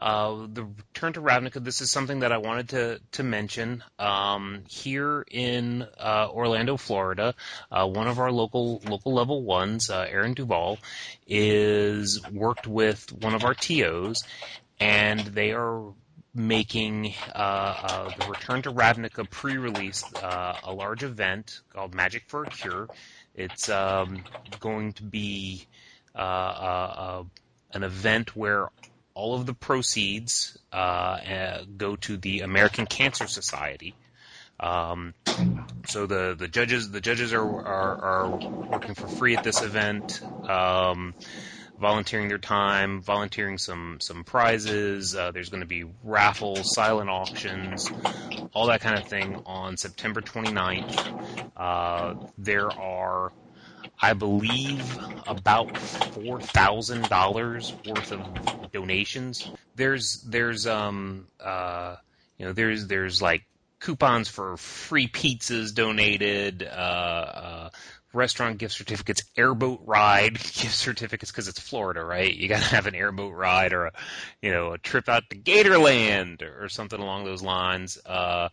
uh, 0.00 0.46
the 0.50 0.64
return 0.64 1.12
to 1.12 1.20
Ravnica. 1.20 1.62
This 1.62 1.82
is 1.82 1.90
something 1.90 2.20
that 2.20 2.32
I 2.32 2.38
wanted 2.38 2.70
to 2.70 3.00
to 3.12 3.22
mention. 3.22 3.84
Um, 3.98 4.62
here 4.68 5.26
in 5.30 5.86
uh, 5.98 6.28
Orlando, 6.30 6.78
Florida, 6.78 7.34
uh, 7.70 7.86
one 7.86 8.08
of 8.08 8.18
our 8.18 8.32
local 8.32 8.80
local 8.88 9.12
level 9.12 9.42
ones, 9.42 9.90
uh, 9.90 10.06
Aaron 10.08 10.32
Duval, 10.32 10.78
is 11.26 12.20
worked 12.32 12.66
with 12.66 13.12
one 13.12 13.34
of 13.34 13.44
our 13.44 13.52
TOs, 13.52 14.24
and 14.80 15.20
they 15.20 15.52
are 15.52 15.92
making 16.34 17.12
uh, 17.34 17.38
uh, 17.38 18.10
the 18.18 18.30
Return 18.30 18.62
to 18.62 18.72
Ravnica 18.72 19.28
pre-release, 19.28 20.04
a 20.14 20.72
large 20.72 21.02
event 21.02 21.60
called 21.74 21.92
Magic 21.92 22.22
for 22.28 22.44
a 22.44 22.48
Cure. 22.48 22.88
It's 23.34 23.68
um, 23.68 24.22
going 24.60 24.92
to 24.94 25.02
be 25.02 25.66
an 26.14 27.82
event 27.82 28.34
where 28.36 28.68
all 29.20 29.34
of 29.34 29.44
the 29.44 29.52
proceeds 29.52 30.56
uh, 30.72 30.76
uh, 30.76 31.64
go 31.76 31.94
to 31.94 32.16
the 32.16 32.40
American 32.40 32.86
Cancer 32.86 33.26
Society. 33.26 33.94
Um, 34.58 35.12
so 35.86 36.06
the, 36.06 36.34
the 36.38 36.48
judges 36.48 36.90
the 36.90 37.02
judges 37.02 37.34
are, 37.34 37.42
are, 37.42 37.96
are 37.98 38.28
working 38.70 38.94
for 38.94 39.08
free 39.08 39.36
at 39.36 39.44
this 39.44 39.62
event, 39.62 40.22
um, 40.48 41.14
volunteering 41.78 42.28
their 42.28 42.38
time, 42.38 43.02
volunteering 43.02 43.58
some 43.58 43.98
some 44.00 44.24
prizes. 44.24 45.14
Uh, 45.14 45.30
there's 45.32 45.50
going 45.50 45.62
to 45.62 45.66
be 45.66 45.84
raffles, 46.02 46.74
silent 46.74 47.10
auctions, 47.10 47.90
all 48.54 48.66
that 48.68 48.80
kind 48.80 48.98
of 48.98 49.06
thing 49.06 49.42
on 49.44 49.76
September 49.76 50.22
29th. 50.22 51.50
Uh, 51.56 52.14
there 52.38 52.70
are 52.70 53.32
I 54.00 54.14
believe 54.14 54.98
about 55.26 55.76
four 55.76 56.40
thousand 56.40 57.08
dollars 57.08 57.74
worth 57.84 58.12
of 58.12 58.26
donations. 58.72 59.50
There's 59.74 60.22
there's 60.28 60.66
um 60.66 61.28
uh 61.40 61.96
you 62.38 62.46
know 62.46 62.52
there's 62.52 62.86
there's 62.86 63.20
like 63.22 63.42
coupons 63.80 64.28
for 64.28 64.56
free 64.56 65.08
pizzas 65.08 65.74
donated, 65.74 66.62
uh, 66.62 66.66
uh 66.66 67.70
restaurant 68.12 68.58
gift 68.58 68.74
certificates, 68.74 69.22
airboat 69.36 69.80
ride 69.84 70.34
gift 70.38 70.74
certificates 70.74 71.30
because 71.30 71.48
it's 71.48 71.60
Florida, 71.60 72.04
right? 72.04 72.34
You 72.34 72.48
got 72.48 72.60
to 72.62 72.68
have 72.74 72.86
an 72.86 72.94
airboat 72.94 73.34
ride 73.34 73.72
or 73.72 73.86
a 73.86 73.92
you 74.42 74.50
know 74.50 74.72
a 74.72 74.78
trip 74.78 75.08
out 75.08 75.24
to 75.30 75.36
Gatorland 75.36 76.42
or 76.42 76.68
something 76.68 77.00
along 77.00 77.24
those 77.24 77.42
lines. 77.42 77.98
Uh, 78.04 78.48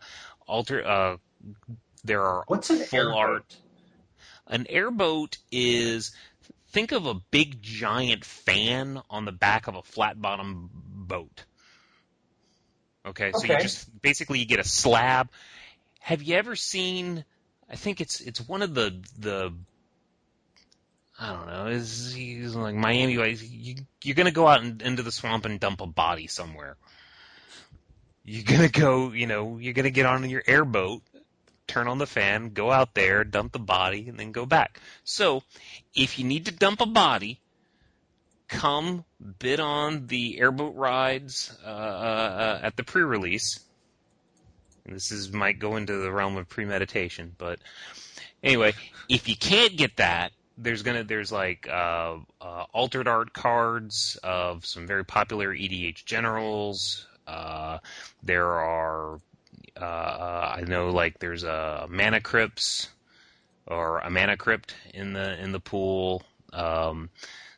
alter 0.47 0.85
uh, 0.85 1.17
there 2.03 2.23
are 2.23 2.45
What's 2.47 2.69
an 2.69 2.79
full 2.79 2.99
airboat? 2.99 3.17
art. 3.17 3.57
An 4.49 4.65
airboat 4.69 5.37
is 5.51 6.11
think 6.69 6.91
of 6.91 7.05
a 7.05 7.13
big 7.13 7.61
giant 7.61 8.23
fan 8.23 9.01
on 9.09 9.25
the 9.25 9.31
back 9.31 9.67
of 9.67 9.75
a 9.75 9.81
flat 9.81 10.21
bottom 10.21 10.69
boat. 10.73 11.43
Okay, 13.05 13.31
so 13.33 13.45
you 13.45 13.59
just 13.59 14.01
basically 14.01 14.39
you 14.39 14.45
get 14.45 14.59
a 14.59 14.67
slab. 14.67 15.29
Have 15.99 16.21
you 16.21 16.35
ever 16.35 16.55
seen? 16.55 17.23
I 17.69 17.75
think 17.75 18.01
it's 18.01 18.19
it's 18.21 18.41
one 18.41 18.61
of 18.61 18.73
the 18.73 19.01
the 19.17 19.53
I 21.19 21.33
don't 21.33 21.47
know. 21.47 21.67
Is 21.67 22.13
he's 22.13 22.55
like 22.55 22.75
Miami? 22.75 23.13
You 23.13 23.75
you're 24.03 24.15
gonna 24.15 24.31
go 24.31 24.47
out 24.47 24.63
in, 24.63 24.81
into 24.81 25.03
the 25.03 25.11
swamp 25.11 25.45
and 25.45 25.59
dump 25.59 25.81
a 25.81 25.87
body 25.87 26.27
somewhere. 26.27 26.75
You're 28.23 28.43
gonna 28.43 28.69
go. 28.69 29.11
You 29.13 29.25
know, 29.25 29.57
you're 29.57 29.73
gonna 29.73 29.89
get 29.89 30.05
on 30.05 30.29
your 30.29 30.43
airboat 30.45 31.01
turn 31.67 31.87
on 31.87 31.97
the 31.97 32.07
fan, 32.07 32.49
go 32.49 32.71
out 32.71 32.93
there, 32.93 33.23
dump 33.23 33.51
the 33.51 33.59
body, 33.59 34.07
and 34.07 34.19
then 34.19 34.31
go 34.31 34.45
back. 34.45 34.79
So, 35.03 35.43
if 35.95 36.17
you 36.17 36.25
need 36.25 36.45
to 36.45 36.51
dump 36.51 36.81
a 36.81 36.85
body, 36.85 37.39
come 38.47 39.03
bid 39.39 39.59
on 39.59 40.07
the 40.07 40.39
airboat 40.39 40.75
rides 40.75 41.55
uh, 41.65 41.69
uh, 41.69 42.59
at 42.63 42.75
the 42.77 42.83
pre-release. 42.83 43.59
This 44.85 45.11
is 45.11 45.33
might 45.33 45.59
go 45.59 45.75
into 45.75 45.97
the 45.97 46.11
realm 46.11 46.37
of 46.37 46.47
premeditation, 46.47 47.35
but 47.37 47.59
anyway, 48.41 48.73
if 49.09 49.27
you 49.27 49.35
can't 49.35 49.75
get 49.75 49.97
that, 49.97 50.31
there's 50.57 50.81
gonna 50.81 51.03
there's 51.03 51.31
like 51.31 51.67
uh, 51.69 52.17
uh, 52.41 52.65
altered 52.73 53.07
art 53.07 53.33
cards 53.33 54.17
of 54.23 54.65
some 54.65 54.87
very 54.87 55.03
popular 55.03 55.53
EDH 55.53 56.05
generals. 56.05 57.05
Uh, 57.27 57.79
there 58.23 58.47
are 58.47 59.19
uh, 59.79 60.55
I 60.57 60.61
know 60.67 60.89
like 60.89 61.19
there's 61.19 61.43
a 61.43 61.87
mana 61.89 62.21
crypts 62.21 62.89
or 63.65 63.99
a 63.99 64.09
mana 64.09 64.37
crypt 64.37 64.75
in 64.93 65.13
the 65.13 65.41
in 65.41 65.51
the 65.51 65.59
pool. 65.59 66.23
Um, 66.53 67.09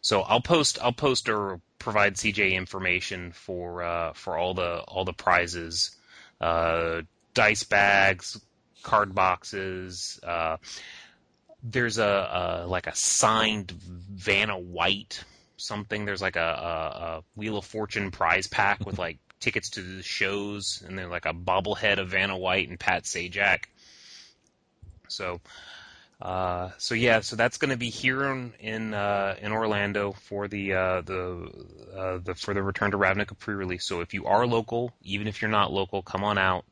so 0.01 0.21
I'll 0.21 0.41
post 0.41 0.79
I'll 0.81 0.93
post 0.93 1.29
or 1.29 1.61
provide 1.77 2.15
CJ 2.15 2.53
information 2.53 3.31
for 3.31 3.83
uh, 3.83 4.13
for 4.13 4.37
all 4.37 4.53
the 4.53 4.79
all 4.81 5.05
the 5.05 5.13
prizes, 5.13 5.95
uh, 6.41 7.01
dice 7.33 7.63
bags, 7.63 8.39
card 8.83 9.13
boxes. 9.13 10.19
Uh, 10.23 10.57
there's 11.61 11.97
a, 11.97 12.63
a 12.63 12.67
like 12.67 12.87
a 12.87 12.95
signed 12.95 13.71
Vanna 13.71 14.57
White 14.57 15.23
something. 15.57 16.05
There's 16.05 16.21
like 16.21 16.37
a, 16.37 16.39
a, 16.39 16.99
a 16.99 17.23
Wheel 17.35 17.57
of 17.57 17.65
Fortune 17.65 18.11
prize 18.11 18.47
pack 18.47 18.85
with 18.85 18.97
like 18.97 19.19
tickets 19.39 19.71
to 19.71 19.81
the 19.81 20.03
shows, 20.03 20.83
and 20.85 20.97
then 20.97 21.09
like 21.09 21.25
a 21.25 21.33
bobblehead 21.33 21.99
of 21.99 22.09
Vanna 22.09 22.37
White 22.37 22.69
and 22.69 22.79
Pat 22.79 23.03
Sajak. 23.03 23.65
So, 25.07 25.41
uh, 26.21 26.71
so 26.77 26.95
yeah, 26.95 27.21
so 27.21 27.35
that's 27.35 27.57
going 27.57 27.71
to 27.71 27.77
be 27.77 27.89
here 27.89 28.23
in 28.31 28.53
in, 28.59 28.93
uh, 28.93 29.35
in 29.41 29.51
Orlando 29.51 30.11
for 30.11 30.47
the 30.47 30.73
uh, 30.73 31.01
the 31.01 31.51
uh, 31.95 32.17
the 32.23 32.35
for 32.35 32.53
the 32.53 32.61
Return 32.61 32.91
to 32.91 32.97
Ravnica 32.97 33.37
pre-release. 33.37 33.85
So 33.85 34.01
if 34.01 34.13
you 34.13 34.25
are 34.25 34.45
local, 34.45 34.93
even 35.03 35.27
if 35.27 35.41
you're 35.41 35.51
not 35.51 35.71
local, 35.71 36.01
come 36.01 36.23
on 36.23 36.37
out. 36.37 36.65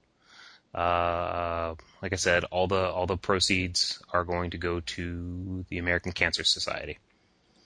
Uh, 0.74 1.76
like 2.02 2.14
I 2.14 2.18
said, 2.18 2.44
all 2.46 2.68
the 2.68 2.90
all 2.90 3.08
the 3.08 3.18
proceeds 3.18 4.02
are 4.14 4.24
going 4.24 4.52
to 4.52 4.58
go 4.58 4.82
to 4.82 5.66
the 5.70 5.80
American 5.80 6.12
Cancer 6.12 6.44
Society. 6.44 7.00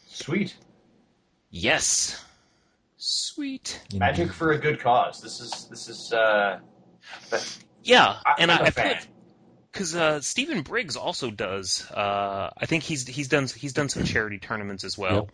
Sweet 0.08 0.56
Yes, 1.54 2.24
sweet. 3.02 3.82
magic 3.96 4.32
for 4.32 4.52
a 4.52 4.58
good 4.58 4.80
cause. 4.80 5.22
This 5.22 5.40
is 5.42 5.68
this 5.70 5.90
is. 5.90 6.14
Uh, 6.14 6.60
but 7.30 7.58
Yeah, 7.84 8.18
I- 8.26 8.36
and 8.40 8.52
I'm 8.52 8.60
I, 8.60 8.62
a 8.62 8.68
I 8.68 8.70
fan. 8.72 8.96
put 8.96 9.08
because 9.72 9.96
uh, 9.96 10.22
Stephen 10.22 10.62
Briggs 10.62 10.96
also 10.96 11.32
does. 11.32 11.90
Uh, 11.90 12.52
I 12.58 12.66
think 12.68 12.84
he's 12.84 13.08
he's 13.08 13.28
done 13.28 13.48
he's 13.48 13.74
done 13.74 13.90
some 13.90 14.04
charity 14.04 14.38
tournaments 14.38 14.84
as 14.84 14.98
well. 14.98 15.30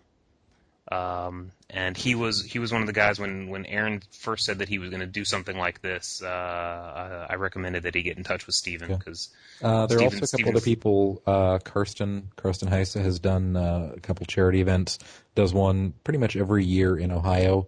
Um, 0.91 1.52
and 1.69 1.98
he 1.98 2.15
was 2.15 2.44
he 2.44 2.60
was 2.60 2.72
one 2.72 2.81
of 2.81 2.88
the 2.88 2.94
guys 2.94 3.19
when 3.19 3.49
when 3.49 3.65
Aaron 3.65 4.02
first 4.11 4.45
said 4.45 4.60
that 4.60 4.69
he 4.69 4.80
was 4.80 4.89
going 4.89 5.02
to 5.02 5.06
do 5.06 5.26
something 5.26 5.57
like 5.57 5.81
this. 5.81 6.22
Uh, 6.23 6.27
I, 6.27 7.34
I 7.34 7.35
recommended 7.35 7.84
that 7.84 7.94
he 7.95 8.03
get 8.03 8.18
in 8.18 8.23
touch 8.23 8.45
with 8.48 8.56
Stephen 8.56 8.89
Yeah. 8.89 8.98
because 8.98 9.30
Uh, 9.61 9.85
there 9.88 9.98
are 9.99 10.03
also 10.03 10.18
a 10.18 10.19
couple 10.22 10.27
Steven- 10.27 10.56
other 10.56 10.61
people. 10.64 11.22
Uh, 11.27 11.60
Kirsten 11.60 12.30
Kirsten 12.38 12.69
Heise 12.69 12.94
has 12.94 13.19
done 13.19 13.56
uh, 13.57 13.91
a 13.95 13.99
couple 13.99 14.26
charity 14.26 14.61
events. 14.61 14.98
Does 15.35 15.53
one 15.53 15.94
pretty 16.03 16.19
much 16.19 16.35
every 16.35 16.64
year 16.65 16.98
in 16.98 17.11
Ohio. 17.11 17.68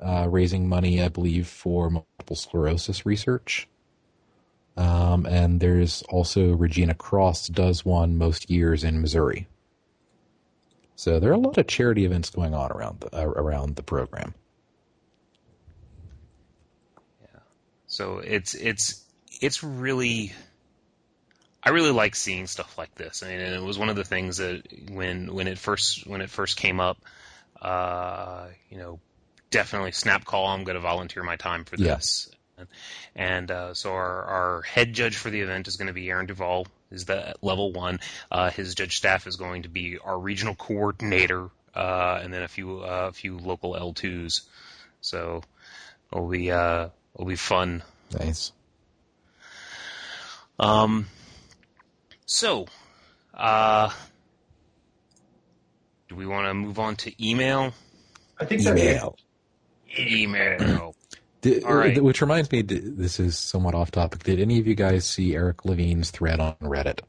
uh, 0.00 0.26
raising 0.28 0.68
money, 0.68 1.00
I 1.00 1.08
believe, 1.08 1.46
for 1.46 1.88
multiple 1.88 2.36
sclerosis 2.36 3.06
research. 3.06 3.68
Um, 4.76 5.24
and 5.24 5.60
there's 5.60 6.02
also 6.10 6.52
Regina 6.56 6.94
Cross 6.94 7.48
does 7.48 7.84
one 7.84 8.18
most 8.18 8.50
years 8.50 8.82
in 8.84 9.00
Missouri. 9.00 9.46
So 10.96 11.18
there 11.18 11.30
are 11.30 11.34
a 11.34 11.38
lot 11.38 11.58
of 11.58 11.66
charity 11.66 12.04
events 12.04 12.30
going 12.30 12.54
on 12.54 12.70
around 12.70 13.00
the 13.00 13.16
uh, 13.16 13.24
around 13.24 13.76
the 13.76 13.82
program. 13.82 14.34
Yeah. 17.22 17.40
So 17.86 18.18
it's 18.18 18.54
it's 18.54 19.04
it's 19.40 19.62
really 19.62 20.32
I 21.62 21.70
really 21.70 21.90
like 21.90 22.14
seeing 22.14 22.46
stuff 22.46 22.76
like 22.76 22.94
this. 22.94 23.22
I 23.22 23.28
mean, 23.28 23.40
and 23.40 23.54
it 23.54 23.62
was 23.62 23.78
one 23.78 23.88
of 23.88 23.96
the 23.96 24.04
things 24.04 24.36
that 24.36 24.62
when 24.90 25.32
when 25.34 25.48
it 25.48 25.58
first 25.58 26.06
when 26.06 26.20
it 26.20 26.30
first 26.30 26.56
came 26.56 26.78
up, 26.78 26.98
uh, 27.60 28.46
you 28.68 28.78
know, 28.78 29.00
definitely 29.50 29.92
snap 29.92 30.24
call. 30.24 30.46
I'm 30.46 30.64
going 30.64 30.74
to 30.74 30.80
volunteer 30.80 31.22
my 31.22 31.36
time 31.36 31.64
for 31.64 31.76
this. 31.76 32.30
Yeah. 32.58 32.64
And 33.16 33.50
uh, 33.50 33.74
so 33.74 33.92
our, 33.92 34.22
our 34.24 34.62
head 34.62 34.92
judge 34.92 35.16
for 35.16 35.30
the 35.30 35.40
event 35.40 35.68
is 35.68 35.76
going 35.76 35.88
to 35.88 35.92
be 35.92 36.08
Aaron 36.10 36.26
Duvall, 36.26 36.66
is 36.90 37.04
the 37.04 37.34
level 37.42 37.72
one. 37.72 38.00
Uh, 38.30 38.50
his 38.50 38.74
judge 38.74 38.96
staff 38.96 39.26
is 39.26 39.36
going 39.36 39.62
to 39.62 39.68
be 39.68 39.98
our 39.98 40.18
regional 40.18 40.54
coordinator, 40.54 41.50
uh, 41.74 42.20
and 42.22 42.32
then 42.32 42.42
a 42.42 42.48
few 42.48 42.80
uh, 42.80 43.08
a 43.08 43.12
few 43.12 43.38
local 43.38 43.74
L2s. 43.74 44.42
So 45.00 45.42
it'll 46.12 46.28
be 46.28 46.50
uh, 46.50 46.88
it'll 47.14 47.26
be 47.26 47.36
fun. 47.36 47.82
Nice. 48.18 48.52
Um. 50.58 51.06
So, 52.26 52.66
uh, 53.34 53.90
do 56.08 56.14
we 56.14 56.26
want 56.26 56.46
to 56.48 56.54
move 56.54 56.78
on 56.78 56.96
to 56.96 57.12
email? 57.24 57.74
I 58.38 58.44
think 58.44 58.62
so. 58.62 58.72
email. 58.72 59.16
Email. 59.98 60.94
Did, 61.44 61.62
right. 61.64 62.02
Which 62.02 62.22
reminds 62.22 62.50
me, 62.50 62.62
this 62.62 63.20
is 63.20 63.38
somewhat 63.38 63.74
off 63.74 63.90
topic. 63.90 64.22
Did 64.22 64.40
any 64.40 64.58
of 64.58 64.66
you 64.66 64.74
guys 64.74 65.04
see 65.04 65.34
Eric 65.34 65.66
Levine's 65.66 66.10
thread 66.10 66.40
on 66.40 66.54
Reddit? 66.62 67.00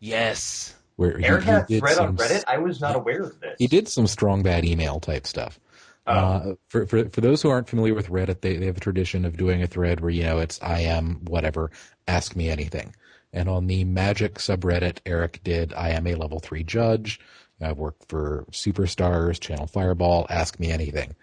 Yes. 0.00 0.74
Where 0.96 1.16
Eric 1.24 1.44
he, 1.44 1.50
had 1.50 1.70
a 1.70 1.78
thread 1.78 1.94
some, 1.94 2.08
on 2.08 2.16
Reddit. 2.16 2.42
I 2.48 2.58
was 2.58 2.80
not 2.80 2.96
aware 2.96 3.22
of 3.22 3.38
this. 3.38 3.54
He 3.60 3.68
did 3.68 3.86
some 3.86 4.08
strong 4.08 4.42
bad 4.42 4.64
email 4.64 4.98
type 4.98 5.28
stuff. 5.28 5.60
Oh. 6.08 6.12
Uh, 6.12 6.54
for, 6.66 6.84
for 6.88 7.08
for 7.08 7.20
those 7.20 7.40
who 7.40 7.50
aren't 7.50 7.68
familiar 7.68 7.94
with 7.94 8.08
Reddit, 8.08 8.40
they, 8.40 8.56
they 8.56 8.66
have 8.66 8.78
a 8.78 8.80
tradition 8.80 9.24
of 9.24 9.36
doing 9.36 9.62
a 9.62 9.68
thread 9.68 10.00
where 10.00 10.10
you 10.10 10.24
know 10.24 10.40
it's 10.40 10.60
I 10.60 10.80
am 10.80 11.20
whatever, 11.26 11.70
ask 12.08 12.34
me 12.34 12.48
anything. 12.48 12.96
And 13.32 13.48
on 13.48 13.68
the 13.68 13.84
Magic 13.84 14.34
subreddit, 14.34 14.98
Eric 15.06 15.40
did 15.44 15.72
I 15.74 15.90
am 15.90 16.08
a 16.08 16.16
level 16.16 16.40
three 16.40 16.64
judge. 16.64 17.20
I've 17.60 17.78
worked 17.78 18.08
for 18.08 18.44
Superstars, 18.50 19.38
Channel 19.38 19.68
Fireball, 19.68 20.26
Ask 20.28 20.58
Me 20.58 20.72
Anything, 20.72 21.14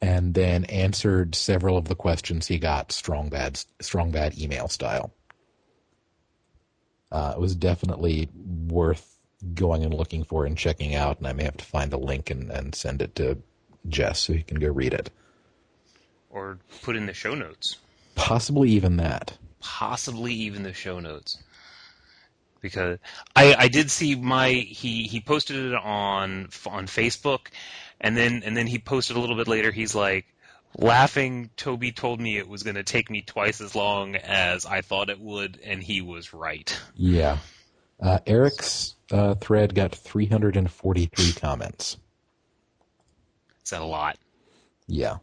and 0.00 0.34
then 0.34 0.64
answered 0.66 1.34
several 1.34 1.76
of 1.76 1.88
the 1.88 1.94
questions 1.94 2.46
he 2.46 2.58
got 2.58 2.92
strong 2.92 3.28
bad 3.28 3.60
strong 3.80 4.10
bad 4.10 4.38
email 4.38 4.68
style. 4.68 5.12
Uh, 7.10 7.32
it 7.36 7.40
was 7.40 7.54
definitely 7.54 8.28
worth 8.68 9.18
going 9.54 9.84
and 9.84 9.94
looking 9.94 10.24
for 10.24 10.44
and 10.44 10.58
checking 10.58 10.94
out, 10.94 11.18
and 11.18 11.26
I 11.26 11.32
may 11.32 11.44
have 11.44 11.56
to 11.56 11.64
find 11.64 11.90
the 11.90 11.98
link 11.98 12.30
and, 12.30 12.50
and 12.50 12.74
send 12.74 13.00
it 13.00 13.14
to 13.16 13.38
Jess 13.88 14.20
so 14.20 14.34
he 14.34 14.42
can 14.42 14.58
go 14.58 14.68
read 14.68 14.92
it. 14.92 15.10
Or 16.30 16.58
put 16.82 16.96
in 16.96 17.06
the 17.06 17.14
show 17.14 17.34
notes. 17.34 17.76
Possibly 18.14 18.68
even 18.70 18.98
that. 18.98 19.38
Possibly 19.60 20.34
even 20.34 20.64
the 20.64 20.74
show 20.74 21.00
notes 21.00 21.38
because 22.60 22.98
I, 23.36 23.54
I 23.54 23.68
did 23.68 23.90
see 23.90 24.14
my 24.14 24.50
he 24.50 25.04
he 25.04 25.20
posted 25.20 25.56
it 25.56 25.74
on 25.74 26.48
on 26.66 26.86
Facebook, 26.86 27.48
and 28.00 28.16
then 28.16 28.42
and 28.44 28.56
then 28.56 28.66
he 28.66 28.78
posted 28.78 29.16
a 29.16 29.20
little 29.20 29.36
bit 29.36 29.48
later. 29.48 29.70
He's 29.70 29.94
like 29.94 30.26
laughing. 30.76 31.50
Toby 31.56 31.92
told 31.92 32.20
me 32.20 32.38
it 32.38 32.48
was 32.48 32.62
going 32.62 32.76
to 32.76 32.84
take 32.84 33.10
me 33.10 33.22
twice 33.22 33.60
as 33.60 33.74
long 33.74 34.16
as 34.16 34.66
I 34.66 34.82
thought 34.82 35.10
it 35.10 35.20
would, 35.20 35.58
and 35.64 35.82
he 35.82 36.00
was 36.00 36.32
right. 36.32 36.76
Yeah, 36.94 37.38
uh, 38.00 38.18
Eric's 38.26 38.94
uh, 39.10 39.34
thread 39.34 39.74
got 39.74 39.94
343 39.94 41.32
comments. 41.32 41.96
Is 43.64 43.70
that 43.70 43.82
a 43.82 43.84
lot? 43.84 44.18
Yeah, 44.86 45.18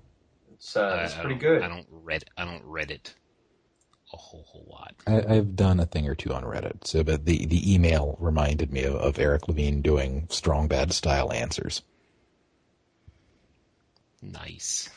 it's, 0.54 0.76
uh, 0.76 1.02
it's 1.04 1.16
pretty 1.16 1.36
good. 1.36 1.62
I 1.62 1.68
don't 1.68 1.88
read 1.90 2.26
I 2.38 2.46
don't 2.46 2.64
read 2.66 2.92
it 2.92 3.16
a 4.14 4.18
whole 4.18 4.46
whole 4.48 4.68
lot. 4.70 4.96
I, 5.08 5.36
have 5.36 5.56
done 5.56 5.80
a 5.80 5.86
thing 5.86 6.08
or 6.08 6.16
two 6.16 6.34
on 6.34 6.44
Reddit, 6.44 6.86
so 6.86 7.04
but 7.04 7.26
the 7.26 7.46
the 7.46 7.74
email 7.74 8.18
reminded 8.20 8.72
me 8.72 8.84
of, 8.84 8.96
of 8.96 9.20
Eric 9.20 9.48
Levine 9.48 9.82
doing 9.82 10.28
strong 10.30 10.68
bad 10.68 10.94
style 10.94 11.32
answers. 11.32 11.82
Nice. 14.32 14.90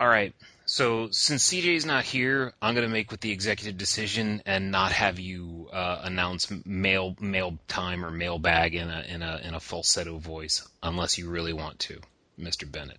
All 0.00 0.08
right. 0.08 0.34
So 0.64 1.08
since 1.10 1.48
CJ's 1.48 1.84
not 1.84 2.04
here, 2.04 2.52
I'm 2.62 2.74
going 2.74 2.86
to 2.86 2.92
make 2.92 3.10
with 3.10 3.20
the 3.20 3.30
executive 3.30 3.76
decision 3.76 4.42
and 4.46 4.70
not 4.70 4.92
have 4.92 5.18
you 5.18 5.68
uh, 5.72 6.00
announce 6.02 6.50
mail 6.64 7.16
mail 7.20 7.58
time 7.68 8.04
or 8.04 8.10
mailbag 8.10 8.74
in 8.74 8.88
a 8.88 9.04
in 9.08 9.22
a 9.22 9.40
in 9.44 9.54
a 9.54 9.60
falsetto 9.60 10.18
voice, 10.18 10.66
unless 10.82 11.18
you 11.18 11.28
really 11.28 11.52
want 11.52 11.78
to, 11.80 12.00
Mr. 12.38 12.70
Bennett. 12.70 12.98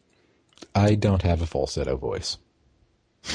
I 0.76 0.95
don't 0.95 1.22
have 1.24 1.41
a 1.41 1.45
falsetto 1.45 1.98
voice. 1.98 2.38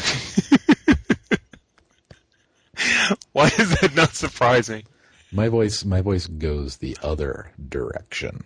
Why 3.33 3.47
is 3.47 3.81
that 3.81 3.95
not 3.95 4.15
surprising? 4.15 4.85
My 5.33 5.49
voice, 5.49 5.85
my 5.85 6.01
voice 6.01 6.27
goes 6.27 6.77
the 6.77 6.97
other 7.03 7.53
direction. 7.69 8.45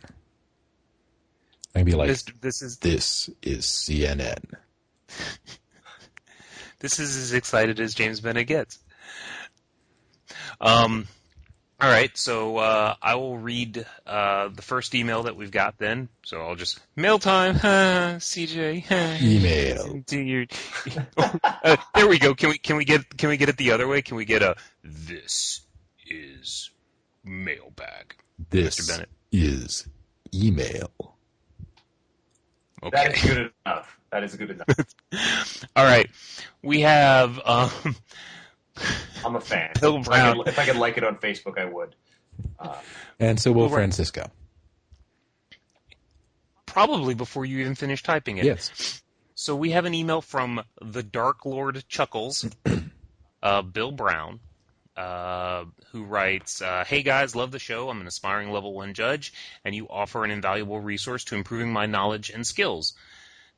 I'd 1.74 1.86
be 1.86 1.94
like, 1.94 2.08
this, 2.08 2.24
this 2.40 2.62
is 2.62 2.78
this 2.78 3.30
is 3.42 3.64
CNN. 3.64 4.44
this 6.80 6.98
is 6.98 7.16
as 7.16 7.32
excited 7.32 7.80
as 7.80 7.94
James 7.94 8.20
Bennett 8.20 8.46
gets. 8.46 8.78
Um, 10.60 11.08
all 11.82 11.90
right, 11.90 12.16
so 12.16 12.58
uh, 12.58 12.94
I 13.02 13.16
will 13.16 13.36
read 13.38 13.84
uh, 14.06 14.48
the 14.54 14.62
first 14.62 14.94
email 14.94 15.24
that 15.24 15.34
we've 15.34 15.50
got 15.50 15.78
then. 15.78 16.08
So 16.24 16.40
I'll 16.40 16.54
just 16.54 16.78
mail 16.94 17.18
time, 17.18 17.54
CJ. 17.56 19.20
Email. 19.20 20.04
uh, 21.42 21.76
there 21.96 22.06
we 22.06 22.20
go. 22.20 22.34
Can 22.34 22.50
we 22.50 22.58
can 22.58 22.76
we 22.76 22.84
get 22.84 23.16
can 23.16 23.30
we 23.30 23.36
get 23.36 23.48
it 23.48 23.56
the 23.56 23.72
other 23.72 23.88
way? 23.88 24.00
Can 24.00 24.16
we 24.16 24.24
get 24.24 24.42
a 24.42 24.54
this 24.84 25.62
is 26.06 26.70
mailbag? 27.24 28.14
This 28.50 28.80
Mr. 28.80 28.88
Bennett. 28.88 29.08
is 29.32 29.88
email. 30.32 31.11
Okay. 32.82 32.90
That 32.90 33.16
is 33.16 33.22
good 33.22 33.52
enough. 33.66 33.98
That 34.10 34.24
is 34.24 34.36
good 34.36 34.50
enough. 34.50 35.66
all 35.76 35.84
right, 35.84 36.10
we 36.62 36.80
have. 36.80 37.40
Um, 37.44 37.96
I'm 39.24 39.36
a 39.36 39.40
fan. 39.40 39.72
Bill 39.80 39.98
if, 39.98 40.06
Brown. 40.06 40.28
I 40.28 40.36
could, 40.36 40.48
if 40.48 40.58
I 40.58 40.64
could 40.66 40.76
like 40.76 40.98
it 40.98 41.04
on 41.04 41.16
Facebook, 41.16 41.58
I 41.58 41.64
would. 41.64 41.94
Uh, 42.58 42.76
and 43.20 43.38
so 43.38 43.52
will 43.52 43.68
Francisco. 43.68 44.30
Probably 46.66 47.14
before 47.14 47.44
you 47.44 47.60
even 47.60 47.74
finish 47.74 48.02
typing 48.02 48.38
it. 48.38 48.44
Yes. 48.44 49.02
So 49.34 49.54
we 49.54 49.70
have 49.72 49.84
an 49.84 49.94
email 49.94 50.22
from 50.22 50.62
the 50.80 51.02
Dark 51.02 51.44
Lord 51.44 51.84
Chuckles, 51.88 52.48
uh, 53.42 53.62
Bill 53.62 53.92
Brown, 53.92 54.40
uh, 54.96 55.64
who 55.90 56.04
writes, 56.04 56.60
uh, 56.60 56.84
"Hey 56.86 57.02
guys, 57.02 57.34
love 57.34 57.50
the 57.50 57.58
show. 57.58 57.88
I'm 57.88 58.00
an 58.00 58.06
aspiring 58.06 58.50
level 58.50 58.74
one 58.74 58.94
judge, 58.94 59.32
and 59.64 59.74
you 59.74 59.88
offer 59.88 60.24
an 60.24 60.30
invaluable 60.30 60.80
resource 60.80 61.24
to 61.24 61.36
improving 61.36 61.72
my 61.72 61.86
knowledge 61.86 62.30
and 62.30 62.46
skills. 62.46 62.94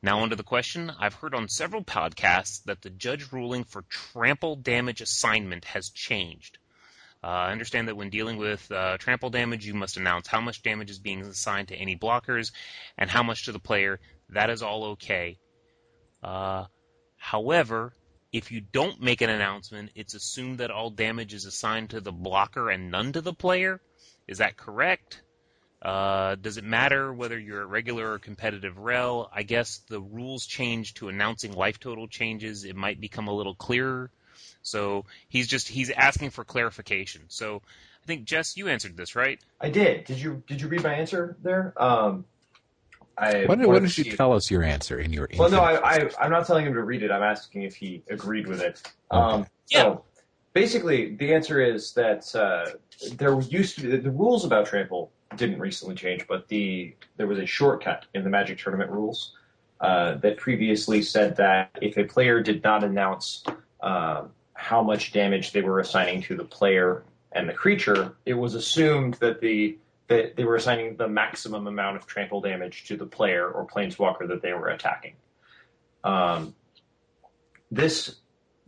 Now, 0.02 0.20
onto 0.20 0.36
the 0.36 0.43
question. 0.43 0.93
I've 0.98 1.15
heard 1.15 1.35
on 1.35 1.48
several 1.48 1.82
podcasts 1.82 2.62
that 2.65 2.82
the 2.82 2.90
judge 2.90 3.32
ruling 3.32 3.65
for 3.65 3.82
trample 3.89 4.55
damage 4.55 5.01
assignment 5.01 5.65
has 5.65 5.89
changed. 5.89 6.59
Uh, 7.23 7.28
I 7.28 7.52
understand 7.52 7.89
that 7.89 7.97
when 7.97 8.11
dealing 8.11 8.36
with 8.36 8.70
uh, 8.70 8.98
trample 8.98 9.31
damage, 9.31 9.65
you 9.65 9.73
must 9.73 9.97
announce 9.97 10.28
how 10.28 10.43
much 10.43 10.62
damage 10.62 10.90
is 10.90 10.98
being 10.98 11.23
assigned 11.23 11.69
to 11.69 11.74
any 11.74 11.97
blockers 11.97 12.52
and 12.98 13.09
how 13.09 13.23
much 13.23 13.47
to 13.47 13.52
the 13.52 13.59
player. 13.59 13.98
That 14.28 14.51
is 14.51 14.62
all 14.62 14.85
okay. 14.85 15.39
Uh, 16.23 16.66
however, 17.16 17.94
if 18.35 18.51
you 18.51 18.61
don't 18.61 19.01
make 19.01 19.20
an 19.20 19.31
announcement, 19.31 19.90
it's 19.94 20.15
assumed 20.15 20.59
that 20.59 20.73
all 20.73 20.90
damage 20.90 21.32
is 21.32 21.44
assigned 21.44 21.90
to 21.90 22.01
the 22.01 22.11
blocker 22.11 22.69
and 22.69 22.90
none 22.90 23.12
to 23.12 23.20
the 23.20 23.32
player. 23.32 23.81
Is 24.27 24.39
that 24.39 24.56
correct? 24.56 25.23
Uh, 25.81 26.35
does 26.35 26.56
it 26.56 26.65
matter 26.65 27.12
whether 27.12 27.39
you're 27.39 27.62
a 27.62 27.66
regular 27.66 28.11
or 28.11 28.19
competitive 28.19 28.77
REL? 28.77 29.31
I 29.32 29.44
guess 29.44 29.82
the 29.89 30.01
rules 30.01 30.47
change 30.47 30.94
to 30.94 31.09
announcing 31.09 31.52
life 31.52 31.78
total 31.78 32.09
changes. 32.09 32.65
It 32.65 32.74
might 32.74 33.01
become 33.01 33.28
a 33.28 33.32
little 33.32 33.55
clearer. 33.55 34.11
So 34.62 35.05
he's 35.28 35.47
just 35.47 35.69
he's 35.69 35.90
asking 35.90 36.31
for 36.31 36.44
clarification. 36.44 37.27
So 37.28 37.62
I 38.02 38.06
think 38.06 38.24
Jess, 38.24 38.56
you 38.56 38.66
answered 38.66 38.97
this 38.97 39.15
right. 39.15 39.39
I 39.61 39.70
did. 39.70 40.06
Did 40.06 40.20
you 40.20 40.43
did 40.48 40.61
you 40.61 40.66
read 40.66 40.82
my 40.82 40.94
answer 40.94 41.36
there? 41.40 41.73
Um, 41.81 42.24
I 43.16 43.45
why, 43.47 43.55
did, 43.55 43.66
why 43.66 43.78
did 43.78 43.97
you 43.97 44.16
tell 44.16 44.32
us 44.32 44.51
your 44.51 44.62
answer 44.62 44.99
in 44.99 45.12
your? 45.12 45.28
Email. 45.32 45.41
Well, 45.41 45.51
no, 45.51 45.61
I, 45.61 46.09
I 46.19 46.24
am 46.24 46.31
not 46.31 46.47
telling 46.47 46.66
him 46.66 46.74
to 46.74 46.82
read 46.82 47.03
it. 47.03 47.11
I'm 47.11 47.23
asking 47.23 47.62
if 47.62 47.77
he 47.77 48.03
agreed 48.11 48.47
with 48.47 48.61
it. 48.61 48.82
Okay. 49.12 49.20
Um, 49.20 49.47
yeah. 49.70 49.82
So 49.82 50.05
basically, 50.53 51.15
the 51.15 51.32
answer 51.32 51.61
is 51.61 51.93
that 51.93 52.35
uh, 52.35 52.70
there 53.16 53.41
used 53.41 53.77
to 53.77 53.82
be 53.82 53.97
the 53.97 54.11
rules 54.11 54.45
about 54.45 54.66
trample 54.66 55.12
didn't 55.36 55.59
recently 55.59 55.95
change, 55.95 56.27
but 56.27 56.49
the 56.49 56.95
there 57.16 57.27
was 57.27 57.39
a 57.39 57.47
shortcut 57.47 58.07
in 58.15 58.24
the 58.24 58.31
Magic 58.31 58.59
tournament 58.59 58.91
rules 58.91 59.35
uh, 59.81 60.15
that 60.16 60.36
previously 60.36 61.03
said 61.03 61.36
that 61.36 61.70
if 61.81 61.97
a 61.97 62.05
player 62.05 62.41
did 62.41 62.62
not 62.62 62.85
announce 62.85 63.45
uh, 63.81 64.24
how 64.55 64.82
much 64.82 65.12
damage 65.12 65.53
they 65.53 65.62
were 65.62 65.81
assigning 65.81 66.23
to 66.23 66.36
the 66.36 66.45
player 66.45 67.05
and 67.32 67.49
the 67.49 67.53
creature, 67.53 68.16
it 68.24 68.35
was 68.35 68.55
assumed 68.55 69.15
that 69.15 69.41
the 69.41 69.77
that 70.09 70.37
they 70.37 70.45
were 70.45 70.57
assigning 70.57 70.97
the 70.97 71.09
maximum 71.09 71.67
amount 71.67 71.97
of 71.97 72.07
trample 72.07 72.41
damage 72.41 72.85
to 72.85 72.97
the 72.97 73.07
player 73.07 73.51
or 73.51 73.67
planeswalker 73.67 74.29
that 74.29 74.43
they 74.43 74.53
were 74.53 74.69
attacking. 74.69 75.15
Um, 76.03 76.55
this 77.71 78.17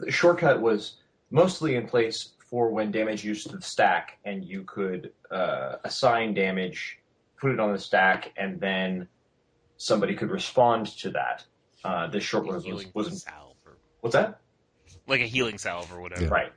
shortcut 0.09 0.61
was 0.61 0.97
mostly 1.31 1.77
in 1.77 1.87
place 1.87 2.33
for 2.39 2.71
when 2.71 2.91
damage 2.91 3.25
used 3.25 3.49
to 3.49 3.57
the 3.57 3.63
stack, 3.63 4.19
and 4.25 4.45
you 4.45 4.63
could 4.65 5.13
uh, 5.31 5.77
assign 5.85 6.33
damage, 6.33 6.99
put 7.39 7.51
it 7.51 7.61
on 7.61 7.73
the 7.73 7.79
stack, 7.79 8.33
and 8.37 8.61
then 8.61 9.09
somebody 9.77 10.15
could 10.15 10.31
respond 10.31 10.87
to 10.99 11.11
that. 11.11 11.45
Uh, 11.85 12.07
this 12.07 12.25
short 12.25 12.47
was, 12.47 12.65
was, 12.67 12.87
was 12.95 13.23
salve 13.23 13.57
or, 13.67 13.77
what's 14.01 14.15
that? 14.15 14.41
like 15.07 15.21
a 15.21 15.27
healing 15.27 15.59
salve 15.59 15.93
or 15.93 16.01
whatever. 16.01 16.23
Yeah. 16.23 16.29
Right. 16.29 16.53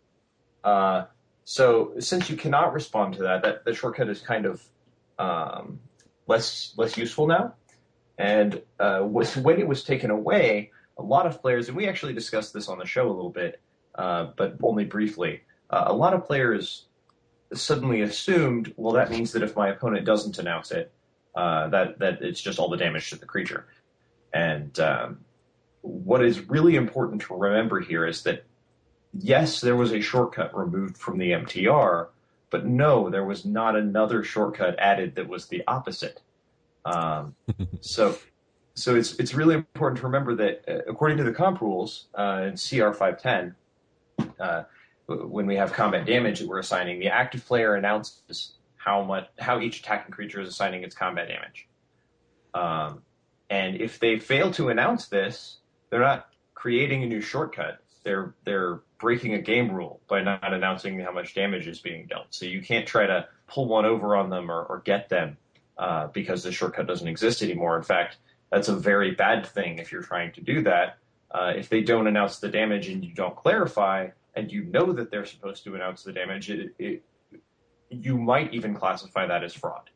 Uh, 0.64 1.06
so 1.44 1.94
since 2.00 2.30
you 2.30 2.38
cannot 2.38 2.74
respond 2.74 3.16
to 3.16 3.24
that, 3.24 3.44
that, 3.44 3.66
that 3.66 3.76
shortcut 3.76 4.10
is 4.10 4.22
kind 4.22 4.46
of 4.46 4.64
um, 5.18 5.80
less 6.28 6.74
less 6.78 6.98
useful 6.98 7.28
now. 7.28 7.56
And 8.18 8.62
uh, 8.80 9.00
when 9.02 9.60
it 9.60 9.68
was 9.68 9.84
taken 9.84 10.12
away, 10.12 10.72
a 10.98 11.04
lot 11.04 11.26
of 11.26 11.42
players, 11.42 11.70
and 11.70 11.78
we 11.78 11.88
actually 11.88 12.14
discussed 12.14 12.54
this 12.54 12.68
on 12.68 12.78
the 12.78 12.86
show 12.86 13.08
a 13.08 13.14
little 13.14 13.32
bit, 13.32 13.62
uh, 13.96 14.28
but 14.36 14.58
only 14.62 14.84
briefly. 14.84 15.42
Uh, 15.70 15.86
a 15.88 15.94
lot 15.94 16.14
of 16.14 16.26
players 16.26 16.86
suddenly 17.54 18.02
assumed, 18.02 18.74
well, 18.76 18.94
that 18.94 19.10
means 19.10 19.32
that 19.32 19.42
if 19.42 19.56
my 19.56 19.70
opponent 19.70 20.06
doesn't 20.06 20.38
announce 20.38 20.72
it, 20.72 20.92
uh, 21.36 21.70
that 21.70 22.00
that 22.00 22.22
it's 22.22 22.42
just 22.42 22.60
all 22.60 22.70
the 22.70 22.78
damage 22.78 23.10
to 23.10 23.16
the 23.16 23.26
creature. 23.26 23.68
And 24.34 24.78
um, 24.80 25.20
what 25.82 26.24
is 26.24 26.50
really 26.50 26.76
important 26.76 27.22
to 27.24 27.36
remember 27.36 27.80
here 27.80 28.06
is 28.06 28.24
that 28.24 28.44
yes, 29.14 29.62
there 29.62 29.76
was 29.76 29.92
a 29.92 30.02
shortcut 30.02 30.56
removed 30.58 30.98
from 30.98 31.18
the 31.18 31.32
MTR, 31.32 32.08
but 32.50 32.66
no, 32.66 33.10
there 33.10 33.26
was 33.26 33.46
not 33.46 33.76
another 33.76 34.24
shortcut 34.24 34.78
added 34.80 35.16
that 35.16 35.28
was 35.28 35.48
the 35.48 35.64
opposite. 35.68 36.22
Um, 36.86 37.36
so, 37.82 38.18
so 38.74 38.96
it's 38.96 39.16
it's 39.20 39.34
really 39.34 39.56
important 39.56 40.00
to 40.00 40.06
remember 40.06 40.36
that 40.36 40.64
uh, 40.68 40.90
according 40.90 41.18
to 41.18 41.24
the 41.24 41.34
comp 41.34 41.62
rules 41.62 42.08
uh, 42.16 42.50
in 42.50 42.56
CR 42.58 42.92
five 42.92 43.22
ten, 43.22 43.56
uh, 44.40 44.64
when 45.08 45.46
we 45.46 45.56
have 45.56 45.74
combat 45.74 46.06
damage 46.06 46.40
that 46.40 46.48
we're 46.48 46.60
assigning, 46.60 47.00
the 47.00 47.08
active 47.08 47.46
player 47.46 47.76
announces 47.76 48.54
how 48.78 49.04
much 49.04 49.28
how 49.38 49.60
each 49.60 49.80
attacking 49.80 50.12
creature 50.12 50.40
is 50.42 50.48
assigning 50.48 50.84
its 50.84 50.96
combat 50.96 51.28
damage. 51.28 51.68
Um, 52.54 53.02
and 53.50 53.76
if 53.76 54.00
they 54.00 54.20
fail 54.20 54.52
to 54.52 54.70
announce 54.70 55.08
this, 55.08 55.58
they're 55.90 56.00
not 56.00 56.28
creating 56.54 57.04
a 57.04 57.08
new 57.08 57.22
shortcut. 57.22 57.80
They're 58.10 58.34
they're 58.44 58.80
breaking 58.98 59.36
a 59.36 59.42
game 59.42 59.72
rule 59.72 60.02
by 60.08 60.24
not 60.24 60.52
announcing 60.52 61.00
how 61.00 61.12
much 61.12 61.36
damage 61.36 61.68
is 61.68 61.80
being 61.80 62.08
dealt. 62.08 62.26
So 62.32 62.48
you 62.48 62.60
can't 62.60 62.88
try 62.88 63.06
to 63.06 63.28
pull 63.48 63.68
one 63.68 63.86
over 63.86 64.16
on 64.16 64.32
them 64.32 64.50
or, 64.50 64.64
or 64.64 64.80
get 64.84 65.10
them 65.10 65.38
uh, 65.78 66.08
because 66.08 66.42
the 66.42 66.52
shortcut 66.52 66.88
doesn't 66.88 67.08
exist 67.08 67.44
anymore. 67.44 67.78
In 67.78 67.84
fact, 67.84 68.18
that's 68.52 68.68
a 68.68 68.76
very 68.76 69.12
bad 69.12 69.46
thing 69.46 69.78
if 69.78 69.92
you're 69.92 70.02
trying 70.02 70.32
to 70.34 70.42
do 70.42 70.64
that. 70.64 70.98
Uh, 71.30 71.54
if 71.56 71.70
they 71.70 71.82
don't 71.82 72.08
announce 72.08 72.40
the 72.40 72.50
damage 72.50 72.88
and 72.88 73.06
you 73.06 73.14
don't 73.14 73.36
clarify, 73.36 74.08
and 74.34 74.52
you 74.52 74.64
know 74.64 74.92
that 74.92 75.12
they're 75.12 75.28
supposed 75.28 75.64
to 75.66 75.76
announce 75.76 76.02
the 76.02 76.12
damage, 76.12 76.50
it, 76.50 76.74
it, 76.80 77.04
you 77.92 78.18
might 78.18 78.52
even 78.56 78.74
classify 78.74 79.28
that 79.28 79.44
as 79.44 79.54
fraud. 79.54 79.88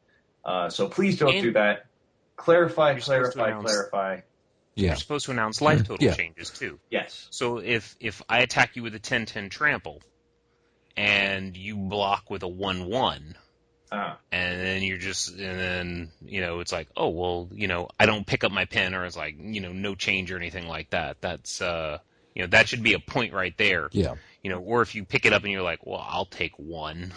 Uh, 0.45 0.69
so 0.69 0.87
please 0.87 1.17
don't 1.17 1.33
And- 1.33 1.41
do 1.41 1.53
that. 1.53 1.87
Clarify, 2.35 2.91
You're 2.91 2.99
supposed 2.99 3.31
to 3.31 3.37
clarify, 3.39 3.61
clarify. 3.63 4.19
Yeah. 4.75 4.87
You're 4.89 4.95
supposed 4.97 5.25
to 5.25 5.31
announce 5.31 5.61
life 5.61 5.83
total 5.87 6.05
Yeah. 6.05 6.13
changes 6.15 6.49
too. 6.49 6.79
Yes. 6.89 7.27
So 7.29 7.57
if 7.59 7.95
if 7.99 8.21
I 8.27 8.39
attack 8.39 8.75
you 8.75 8.83
with 8.83 8.95
a 8.95 8.99
10-10 8.99 9.49
trample, 9.51 10.01
and 10.95 11.55
you 11.57 11.75
block 11.75 12.29
with 12.29 12.43
a 12.43 12.47
one-one, 12.47 13.35
Uh, 13.91 14.15
and 14.31 14.59
then 14.59 14.81
you're 14.81 14.97
just 14.97 15.29
and 15.29 15.59
then 15.59 16.11
you 16.25 16.41
know 16.41 16.59
it's 16.61 16.71
like 16.71 16.87
oh 16.97 17.09
well 17.09 17.49
you 17.53 17.67
know 17.67 17.87
I 17.99 18.07
don't 18.07 18.25
pick 18.25 18.43
up 18.43 18.51
my 18.51 18.65
pen 18.65 18.95
or 18.95 19.05
it's 19.05 19.15
like 19.15 19.35
you 19.39 19.61
know 19.61 19.71
no 19.71 19.93
change 19.93 20.31
or 20.31 20.37
anything 20.37 20.67
like 20.67 20.89
that. 20.89 21.21
That's 21.21 21.61
uh 21.61 21.99
you 22.33 22.41
know 22.41 22.47
that 22.47 22.67
should 22.67 22.81
be 22.81 22.93
a 22.93 22.99
point 22.99 23.33
right 23.33 23.55
there. 23.57 23.89
Yeah. 23.91 24.15
You 24.41 24.49
know, 24.49 24.59
or 24.59 24.81
if 24.81 24.95
you 24.95 25.05
pick 25.05 25.27
it 25.27 25.33
up 25.33 25.43
and 25.43 25.51
you're 25.51 25.61
like 25.61 25.85
well 25.85 26.03
I'll 26.03 26.25
take 26.25 26.57
one. 26.57 27.13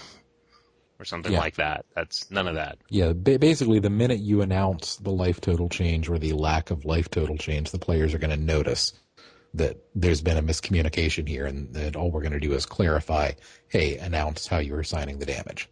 Or 0.99 1.05
something 1.05 1.33
Yeah. 1.33 1.41
like 1.41 1.57
that. 1.57 1.85
That's 1.95 2.31
none 2.31 2.49
of 2.49 2.55
that. 2.55 2.79
Yeah, 2.89 3.13
ba- 3.15 3.39
basically, 3.39 3.81
the 3.81 3.91
minute 3.91 4.21
you 4.21 4.41
announce 4.41 4.97
the 4.97 5.11
life 5.11 5.41
total 5.43 5.69
change 5.69 6.09
or 6.09 6.19
the 6.19 6.33
lack 6.33 6.71
of 6.71 6.87
life 6.87 7.11
total 7.11 7.37
change, 7.37 7.71
the 7.71 7.79
players 7.79 8.15
are 8.15 8.19
going 8.19 8.31
to 8.31 8.37
notice 8.43 8.95
that 9.53 9.77
there's 9.95 10.23
been 10.23 10.39
a 10.39 10.43
miscommunication 10.43 11.29
here, 11.29 11.45
and 11.47 11.73
that 11.75 11.97
all 11.97 12.11
we're 12.11 12.23
going 12.23 12.33
to 12.33 12.41
do 12.41 12.53
is 12.55 12.65
clarify. 12.65 13.33
Hey, 13.69 13.99
announce 13.99 14.47
how 14.47 14.59
you're 14.59 14.81
assigning 14.81 15.19
the 15.19 15.27
damage. 15.27 15.69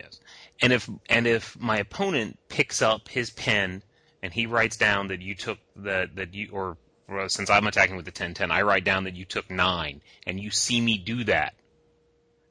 Yes. 0.00 0.18
And 0.62 0.72
if 0.72 0.88
and 1.08 1.26
if 1.28 1.58
my 1.58 1.78
opponent 1.78 2.38
picks 2.48 2.82
up 2.82 3.08
his 3.08 3.30
pen 3.30 3.82
and 4.22 4.32
he 4.32 4.46
writes 4.46 4.76
down 4.76 5.08
that 5.08 5.20
you 5.20 5.34
took 5.34 5.58
that 5.76 6.16
that 6.16 6.34
you 6.34 6.48
or 6.52 6.76
well, 7.08 7.28
since 7.28 7.50
I'm 7.50 7.66
attacking 7.66 7.96
with 7.96 8.04
the 8.04 8.12
10-10, 8.12 8.50
I 8.52 8.62
write 8.62 8.84
down 8.84 9.04
that 9.04 9.16
you 9.16 9.24
took 9.24 9.50
nine, 9.50 10.02
and 10.26 10.38
you 10.38 10.50
see 10.50 10.80
me 10.80 10.96
do 10.98 11.24
that, 11.24 11.54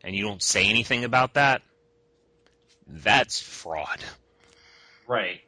and 0.04 0.14
you 0.14 0.24
don't 0.24 0.44
say 0.44 0.70
anything 0.70 1.06
about 1.06 1.36
that, 1.36 1.62
that's 2.90 3.40
fraud. 3.40 4.04
Right. 5.08 5.42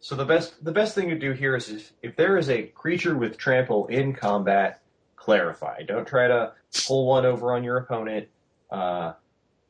So 0.00 0.14
the 0.16 0.24
best 0.24 0.62
the 0.64 0.72
best 0.72 0.94
thing 0.94 1.08
to 1.08 1.18
do 1.18 1.32
here 1.32 1.56
is 1.56 1.70
if, 1.70 1.92
if 2.02 2.16
there 2.16 2.36
is 2.36 2.50
a 2.50 2.62
creature 2.62 3.16
with 3.16 3.38
trample 3.38 3.86
in 3.86 4.14
combat, 4.14 4.82
clarify. 5.16 5.82
Don't 5.82 6.06
try 6.06 6.28
to 6.28 6.52
pull 6.86 7.06
one 7.06 7.24
over 7.24 7.54
on 7.54 7.64
your 7.64 7.78
opponent 7.78 8.28
uh, 8.70 9.14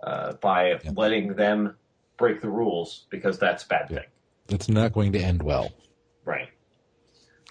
uh, 0.03 0.32
by 0.35 0.70
Yeah. 0.70 0.91
letting 0.97 1.35
them 1.35 1.77
break 2.16 2.41
the 2.41 2.49
rules 2.49 3.07
because 3.11 3.39
that's 3.39 3.65
a 3.65 3.69
bad 3.69 3.86
Yeah. 3.91 3.99
thing. 3.99 4.09
That's 4.49 4.69
not 4.69 4.93
going 4.93 5.12
to 5.12 5.20
end 5.20 5.43
well. 5.43 5.70
Right. 6.24 6.49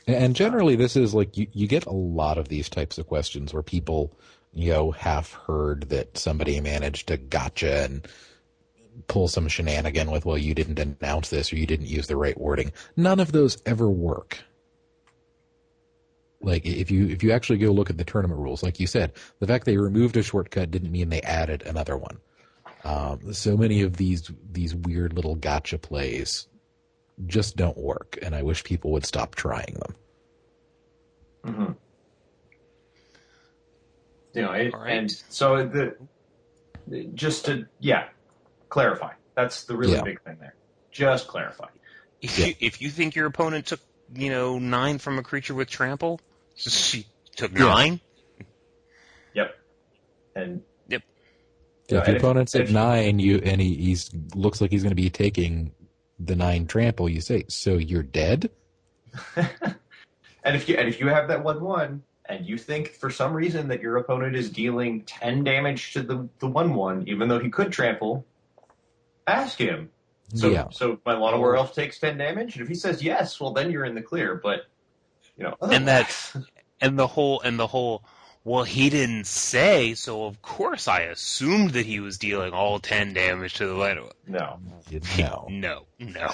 And 0.06 0.36
generally, 0.36 0.76
this 0.76 0.96
is 0.98 1.14
like 1.14 1.38
you, 1.38 1.48
you 1.54 1.68
get 1.68 1.86
a 1.86 1.92
lot 1.94 2.38
of 2.38 2.50
these 2.50 2.68
types 2.70 2.98
of 2.98 3.08
questions 3.08 3.54
where 3.54 3.64
people, 3.64 4.18
you 4.52 4.72
know, 4.74 4.92
half 4.92 5.32
heard 5.34 5.90
that 5.90 6.18
somebody 6.18 6.60
managed 6.60 7.08
to 7.08 7.18
gotcha 7.18 7.86
and 7.86 8.08
pull 9.08 9.28
some 9.28 9.48
shenanigan 9.48 10.12
with, 10.12 10.26
well, 10.26 10.38
you 10.38 10.54
didn't 10.54 10.80
announce 10.80 11.30
this 11.30 11.52
or 11.52 11.58
you 11.58 11.66
didn't 11.66 11.88
use 11.88 12.08
the 12.08 12.18
right 12.18 12.40
wording. 12.40 12.72
None 12.96 13.20
of 13.20 13.32
those 13.32 13.62
ever 13.66 13.90
work. 13.90 14.40
Like 16.42 16.66
if 16.66 16.92
you 16.92 17.08
if 17.08 17.24
you 17.24 17.32
actually 17.32 17.58
go 17.60 17.72
look 17.72 17.90
at 17.90 17.98
the 17.98 18.04
tournament 18.04 18.42
rules, 18.42 18.64
like 18.64 18.80
you 18.80 18.88
said, 18.88 19.14
the 19.40 19.48
fact 19.48 19.66
they 19.66 19.78
removed 19.78 20.18
a 20.18 20.24
shortcut 20.24 20.72
didn't 20.72 20.92
mean 20.92 21.10
they 21.10 21.22
added 21.22 21.64
another 21.64 21.96
one. 21.98 22.18
Um, 22.84 23.34
so 23.34 23.56
many 23.56 23.82
of 23.82 23.96
these 23.96 24.30
these 24.52 24.76
weird 24.76 25.14
little 25.14 25.36
gotcha 25.36 25.78
plays 25.78 26.48
just 27.28 27.56
don't 27.56 27.78
work, 27.78 28.18
and 28.22 28.36
I 28.36 28.42
wish 28.42 28.64
people 28.64 28.92
would 28.92 29.06
stop 29.06 29.36
trying 29.36 29.78
them. 29.80 29.96
hmm 31.46 31.72
You 34.34 34.42
know, 34.42 34.52
it, 34.52 34.74
All 34.74 34.82
right. 34.82 34.98
and 34.98 35.12
so 35.12 35.66
the 35.66 35.96
just 37.14 37.46
to 37.46 37.68
yeah, 37.80 38.10
clarify. 38.74 39.14
That's 39.36 39.66
the 39.66 39.78
really 39.78 39.94
Yeah. 39.94 40.02
big 40.02 40.22
thing 40.24 40.38
there. 40.40 40.56
Just 40.92 41.28
clarify. 41.28 41.68
If 42.22 42.40
Yeah. 42.40 42.48
you 42.48 42.56
if 42.60 42.82
you 42.82 42.90
think 42.90 43.16
your 43.16 43.28
opponent 43.28 43.68
took 43.68 43.80
you 44.16 44.30
know 44.32 44.58
nine 44.60 44.98
from 44.98 45.20
a 45.20 45.24
creature 45.24 45.54
with 45.54 45.70
trample, 45.70 46.20
she 46.56 47.06
took 47.36 47.54
nine. 47.54 48.00
Yep. 49.36 49.56
And 50.36 50.62
yep. 50.88 51.04
Yeah, 51.04 51.86
if 51.86 51.92
your 51.92 52.02
and 52.08 52.16
if- 52.18 52.24
opponent's 52.24 52.56
at 52.56 52.70
nine, 52.72 53.20
you 53.20 53.38
and 53.44 53.62
he 53.62 53.76
he's 53.76 54.10
looks 54.36 54.60
like 54.60 54.72
he's 54.72 54.82
going 54.84 54.92
to 54.98 55.02
be 55.02 55.10
taking 55.12 55.72
the 56.20 56.36
nine 56.36 56.66
trample. 56.66 57.08
You 57.10 57.22
say, 57.22 57.46
so 57.50 57.76
you're 57.78 58.04
dead. 58.04 58.50
and 59.36 60.56
if 60.56 60.68
you 60.68 60.76
and 60.78 60.88
if 60.90 61.00
you 61.00 61.08
have 61.10 61.28
that 61.28 61.44
one 61.44 61.62
one 61.62 62.02
and 62.26 62.46
you 62.48 62.58
think 62.58 62.90
for 62.90 63.12
some 63.12 63.34
reason 63.34 63.68
that 63.68 63.82
your 63.82 63.98
opponent 63.98 64.36
is 64.36 64.50
dealing 64.50 65.02
ten 65.04 65.44
damage 65.44 65.94
to 65.94 66.02
the 66.02 66.28
the 66.40 66.48
one 66.48 66.74
one, 66.74 67.08
even 67.08 67.28
though 67.28 67.40
he 67.40 67.50
could 67.50 67.72
trample, 67.72 68.26
ask 69.28 69.58
him. 69.58 69.90
So 70.36 70.50
yeah, 70.50 70.68
so 70.72 71.00
my 71.06 71.14
Lawnmower 71.14 71.40
War 71.40 71.56
Elf 71.58 71.76
takes 71.76 72.00
ten 72.00 72.18
damage, 72.18 72.56
and 72.56 72.64
if 72.64 72.68
he 72.68 72.76
says 72.76 73.04
yes, 73.04 73.40
well 73.40 73.52
then 73.54 73.70
you're 73.72 73.86
in 73.86 73.94
the 73.96 74.02
clear. 74.02 74.40
But 74.42 74.62
you 75.38 75.44
know, 75.44 75.56
And 75.62 75.88
that's 75.88 76.36
and 76.82 76.98
the 76.98 77.08
whole 77.08 77.42
and 77.42 77.60
the 77.60 77.68
whole 77.68 78.04
well 78.44 78.64
he 78.64 78.90
didn't 78.90 79.26
say 79.26 79.94
so 79.94 80.26
of 80.26 80.42
course 80.42 80.88
i 80.88 81.02
assumed 81.02 81.72
that 81.72 81.86
he 81.86 82.00
was 82.02 82.18
dealing 82.18 82.52
all 82.52 82.78
10 82.80 83.14
damage 83.14 83.54
to 83.56 83.66
the 83.68 83.74
light. 83.74 83.98
no. 84.28 84.60
You 84.90 85.00
know. 85.18 85.48
no 85.50 85.86
no 85.98 86.30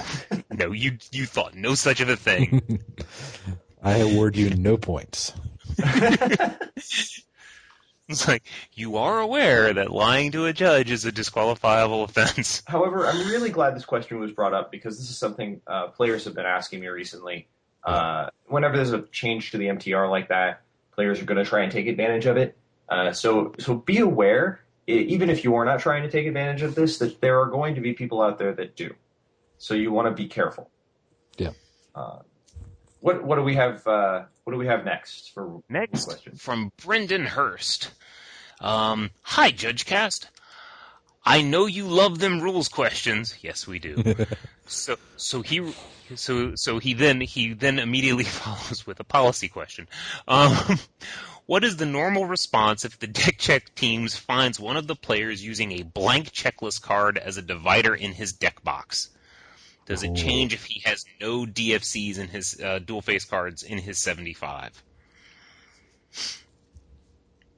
no 0.52 0.72
you 0.72 0.98
you 1.12 1.26
thought 1.28 1.54
no 1.56 1.76
such 1.76 2.02
of 2.02 2.10
a 2.10 2.16
thing 2.16 2.82
I 3.84 3.98
award 4.00 4.36
you 4.36 4.50
no 4.50 4.76
points. 4.76 5.32
It's 8.20 8.28
like 8.28 8.42
you 8.74 8.98
are 8.98 9.20
aware 9.20 9.72
that 9.72 9.92
lying 9.92 10.32
to 10.32 10.46
a 10.46 10.54
judge 10.54 10.90
is 10.90 11.06
a 11.06 11.12
disqualifiable 11.12 12.04
offense. 12.04 12.64
However, 12.68 13.06
I'm 13.06 13.28
really 13.28 13.52
glad 13.52 13.76
this 13.76 13.86
question 13.86 14.20
was 14.20 14.32
brought 14.32 14.52
up 14.52 14.72
because 14.72 14.98
this 14.98 15.12
is 15.12 15.18
something 15.18 15.62
uh, 15.68 15.90
players 15.90 16.26
have 16.26 16.34
been 16.34 16.48
asking 16.48 16.80
me 16.80 16.88
recently. 16.88 17.48
Uh, 17.84 18.30
whenever 18.48 18.78
there's 18.78 18.94
a 18.94 19.04
change 19.12 19.52
to 19.52 19.60
the 19.60 19.68
MTR 19.68 20.10
like 20.10 20.30
that, 20.30 20.64
players 20.92 21.22
are 21.22 21.26
going 21.26 21.38
to 21.38 21.48
try 21.48 21.62
and 21.62 21.72
take 21.72 21.86
advantage 21.86 22.26
of 22.26 22.36
it. 22.36 22.58
Uh, 22.90 23.12
so, 23.14 23.54
so 23.60 23.76
be 23.76 24.00
aware, 24.00 24.62
even 24.88 25.30
if 25.30 25.44
you 25.44 25.54
are 25.54 25.64
not 25.64 25.80
trying 25.80 26.02
to 26.02 26.10
take 26.10 26.26
advantage 26.26 26.64
of 26.64 26.74
this, 26.74 26.98
that 26.98 27.22
there 27.22 27.40
are 27.40 27.46
going 27.46 27.76
to 27.76 27.82
be 27.82 27.94
people 27.94 28.24
out 28.24 28.40
there 28.40 28.54
that 28.54 28.76
do. 28.76 28.92
So 29.60 29.76
you 29.76 29.92
want 29.92 30.08
to 30.08 30.20
be 30.20 30.28
careful. 30.28 30.72
Yeah. 31.38 31.52
What 33.02 33.24
what 33.24 33.36
do 33.36 33.44
we 33.44 33.56
have? 33.56 33.86
Uh, 33.88 34.24
what 34.44 34.54
do 34.54 34.60
we 34.60 34.68
have 34.68 34.86
next 34.86 35.32
for 35.34 35.62
next 35.70 36.06
question? 36.06 36.36
from 36.36 36.72
Brendan 36.84 37.26
Hurst? 37.26 37.92
Um, 38.60 39.12
Hi, 39.22 39.52
Judge 39.52 39.86
Cast. 39.86 40.28
I 41.26 41.42
know 41.42 41.66
you 41.66 41.86
love 41.86 42.20
them 42.20 42.42
rules 42.42 42.70
questions. 42.70 43.36
Yes, 43.42 43.68
we 43.68 43.80
do. 43.80 44.16
so 44.66 44.98
so 45.16 45.42
he 45.42 45.74
so 46.16 46.56
so 46.56 46.80
he 46.80 46.94
then 46.94 47.22
he 47.22 47.54
then 47.54 47.80
immediately 47.80 48.24
follows 48.26 48.86
with 48.86 49.00
a 49.00 49.04
policy 49.04 49.48
question. 49.48 49.88
Um, 50.28 50.80
what 51.46 51.64
is 51.64 51.78
the 51.78 51.86
normal 51.86 52.26
response 52.26 52.84
if 52.84 53.00
the 53.00 53.08
deck 53.08 53.38
check 53.38 53.76
teams 53.76 54.16
finds 54.16 54.60
one 54.60 54.78
of 54.78 54.88
the 54.88 54.96
players 54.96 55.44
using 55.44 55.74
a 55.74 55.84
blank 55.84 56.32
checklist 56.32 56.82
card 56.82 57.18
as 57.18 57.38
a 57.38 57.42
divider 57.42 57.94
in 57.94 58.14
his 58.14 58.34
deck 58.34 58.64
box? 58.64 59.10
Does 59.90 60.04
it 60.04 60.14
change 60.14 60.54
if 60.54 60.66
he 60.66 60.82
has 60.86 61.04
no 61.20 61.48
DFCs 61.48 62.20
in 62.20 62.28
his 62.28 62.62
uh, 62.62 62.78
dual 62.78 63.02
face 63.02 63.26
cards 63.26 63.64
in 63.64 63.80
his 63.80 63.98
75? 63.98 64.84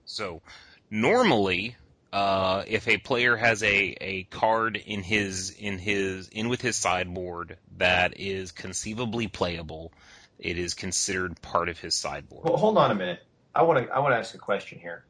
So 0.06 0.42
normally, 0.90 1.76
uh, 2.14 2.64
if 2.68 2.88
a 2.88 2.98
player 2.98 3.36
has 3.36 3.62
a, 3.64 3.98
a 4.00 4.24
card 4.24 4.78
in 4.78 5.04
his 5.04 5.50
in 5.50 5.78
his 5.78 6.30
in 6.30 6.48
with 6.48 6.62
his 6.62 6.78
sideboard 6.78 7.58
that 7.78 8.18
is 8.18 8.54
conceivably 8.54 9.28
playable, 9.28 9.92
it 10.40 10.58
is 10.58 10.74
considered 10.74 11.42
part 11.42 11.68
of 11.68 11.80
his 11.80 11.96
sideboard. 11.96 12.46
Well, 12.46 12.56
hold 12.56 12.78
on 12.78 12.92
a 12.92 12.96
minute. 12.96 13.20
I 13.54 13.64
want 13.64 13.86
to 13.86 13.94
I 13.94 14.00
want 14.00 14.14
to 14.14 14.18
ask 14.18 14.34
a 14.36 14.38
question 14.38 14.80
here. 14.80 15.04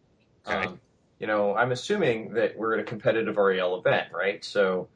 Okay. 0.47 0.65
Um, 0.65 0.79
you 1.19 1.27
know, 1.27 1.55
I'm 1.55 1.71
assuming 1.71 2.33
that 2.33 2.57
we're 2.57 2.73
at 2.73 2.79
a 2.79 2.83
competitive 2.83 3.37
REL 3.37 3.77
event, 3.77 4.07
right? 4.11 4.43
So 4.43 4.87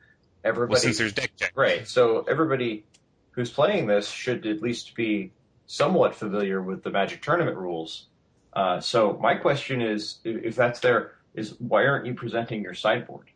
everybody, 0.46 0.74
well, 0.74 0.82
since 0.82 0.98
there's 0.98 1.14
deck 1.14 1.32
check, 1.38 1.52
right? 1.56 1.88
So 1.88 2.26
everybody 2.30 2.86
who's 3.32 3.50
playing 3.50 3.88
this 3.88 4.10
should 4.10 4.46
at 4.46 4.62
least 4.62 4.96
be 4.96 5.32
somewhat 5.68 6.16
familiar 6.16 6.62
with 6.62 6.84
the 6.84 6.92
Magic 6.92 7.22
tournament 7.22 7.58
rules. 7.58 8.08
Uh, 8.54 8.80
so 8.80 9.18
my 9.22 9.36
question 9.36 9.82
is, 9.82 10.20
if 10.24 10.56
that's 10.56 10.80
there, 10.80 11.16
is 11.34 11.56
why 11.60 11.86
aren't 11.86 12.06
you 12.06 12.14
presenting 12.14 12.62
your 12.62 12.74
sideboard? 12.74 13.30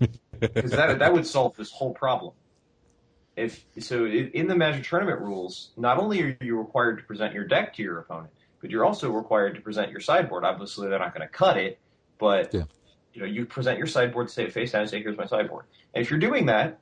Because 0.40 0.70
that 0.70 1.00
that 1.00 1.12
would 1.12 1.26
solve 1.26 1.54
this 1.56 1.70
whole 1.70 1.92
problem. 1.92 2.32
If 3.36 3.62
so, 3.78 4.06
in 4.06 4.48
the 4.48 4.56
Magic 4.56 4.84
tournament 4.84 5.20
rules, 5.20 5.70
not 5.76 5.98
only 5.98 6.22
are 6.22 6.38
you 6.40 6.56
required 6.56 6.96
to 6.96 7.04
present 7.04 7.34
your 7.34 7.44
deck 7.44 7.74
to 7.74 7.82
your 7.82 7.98
opponent, 7.98 8.32
but 8.62 8.70
you're 8.70 8.86
also 8.86 9.10
required 9.10 9.56
to 9.56 9.60
present 9.60 9.90
your 9.90 10.00
sideboard. 10.00 10.44
Obviously, 10.44 10.88
they're 10.88 10.98
not 10.98 11.14
going 11.14 11.26
to 11.28 11.32
cut 11.32 11.58
it, 11.58 11.78
but 12.18 12.54
Yeah. 12.54 12.62
You 13.12 13.20
know 13.20 13.26
you 13.26 13.44
present 13.46 13.78
your 13.78 13.86
sideboard, 13.86 14.30
say 14.30 14.48
face 14.50 14.72
down, 14.72 14.82
and 14.82 14.90
say, 14.90 15.02
"Here's 15.02 15.16
my 15.16 15.26
sideboard." 15.26 15.64
And 15.94 16.02
if 16.02 16.10
you're 16.10 16.20
doing 16.20 16.46
that, 16.46 16.78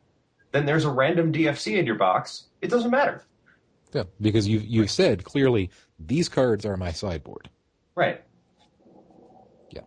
then 0.53 0.67
there's 0.67 0.85
a 0.85 0.91
random 0.91 1.33
DFC 1.33 1.79
in 1.79 1.87
your 1.87 1.95
box. 1.97 2.45
It 2.61 2.69
doesn't 2.71 2.91
matter, 2.91 3.25
Yeah, 3.93 4.05
because 4.21 4.47
you've 4.49 4.65
you've 4.67 4.91
said 4.91 5.25
clearly 5.25 5.71
these 5.99 6.29
cards 6.29 6.65
are 6.67 6.77
my 6.77 6.93
sideboard. 6.93 7.49
right? 7.95 8.23
Yeah. 9.71 9.83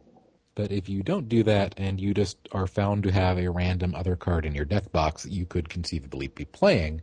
But 0.55 0.72
if 0.72 0.89
you 0.89 1.03
don't 1.03 1.30
do 1.30 1.43
that 1.43 1.73
and 1.77 1.99
you 1.99 2.13
just 2.13 2.38
are 2.51 2.68
found 2.68 3.03
to 3.03 3.11
have 3.11 3.38
a 3.38 3.49
random 3.49 3.95
other 3.95 4.15
card 4.15 4.45
in 4.45 4.53
your 4.55 4.65
deck 4.65 4.91
box 4.91 5.23
that 5.23 5.31
you 5.31 5.45
could 5.45 5.69
conceivably 5.69 6.27
be 6.27 6.45
playing, 6.45 7.01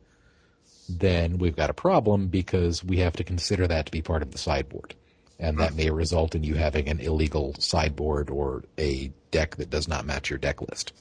then 0.89 1.39
we've 1.39 1.57
got 1.57 1.71
a 1.71 1.75
problem 1.75 2.29
because 2.29 2.83
we 2.85 2.99
have 2.99 3.15
to 3.17 3.25
consider 3.25 3.67
that 3.67 3.87
to 3.87 3.93
be 3.93 4.03
part 4.03 4.23
of 4.23 4.31
the 4.31 4.39
sideboard. 4.39 4.95
And 5.41 5.59
that 5.59 5.75
may 5.75 5.89
result 5.91 6.35
in 6.35 6.43
you 6.43 6.57
having 6.57 6.89
an 6.89 6.99
illegal 6.99 7.55
sideboard 7.61 8.29
or 8.29 8.65
a 8.77 9.13
deck 9.31 9.57
that 9.57 9.71
does 9.71 9.87
not 9.87 10.05
match 10.05 10.31
your 10.31 10.39
deck 10.39 10.61
list. 10.61 10.93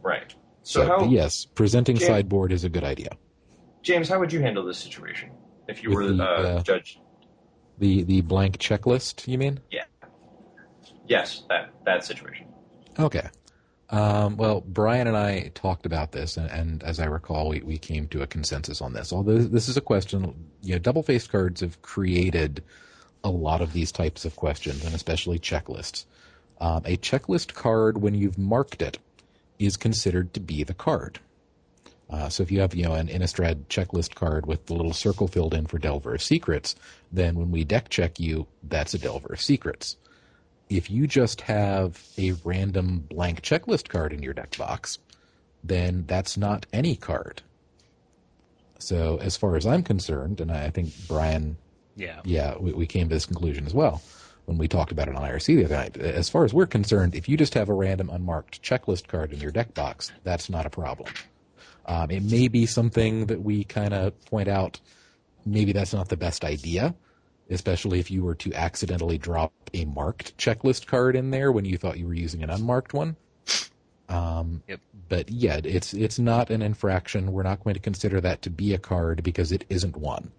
Right. 0.00 0.34
So, 0.62 0.82
So, 0.82 0.86
how, 0.86 1.04
yes, 1.08 1.44
presenting 1.44 1.96
Jim- 1.96 2.06
sideboard 2.08 2.52
is 2.52 2.64
a 2.64 2.70
good 2.70 2.84
idea. 2.84 3.10
James, 3.82 4.08
how 4.08 4.18
would 4.18 4.32
you 4.32 4.40
handle 4.40 4.64
this 4.64 4.78
situation 4.78 5.30
if 5.68 5.82
you 5.82 5.90
With 5.90 5.98
were 5.98 6.12
the, 6.12 6.22
uh, 6.24 6.26
uh, 6.26 6.62
judge? 6.62 7.00
The 7.78 8.02
the 8.04 8.20
blank 8.20 8.58
checklist, 8.58 9.26
you 9.26 9.38
mean? 9.38 9.58
Yeah. 9.70 9.84
Yes, 11.06 11.42
that 11.48 11.72
that 11.84 12.04
situation. 12.04 12.46
Okay. 12.98 13.28
Um, 13.90 14.36
well, 14.38 14.62
Brian 14.62 15.06
and 15.06 15.16
I 15.16 15.50
talked 15.54 15.84
about 15.84 16.12
this, 16.12 16.38
and, 16.38 16.50
and 16.50 16.82
as 16.82 16.98
I 16.98 17.04
recall, 17.04 17.48
we, 17.50 17.60
we 17.60 17.76
came 17.76 18.08
to 18.08 18.22
a 18.22 18.26
consensus 18.26 18.80
on 18.80 18.94
this. 18.94 19.12
Although 19.12 19.36
this 19.38 19.68
is 19.68 19.76
a 19.76 19.82
question, 19.82 20.34
you 20.62 20.72
know, 20.74 20.78
double 20.78 21.02
faced 21.02 21.30
cards 21.30 21.60
have 21.60 21.82
created 21.82 22.62
a 23.24 23.30
lot 23.30 23.60
of 23.60 23.72
these 23.72 23.92
types 23.92 24.24
of 24.24 24.36
questions, 24.36 24.84
and 24.84 24.94
especially 24.94 25.38
checklists. 25.38 26.04
Um, 26.60 26.82
a 26.84 26.96
checklist 26.96 27.54
card, 27.54 28.00
when 28.00 28.14
you've 28.14 28.38
marked 28.38 28.82
it, 28.82 28.98
is 29.58 29.76
considered 29.76 30.32
to 30.34 30.40
be 30.40 30.64
the 30.64 30.74
card. 30.74 31.18
Uh, 32.10 32.28
so 32.28 32.42
if 32.42 32.50
you 32.50 32.60
have, 32.60 32.74
you 32.74 32.84
know, 32.84 32.94
an 32.94 33.08
Innistrad 33.08 33.64
checklist 33.68 34.14
card 34.14 34.46
with 34.46 34.66
the 34.66 34.74
little 34.74 34.92
circle 34.92 35.28
filled 35.28 35.54
in 35.54 35.66
for 35.66 35.78
Delver 35.78 36.14
of 36.14 36.22
Secrets, 36.22 36.74
then 37.10 37.36
when 37.36 37.50
we 37.50 37.64
deck 37.64 37.88
check 37.88 38.20
you, 38.20 38.46
that's 38.64 38.94
a 38.94 38.98
Delver 38.98 39.32
of 39.32 39.40
Secrets 39.40 39.96
if 40.76 40.90
you 40.90 41.06
just 41.06 41.42
have 41.42 42.02
a 42.16 42.32
random 42.44 43.06
blank 43.10 43.42
checklist 43.42 43.88
card 43.88 44.12
in 44.12 44.22
your 44.22 44.32
deck 44.32 44.56
box, 44.56 44.98
then 45.62 46.04
that's 46.06 46.36
not 46.36 46.66
any 46.72 46.96
card. 46.96 47.42
So, 48.78 49.18
as 49.20 49.36
far 49.36 49.56
as 49.56 49.66
I'm 49.66 49.82
concerned, 49.82 50.40
and 50.40 50.50
I 50.50 50.70
think 50.70 50.92
Brian, 51.06 51.56
yeah, 51.96 52.20
yeah, 52.24 52.56
we, 52.58 52.72
we 52.72 52.86
came 52.86 53.08
to 53.08 53.14
this 53.14 53.26
conclusion 53.26 53.66
as 53.66 53.74
well 53.74 54.02
when 54.46 54.58
we 54.58 54.66
talked 54.68 54.92
about 54.92 55.08
it 55.08 55.14
on 55.14 55.22
IRC 55.22 55.46
the 55.56 55.64
other 55.64 55.76
night. 55.76 55.96
As 55.96 56.28
far 56.28 56.44
as 56.44 56.52
we're 56.52 56.66
concerned, 56.66 57.14
if 57.14 57.28
you 57.28 57.36
just 57.36 57.54
have 57.54 57.68
a 57.68 57.74
random 57.74 58.10
unmarked 58.10 58.62
checklist 58.62 59.06
card 59.06 59.32
in 59.32 59.40
your 59.40 59.52
deck 59.52 59.72
box, 59.74 60.10
that's 60.24 60.50
not 60.50 60.66
a 60.66 60.70
problem. 60.70 61.12
Um, 61.86 62.10
it 62.10 62.22
may 62.22 62.48
be 62.48 62.66
something 62.66 63.26
that 63.26 63.42
we 63.42 63.64
kind 63.64 63.94
of 63.94 64.20
point 64.26 64.48
out. 64.48 64.80
Maybe 65.44 65.72
that's 65.72 65.92
not 65.92 66.08
the 66.08 66.16
best 66.16 66.44
idea, 66.44 66.94
especially 67.50 67.98
if 67.98 68.10
you 68.10 68.24
were 68.24 68.36
to 68.36 68.52
accidentally 68.54 69.18
drop 69.18 69.52
a 69.74 69.84
marked 69.84 70.36
checklist 70.38 70.86
card 70.86 71.16
in 71.16 71.30
there 71.30 71.50
when 71.50 71.64
you 71.64 71.76
thought 71.78 71.98
you 71.98 72.06
were 72.06 72.14
using 72.14 72.42
an 72.42 72.50
unmarked 72.50 72.94
one. 72.94 73.16
Um, 74.08 74.62
Yep. 74.68 74.80
But 75.08 75.30
yeah, 75.30 75.60
it's 75.62 75.92
it's 75.92 76.18
not 76.18 76.50
an 76.50 76.62
infraction. 76.62 77.32
We're 77.32 77.42
not 77.42 77.62
going 77.62 77.74
to 77.74 77.80
consider 77.80 78.20
that 78.22 78.42
to 78.42 78.50
be 78.50 78.72
a 78.72 78.78
card 78.78 79.22
because 79.22 79.52
it 79.52 79.64
isn't 79.68 79.96
one. 79.96 80.32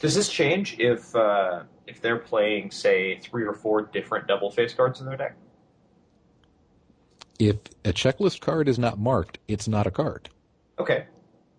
Does 0.00 0.14
this 0.14 0.28
change 0.28 0.78
if 0.78 1.14
uh, 1.14 1.62
if 1.86 2.00
they're 2.00 2.18
playing, 2.18 2.70
say, 2.70 3.18
three 3.18 3.44
or 3.44 3.52
four 3.52 3.82
different 3.82 4.26
double 4.26 4.50
face 4.50 4.72
cards 4.74 5.00
in 5.00 5.06
their 5.06 5.16
deck? 5.16 5.36
If 7.38 7.56
a 7.84 7.92
checklist 7.92 8.40
card 8.40 8.68
is 8.68 8.78
not 8.78 8.98
marked, 8.98 9.38
it's 9.48 9.66
not 9.66 9.86
a 9.86 9.90
card. 9.90 10.28
Okay. 10.78 11.06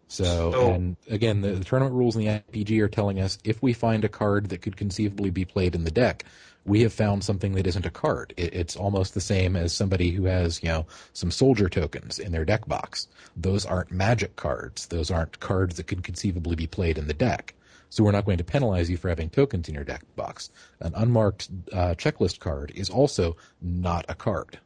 So, 0.07 0.51
So- 0.51 0.71
and 0.71 0.97
again, 1.09 1.41
the, 1.41 1.51
the 1.53 1.63
tournament 1.63 1.95
rules 1.95 2.15
in 2.15 2.23
the 2.25 2.27
IPG 2.51 2.79
are 2.81 2.87
telling 2.87 3.19
us 3.19 3.37
if 3.43 3.61
we 3.63 3.73
find 3.73 4.03
a 4.03 4.09
card 4.09 4.49
that 4.49 4.61
could 4.61 4.77
conceivably 4.77 5.29
be 5.29 5.45
played 5.45 5.73
in 5.73 5.83
the 5.83 5.91
deck, 5.91 6.25
we 6.65 6.81
have 6.81 6.93
found 6.93 7.23
something 7.23 7.53
that 7.55 7.65
isn't 7.65 7.85
a 7.85 7.91
card. 7.91 8.33
It, 8.37 8.53
it's 8.53 8.75
almost 8.75 9.13
the 9.13 9.21
same 9.21 9.55
as 9.55 9.73
somebody 9.73 10.11
who 10.11 10.25
has, 10.25 10.61
you 10.61 10.69
know, 10.69 10.85
some 11.13 11.31
soldier 11.31 11.69
tokens 11.69 12.19
in 12.19 12.31
their 12.31 12.45
deck 12.45 12.67
box. 12.67 13.07
Those 13.35 13.65
aren't 13.65 13.91
magic 13.91 14.35
cards. 14.35 14.85
Those 14.87 15.09
aren't 15.09 15.39
cards 15.39 15.77
that 15.77 15.87
could 15.87 16.03
conceivably 16.03 16.55
be 16.55 16.67
played 16.67 16.97
in 16.97 17.07
the 17.07 17.13
deck. 17.13 17.55
So 17.91 18.05
we're 18.05 18.13
not 18.13 18.23
going 18.23 18.37
to 18.37 18.43
penalize 18.45 18.89
you 18.89 18.95
for 18.95 19.09
having 19.09 19.29
tokens 19.29 19.67
in 19.67 19.75
your 19.75 19.83
deck 19.83 20.03
box. 20.15 20.49
An 20.79 20.93
unmarked 20.95 21.49
uh, 21.73 21.93
checklist 21.95 22.39
card 22.39 22.71
is 22.73 22.89
also 22.89 23.35
not 23.61 24.05
a 24.07 24.15
card. 24.15 24.59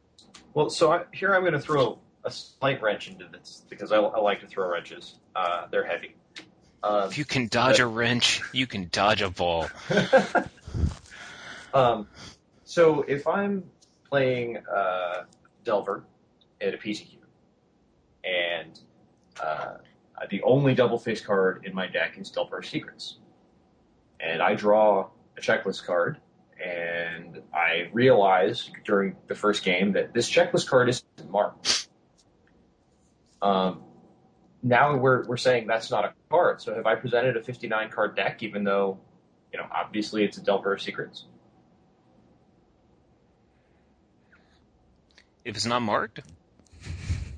Well, 0.54 0.70
so 0.70 0.92
I, 0.92 1.02
here 1.12 1.34
I'm 1.34 1.40
going 1.42 1.52
to 1.52 1.60
throw 1.60 1.98
a 2.24 2.30
slight 2.30 2.80
wrench 2.80 3.08
into 3.08 3.26
this 3.32 3.64
because 3.68 3.90
I, 3.90 3.96
I 3.96 4.20
like 4.20 4.40
to 4.42 4.46
throw 4.46 4.70
wrenches. 4.70 5.16
Uh, 5.34 5.66
they're 5.72 5.84
heavy. 5.84 6.14
Um, 6.84 7.08
If 7.08 7.18
you 7.18 7.24
can 7.24 7.48
dodge 7.48 7.80
a 7.80 7.86
wrench, 7.86 8.42
you 8.52 8.68
can 8.68 8.88
dodge 8.92 9.22
a 9.22 9.30
ball. 9.30 9.68
um, 11.74 12.06
so 12.62 13.02
if 13.02 13.26
I'm 13.26 13.64
playing 14.08 14.58
uh, 14.72 15.24
Delver 15.64 16.04
at 16.60 16.74
a 16.74 16.76
PTQ, 16.76 17.16
and 18.22 18.78
uh, 19.42 19.78
uh, 20.16 20.26
the 20.30 20.42
only 20.42 20.74
double 20.74 20.98
face 20.98 21.20
card 21.20 21.64
in 21.64 21.74
my 21.74 21.86
deck 21.86 22.16
is 22.18 22.30
Delver 22.30 22.62
Secrets. 22.62 23.18
And 24.20 24.40
I 24.40 24.54
draw 24.54 25.10
a 25.36 25.40
checklist 25.40 25.84
card, 25.84 26.18
and 26.64 27.42
I 27.52 27.90
realize 27.92 28.70
during 28.84 29.16
the 29.26 29.34
first 29.34 29.62
game 29.62 29.92
that 29.92 30.14
this 30.14 30.30
checklist 30.30 30.68
card 30.68 30.88
isn't 30.88 31.30
marked. 31.30 31.88
Um, 33.42 33.82
now 34.62 34.96
we're, 34.96 35.26
we're 35.26 35.36
saying 35.36 35.66
that's 35.66 35.90
not 35.90 36.04
a 36.06 36.14
card. 36.30 36.62
So 36.62 36.74
have 36.74 36.86
I 36.86 36.94
presented 36.94 37.36
a 37.36 37.42
59 37.42 37.90
card 37.90 38.16
deck, 38.16 38.42
even 38.42 38.64
though, 38.64 38.98
you 39.52 39.58
know, 39.58 39.66
obviously 39.70 40.24
it's 40.24 40.38
a 40.38 40.42
Delver 40.42 40.72
of 40.72 40.80
Secrets? 40.80 41.26
If 45.44 45.56
it's 45.56 45.66
not 45.66 45.82
marked? 45.82 46.22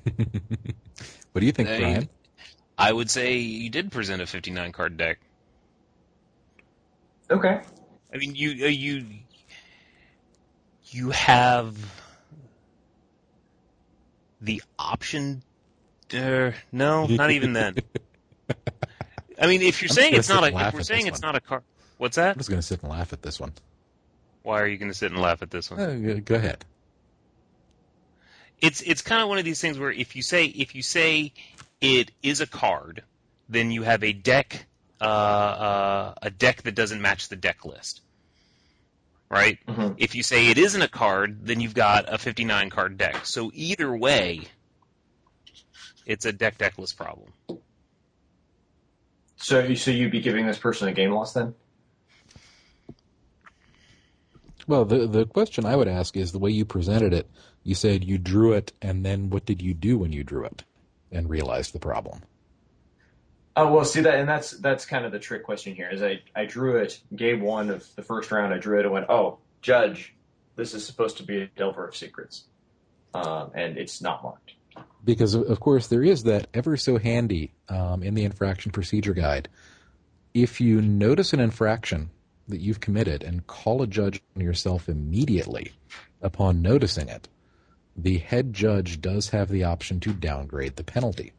what 0.15 1.41
do 1.41 1.45
you 1.45 1.51
think, 1.51 1.67
Brian? 1.67 2.09
I 2.79 2.93
would 2.93 3.09
say 3.11 3.37
you 3.37 3.69
did 3.69 3.91
present 3.91 4.21
a 4.21 4.25
59 4.25 4.71
card 4.71 4.95
deck. 4.95 5.19
Okay. 7.29 7.61
I 8.13 8.17
mean, 8.17 8.33
you 8.35 8.65
uh, 8.65 8.69
you 8.69 9.05
you 10.85 11.09
have 11.11 11.77
the 14.41 14.63
option. 14.79 15.43
Uh, 16.13 16.51
no, 16.71 17.05
not 17.09 17.31
even 17.31 17.53
then. 17.53 17.75
I 19.39 19.45
mean, 19.47 19.61
if 19.61 19.81
you're 19.81 19.91
I'm 19.91 19.95
saying 19.95 20.13
it's 20.15 20.29
not 20.29 20.43
a, 20.43 20.67
if 20.67 20.73
we're 20.73 20.81
saying 20.81 21.07
it's 21.07 21.21
one. 21.21 21.33
not 21.33 21.35
a 21.35 21.41
card, 21.41 21.63
what's 21.97 22.15
that? 22.15 22.31
I'm 22.31 22.37
just 22.37 22.49
going 22.49 22.61
to 22.61 22.65
sit 22.65 22.81
and 22.81 22.89
laugh 22.91 23.13
at 23.13 23.21
this 23.21 23.39
one. 23.39 23.53
Why 24.41 24.61
are 24.61 24.67
you 24.67 24.77
going 24.77 24.89
to 24.91 24.97
sit 24.97 25.11
and 25.11 25.21
laugh 25.21 25.41
at 25.41 25.51
this 25.51 25.69
one? 25.69 25.79
Uh, 25.79 25.93
go- 25.93 26.19
go 26.21 26.35
ahead. 26.35 26.65
it's 28.61 28.81
it's 28.81 29.01
kind 29.01 29.21
of 29.21 29.29
one 29.29 29.37
of 29.37 29.45
these 29.45 29.61
things 29.61 29.77
where 29.77 29.91
if 29.91 30.15
you 30.15 30.21
say 30.23 30.45
if 30.45 30.73
you 30.75 30.81
say 30.81 31.31
it 31.81 32.11
is 32.21 32.41
a 32.41 32.47
card, 32.47 33.03
then 33.47 33.71
you 33.71 33.83
have 33.83 34.03
a 34.03 34.13
deck 34.13 34.65
uh, 35.01 35.05
uh, 35.05 36.13
a 36.21 36.29
deck 36.29 36.63
that 36.63 36.75
doesn't 36.75 37.01
match 37.01 37.29
the 37.29 37.35
deck 37.37 37.63
list, 37.63 38.01
right? 39.29 39.57
Mhm. 39.65 39.95
If 39.97 40.13
you 40.13 40.23
say 40.23 40.47
it 40.47 40.57
isn't 40.57 40.81
a 40.81 40.89
card, 40.89 41.45
then 41.45 41.61
you've 41.61 41.73
got 41.73 42.13
a 42.13 42.17
59 42.17 42.69
card 42.69 42.97
deck. 42.97 43.25
So 43.25 43.49
either 43.53 43.95
way, 43.95 44.41
it's 46.05 46.25
a 46.25 46.33
deck 46.33 46.57
deck 46.57 46.77
list 46.77 46.97
problem. 46.97 47.31
So, 49.37 49.73
so 49.73 49.91
you'd 49.91 50.11
be 50.11 50.19
giving 50.19 50.45
this 50.45 50.57
person 50.57 50.89
a 50.89 50.91
game 50.91 51.11
loss 51.11 51.31
then? 51.31 51.55
Well, 54.67 54.83
the 54.83 55.07
the 55.07 55.25
question 55.25 55.65
I 55.65 55.77
would 55.77 55.87
ask 55.87 56.17
is 56.17 56.33
the 56.33 56.39
way 56.39 56.51
you 56.51 56.65
presented 56.65 57.13
it. 57.13 57.29
You 57.63 57.73
said 57.73 58.03
you 58.03 58.17
drew 58.17 58.51
it, 58.51 58.73
and 58.81 59.05
then 59.05 59.29
what 59.29 59.45
did 59.45 59.61
you 59.61 59.73
do 59.73 59.97
when 59.97 60.11
you 60.11 60.25
drew 60.25 60.43
it 60.43 60.63
and 61.11 61.29
realized 61.29 61.73
the 61.73 61.79
problem? 61.79 62.21
Oh 63.55 63.73
well, 63.73 63.83
see 63.83 64.01
that, 64.01 64.19
and 64.19 64.29
that's 64.29 64.51
that's 64.51 64.85
kind 64.85 65.05
of 65.05 65.11
the 65.11 65.19
trick 65.19 65.43
question 65.43 65.75
here. 65.75 65.89
Is 65.89 66.01
I 66.01 66.21
I 66.35 66.45
drew 66.45 66.77
it 66.77 67.01
game 67.15 67.41
one 67.41 67.69
of 67.69 67.85
the 67.95 68.01
first 68.01 68.31
round. 68.31 68.53
I 68.53 68.57
drew 68.57 68.79
it 68.79 68.85
and 68.85 68.93
went, 68.93 69.07
oh, 69.09 69.39
judge, 69.61 70.15
this 70.55 70.73
is 70.73 70.85
supposed 70.85 71.17
to 71.17 71.23
be 71.23 71.41
a 71.41 71.47
Delver 71.57 71.87
of 71.87 71.95
Secrets, 71.95 72.45
um, 73.13 73.51
and 73.53 73.77
it's 73.77 74.01
not 74.01 74.23
marked. 74.23 74.53
Because 75.03 75.33
of 75.33 75.49
of 75.49 75.59
course 75.59 75.87
there 75.87 76.03
is 76.03 76.23
that 76.23 76.47
ever 76.53 76.77
so 76.77 76.97
handy 76.97 77.51
um, 77.67 78.03
in 78.03 78.13
the 78.13 78.23
infraction 78.23 78.71
procedure 78.71 79.13
guide. 79.13 79.49
If 80.33 80.61
you 80.61 80.81
notice 80.81 81.33
an 81.33 81.39
infraction 81.39 82.11
that 82.47 82.61
you've 82.61 82.79
committed 82.79 83.23
and 83.23 83.45
call 83.47 83.81
a 83.81 83.87
judge 83.87 84.21
on 84.35 84.41
yourself 84.41 84.87
immediately 84.87 85.73
upon 86.21 86.61
noticing 86.61 87.09
it, 87.09 87.27
the 88.03 88.17
head 88.19 88.53
judge 88.53 89.01
does 89.01 89.29
have 89.29 89.49
the 89.49 89.63
option 89.63 89.99
to 90.01 90.13
downgrade 90.13 90.75
the 90.75 90.83
penalty. 90.83 91.33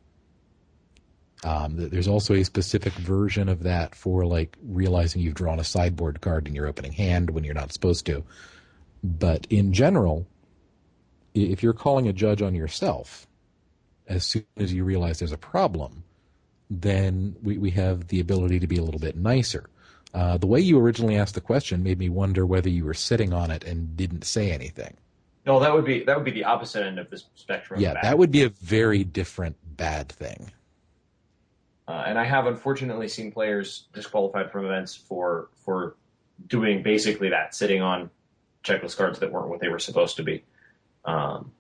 Um, 1.43 1.77
there's 1.77 2.09
also 2.09 2.35
a 2.35 2.45
specific 2.45 2.93
version 2.95 3.49
of 3.49 3.62
that 3.62 3.95
for 3.95 4.27
like 4.27 4.59
realizing 4.62 5.23
you've 5.23 5.35
drawn 5.35 5.59
a 5.59 5.65
sideboard 5.65 6.20
card 6.20 6.47
in 6.47 6.55
your 6.55 6.66
opening 6.66 6.93
hand 6.93 7.31
when 7.31 7.45
you're 7.45 7.55
not 7.55 7.73
supposed 7.73 8.05
to. 8.07 8.23
But 9.03 9.47
in 9.49 9.73
general, 9.73 10.27
if 11.35 11.62
you're 11.62 11.73
calling 11.73 12.09
a 12.09 12.12
judge 12.12 12.43
on 12.43 12.55
yourself, 12.55 13.27
as 14.07 14.27
soon 14.27 14.45
as 14.57 14.73
you 14.73 14.85
realize 14.85 15.19
there's 15.19 15.32
a 15.32 15.39
problem, 15.39 16.05
then 16.69 17.37
we, 17.43 17.57
we 17.57 17.70
have 17.70 18.09
the 18.09 18.20
ability 18.20 18.61
to 18.61 18.66
be 18.66 18.77
a 18.77 18.82
little 18.82 19.01
bit 19.01 19.16
nicer. 19.16 19.70
Uh, 20.12 20.37
the 20.37 20.47
way 20.47 20.61
you 20.61 20.78
originally 20.78 21.16
asked 21.16 21.35
the 21.35 21.41
question 21.41 21.82
made 21.82 21.99
me 21.99 22.09
wonder 22.09 22.45
whether 22.45 22.69
you 22.69 22.85
were 22.85 22.95
sitting 22.95 23.32
on 23.32 23.51
it 23.51 23.65
and 23.65 23.97
didn't 23.97 24.24
say 24.24 24.51
anything. 24.51 24.97
No, 25.46 25.58
that 25.60 25.72
would 25.72 25.84
be 25.84 26.04
that 26.04 26.16
would 26.16 26.24
be 26.24 26.30
the 26.32 26.44
opposite 26.44 26.84
end 26.84 26.98
of 26.98 27.08
this 27.10 27.24
spectrum. 27.34 27.80
Yeah, 27.80 27.94
that 28.02 28.18
would 28.18 28.30
be 28.30 28.42
a 28.42 28.50
very 28.50 29.04
different 29.04 29.56
bad 29.76 30.08
thing. 30.10 30.50
Uh, 31.88 32.04
and 32.06 32.18
I 32.18 32.24
have 32.24 32.46
unfortunately 32.46 33.08
seen 33.08 33.32
players 33.32 33.86
disqualified 33.92 34.52
from 34.52 34.66
events 34.66 34.94
for 34.94 35.48
for 35.64 35.96
doing 36.46 36.82
basically 36.82 37.30
that, 37.30 37.54
sitting 37.54 37.82
on 37.82 38.10
checklist 38.64 38.96
cards 38.96 39.18
that 39.20 39.32
weren't 39.32 39.48
what 39.48 39.60
they 39.60 39.68
were 39.68 39.78
supposed 39.78 40.16
to 40.16 40.22
be, 40.22 40.44
um, 41.04 41.50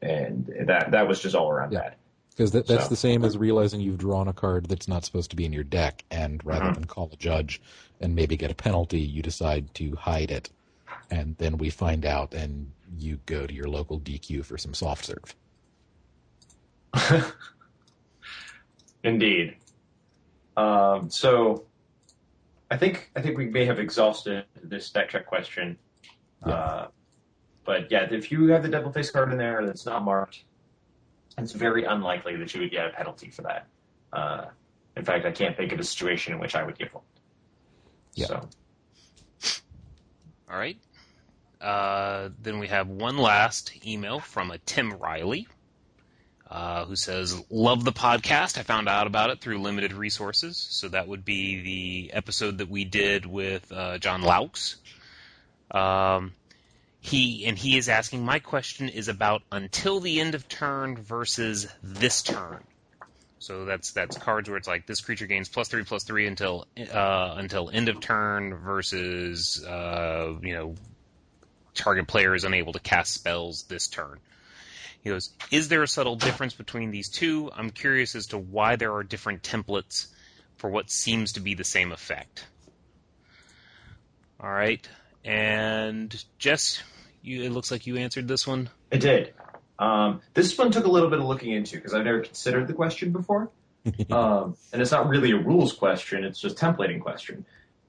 and 0.00 0.46
that 0.66 0.92
that 0.92 1.08
was 1.08 1.20
just 1.20 1.34
all 1.34 1.50
around 1.50 1.72
Yeah. 1.72 1.80
bad. 1.80 1.94
Because 2.30 2.52
that, 2.52 2.68
that's 2.68 2.84
So- 2.84 2.90
the 2.90 2.96
same 2.96 3.24
as 3.24 3.36
realizing 3.36 3.80
you've 3.80 3.98
drawn 3.98 4.28
a 4.28 4.32
card 4.32 4.66
that's 4.66 4.86
not 4.86 5.04
supposed 5.04 5.30
to 5.30 5.36
be 5.36 5.44
in 5.44 5.52
your 5.52 5.64
deck, 5.64 6.04
and 6.08 6.40
rather 6.46 6.66
Mhm. 6.66 6.74
than 6.74 6.84
call 6.84 7.10
a 7.12 7.16
judge 7.16 7.60
and 8.00 8.14
maybe 8.14 8.36
get 8.36 8.52
a 8.52 8.54
penalty, 8.54 9.00
you 9.00 9.22
decide 9.22 9.74
to 9.74 9.96
hide 9.96 10.30
it, 10.30 10.48
and 11.10 11.36
then 11.38 11.58
we 11.58 11.68
find 11.68 12.06
out, 12.06 12.32
and 12.32 12.70
you 12.96 13.18
go 13.26 13.46
to 13.46 13.54
your 13.54 13.68
local 13.68 14.00
DQ 14.00 14.44
for 14.44 14.58
some 14.58 14.74
soft 14.74 15.04
serve. 15.06 15.34
Indeed. 19.04 19.56
Um, 20.56 21.10
so, 21.10 21.66
I 22.70 22.76
think 22.76 23.10
I 23.16 23.22
think 23.22 23.38
we 23.38 23.46
may 23.46 23.64
have 23.64 23.78
exhausted 23.78 24.44
this 24.62 24.90
deck 24.90 25.10
check 25.10 25.26
question. 25.26 25.78
Yeah. 26.46 26.52
Uh, 26.52 26.88
but 27.64 27.90
yeah, 27.90 28.06
if 28.10 28.32
you 28.32 28.48
have 28.48 28.62
the 28.62 28.68
double 28.68 28.92
face 28.92 29.10
card 29.10 29.30
in 29.30 29.38
there 29.38 29.64
that's 29.66 29.86
not 29.86 30.02
marked, 30.04 30.44
it's 31.36 31.52
very 31.52 31.84
unlikely 31.84 32.36
that 32.36 32.54
you 32.54 32.60
would 32.60 32.70
get 32.70 32.86
a 32.86 32.90
penalty 32.90 33.30
for 33.30 33.42
that. 33.42 33.66
Uh, 34.12 34.46
in 34.96 35.04
fact, 35.04 35.24
I 35.24 35.30
can't 35.30 35.56
think 35.56 35.72
of 35.72 35.78
a 35.78 35.84
situation 35.84 36.32
in 36.32 36.40
which 36.40 36.54
I 36.56 36.64
would 36.64 36.78
give 36.78 36.92
one. 36.92 37.04
Yeah. 38.14 38.26
So, 38.26 38.48
All 40.50 40.58
right. 40.58 40.76
Uh, 41.60 42.30
then 42.40 42.58
we 42.58 42.68
have 42.68 42.88
one 42.88 43.16
last 43.16 43.72
email 43.86 44.20
from 44.20 44.50
a 44.50 44.58
Tim 44.58 44.92
Riley, 44.92 45.48
uh, 46.48 46.84
who 46.84 46.96
says, 46.96 47.34
"Love 47.50 47.84
the 47.84 47.92
podcast. 47.92 48.58
I 48.58 48.62
found 48.62 48.88
out 48.88 49.06
about 49.06 49.30
it 49.30 49.40
through 49.40 49.60
limited 49.60 49.92
resources. 49.92 50.56
So 50.56 50.88
that 50.88 51.08
would 51.08 51.24
be 51.24 51.62
the 51.62 52.12
episode 52.14 52.58
that 52.58 52.68
we 52.68 52.84
did 52.84 53.26
with 53.26 53.70
uh, 53.72 53.98
Jon 53.98 54.22
Loucks. 54.22 54.76
Um, 55.70 56.34
he 57.00 57.46
and 57.46 57.58
he 57.58 57.76
is 57.76 57.88
asking. 57.88 58.24
My 58.24 58.38
question 58.38 58.88
is 58.88 59.08
about 59.08 59.42
until 59.50 60.00
the 60.00 60.20
end 60.20 60.34
of 60.34 60.48
turn 60.48 60.96
versus 60.96 61.66
this 61.82 62.22
turn. 62.22 62.64
So 63.40 63.64
that's 63.64 63.92
that's 63.92 64.16
cards 64.16 64.48
where 64.48 64.58
it's 64.58 64.68
like 64.68 64.86
this 64.86 65.00
creature 65.00 65.26
gains 65.26 65.48
plus 65.48 65.68
three 65.68 65.84
plus 65.84 66.04
three 66.04 66.26
until 66.26 66.66
uh, 66.92 67.34
until 67.36 67.70
end 67.70 67.88
of 67.88 68.00
turn 68.00 68.54
versus 68.54 69.64
uh, 69.64 70.34
you 70.42 70.54
know 70.54 70.74
target 71.74 72.06
player 72.06 72.34
is 72.34 72.44
unable 72.44 72.72
to 72.72 72.80
cast 72.80 73.14
spells 73.14 73.64
this 73.64 73.88
turn. 73.88 74.18
He 75.02 75.10
goes, 75.10 75.30
Is 75.50 75.68
there 75.68 75.82
a 75.82 75.88
subtle 75.88 76.16
difference 76.16 76.54
between 76.54 76.90
these 76.90 77.08
two? 77.08 77.50
I'm 77.54 77.70
curious 77.70 78.14
as 78.14 78.26
to 78.28 78.38
why 78.38 78.76
there 78.76 78.94
are 78.94 79.02
different 79.02 79.42
templates 79.42 80.06
for 80.56 80.68
what 80.70 80.90
seems 80.90 81.32
to 81.32 81.40
be 81.40 81.54
the 81.54 81.64
same 81.64 81.92
effect. 81.92 82.46
All 84.40 84.50
right. 84.50 84.86
And 85.24 86.24
Jess, 86.38 86.82
you, 87.22 87.42
it 87.42 87.50
looks 87.50 87.70
like 87.70 87.86
you 87.86 87.96
answered 87.96 88.28
this 88.28 88.46
one. 88.46 88.70
it 88.90 88.98
did. 88.98 89.34
Um, 89.78 90.20
this 90.34 90.56
one 90.58 90.72
took 90.72 90.86
a 90.86 90.90
little 90.90 91.10
bit 91.10 91.20
of 91.20 91.26
looking 91.26 91.52
into 91.52 91.76
because 91.76 91.94
I've 91.94 92.04
never 92.04 92.20
considered 92.20 92.66
the 92.66 92.74
question 92.74 93.12
before. 93.12 93.50
um, 94.10 94.56
and 94.72 94.82
it's 94.82 94.90
not 94.90 95.08
really 95.08 95.30
a 95.30 95.36
rules 95.36 95.72
question; 95.72 96.24
it's 96.24 96.40
just 96.40 96.56
templating 96.56 97.00
question. 97.00 97.46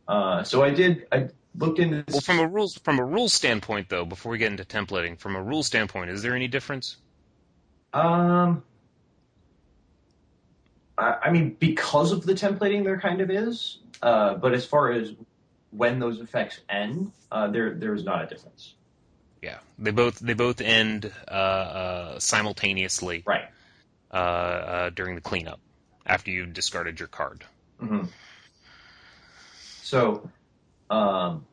Uh, 0.07 0.43
so 0.43 0.63
I 0.63 0.69
did. 0.69 1.07
I 1.11 1.29
looked 1.55 1.79
into. 1.79 2.03
Well, 2.09 2.21
from 2.21 2.39
a 2.39 2.47
rules 2.47 2.77
from 2.83 2.99
a 2.99 3.05
rules 3.05 3.33
standpoint, 3.33 3.89
though, 3.89 4.05
before 4.05 4.31
we 4.31 4.37
get 4.37 4.51
into 4.51 4.65
templating, 4.65 5.19
from 5.19 5.35
a 5.35 5.41
rules 5.41 5.67
standpoint, 5.67 6.09
is 6.09 6.21
there 6.21 6.35
any 6.35 6.47
difference? 6.47 6.97
Um, 7.93 8.63
I, 10.97 11.15
I 11.23 11.31
mean, 11.31 11.55
because 11.59 12.11
of 12.11 12.25
the 12.25 12.33
templating, 12.33 12.83
there 12.83 12.99
kind 12.99 13.21
of 13.21 13.29
is. 13.31 13.79
Uh, 14.01 14.35
but 14.35 14.53
as 14.53 14.65
far 14.65 14.91
as 14.91 15.13
when 15.71 15.99
those 15.99 16.19
effects 16.19 16.61
end, 16.69 17.11
uh, 17.31 17.47
there 17.47 17.73
there 17.73 17.93
is 17.93 18.03
not 18.03 18.23
a 18.23 18.27
difference. 18.27 18.75
Yeah, 19.41 19.57
they 19.77 19.91
both 19.91 20.19
they 20.19 20.33
both 20.33 20.61
end 20.61 21.11
uh, 21.27 21.31
uh, 21.31 22.19
simultaneously 22.19 23.23
Right. 23.25 23.45
uh, 24.11 24.15
uh, 24.15 24.89
during 24.89 25.15
the 25.15 25.21
cleanup 25.21 25.59
after 26.05 26.31
you've 26.31 26.53
discarded 26.53 26.99
your 26.99 27.07
card. 27.07 27.45
Mm-hmm. 27.81 28.05
So, 29.81 30.29
um, 30.89 31.45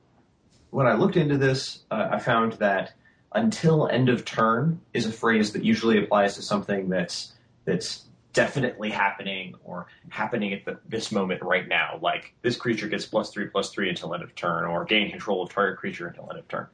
when 0.71 0.87
I 0.87 0.95
looked 0.95 1.17
into 1.17 1.39
this, 1.39 1.85
uh, 1.91 2.09
I 2.13 2.19
found 2.19 2.55
that 2.55 2.93
"until 3.33 3.89
end 3.89 4.09
of 4.09 4.25
turn" 4.25 4.81
is 4.93 5.07
a 5.07 5.13
phrase 5.13 5.53
that 5.53 5.65
usually 5.65 6.03
applies 6.03 6.35
to 6.37 6.43
something 6.43 6.89
that's 6.89 7.33
that's 7.65 8.05
definitely 8.33 8.91
happening 8.91 9.55
or 9.65 9.87
happening 10.11 10.53
at 10.53 10.65
the, 10.67 10.79
this 10.87 11.11
moment 11.11 11.43
right 11.43 11.67
now. 11.69 11.99
Like 12.03 12.35
this 12.43 12.57
creature 12.57 12.87
gets 12.87 13.07
plus 13.07 13.31
three 13.31 13.47
plus 13.47 13.71
three 13.71 13.89
until 13.89 14.15
end 14.15 14.23
of 14.23 14.35
turn, 14.35 14.65
or 14.65 14.85
gain 14.85 15.11
control 15.11 15.43
of 15.43 15.51
target 15.51 15.79
creature 15.79 16.09
until 16.09 16.29
end 16.31 16.39
of 16.39 16.49
turn. 16.49 16.67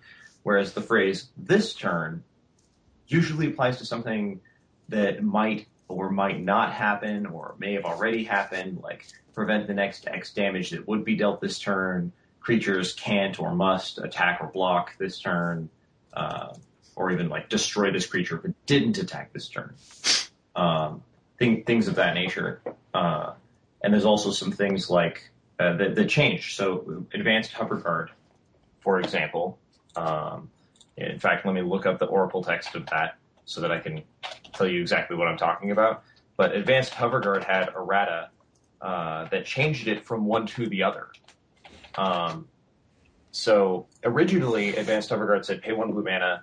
Whereas 0.43 0.72
the 0.72 0.82
phrase 0.82 1.28
"this 1.36 1.74
turn" 1.74 2.24
usually 3.06 3.47
applies 3.48 3.78
to 3.78 3.86
something 3.86 4.40
that 4.89 5.22
might 5.22 5.66
or 5.89 6.10
might 6.10 6.40
not 6.40 6.72
happen, 6.72 7.26
or 7.26 7.55
may 7.59 7.74
have 7.74 7.84
already 7.84 8.24
happened, 8.24 8.80
like 8.82 9.06
prevent 9.34 9.66
the 9.66 9.74
next 9.74 10.06
X 10.09 10.32
damage 10.32 10.70
that 10.70 10.86
would 10.89 11.05
be 11.05 11.16
dealt 11.16 11.40
this 11.40 11.59
turn. 11.59 12.12
Creatures 12.43 12.93
can't 12.93 13.39
or 13.39 13.55
must 13.55 13.98
attack 13.98 14.40
or 14.40 14.48
block 14.48 14.97
this 14.98 15.19
turn. 15.20 15.70
Uh, 16.12 16.52
or 16.97 17.10
even 17.10 17.28
like 17.28 17.48
destroy 17.48 17.90
this 17.90 18.06
creature 18.06 18.39
if 18.39 18.44
it 18.44 18.55
didn't 18.66 18.98
attack 18.98 19.32
this 19.32 19.48
turn. 19.48 19.74
Um, 20.55 21.02
thing, 21.39 21.64
things 21.64 21.89
of 21.89 21.94
that 21.97 22.14
nature. 22.14 22.60
Uh, 22.93 23.32
and 23.82 23.93
there's 23.93 24.05
also 24.05 24.31
some 24.31 24.52
things 24.52 24.90
like 24.90 25.31
uh, 25.59 25.77
that, 25.77 25.94
that 25.94 26.09
change. 26.09 26.55
So 26.55 27.06
Advanced 27.14 27.52
Hoverguard, 27.52 28.09
for 28.81 29.01
example. 29.01 29.59
Um, 29.97 30.51
in 30.97 31.19
fact, 31.19 31.47
let 31.47 31.55
me 31.55 31.62
look 31.62 31.86
up 31.86 31.98
the 31.98 32.06
Oracle 32.06 32.43
text 32.43 32.74
of 32.74 32.86
that 32.86 33.16
so 33.44 33.60
that 33.62 33.73
I 33.73 33.78
can 33.78 34.02
tell 34.52 34.69
you 34.69 34.81
exactly 34.81 35.16
what 35.16 35.28
I'm 35.28 35.39
talking 35.39 35.70
about. 35.70 36.05
But 36.36 36.55
Advanced 36.55 36.93
Hoverguard 36.93 37.44
had 37.44 37.70
errata 37.74 38.31
uh, 38.81 39.28
that 39.28 39.47
changed 39.47 39.89
it 39.89 40.05
from 40.05 40.27
one 40.27 40.47
to 40.48 40.69
the 40.69 40.82
other. 40.82 41.09
Um, 41.97 42.48
so 43.31 43.86
originally, 44.05 44.77
Advanced 44.77 45.10
Hoverguard 45.10 45.44
said 45.44 45.62
pay 45.62 45.73
one 45.73 45.93
blue 45.93 46.05
mana. 46.05 46.43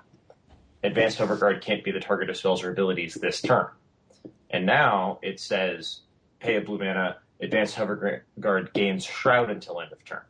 Advanced 0.84 1.20
Hoverguard 1.20 1.62
can't 1.62 1.84
be 1.84 1.92
the 1.92 2.00
target 2.00 2.30
of 2.30 2.38
spells 2.38 2.64
or 2.64 2.72
abilities 2.72 3.16
this 3.16 3.42
turn. 3.42 3.68
And 4.50 4.66
now 4.66 5.20
it 5.22 5.40
says 5.40 6.02
pay 6.40 6.56
a 6.56 6.62
blue 6.62 6.80
mana. 6.80 7.18
Advanced 7.42 7.76
hover 7.76 8.26
guard 8.40 8.74
gains 8.74 9.06
shroud 9.06 9.50
until 9.50 9.80
end 9.80 9.94
of 9.94 10.04
turn. 10.04 10.22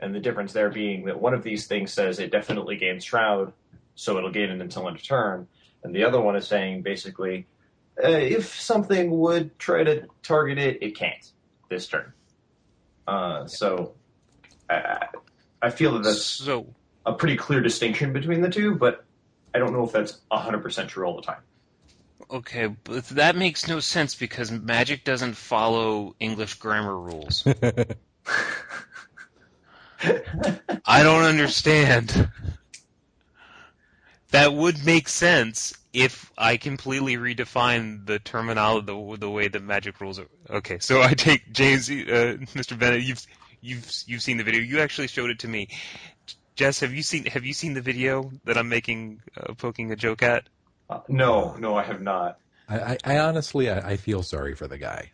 And 0.00 0.14
the 0.14 0.20
difference 0.20 0.52
there 0.52 0.68
being 0.68 1.06
that 1.06 1.20
one 1.20 1.32
of 1.32 1.42
these 1.42 1.66
things 1.66 1.92
says 1.92 2.18
it 2.18 2.30
definitely 2.30 2.76
gains 2.76 3.04
shroud, 3.04 3.52
so 3.94 4.18
it'll 4.18 4.30
gain 4.30 4.50
it 4.50 4.60
until 4.60 4.86
end 4.86 4.96
of 4.96 5.02
turn, 5.02 5.46
and 5.82 5.94
the 5.94 6.04
other 6.04 6.20
one 6.20 6.36
is 6.36 6.46
saying 6.46 6.82
basically 6.82 7.46
uh, 8.02 8.08
if 8.08 8.58
something 8.58 9.18
would 9.18 9.58
try 9.58 9.84
to 9.84 10.06
target 10.22 10.58
it, 10.58 10.82
it 10.82 10.96
can't 10.96 11.32
this 11.68 11.86
turn. 11.86 12.12
Uh, 13.06 13.46
so 13.46 13.94
I, 14.70 15.08
I 15.62 15.70
feel 15.70 15.92
that 15.94 16.04
that's 16.04 16.24
So 16.24 16.74
a 17.06 17.12
pretty 17.12 17.36
clear 17.36 17.60
distinction 17.60 18.12
between 18.12 18.40
the 18.40 18.48
two, 18.50 18.74
but 18.76 19.04
I 19.54 19.58
don't 19.58 19.72
know 19.72 19.84
if 19.84 19.92
that's 19.92 20.20
100% 20.32 20.88
true 20.88 21.04
all 21.04 21.16
the 21.16 21.22
time. 21.22 21.42
okay, 22.30 22.66
but 22.84 23.04
that 23.08 23.36
makes 23.36 23.66
no 23.68 23.80
sense 23.80 24.14
because 24.14 24.50
Magic 24.50 25.04
doesn't 25.04 25.34
follow 25.34 26.14
English 26.20 26.54
grammar 26.54 26.98
rules. 26.98 27.46
I 30.86 31.02
don't 31.02 31.24
understand. 31.24 32.30
That 34.30 34.54
would 34.54 34.84
make 34.84 35.08
sense 35.08 35.74
if 35.92 36.30
I 36.38 36.56
completely 36.56 37.16
redefine 37.16 38.06
the 38.06 38.20
terminology, 38.20 38.86
the, 38.86 39.16
the 39.18 39.30
way 39.30 39.48
the 39.48 39.58
magic 39.60 40.00
rules 40.00 40.20
are. 40.20 40.28
Okay, 40.48 40.78
so 40.78 41.02
I 41.02 41.14
take 41.14 41.52
James, 41.52 41.90
uh, 41.90 42.36
Mr. 42.54 42.78
Bennett. 42.78 43.02
You've 43.02 43.26
you've 43.60 43.90
you've 44.06 44.22
seen 44.22 44.36
the 44.36 44.44
video. 44.44 44.60
You 44.60 44.80
actually 44.80 45.08
showed 45.08 45.30
it 45.30 45.40
to 45.40 45.48
me. 45.48 45.68
Jess, 46.54 46.80
have 46.80 46.92
you 46.92 47.02
seen 47.02 47.24
have 47.26 47.44
you 47.44 47.52
seen 47.52 47.74
the 47.74 47.80
video 47.80 48.30
that 48.44 48.58
I'm 48.58 48.68
making, 48.68 49.22
uh, 49.36 49.54
poking 49.54 49.92
a 49.92 49.96
joke 49.96 50.22
at? 50.22 50.48
Uh, 50.88 51.00
no, 51.08 51.56
no, 51.58 51.76
I 51.76 51.82
have 51.84 52.02
not. 52.02 52.38
I, 52.68 52.80
I, 52.80 52.98
I 53.04 53.18
honestly, 53.18 53.70
I, 53.70 53.90
I 53.90 53.96
feel 53.96 54.22
sorry 54.22 54.54
for 54.54 54.66
the 54.66 54.78
guy 54.78 55.10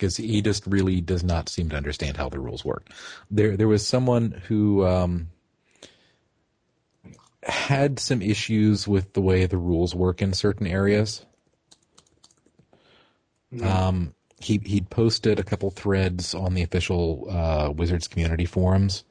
because 0.00 0.16
he 0.16 0.40
just 0.40 0.66
really 0.66 1.00
does 1.02 1.22
not 1.22 1.48
seem 1.50 1.68
to 1.68 1.76
understand 1.76 2.16
how 2.16 2.30
the 2.30 2.40
rules 2.40 2.64
work. 2.64 2.88
There, 3.30 3.54
there 3.56 3.68
was 3.68 3.86
someone 3.86 4.42
who 4.48 4.86
um, 4.86 5.28
had 7.42 7.98
some 7.98 8.22
issues 8.22 8.88
with 8.88 9.12
the 9.12 9.20
way 9.20 9.44
the 9.44 9.58
rules 9.58 9.94
work 9.94 10.22
in 10.22 10.32
certain 10.32 10.66
areas. 10.66 11.26
Um, 13.62 14.14
he 14.40 14.60
he'd 14.64 14.90
posted 14.90 15.38
a 15.38 15.42
couple 15.44 15.70
threads 15.70 16.34
on 16.34 16.54
the 16.54 16.62
official 16.62 17.26
uh, 17.30 17.70
Wizards 17.76 18.08
community 18.08 18.46
forums, 18.46 19.04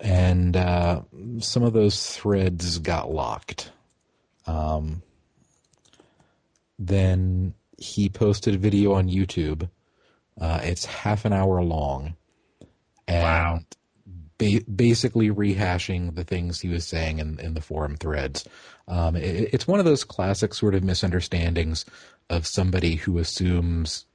and 0.00 0.56
uh, 0.56 1.02
some 1.38 1.62
of 1.62 1.72
those 1.72 2.14
threads 2.16 2.78
got 2.78 3.10
locked. 3.12 3.70
Um, 4.46 5.02
then 6.78 7.54
he 7.78 8.08
posted 8.08 8.54
a 8.54 8.58
video 8.58 8.92
on 8.94 9.08
YouTube. 9.08 9.68
Uh, 10.40 10.60
it's 10.62 10.84
half 10.86 11.24
an 11.24 11.32
hour 11.32 11.62
long, 11.62 12.16
and 13.06 13.22
Wow. 13.22 13.60
ba- 14.38 14.64
basically 14.74 15.30
rehashing 15.30 16.14
the 16.14 16.24
things 16.24 16.60
he 16.60 16.68
was 16.68 16.86
saying 16.86 17.18
in, 17.18 17.38
in 17.38 17.54
the 17.54 17.60
forum 17.60 17.96
threads. 17.96 18.46
Um, 18.88 19.14
it, 19.16 19.50
it's 19.52 19.68
one 19.68 19.78
of 19.78 19.84
those 19.84 20.02
classic 20.02 20.54
sort 20.54 20.74
of 20.74 20.82
misunderstandings 20.82 21.84
of 22.30 22.46
somebody 22.46 22.94
who 22.94 23.18
assumes 23.18 24.06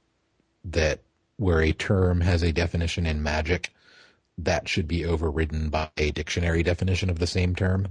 that 0.64 1.00
where 1.36 1.60
a 1.60 1.72
term 1.72 2.22
has 2.22 2.42
a 2.42 2.52
definition 2.52 3.06
in 3.06 3.22
magic, 3.22 3.72
that 4.38 4.68
should 4.68 4.88
be 4.88 5.04
overridden 5.04 5.68
by 5.68 5.88
a 5.98 6.10
dictionary 6.10 6.62
definition 6.62 7.10
of 7.10 7.18
the 7.18 7.26
same 7.26 7.54
term. 7.54 7.88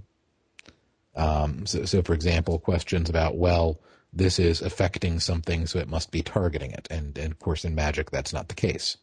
Um, 1.16 1.66
so, 1.66 1.86
so, 1.86 2.02
for 2.02 2.14
example, 2.14 2.60
questions 2.60 3.10
about, 3.10 3.38
well, 3.38 3.80
this 4.12 4.40
is 4.40 4.62
affecting 4.62 5.20
something, 5.20 5.68
so 5.68 5.80
it 5.80 5.88
must 5.88 6.12
be 6.12 6.22
targeting 6.22 6.72
it. 6.72 6.88
And, 6.90 7.18
and 7.18 7.32
of 7.32 7.40
course, 7.40 7.64
in 7.64 7.76
magic, 7.76 8.12
that's 8.12 8.34
not 8.34 8.50
the 8.50 8.56
case. 8.56 8.98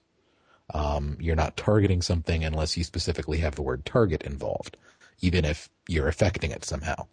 Um, 0.74 1.16
you're 1.20 1.36
not 1.36 1.56
targeting 1.56 2.02
something 2.02 2.44
unless 2.44 2.76
you 2.76 2.84
specifically 2.84 3.38
have 3.38 3.54
the 3.54 3.62
word 3.62 3.84
target 3.84 4.22
involved, 4.22 4.76
even 5.20 5.44
if 5.44 5.68
you're 5.88 6.08
affecting 6.08 6.50
it 6.50 6.64
somehow. 6.64 7.06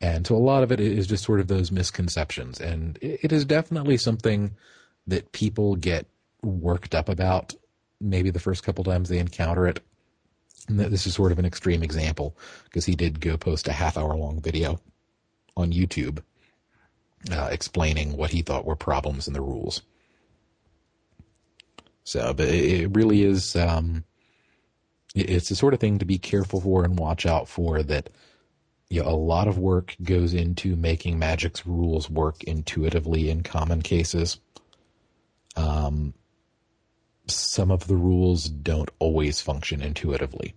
And 0.00 0.26
so 0.26 0.36
a 0.36 0.38
lot 0.38 0.62
of 0.62 0.70
it 0.70 0.80
is 0.80 1.06
just 1.06 1.24
sort 1.24 1.40
of 1.40 1.48
those 1.48 1.72
misconceptions. 1.72 2.60
And 2.60 2.98
it, 3.00 3.32
is 3.32 3.44
definitely 3.44 3.96
something 3.96 4.54
that 5.06 5.32
people 5.32 5.74
get 5.74 6.06
worked 6.42 6.94
up 6.94 7.08
about 7.08 7.54
maybe 8.00 8.30
the 8.30 8.38
first 8.38 8.62
couple 8.62 8.84
times 8.84 9.08
they 9.08 9.18
encounter 9.18 9.66
it. 9.66 9.80
And 10.68 10.78
this 10.78 11.06
is 11.06 11.14
sort 11.14 11.32
of 11.32 11.38
an 11.38 11.46
extreme 11.46 11.82
example 11.82 12.36
because 12.64 12.84
he 12.84 12.94
did 12.94 13.20
go 13.20 13.36
post 13.36 13.66
a 13.66 13.72
half 13.72 13.96
hour 13.96 14.14
long 14.14 14.40
video 14.40 14.80
on 15.56 15.72
YouTube 15.72 16.22
uh, 17.30 17.48
explaining 17.50 18.16
what 18.16 18.30
he 18.30 18.42
thought 18.42 18.64
were 18.64 18.76
problems 18.76 19.26
in 19.26 19.34
the 19.34 19.40
rules. 19.40 19.82
So, 22.04 22.32
but 22.32 22.48
it 22.48 22.82
it 22.82 22.96
really 22.96 23.22
is, 23.22 23.54
um, 23.56 24.04
it's 25.14 25.48
the 25.48 25.56
sort 25.56 25.74
of 25.74 25.80
thing 25.80 25.98
to 25.98 26.04
be 26.04 26.18
careful 26.18 26.60
for 26.60 26.84
and 26.84 26.98
watch 26.98 27.26
out 27.26 27.48
for 27.48 27.82
that, 27.82 28.08
you 28.90 29.02
know, 29.02 29.08
a 29.08 29.10
lot 29.10 29.48
of 29.48 29.58
work 29.58 29.94
goes 30.02 30.32
into 30.34 30.74
making 30.76 31.18
Magic's 31.18 31.66
rules 31.66 32.08
work 32.08 32.42
intuitively 32.44 33.28
in 33.28 33.42
common 33.42 33.82
cases. 33.82 34.38
Um, 35.56 36.14
some 37.26 37.70
of 37.70 37.86
the 37.86 37.96
rules 37.96 38.48
don't 38.48 38.90
always 38.98 39.40
function 39.40 39.82
intuitively. 39.82 40.54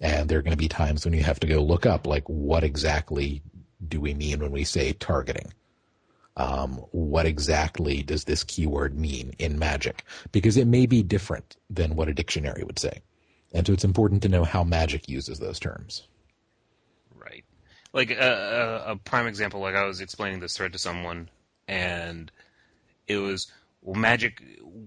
And 0.00 0.28
there 0.28 0.38
are 0.38 0.42
going 0.42 0.50
to 0.52 0.58
be 0.58 0.68
times 0.68 1.04
when 1.04 1.14
you 1.14 1.22
have 1.22 1.40
to 1.40 1.46
go 1.46 1.62
look 1.62 1.86
up, 1.86 2.06
like, 2.06 2.28
what 2.28 2.64
exactly 2.64 3.42
do 3.88 4.00
we 4.00 4.12
mean 4.12 4.40
when 4.40 4.50
we 4.50 4.64
say 4.64 4.92
targeting? 4.92 5.52
Um, 6.36 6.84
what 6.90 7.26
exactly 7.26 8.02
does 8.02 8.24
this 8.24 8.42
keyword 8.42 8.98
mean 8.98 9.34
in 9.38 9.58
magic? 9.58 10.04
Because 10.32 10.56
it 10.56 10.66
may 10.66 10.84
be 10.84 11.02
different 11.02 11.56
than 11.70 11.94
what 11.94 12.08
a 12.08 12.14
dictionary 12.14 12.64
would 12.64 12.78
say. 12.78 13.00
And 13.54 13.66
so 13.66 13.72
it's 13.72 13.84
important 13.84 14.20
to 14.22 14.28
know 14.28 14.44
how 14.44 14.64
magic 14.64 15.08
uses 15.08 15.38
those 15.38 15.60
terms. 15.60 16.08
Like 17.94 18.10
a, 18.10 18.82
a, 18.86 18.92
a 18.92 18.96
prime 18.96 19.28
example, 19.28 19.60
like 19.60 19.76
I 19.76 19.86
was 19.86 20.00
explaining 20.00 20.40
this 20.40 20.56
thread 20.56 20.72
to 20.72 20.78
someone, 20.78 21.30
and 21.68 22.30
it 23.06 23.18
was 23.18 23.50
well, 23.82 23.94
magic. 23.94 24.42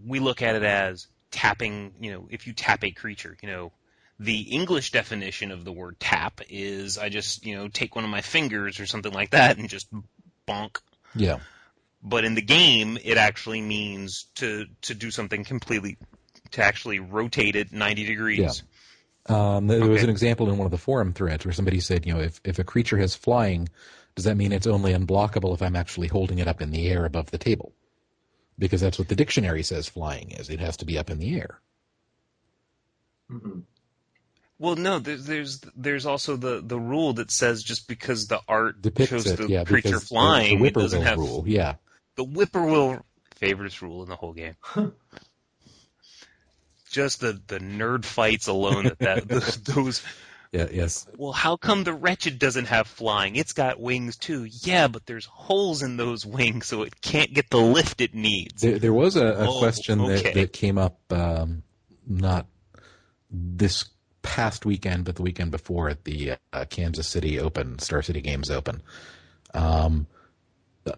We 0.06 0.20
look 0.20 0.42
at 0.42 0.56
it 0.56 0.64
as 0.64 1.08
tapping. 1.32 1.94
You 2.02 2.12
know, 2.12 2.28
if 2.30 2.46
you 2.46 2.54
tap 2.54 2.84
a 2.84 2.92
creature, 2.92 3.38
you 3.42 3.48
know, 3.50 3.72
the 4.20 4.42
English 4.42 4.92
definition 4.92 5.52
of 5.52 5.64
the 5.64 5.72
word 5.72 6.00
tap 6.00 6.42
is 6.50 6.98
I 6.98 7.10
just 7.10 7.46
you 7.46 7.56
know 7.56 7.70
take 7.70 7.96
one 7.96 8.04
of 8.04 8.10
my 8.10 8.22
fingers 8.22 8.80
or 8.80 8.86
something 8.86 9.14
like 9.14 9.32
that 9.32 9.58
and 9.58 9.70
just 9.70 9.88
bonk. 10.48 10.78
Yeah. 11.16 11.40
But 12.04 12.26
in 12.26 12.36
the 12.36 12.42
game, 12.42 12.98
it 13.04 13.18
actually 13.18 13.62
means 13.62 14.26
to 14.36 14.66
to 14.84 14.94
do 14.94 15.12
something 15.12 15.46
completely, 15.46 15.98
to 16.52 16.64
actually 16.64 17.00
rotate 17.00 17.56
it 17.56 17.72
ninety 17.72 18.06
degrees. 18.06 18.40
Yeah. 18.40 18.52
Um, 19.30 19.68
there 19.68 19.86
was 19.88 20.04
an 20.04 20.10
example 20.10 20.50
in 20.50 20.58
one 20.58 20.66
of 20.66 20.72
the 20.72 20.78
forum 20.78 21.12
threads 21.14 21.46
where 21.46 21.54
somebody 21.54 21.80
said, 21.80 22.06
you 22.06 22.14
know, 22.14 22.22
if, 22.22 22.40
if 22.46 22.60
a 22.60 22.64
creature 22.64 22.98
has 22.98 23.14
flying, 23.16 23.68
does 24.16 24.26
that 24.26 24.38
mean 24.38 24.52
it's 24.54 24.68
only 24.68 24.94
unblockable 24.94 25.54
if 25.54 25.62
I'm 25.62 25.76
actually 25.76 26.08
holding 26.08 26.40
it 26.40 26.48
up 26.48 26.62
in 26.62 26.72
the 26.72 26.88
air 26.90 27.06
above 27.06 27.32
the 27.32 27.38
table? 27.38 27.74
Because 28.58 28.82
that's 28.82 28.98
what 28.98 29.10
the 29.10 29.16
dictionary 29.16 29.64
says 29.64 29.88
flying 29.90 30.32
is. 30.32 30.50
It 30.50 30.60
has 30.60 30.78
to 30.78 30.86
be 30.86 30.98
up 30.98 31.10
in 31.10 31.20
the 31.20 31.36
air. 31.40 31.60
Mhm. 33.32 33.64
Well, 34.60 34.76
no, 34.76 34.98
there's 35.00 35.26
there's 35.26 35.62
there's 35.76 36.06
also 36.08 36.36
the, 36.36 36.62
the 36.66 36.80
rule 36.80 37.14
that 37.14 37.30
says 37.30 37.62
just 37.62 37.88
because 37.88 38.28
the 38.28 38.40
art 38.48 38.82
Depicts 38.82 39.10
shows 39.12 39.28
it, 39.28 39.38
the 39.38 39.48
yeah, 39.48 39.64
creature 39.66 39.90
because 39.90 40.02
the- 40.02 40.08
flying, 40.08 40.60
the, 40.60 40.66
it 40.66 40.74
doesn't 40.74 41.02
whippoorwill 41.02 41.04
have 41.04 41.18
rule. 41.20 41.44
Yeah. 41.46 41.76
the 42.16 42.24
whippoorwill 42.24 43.06
favorites 43.36 43.82
rule 43.84 44.02
in 44.02 44.10
the 44.10 44.16
whole 44.16 44.34
game. 44.34 44.56
just 46.98 47.22
the, 47.22 47.40
the 47.48 47.60
nerd 47.60 48.06
fights 48.06 48.48
alone 48.48 48.88
that, 48.88 49.02
that 49.02 49.30
those, 49.32 49.56
those 49.64 50.04
Yeah, 50.52 50.68
yes. 50.72 51.08
well 51.18 51.34
how 51.34 51.58
come 51.58 51.84
the 51.84 51.94
wretched 51.94 52.40
doesn't 52.40 52.66
have 52.66 52.88
flying 52.88 53.36
it's 53.36 53.54
got 53.54 53.80
wings 53.80 54.18
too 54.18 54.46
yeah 54.64 54.88
but 54.88 55.06
there's 55.06 55.26
holes 55.26 55.84
in 55.84 55.98
those 55.98 56.26
wings 56.26 56.68
so 56.68 56.84
it 56.84 57.02
can't 57.02 57.34
get 57.34 57.50
the 57.52 57.58
lift 57.58 58.02
it 58.02 58.14
needs 58.16 58.64
There, 58.64 58.80
there 58.80 58.94
was 58.94 59.16
a, 59.16 59.26
a 59.46 59.48
Oh, 59.48 59.60
question 59.60 60.00
okay. 60.00 60.32
that, 60.32 60.34
that 60.34 60.54
came 60.54 60.78
up, 60.78 61.00
um, 61.12 61.64
not 62.08 62.48
this 63.30 63.86
past 64.24 64.66
weekend, 64.66 65.06
but 65.06 65.16
the 65.16 65.24
weekend 65.24 65.52
before 65.52 65.90
at 65.90 66.06
the 66.06 66.34
uh, 66.54 66.66
Kansas 66.70 67.08
City 67.08 67.40
Open, 67.40 67.80
Star 67.80 68.02
City 68.02 68.22
Games 68.22 68.50
Open. 68.50 68.82
Um, 69.54 70.08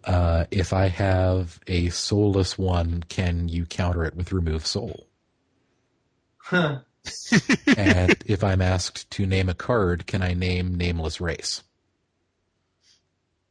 uh, 0.05 0.45
if 0.51 0.73
I 0.73 0.87
have 0.87 1.59
a 1.67 1.89
soulless 1.89 2.57
one, 2.57 3.03
can 3.09 3.49
you 3.49 3.65
counter 3.65 4.05
it 4.05 4.15
with 4.15 4.31
remove 4.31 4.65
soul? 4.65 5.08
Huh. 6.49 6.79
and 7.77 8.15
if 8.25 8.43
I'm 8.43 8.59
asked 8.59 9.11
to 9.11 9.27
name 9.27 9.49
a 9.49 9.53
card, 9.53 10.07
can 10.07 10.23
I 10.23 10.33
name 10.33 10.73
nameless 10.73 11.21
race? 11.21 11.61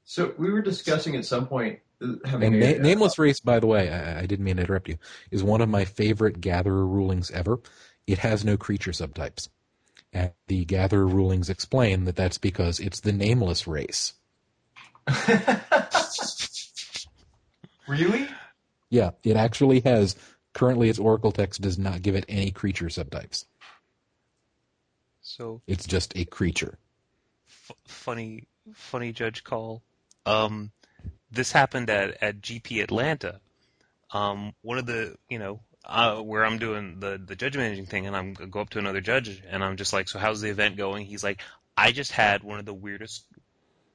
So 0.02 0.34
we 0.36 0.50
were 0.50 0.62
discussing 0.62 1.14
at 1.14 1.24
some 1.24 1.46
point 1.46 1.78
uh, 2.02 2.14
having 2.24 2.54
a, 2.54 2.58
na- 2.58 2.82
nameless 2.82 3.16
race, 3.16 3.38
by 3.38 3.60
the 3.60 3.68
way, 3.68 3.88
I, 3.88 4.22
I 4.22 4.26
didn't 4.26 4.44
mean 4.44 4.56
to 4.56 4.62
interrupt 4.62 4.88
you, 4.88 4.98
is 5.30 5.44
one 5.44 5.60
of 5.60 5.68
my 5.68 5.84
favorite 5.84 6.40
gatherer 6.40 6.84
rulings 6.84 7.30
ever. 7.30 7.60
It 8.08 8.18
has 8.18 8.44
no 8.44 8.56
creature 8.56 8.90
subtypes. 8.90 9.48
And 10.12 10.32
the 10.48 10.64
gatherer 10.64 11.06
rulings 11.06 11.48
explain 11.48 12.02
that 12.04 12.16
that's 12.16 12.38
because 12.38 12.80
it's 12.80 12.98
the 12.98 13.12
nameless 13.12 13.68
race. 13.68 14.14
really? 17.86 18.28
Yeah, 18.90 19.10
it 19.22 19.36
actually 19.36 19.80
has. 19.80 20.16
Currently, 20.54 20.88
its 20.88 20.98
Oracle 20.98 21.32
text 21.32 21.60
does 21.60 21.78
not 21.78 22.02
give 22.02 22.14
it 22.14 22.24
any 22.28 22.50
creature 22.50 22.86
subtypes. 22.86 23.44
So 25.20 25.60
It's 25.66 25.86
just 25.86 26.16
a 26.16 26.24
creature. 26.24 26.78
f- 27.48 27.76
funny, 27.86 28.44
funny 28.74 29.12
judge 29.12 29.44
call. 29.44 29.82
Um, 30.26 30.72
this 31.30 31.52
happened 31.52 31.90
at 31.90 32.22
at 32.22 32.40
GP 32.40 32.82
Atlanta. 32.82 33.40
Um, 34.10 34.54
one 34.62 34.78
of 34.78 34.86
the 34.86 35.16
you 35.28 35.38
know 35.38 35.60
uh, 35.84 36.16
where 36.22 36.44
I'm 36.44 36.58
doing 36.58 36.98
the 37.00 37.20
the 37.22 37.36
judge 37.36 37.56
managing 37.56 37.86
thing, 37.86 38.06
and 38.06 38.16
I'm 38.16 38.34
I 38.40 38.46
go 38.46 38.60
up 38.60 38.70
to 38.70 38.78
another 38.78 39.00
judge, 39.02 39.42
and 39.48 39.62
I'm 39.62 39.76
just 39.76 39.92
like, 39.92 40.08
so 40.08 40.18
how's 40.18 40.40
the 40.40 40.48
event 40.50 40.76
going? 40.76 41.04
He's 41.06 41.22
like, 41.22 41.42
I 41.76 41.92
just 41.92 42.12
had 42.12 42.42
one 42.42 42.58
of 42.58 42.64
the 42.64 42.74
weirdest 42.74 43.26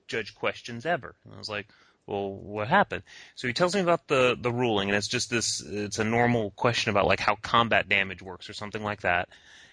judge 0.08 0.36
questions 0.36 0.86
ever. 0.86 1.16
And 1.26 1.34
I 1.34 1.38
was 1.38 1.50
like, 1.50 1.68
well, 2.06 2.32
what 2.32 2.68
happened? 2.68 3.04
So 3.36 3.48
he 3.48 3.54
tells 3.54 3.76
me 3.76 3.82
about 3.82 4.08
the 4.08 4.38
the 4.40 4.52
ruling, 4.52 4.90
and 4.90 4.98
it's 4.98 5.08
just 5.08 5.30
this. 5.30 5.62
It's 5.62 6.00
a 6.00 6.04
normal 6.04 6.52
question 6.52 6.90
about 6.90 7.08
like 7.08 7.20
how 7.20 7.36
combat 7.36 7.88
damage 7.88 8.22
works 8.22 8.50
or 8.50 8.54
something 8.54 8.84
like 8.84 9.02
that. 9.02 9.30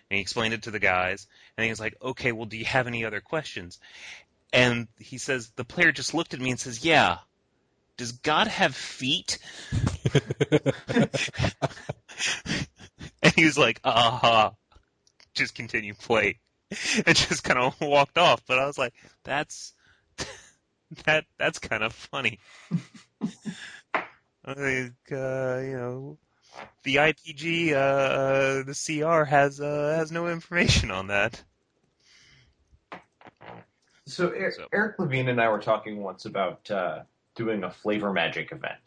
And 0.09 0.16
he 0.16 0.23
explained 0.23 0.55
it 0.55 0.65
to 0.65 0.70
the 0.70 0.78
guys, 0.78 1.27
and 1.57 1.66
he's 1.66 1.81
like, 1.81 1.97
okay, 2.02 2.32
well, 2.32 2.47
do 2.47 2.57
you 2.57 2.65
have 2.65 2.86
any 2.86 3.05
other 3.05 3.20
questions? 3.20 3.78
And 4.52 4.89
he 4.98 5.19
says 5.19 5.51
the 5.57 5.65
player 5.65 5.93
just 5.93 6.15
looked 6.15 6.35
at 6.35 6.40
me 6.40 6.51
and 6.51 6.59
says, 6.59 6.85
yeah. 6.85 7.19
Does 7.97 8.12
God 8.12 8.47
have 8.47 8.74
feet? 8.74 9.39
and 13.23 13.35
he 13.36 13.44
was 13.44 13.59
like, 13.59 13.81
aha. 13.85 14.52
Just 15.35 15.55
continue 15.55 15.94
play. 15.94 16.39
And 17.05 17.16
just 17.16 17.44
kind 17.44 17.59
of 17.59 17.81
walked 17.81 18.16
off. 18.16 18.43
But 18.47 18.59
I 18.59 18.66
was 18.66 18.78
like, 18.78 18.94
that's 19.24 19.74
that 21.05 21.25
that's 21.39 21.59
kind 21.59 21.83
of 21.83 21.93
funny. 21.93 22.39
Think 24.47 24.95
uh, 25.12 25.59
you 25.62 25.77
know 25.77 26.19
the 26.83 26.97
IPG, 26.97 27.73
uh, 27.73 28.65
the 28.65 28.75
CR 28.75 29.25
has 29.25 29.61
uh, 29.61 29.95
has 29.97 30.11
no 30.11 30.29
information 30.29 30.91
on 30.91 31.09
that. 31.09 31.43
So, 34.07 34.29
er- 34.31 34.53
So- 34.57 34.67
Eric 34.73 34.99
Levine 34.99 35.29
and 35.29 35.41
I 35.41 35.49
were 35.51 35.61
talking 35.61 36.03
once 36.03 36.25
about 36.25 36.69
uh, 36.71 37.01
doing 37.37 37.62
a 37.65 37.71
flavor 37.71 38.12
magic 38.12 38.51
event, 38.51 38.81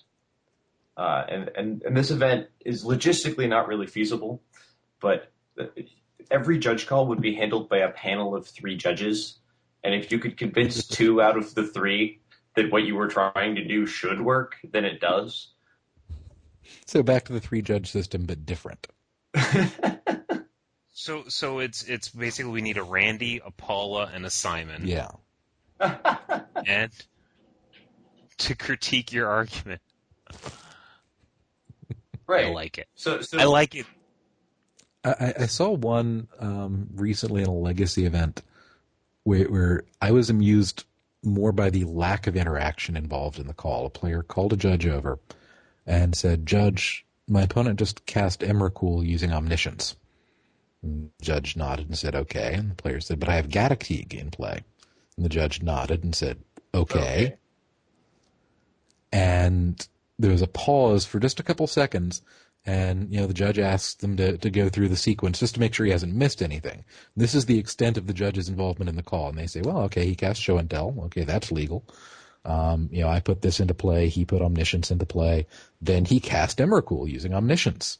uh, 0.98 1.24
and, 1.30 1.50
and 1.56 1.82
and 1.84 1.96
this 1.96 2.12
event 2.12 2.48
is 2.66 2.84
logistically 2.84 3.48
not 3.48 3.68
really 3.68 3.88
feasible, 3.88 4.42
but 5.00 5.32
uh, 5.58 5.66
every 6.30 6.58
judge 6.60 6.88
call 6.88 7.08
would 7.08 7.22
be 7.22 7.36
handled 7.36 7.70
by 7.70 7.78
a 7.78 7.92
panel 7.92 8.36
of 8.36 8.48
three 8.48 8.76
judges, 8.76 9.40
and 9.84 9.94
if 9.94 10.12
you 10.12 10.20
could 10.20 10.38
convince 10.38 10.88
two 10.88 11.22
out 11.22 11.38
of 11.38 11.54
the 11.56 11.66
three 11.68 12.20
that 12.56 12.72
what 12.72 12.84
you 12.84 12.96
were 12.96 13.08
trying 13.08 13.56
to 13.56 13.64
do 13.64 13.86
should 13.86 14.22
work, 14.22 14.56
then 14.72 14.86
it 14.86 15.00
does. 15.00 15.50
So 16.86 17.04
back 17.04 17.26
to 17.26 17.34
the 17.34 17.40
three 17.40 17.62
judge 17.62 17.90
system, 17.92 18.26
but 18.26 18.46
different. 18.46 18.88
So 20.96 21.24
so 21.28 21.60
it's 21.60 21.84
it's 21.84 22.10
basically 22.10 22.52
we 22.52 22.62
need 22.62 22.78
a 22.78 22.84
Randy, 22.84 23.42
a 23.44 23.50
Paula, 23.52 24.10
and 24.14 24.26
a 24.26 24.30
Simon, 24.30 24.84
Yeah. 24.86 25.10
and 26.66 26.92
to 28.38 28.56
critique 28.56 29.12
your 29.12 29.28
argument. 29.28 29.82
right. 32.28 32.46
I 32.46 32.50
like 32.52 32.78
it. 32.78 32.88
so, 32.96 33.22
so 33.22 33.40
I 33.40 33.46
like 33.46 33.76
it. 33.76 33.86
I, 35.04 35.34
I 35.40 35.46
saw 35.48 35.72
one 35.72 36.28
um, 36.40 36.88
recently 36.96 37.42
in 37.42 37.50
a 37.50 37.54
legacy 37.54 38.06
event 38.06 38.42
where, 39.24 39.46
where 39.46 39.84
I 40.02 40.12
was 40.12 40.30
amused 40.30 40.86
more 41.24 41.52
by 41.52 41.70
the 41.70 41.86
lack 41.86 42.28
of 42.28 42.36
interaction 42.36 42.98
involved 42.98 43.40
in 43.40 43.48
the 43.48 43.54
call. 43.54 43.86
A 43.86 43.90
player 43.90 44.22
called 44.22 44.54
a 44.54 44.58
judge 44.58 44.86
over 44.86 45.20
and 45.86 46.16
said, 46.16 46.46
Judge, 46.46 47.06
my 47.28 47.44
opponent 47.44 47.80
just 47.80 48.06
cast 48.06 48.42
Emrakul 48.42 49.06
using 49.06 49.32
Omniscience. 49.32 49.96
And 50.82 51.10
the 51.18 51.26
judge 51.26 51.56
nodded 51.56 51.88
and 51.88 51.98
said, 51.98 52.16
Okay. 52.16 52.54
And 52.54 52.72
the 52.72 52.76
player 52.76 53.00
said, 53.00 53.20
But 53.20 53.30
I 53.30 53.36
have 53.36 53.50
Gaddock 53.50 53.80
Teeg 53.80 54.14
in 54.14 54.32
play. 54.32 54.64
And 55.16 55.26
the 55.26 55.30
judge 55.30 55.62
nodded 55.62 56.04
and 56.04 56.14
said, 56.14 56.40
Okay. 56.74 57.00
Okay. 57.00 57.38
And 59.12 59.88
there 60.20 60.32
was 60.32 60.42
a 60.42 60.48
pause 60.48 61.06
for 61.06 61.20
just 61.20 61.40
a 61.40 61.44
couple 61.44 61.68
seconds 61.68 62.22
and 62.66 63.14
you 63.14 63.20
know 63.20 63.28
the 63.28 63.34
judge 63.34 63.60
asks 63.60 63.96
them 63.96 64.16
to, 64.18 64.38
to 64.38 64.50
go 64.50 64.70
through 64.70 64.90
the 64.90 64.96
sequence 64.96 65.40
just 65.40 65.56
to 65.56 65.60
make 65.60 65.74
sure 65.74 65.86
he 65.86 65.92
hasn't 65.92 66.16
missed 66.16 66.42
anything. 66.42 66.86
This 67.16 67.36
is 67.36 67.46
the 67.46 67.60
extent 67.60 67.98
of 67.98 68.08
the 68.08 68.14
judge's 68.14 68.50
involvement 68.50 68.90
in 68.90 68.96
the 68.96 69.04
call, 69.04 69.30
and 69.30 69.38
they 69.38 69.48
say, 69.48 69.62
"Well, 69.62 69.80
okay, 69.84 70.06
he 70.06 70.16
cast 70.16 70.42
show 70.42 70.58
and 70.58 70.70
tell. 70.70 70.96
Okay, 71.06 71.24
that's 71.24 71.52
legal. 71.52 71.84
Um, 72.46 72.90
you 72.92 73.02
know, 73.02 73.10
I 73.10 73.20
put 73.20 73.42
this 73.42 73.60
into 73.60 73.74
play. 73.74 74.08
He 74.08 74.26
put 74.26 74.42
omniscience 74.42 74.92
into 74.92 75.06
play. 75.06 75.48
Then 75.82 76.06
he 76.06 76.20
cast 76.20 76.60
Emrakul 76.60 77.10
using 77.10 77.34
omniscience." 77.34 78.00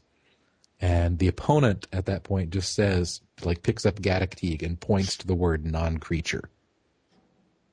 And 0.82 1.20
the 1.20 1.30
opponent 1.30 1.88
at 1.94 2.08
that 2.08 2.24
point 2.24 2.50
just 2.50 2.74
says, 2.74 3.22
like, 3.46 3.64
picks 3.64 3.86
up 3.86 4.02
Gaddock 4.02 4.36
Teeg 4.36 4.64
and 4.64 4.78
points 4.78 5.16
to 5.18 5.28
the 5.28 5.36
word 5.36 5.66
non-creature 5.66 6.50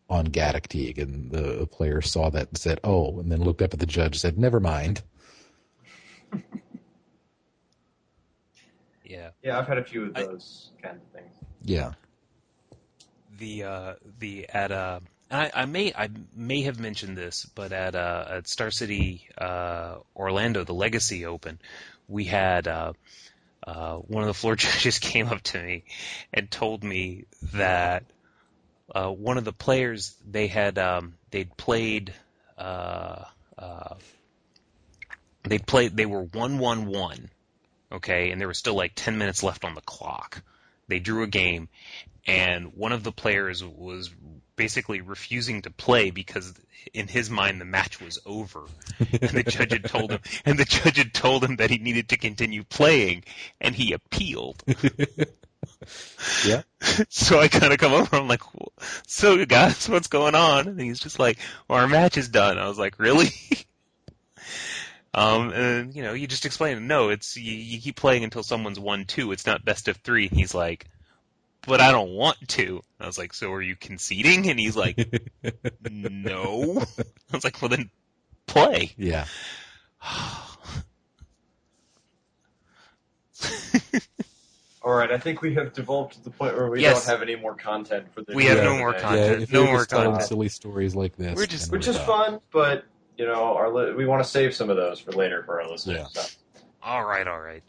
on 0.08 0.26
Gaddock 0.26 0.68
Teeg, 0.68 0.98
and 0.98 1.30
the 1.30 1.66
player 1.66 2.00
saw 2.02 2.30
that 2.30 2.48
and 2.48 2.58
said, 2.58 2.80
"Oh," 2.84 3.18
and 3.20 3.30
then 3.30 3.42
looked 3.42 3.62
up 3.62 3.72
at 3.72 3.80
the 3.80 3.86
judge 3.86 4.14
and 4.14 4.20
said, 4.20 4.38
"Never 4.38 4.60
mind." 4.60 5.02
Yeah. 9.10 9.30
yeah, 9.42 9.58
I've 9.58 9.66
had 9.66 9.78
a 9.78 9.84
few 9.84 10.04
of 10.06 10.16
I- 10.16 10.22
those 10.22 10.70
kinds 10.82 11.02
of 11.02 11.10
things. 11.12 11.34
Yeah. 11.64 11.92
the 13.38 13.64
uh 13.64 13.94
the 14.18 14.48
at 14.48 14.70
uh 14.70 15.00
I, 15.30 15.50
I 15.54 15.64
may 15.66 15.92
I 15.94 16.08
may 16.34 16.62
have 16.62 16.78
mentioned 16.80 17.16
this, 17.16 17.46
but 17.54 17.72
at 17.72 17.94
uh 17.94 18.24
at 18.28 18.48
Star 18.48 18.70
City 18.70 19.28
uh 19.36 19.96
Orlando, 20.16 20.64
the 20.64 20.74
Legacy 20.74 21.26
Open, 21.26 21.58
we 22.08 22.24
had 22.24 22.68
uh 22.68 22.92
uh 23.66 23.96
one 23.96 24.22
of 24.22 24.28
the 24.28 24.34
floor 24.34 24.56
judges 24.64 24.98
came 24.98 25.28
up 25.28 25.42
to 25.42 25.62
me 25.62 25.84
and 26.32 26.50
told 26.50 26.84
me 26.84 27.24
that 27.54 28.04
uh 28.94 29.10
one 29.10 29.38
of 29.38 29.44
the 29.44 29.52
players 29.52 30.14
they 30.28 30.46
had 30.46 30.78
um 30.78 31.14
they'd 31.30 31.56
played 31.56 32.14
uh 32.58 33.24
uh 33.58 33.94
they 35.44 35.58
played 35.58 35.96
they 35.96 36.06
were 36.06 36.22
one 36.22 36.58
one 36.58 36.86
one 36.86 37.30
okay? 37.92 38.30
And 38.30 38.40
there 38.40 38.48
was 38.48 38.58
still 38.58 38.74
like 38.74 38.92
10 38.94 39.18
minutes 39.18 39.42
left 39.42 39.64
on 39.64 39.74
the 39.74 39.80
clock. 39.80 40.42
They 40.88 40.98
drew 40.98 41.22
a 41.22 41.28
game 41.28 41.68
and 42.26 42.74
one 42.74 42.92
of 42.92 43.02
the 43.02 43.12
players 43.12 43.64
was 43.64 44.10
basically 44.56 45.00
refusing 45.00 45.62
to 45.62 45.70
play 45.70 46.10
because 46.10 46.52
in 46.92 47.08
his 47.08 47.30
mind 47.30 47.60
the 47.60 47.64
match 47.64 48.00
was 48.00 48.18
over. 48.26 48.64
And 48.98 49.30
the 49.30 49.42
judge 49.42 49.72
had 49.72 49.84
told 49.84 50.12
him 50.12 50.20
and 50.44 50.58
the 50.58 50.64
judge 50.64 50.98
had 50.98 51.14
told 51.14 51.44
him 51.44 51.56
that 51.56 51.70
he 51.70 51.78
needed 51.78 52.10
to 52.10 52.16
continue 52.16 52.64
playing 52.64 53.24
and 53.60 53.74
he 53.74 53.92
appealed. 53.92 54.62
Yeah. 56.46 56.62
so 57.08 57.38
i 57.38 57.48
kind 57.48 57.72
of 57.72 57.78
come 57.78 57.92
over 57.92 58.16
i'm 58.16 58.28
like 58.28 58.42
so 59.06 59.44
guys 59.46 59.88
what's 59.88 60.08
going 60.08 60.34
on? 60.34 60.68
And 60.68 60.80
he's 60.80 61.00
just 61.00 61.18
like 61.18 61.38
well 61.68 61.78
our 61.78 61.88
match 61.88 62.16
is 62.18 62.28
done. 62.28 62.58
I 62.58 62.68
was 62.68 62.78
like 62.78 62.98
really 62.98 63.28
um 65.12 65.52
and 65.52 65.94
you 65.96 66.02
know 66.02 66.12
you 66.12 66.26
just 66.28 66.46
explain 66.46 66.86
no 66.86 67.08
it's 67.08 67.36
you, 67.36 67.52
you 67.52 67.80
keep 67.80 67.96
playing 67.96 68.22
until 68.22 68.42
someone's 68.44 68.78
won 68.78 69.04
two 69.04 69.32
it's 69.32 69.44
not 69.46 69.64
best 69.64 69.88
of 69.88 69.96
three 69.98 70.28
and 70.28 70.36
he's 70.36 70.54
like 70.54 70.86
but 71.66 71.78
I 71.78 71.92
don't 71.92 72.12
want 72.12 72.38
to. 72.48 72.82
I 72.98 73.04
was 73.06 73.18
like, 73.18 73.34
so 73.34 73.52
are 73.52 73.60
you 73.60 73.76
conceding? 73.76 74.48
And 74.48 74.58
he's 74.58 74.78
like, 74.78 74.96
no. 75.90 76.80
I 76.80 77.36
was 77.36 77.44
like, 77.44 77.60
well 77.60 77.68
then 77.68 77.90
play. 78.46 78.92
Yeah. 78.96 79.26
All 84.82 84.94
right, 84.94 85.12
I 85.12 85.18
think 85.18 85.42
we 85.42 85.52
have 85.54 85.74
devolved 85.74 86.14
to 86.14 86.24
the 86.24 86.30
point 86.30 86.56
where 86.56 86.70
we 86.70 86.80
Yes. 86.80 87.04
don't 87.04 87.12
have 87.12 87.22
any 87.22 87.36
more 87.36 87.54
content 87.54 88.06
for 88.14 88.22
this. 88.22 88.34
We 88.34 88.46
have 88.46 88.58
show 88.58 88.64
no 88.64 88.78
more 88.78 88.92
today. 88.94 89.02
content. 89.04 89.36
Yeah, 89.38 89.42
if 89.42 89.52
no 89.52 89.58
you're 89.60 89.68
more 89.68 89.78
just 89.80 89.90
telling 89.90 90.10
content. 90.12 90.28
silly 90.28 90.48
stories 90.48 90.94
like 90.94 91.16
this, 91.16 91.36
We're 91.36 91.44
just- 91.46 91.70
then 91.70 91.78
which 91.78 91.86
we're 91.86 91.90
is 91.92 91.96
done. 91.98 92.06
fun, 92.06 92.40
but 92.50 92.86
you 93.20 93.26
know, 93.26 93.54
our 93.54 93.70
li- 93.70 93.92
we 93.92 94.06
want 94.06 94.22
to 94.24 94.28
save 94.28 94.54
some 94.54 94.70
of 94.70 94.78
those 94.78 94.98
for 94.98 95.12
later 95.12 95.42
for 95.44 95.60
our 95.60 95.68
listeners. 95.68 95.98
Yeah. 96.14 96.22
So, 96.22 96.60
All 96.82 97.04
right, 97.04 97.28
all 97.28 97.40
right. 97.40 97.62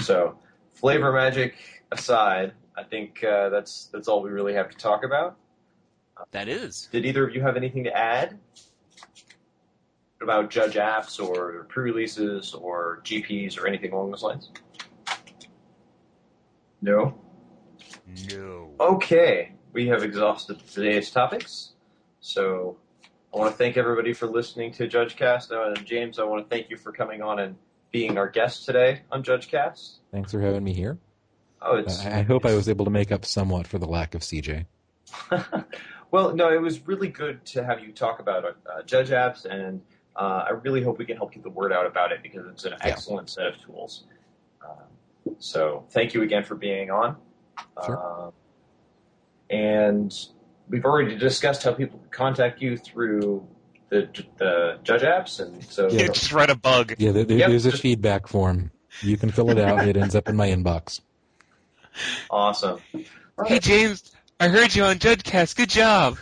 so 0.00 0.38
flavor 0.72 1.12
magic 1.12 1.54
aside, 1.92 2.54
I 2.74 2.82
think 2.82 3.22
uh, 3.22 3.50
that's 3.50 3.90
that's 3.92 4.08
all 4.08 4.22
we 4.22 4.30
really 4.30 4.54
have 4.54 4.70
to 4.70 4.76
talk 4.78 5.04
about. 5.04 5.36
That 6.30 6.48
is. 6.48 6.88
Did 6.90 7.04
either 7.04 7.28
of 7.28 7.34
you 7.34 7.42
have 7.42 7.58
anything 7.58 7.84
to 7.84 7.92
add 7.94 8.38
about 10.22 10.48
Judge 10.48 10.76
apps 10.76 11.20
or 11.22 11.64
pre-releases 11.68 12.54
or 12.54 13.02
GPs 13.04 13.58
or 13.60 13.66
anything 13.66 13.92
along 13.92 14.10
those 14.12 14.22
lines? 14.22 14.50
No. 16.80 17.18
No. 18.32 18.70
Okay, 18.80 19.52
we 19.74 19.86
have 19.88 20.02
exhausted 20.02 20.58
today's 20.72 21.10
topics. 21.10 21.72
So 22.20 22.78
I 23.36 23.38
want 23.38 23.52
to 23.52 23.58
thank 23.58 23.76
everybody 23.76 24.14
for 24.14 24.26
listening 24.26 24.72
to 24.72 24.88
JudgeCast. 24.88 25.52
Uh, 25.52 25.74
James, 25.82 26.18
I 26.18 26.24
want 26.24 26.48
to 26.48 26.48
thank 26.48 26.70
you 26.70 26.78
for 26.78 26.90
coming 26.90 27.20
on 27.20 27.38
and 27.38 27.54
being 27.92 28.16
our 28.16 28.30
guest 28.30 28.64
today 28.64 29.02
on 29.12 29.22
JudgeCast. 29.22 29.98
Thanks 30.10 30.32
for 30.32 30.40
having 30.40 30.64
me 30.64 30.72
here. 30.72 30.96
Oh, 31.60 31.76
it's. 31.76 32.00
I, 32.06 32.20
I 32.20 32.22
hope 32.22 32.46
I 32.46 32.54
was 32.54 32.66
able 32.70 32.86
to 32.86 32.90
make 32.90 33.12
up 33.12 33.26
somewhat 33.26 33.66
for 33.66 33.78
the 33.78 33.84
lack 33.84 34.14
of 34.14 34.22
CJ. 34.22 34.64
well, 36.10 36.34
no, 36.34 36.50
it 36.50 36.62
was 36.62 36.86
really 36.86 37.08
good 37.08 37.44
to 37.46 37.62
have 37.62 37.80
you 37.80 37.92
talk 37.92 38.20
about 38.20 38.46
uh, 38.46 38.82
Judge 38.86 39.10
apps, 39.10 39.44
and 39.44 39.82
uh, 40.16 40.44
I 40.46 40.50
really 40.52 40.82
hope 40.82 40.96
we 40.96 41.04
can 41.04 41.18
help 41.18 41.34
get 41.34 41.42
the 41.42 41.50
word 41.50 41.74
out 41.74 41.84
about 41.84 42.12
it 42.12 42.22
because 42.22 42.46
it's 42.46 42.64
an 42.64 42.72
Yeah. 42.72 42.78
excellent 42.88 43.28
set 43.28 43.48
of 43.48 43.60
tools. 43.60 44.04
Um, 44.66 45.36
so 45.40 45.84
thank 45.90 46.14
you 46.14 46.22
again 46.22 46.42
for 46.42 46.54
being 46.54 46.90
on. 46.90 47.16
Sure. 47.84 47.98
Uh, 47.98 49.54
and 49.54 50.10
we've 50.68 50.84
already 50.84 51.16
discussed 51.16 51.62
how 51.62 51.72
people 51.74 51.98
can 51.98 52.10
contact 52.10 52.60
you 52.60 52.76
through 52.76 53.46
the 53.88 54.08
the 54.38 54.78
Judge 54.82 55.02
apps, 55.02 55.40
and 55.40 55.62
so 55.64 55.88
Yeah. 55.88 56.02
Yeah, 56.02 56.06
just 56.08 56.32
write 56.32 56.50
a 56.50 56.56
bug. 56.56 56.94
Yeah, 56.98 57.12
there, 57.12 57.24
there- 57.24 57.38
Yep, 57.38 57.50
there's 57.50 57.66
a 57.66 57.72
feedback 57.72 58.26
form. 58.28 58.70
You 59.02 59.16
can 59.16 59.30
fill 59.30 59.50
it 59.50 59.58
out. 59.58 59.86
it 59.86 59.96
ends 59.96 60.14
up 60.14 60.28
in 60.28 60.36
my 60.36 60.48
inbox. 60.48 61.00
awesome. 62.30 62.80
All 63.38 63.44
Hey. 63.46 63.58
James, 63.58 64.12
I 64.40 64.48
heard 64.48 64.74
you 64.74 64.84
on 64.84 64.96
JudgeCast. 64.96 65.56
Good 65.56 65.68
job. 65.70 66.16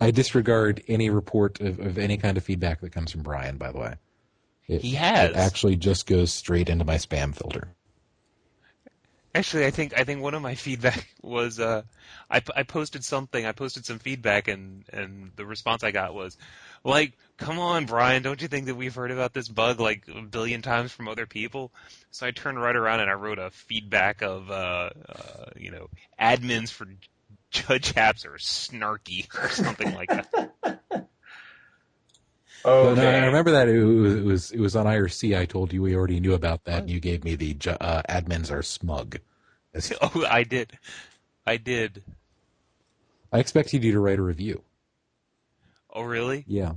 I 0.00 0.10
disregard 0.12 0.82
any 0.86 1.10
report 1.10 1.60
of, 1.60 1.80
of 1.80 1.98
any 1.98 2.16
kind 2.18 2.36
of 2.36 2.44
feedback 2.44 2.80
that 2.82 2.92
comes 2.92 3.10
from 3.12 3.22
Brian. 3.22 3.56
By 3.56 3.72
the 3.72 3.78
way, 3.78 3.94
it, 4.68 4.82
He 4.82 4.94
has. 4.94 5.30
it 5.30 5.36
actually 5.36 5.76
just 5.76 6.06
goes 6.06 6.32
straight 6.32 6.68
into 6.68 6.84
my 6.84 6.96
spam 6.96 7.34
filter. 7.34 7.68
Actually, 9.38 9.66
I 9.66 9.70
think 9.70 9.96
I 9.96 10.02
think 10.02 10.20
one 10.20 10.34
of 10.34 10.42
my 10.42 10.56
feedback 10.56 11.06
was 11.22 11.60
uh, 11.60 11.82
I, 12.28 12.42
I 12.56 12.64
posted 12.64 13.04
something. 13.04 13.46
I 13.46 13.52
posted 13.52 13.86
some 13.86 14.00
feedback, 14.00 14.48
and 14.48 14.82
and 14.92 15.30
the 15.36 15.46
response 15.46 15.84
I 15.84 15.92
got 15.92 16.12
was 16.12 16.36
like, 16.82 17.12
"Come 17.36 17.60
on, 17.60 17.86
Brian, 17.86 18.24
don't 18.24 18.42
you 18.42 18.48
think 18.48 18.66
that 18.66 18.74
we've 18.74 18.96
heard 18.96 19.12
about 19.12 19.34
this 19.34 19.46
bug 19.46 19.78
like 19.78 20.02
a 20.12 20.22
billion 20.22 20.60
times 20.60 20.90
from 20.90 21.06
other 21.06 21.26
people?" 21.26 21.70
So 22.10 22.26
I 22.26 22.32
turned 22.32 22.60
right 22.60 22.74
around 22.74 22.98
and 22.98 23.08
I 23.08 23.14
wrote 23.14 23.38
a 23.38 23.52
feedback 23.52 24.22
of 24.22 24.50
uh, 24.50 24.90
uh, 25.08 25.44
you 25.54 25.70
know 25.70 25.86
admins 26.20 26.72
for 26.72 26.88
judge 27.52 27.94
apps 27.94 28.26
are 28.26 28.38
snarky 28.38 29.32
or 29.40 29.50
something 29.50 29.94
like 29.94 30.10
that. 30.10 30.26
Oh, 32.68 32.94
uh, 32.96 33.00
I 33.00 33.26
remember 33.26 33.50
that 33.52 33.68
it 33.68 33.82
was, 33.82 34.14
it 34.14 34.24
was 34.24 34.50
it 34.52 34.60
was 34.60 34.76
on 34.76 34.86
IRC. 34.86 35.38
I 35.38 35.46
told 35.46 35.72
you 35.72 35.82
we 35.82 35.94
already 35.94 36.20
knew 36.20 36.34
about 36.34 36.64
that, 36.64 36.80
and 36.80 36.90
you 36.90 37.00
gave 37.00 37.24
me 37.24 37.34
the 37.34 37.56
uh, 37.80 38.02
admins 38.08 38.50
are 38.50 38.62
smug. 38.62 39.18
Oh, 40.00 40.24
I 40.28 40.42
did, 40.42 40.76
I 41.46 41.56
did. 41.56 42.02
I 43.32 43.38
expected 43.38 43.84
you 43.84 43.92
to 43.92 44.00
write 44.00 44.18
a 44.18 44.22
review. 44.22 44.62
Oh, 45.92 46.02
really? 46.02 46.44
Yeah, 46.48 46.72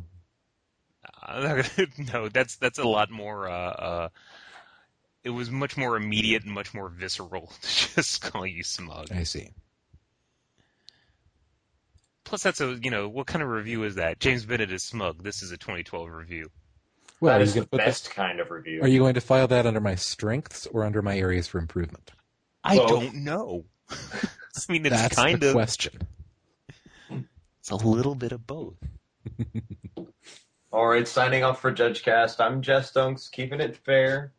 gonna, 1.28 1.64
no, 2.14 2.30
that's 2.30 2.56
that's 2.58 2.80
a 2.80 2.88
lot 2.88 3.12
more. 3.12 3.50
Uh, 3.50 3.54
uh, 3.54 4.10
it 5.24 5.30
was 5.30 5.50
much 5.50 5.78
more 5.78 5.96
immediate 5.96 6.44
and 6.44 6.54
much 6.54 6.74
more 6.74 6.90
visceral 6.90 7.52
to 7.62 7.96
just 7.96 8.22
call 8.22 8.46
you 8.46 8.64
smug. 8.64 9.12
I 9.12 9.24
see. 9.24 9.52
Plus, 12.24 12.44
that's 12.44 12.62
a 12.62 12.78
you 12.82 12.92
know 12.92 13.10
what 13.10 13.28
kind 13.28 13.42
of 13.44 13.50
review 13.50 13.84
is 13.84 13.96
that? 13.96 14.20
James 14.20 14.46
Bennett 14.46 14.72
is 14.72 14.84
smug. 14.84 15.24
This 15.24 15.42
is 15.44 15.52
a 15.52 15.58
2012 15.58 16.10
review. 16.10 16.50
Well, 17.20 17.34
that 17.34 17.42
are 17.42 17.44
is 17.44 17.56
you, 17.56 17.62
the 17.70 17.78
best 17.78 18.06
this, 18.06 18.14
kind 18.14 18.40
of 18.40 18.50
review. 18.52 18.82
are 18.82 18.88
you 18.88 19.00
going 19.00 19.14
to 19.16 19.22
file 19.22 19.48
that 19.50 19.66
under 19.66 19.80
my 19.80 19.96
strengths 19.96 20.66
or 20.68 20.84
under 20.84 21.02
my 21.02 21.18
areas 21.18 21.48
for 21.48 21.60
improvement? 21.60 22.12
I 22.64 22.78
Both. 22.78 22.90
don't 22.90 23.16
know. 23.24 23.66
I 23.92 23.96
mean, 24.70 24.86
it's 24.86 24.96
That's 24.96 25.16
kind 25.16 25.40
the 25.42 25.48
of 25.50 25.54
question. 25.54 26.08
it's 27.60 27.70
a 27.72 27.76
little 27.76 28.16
bit 28.16 28.32
of 28.32 28.46
both. 28.48 28.76
All 30.72 30.88
right, 30.88 31.08
signing 31.08 31.44
off 31.44 31.60
for 31.60 31.72
JudgeCast. 31.74 32.40
I'm 32.40 32.62
Jess 32.62 32.92
Dunks, 32.94 33.30
keeping 33.32 33.60
it 33.60 33.76
fair. 33.78 34.32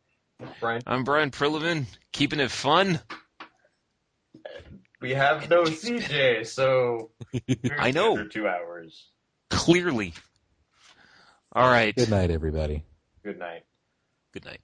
Brian, 0.60 0.82
I'm 0.86 1.04
Brian 1.04 1.30
Prillaman, 1.30 1.84
keeping 2.12 2.40
it 2.40 2.50
fun. 2.50 3.00
We 5.02 5.10
have 5.10 5.50
no 5.50 5.62
CJ, 5.64 6.46
so 6.46 7.10
I 7.78 7.90
know. 7.90 8.16
For 8.16 8.24
two 8.24 8.48
hours. 8.48 9.10
Clearly. 9.50 10.14
All 11.52 11.68
right. 11.68 11.94
Good 11.94 12.08
night, 12.08 12.30
everybody. 12.30 12.84
Good 13.22 13.38
night. 13.38 13.64
Good 14.32 14.46
night. 14.46 14.62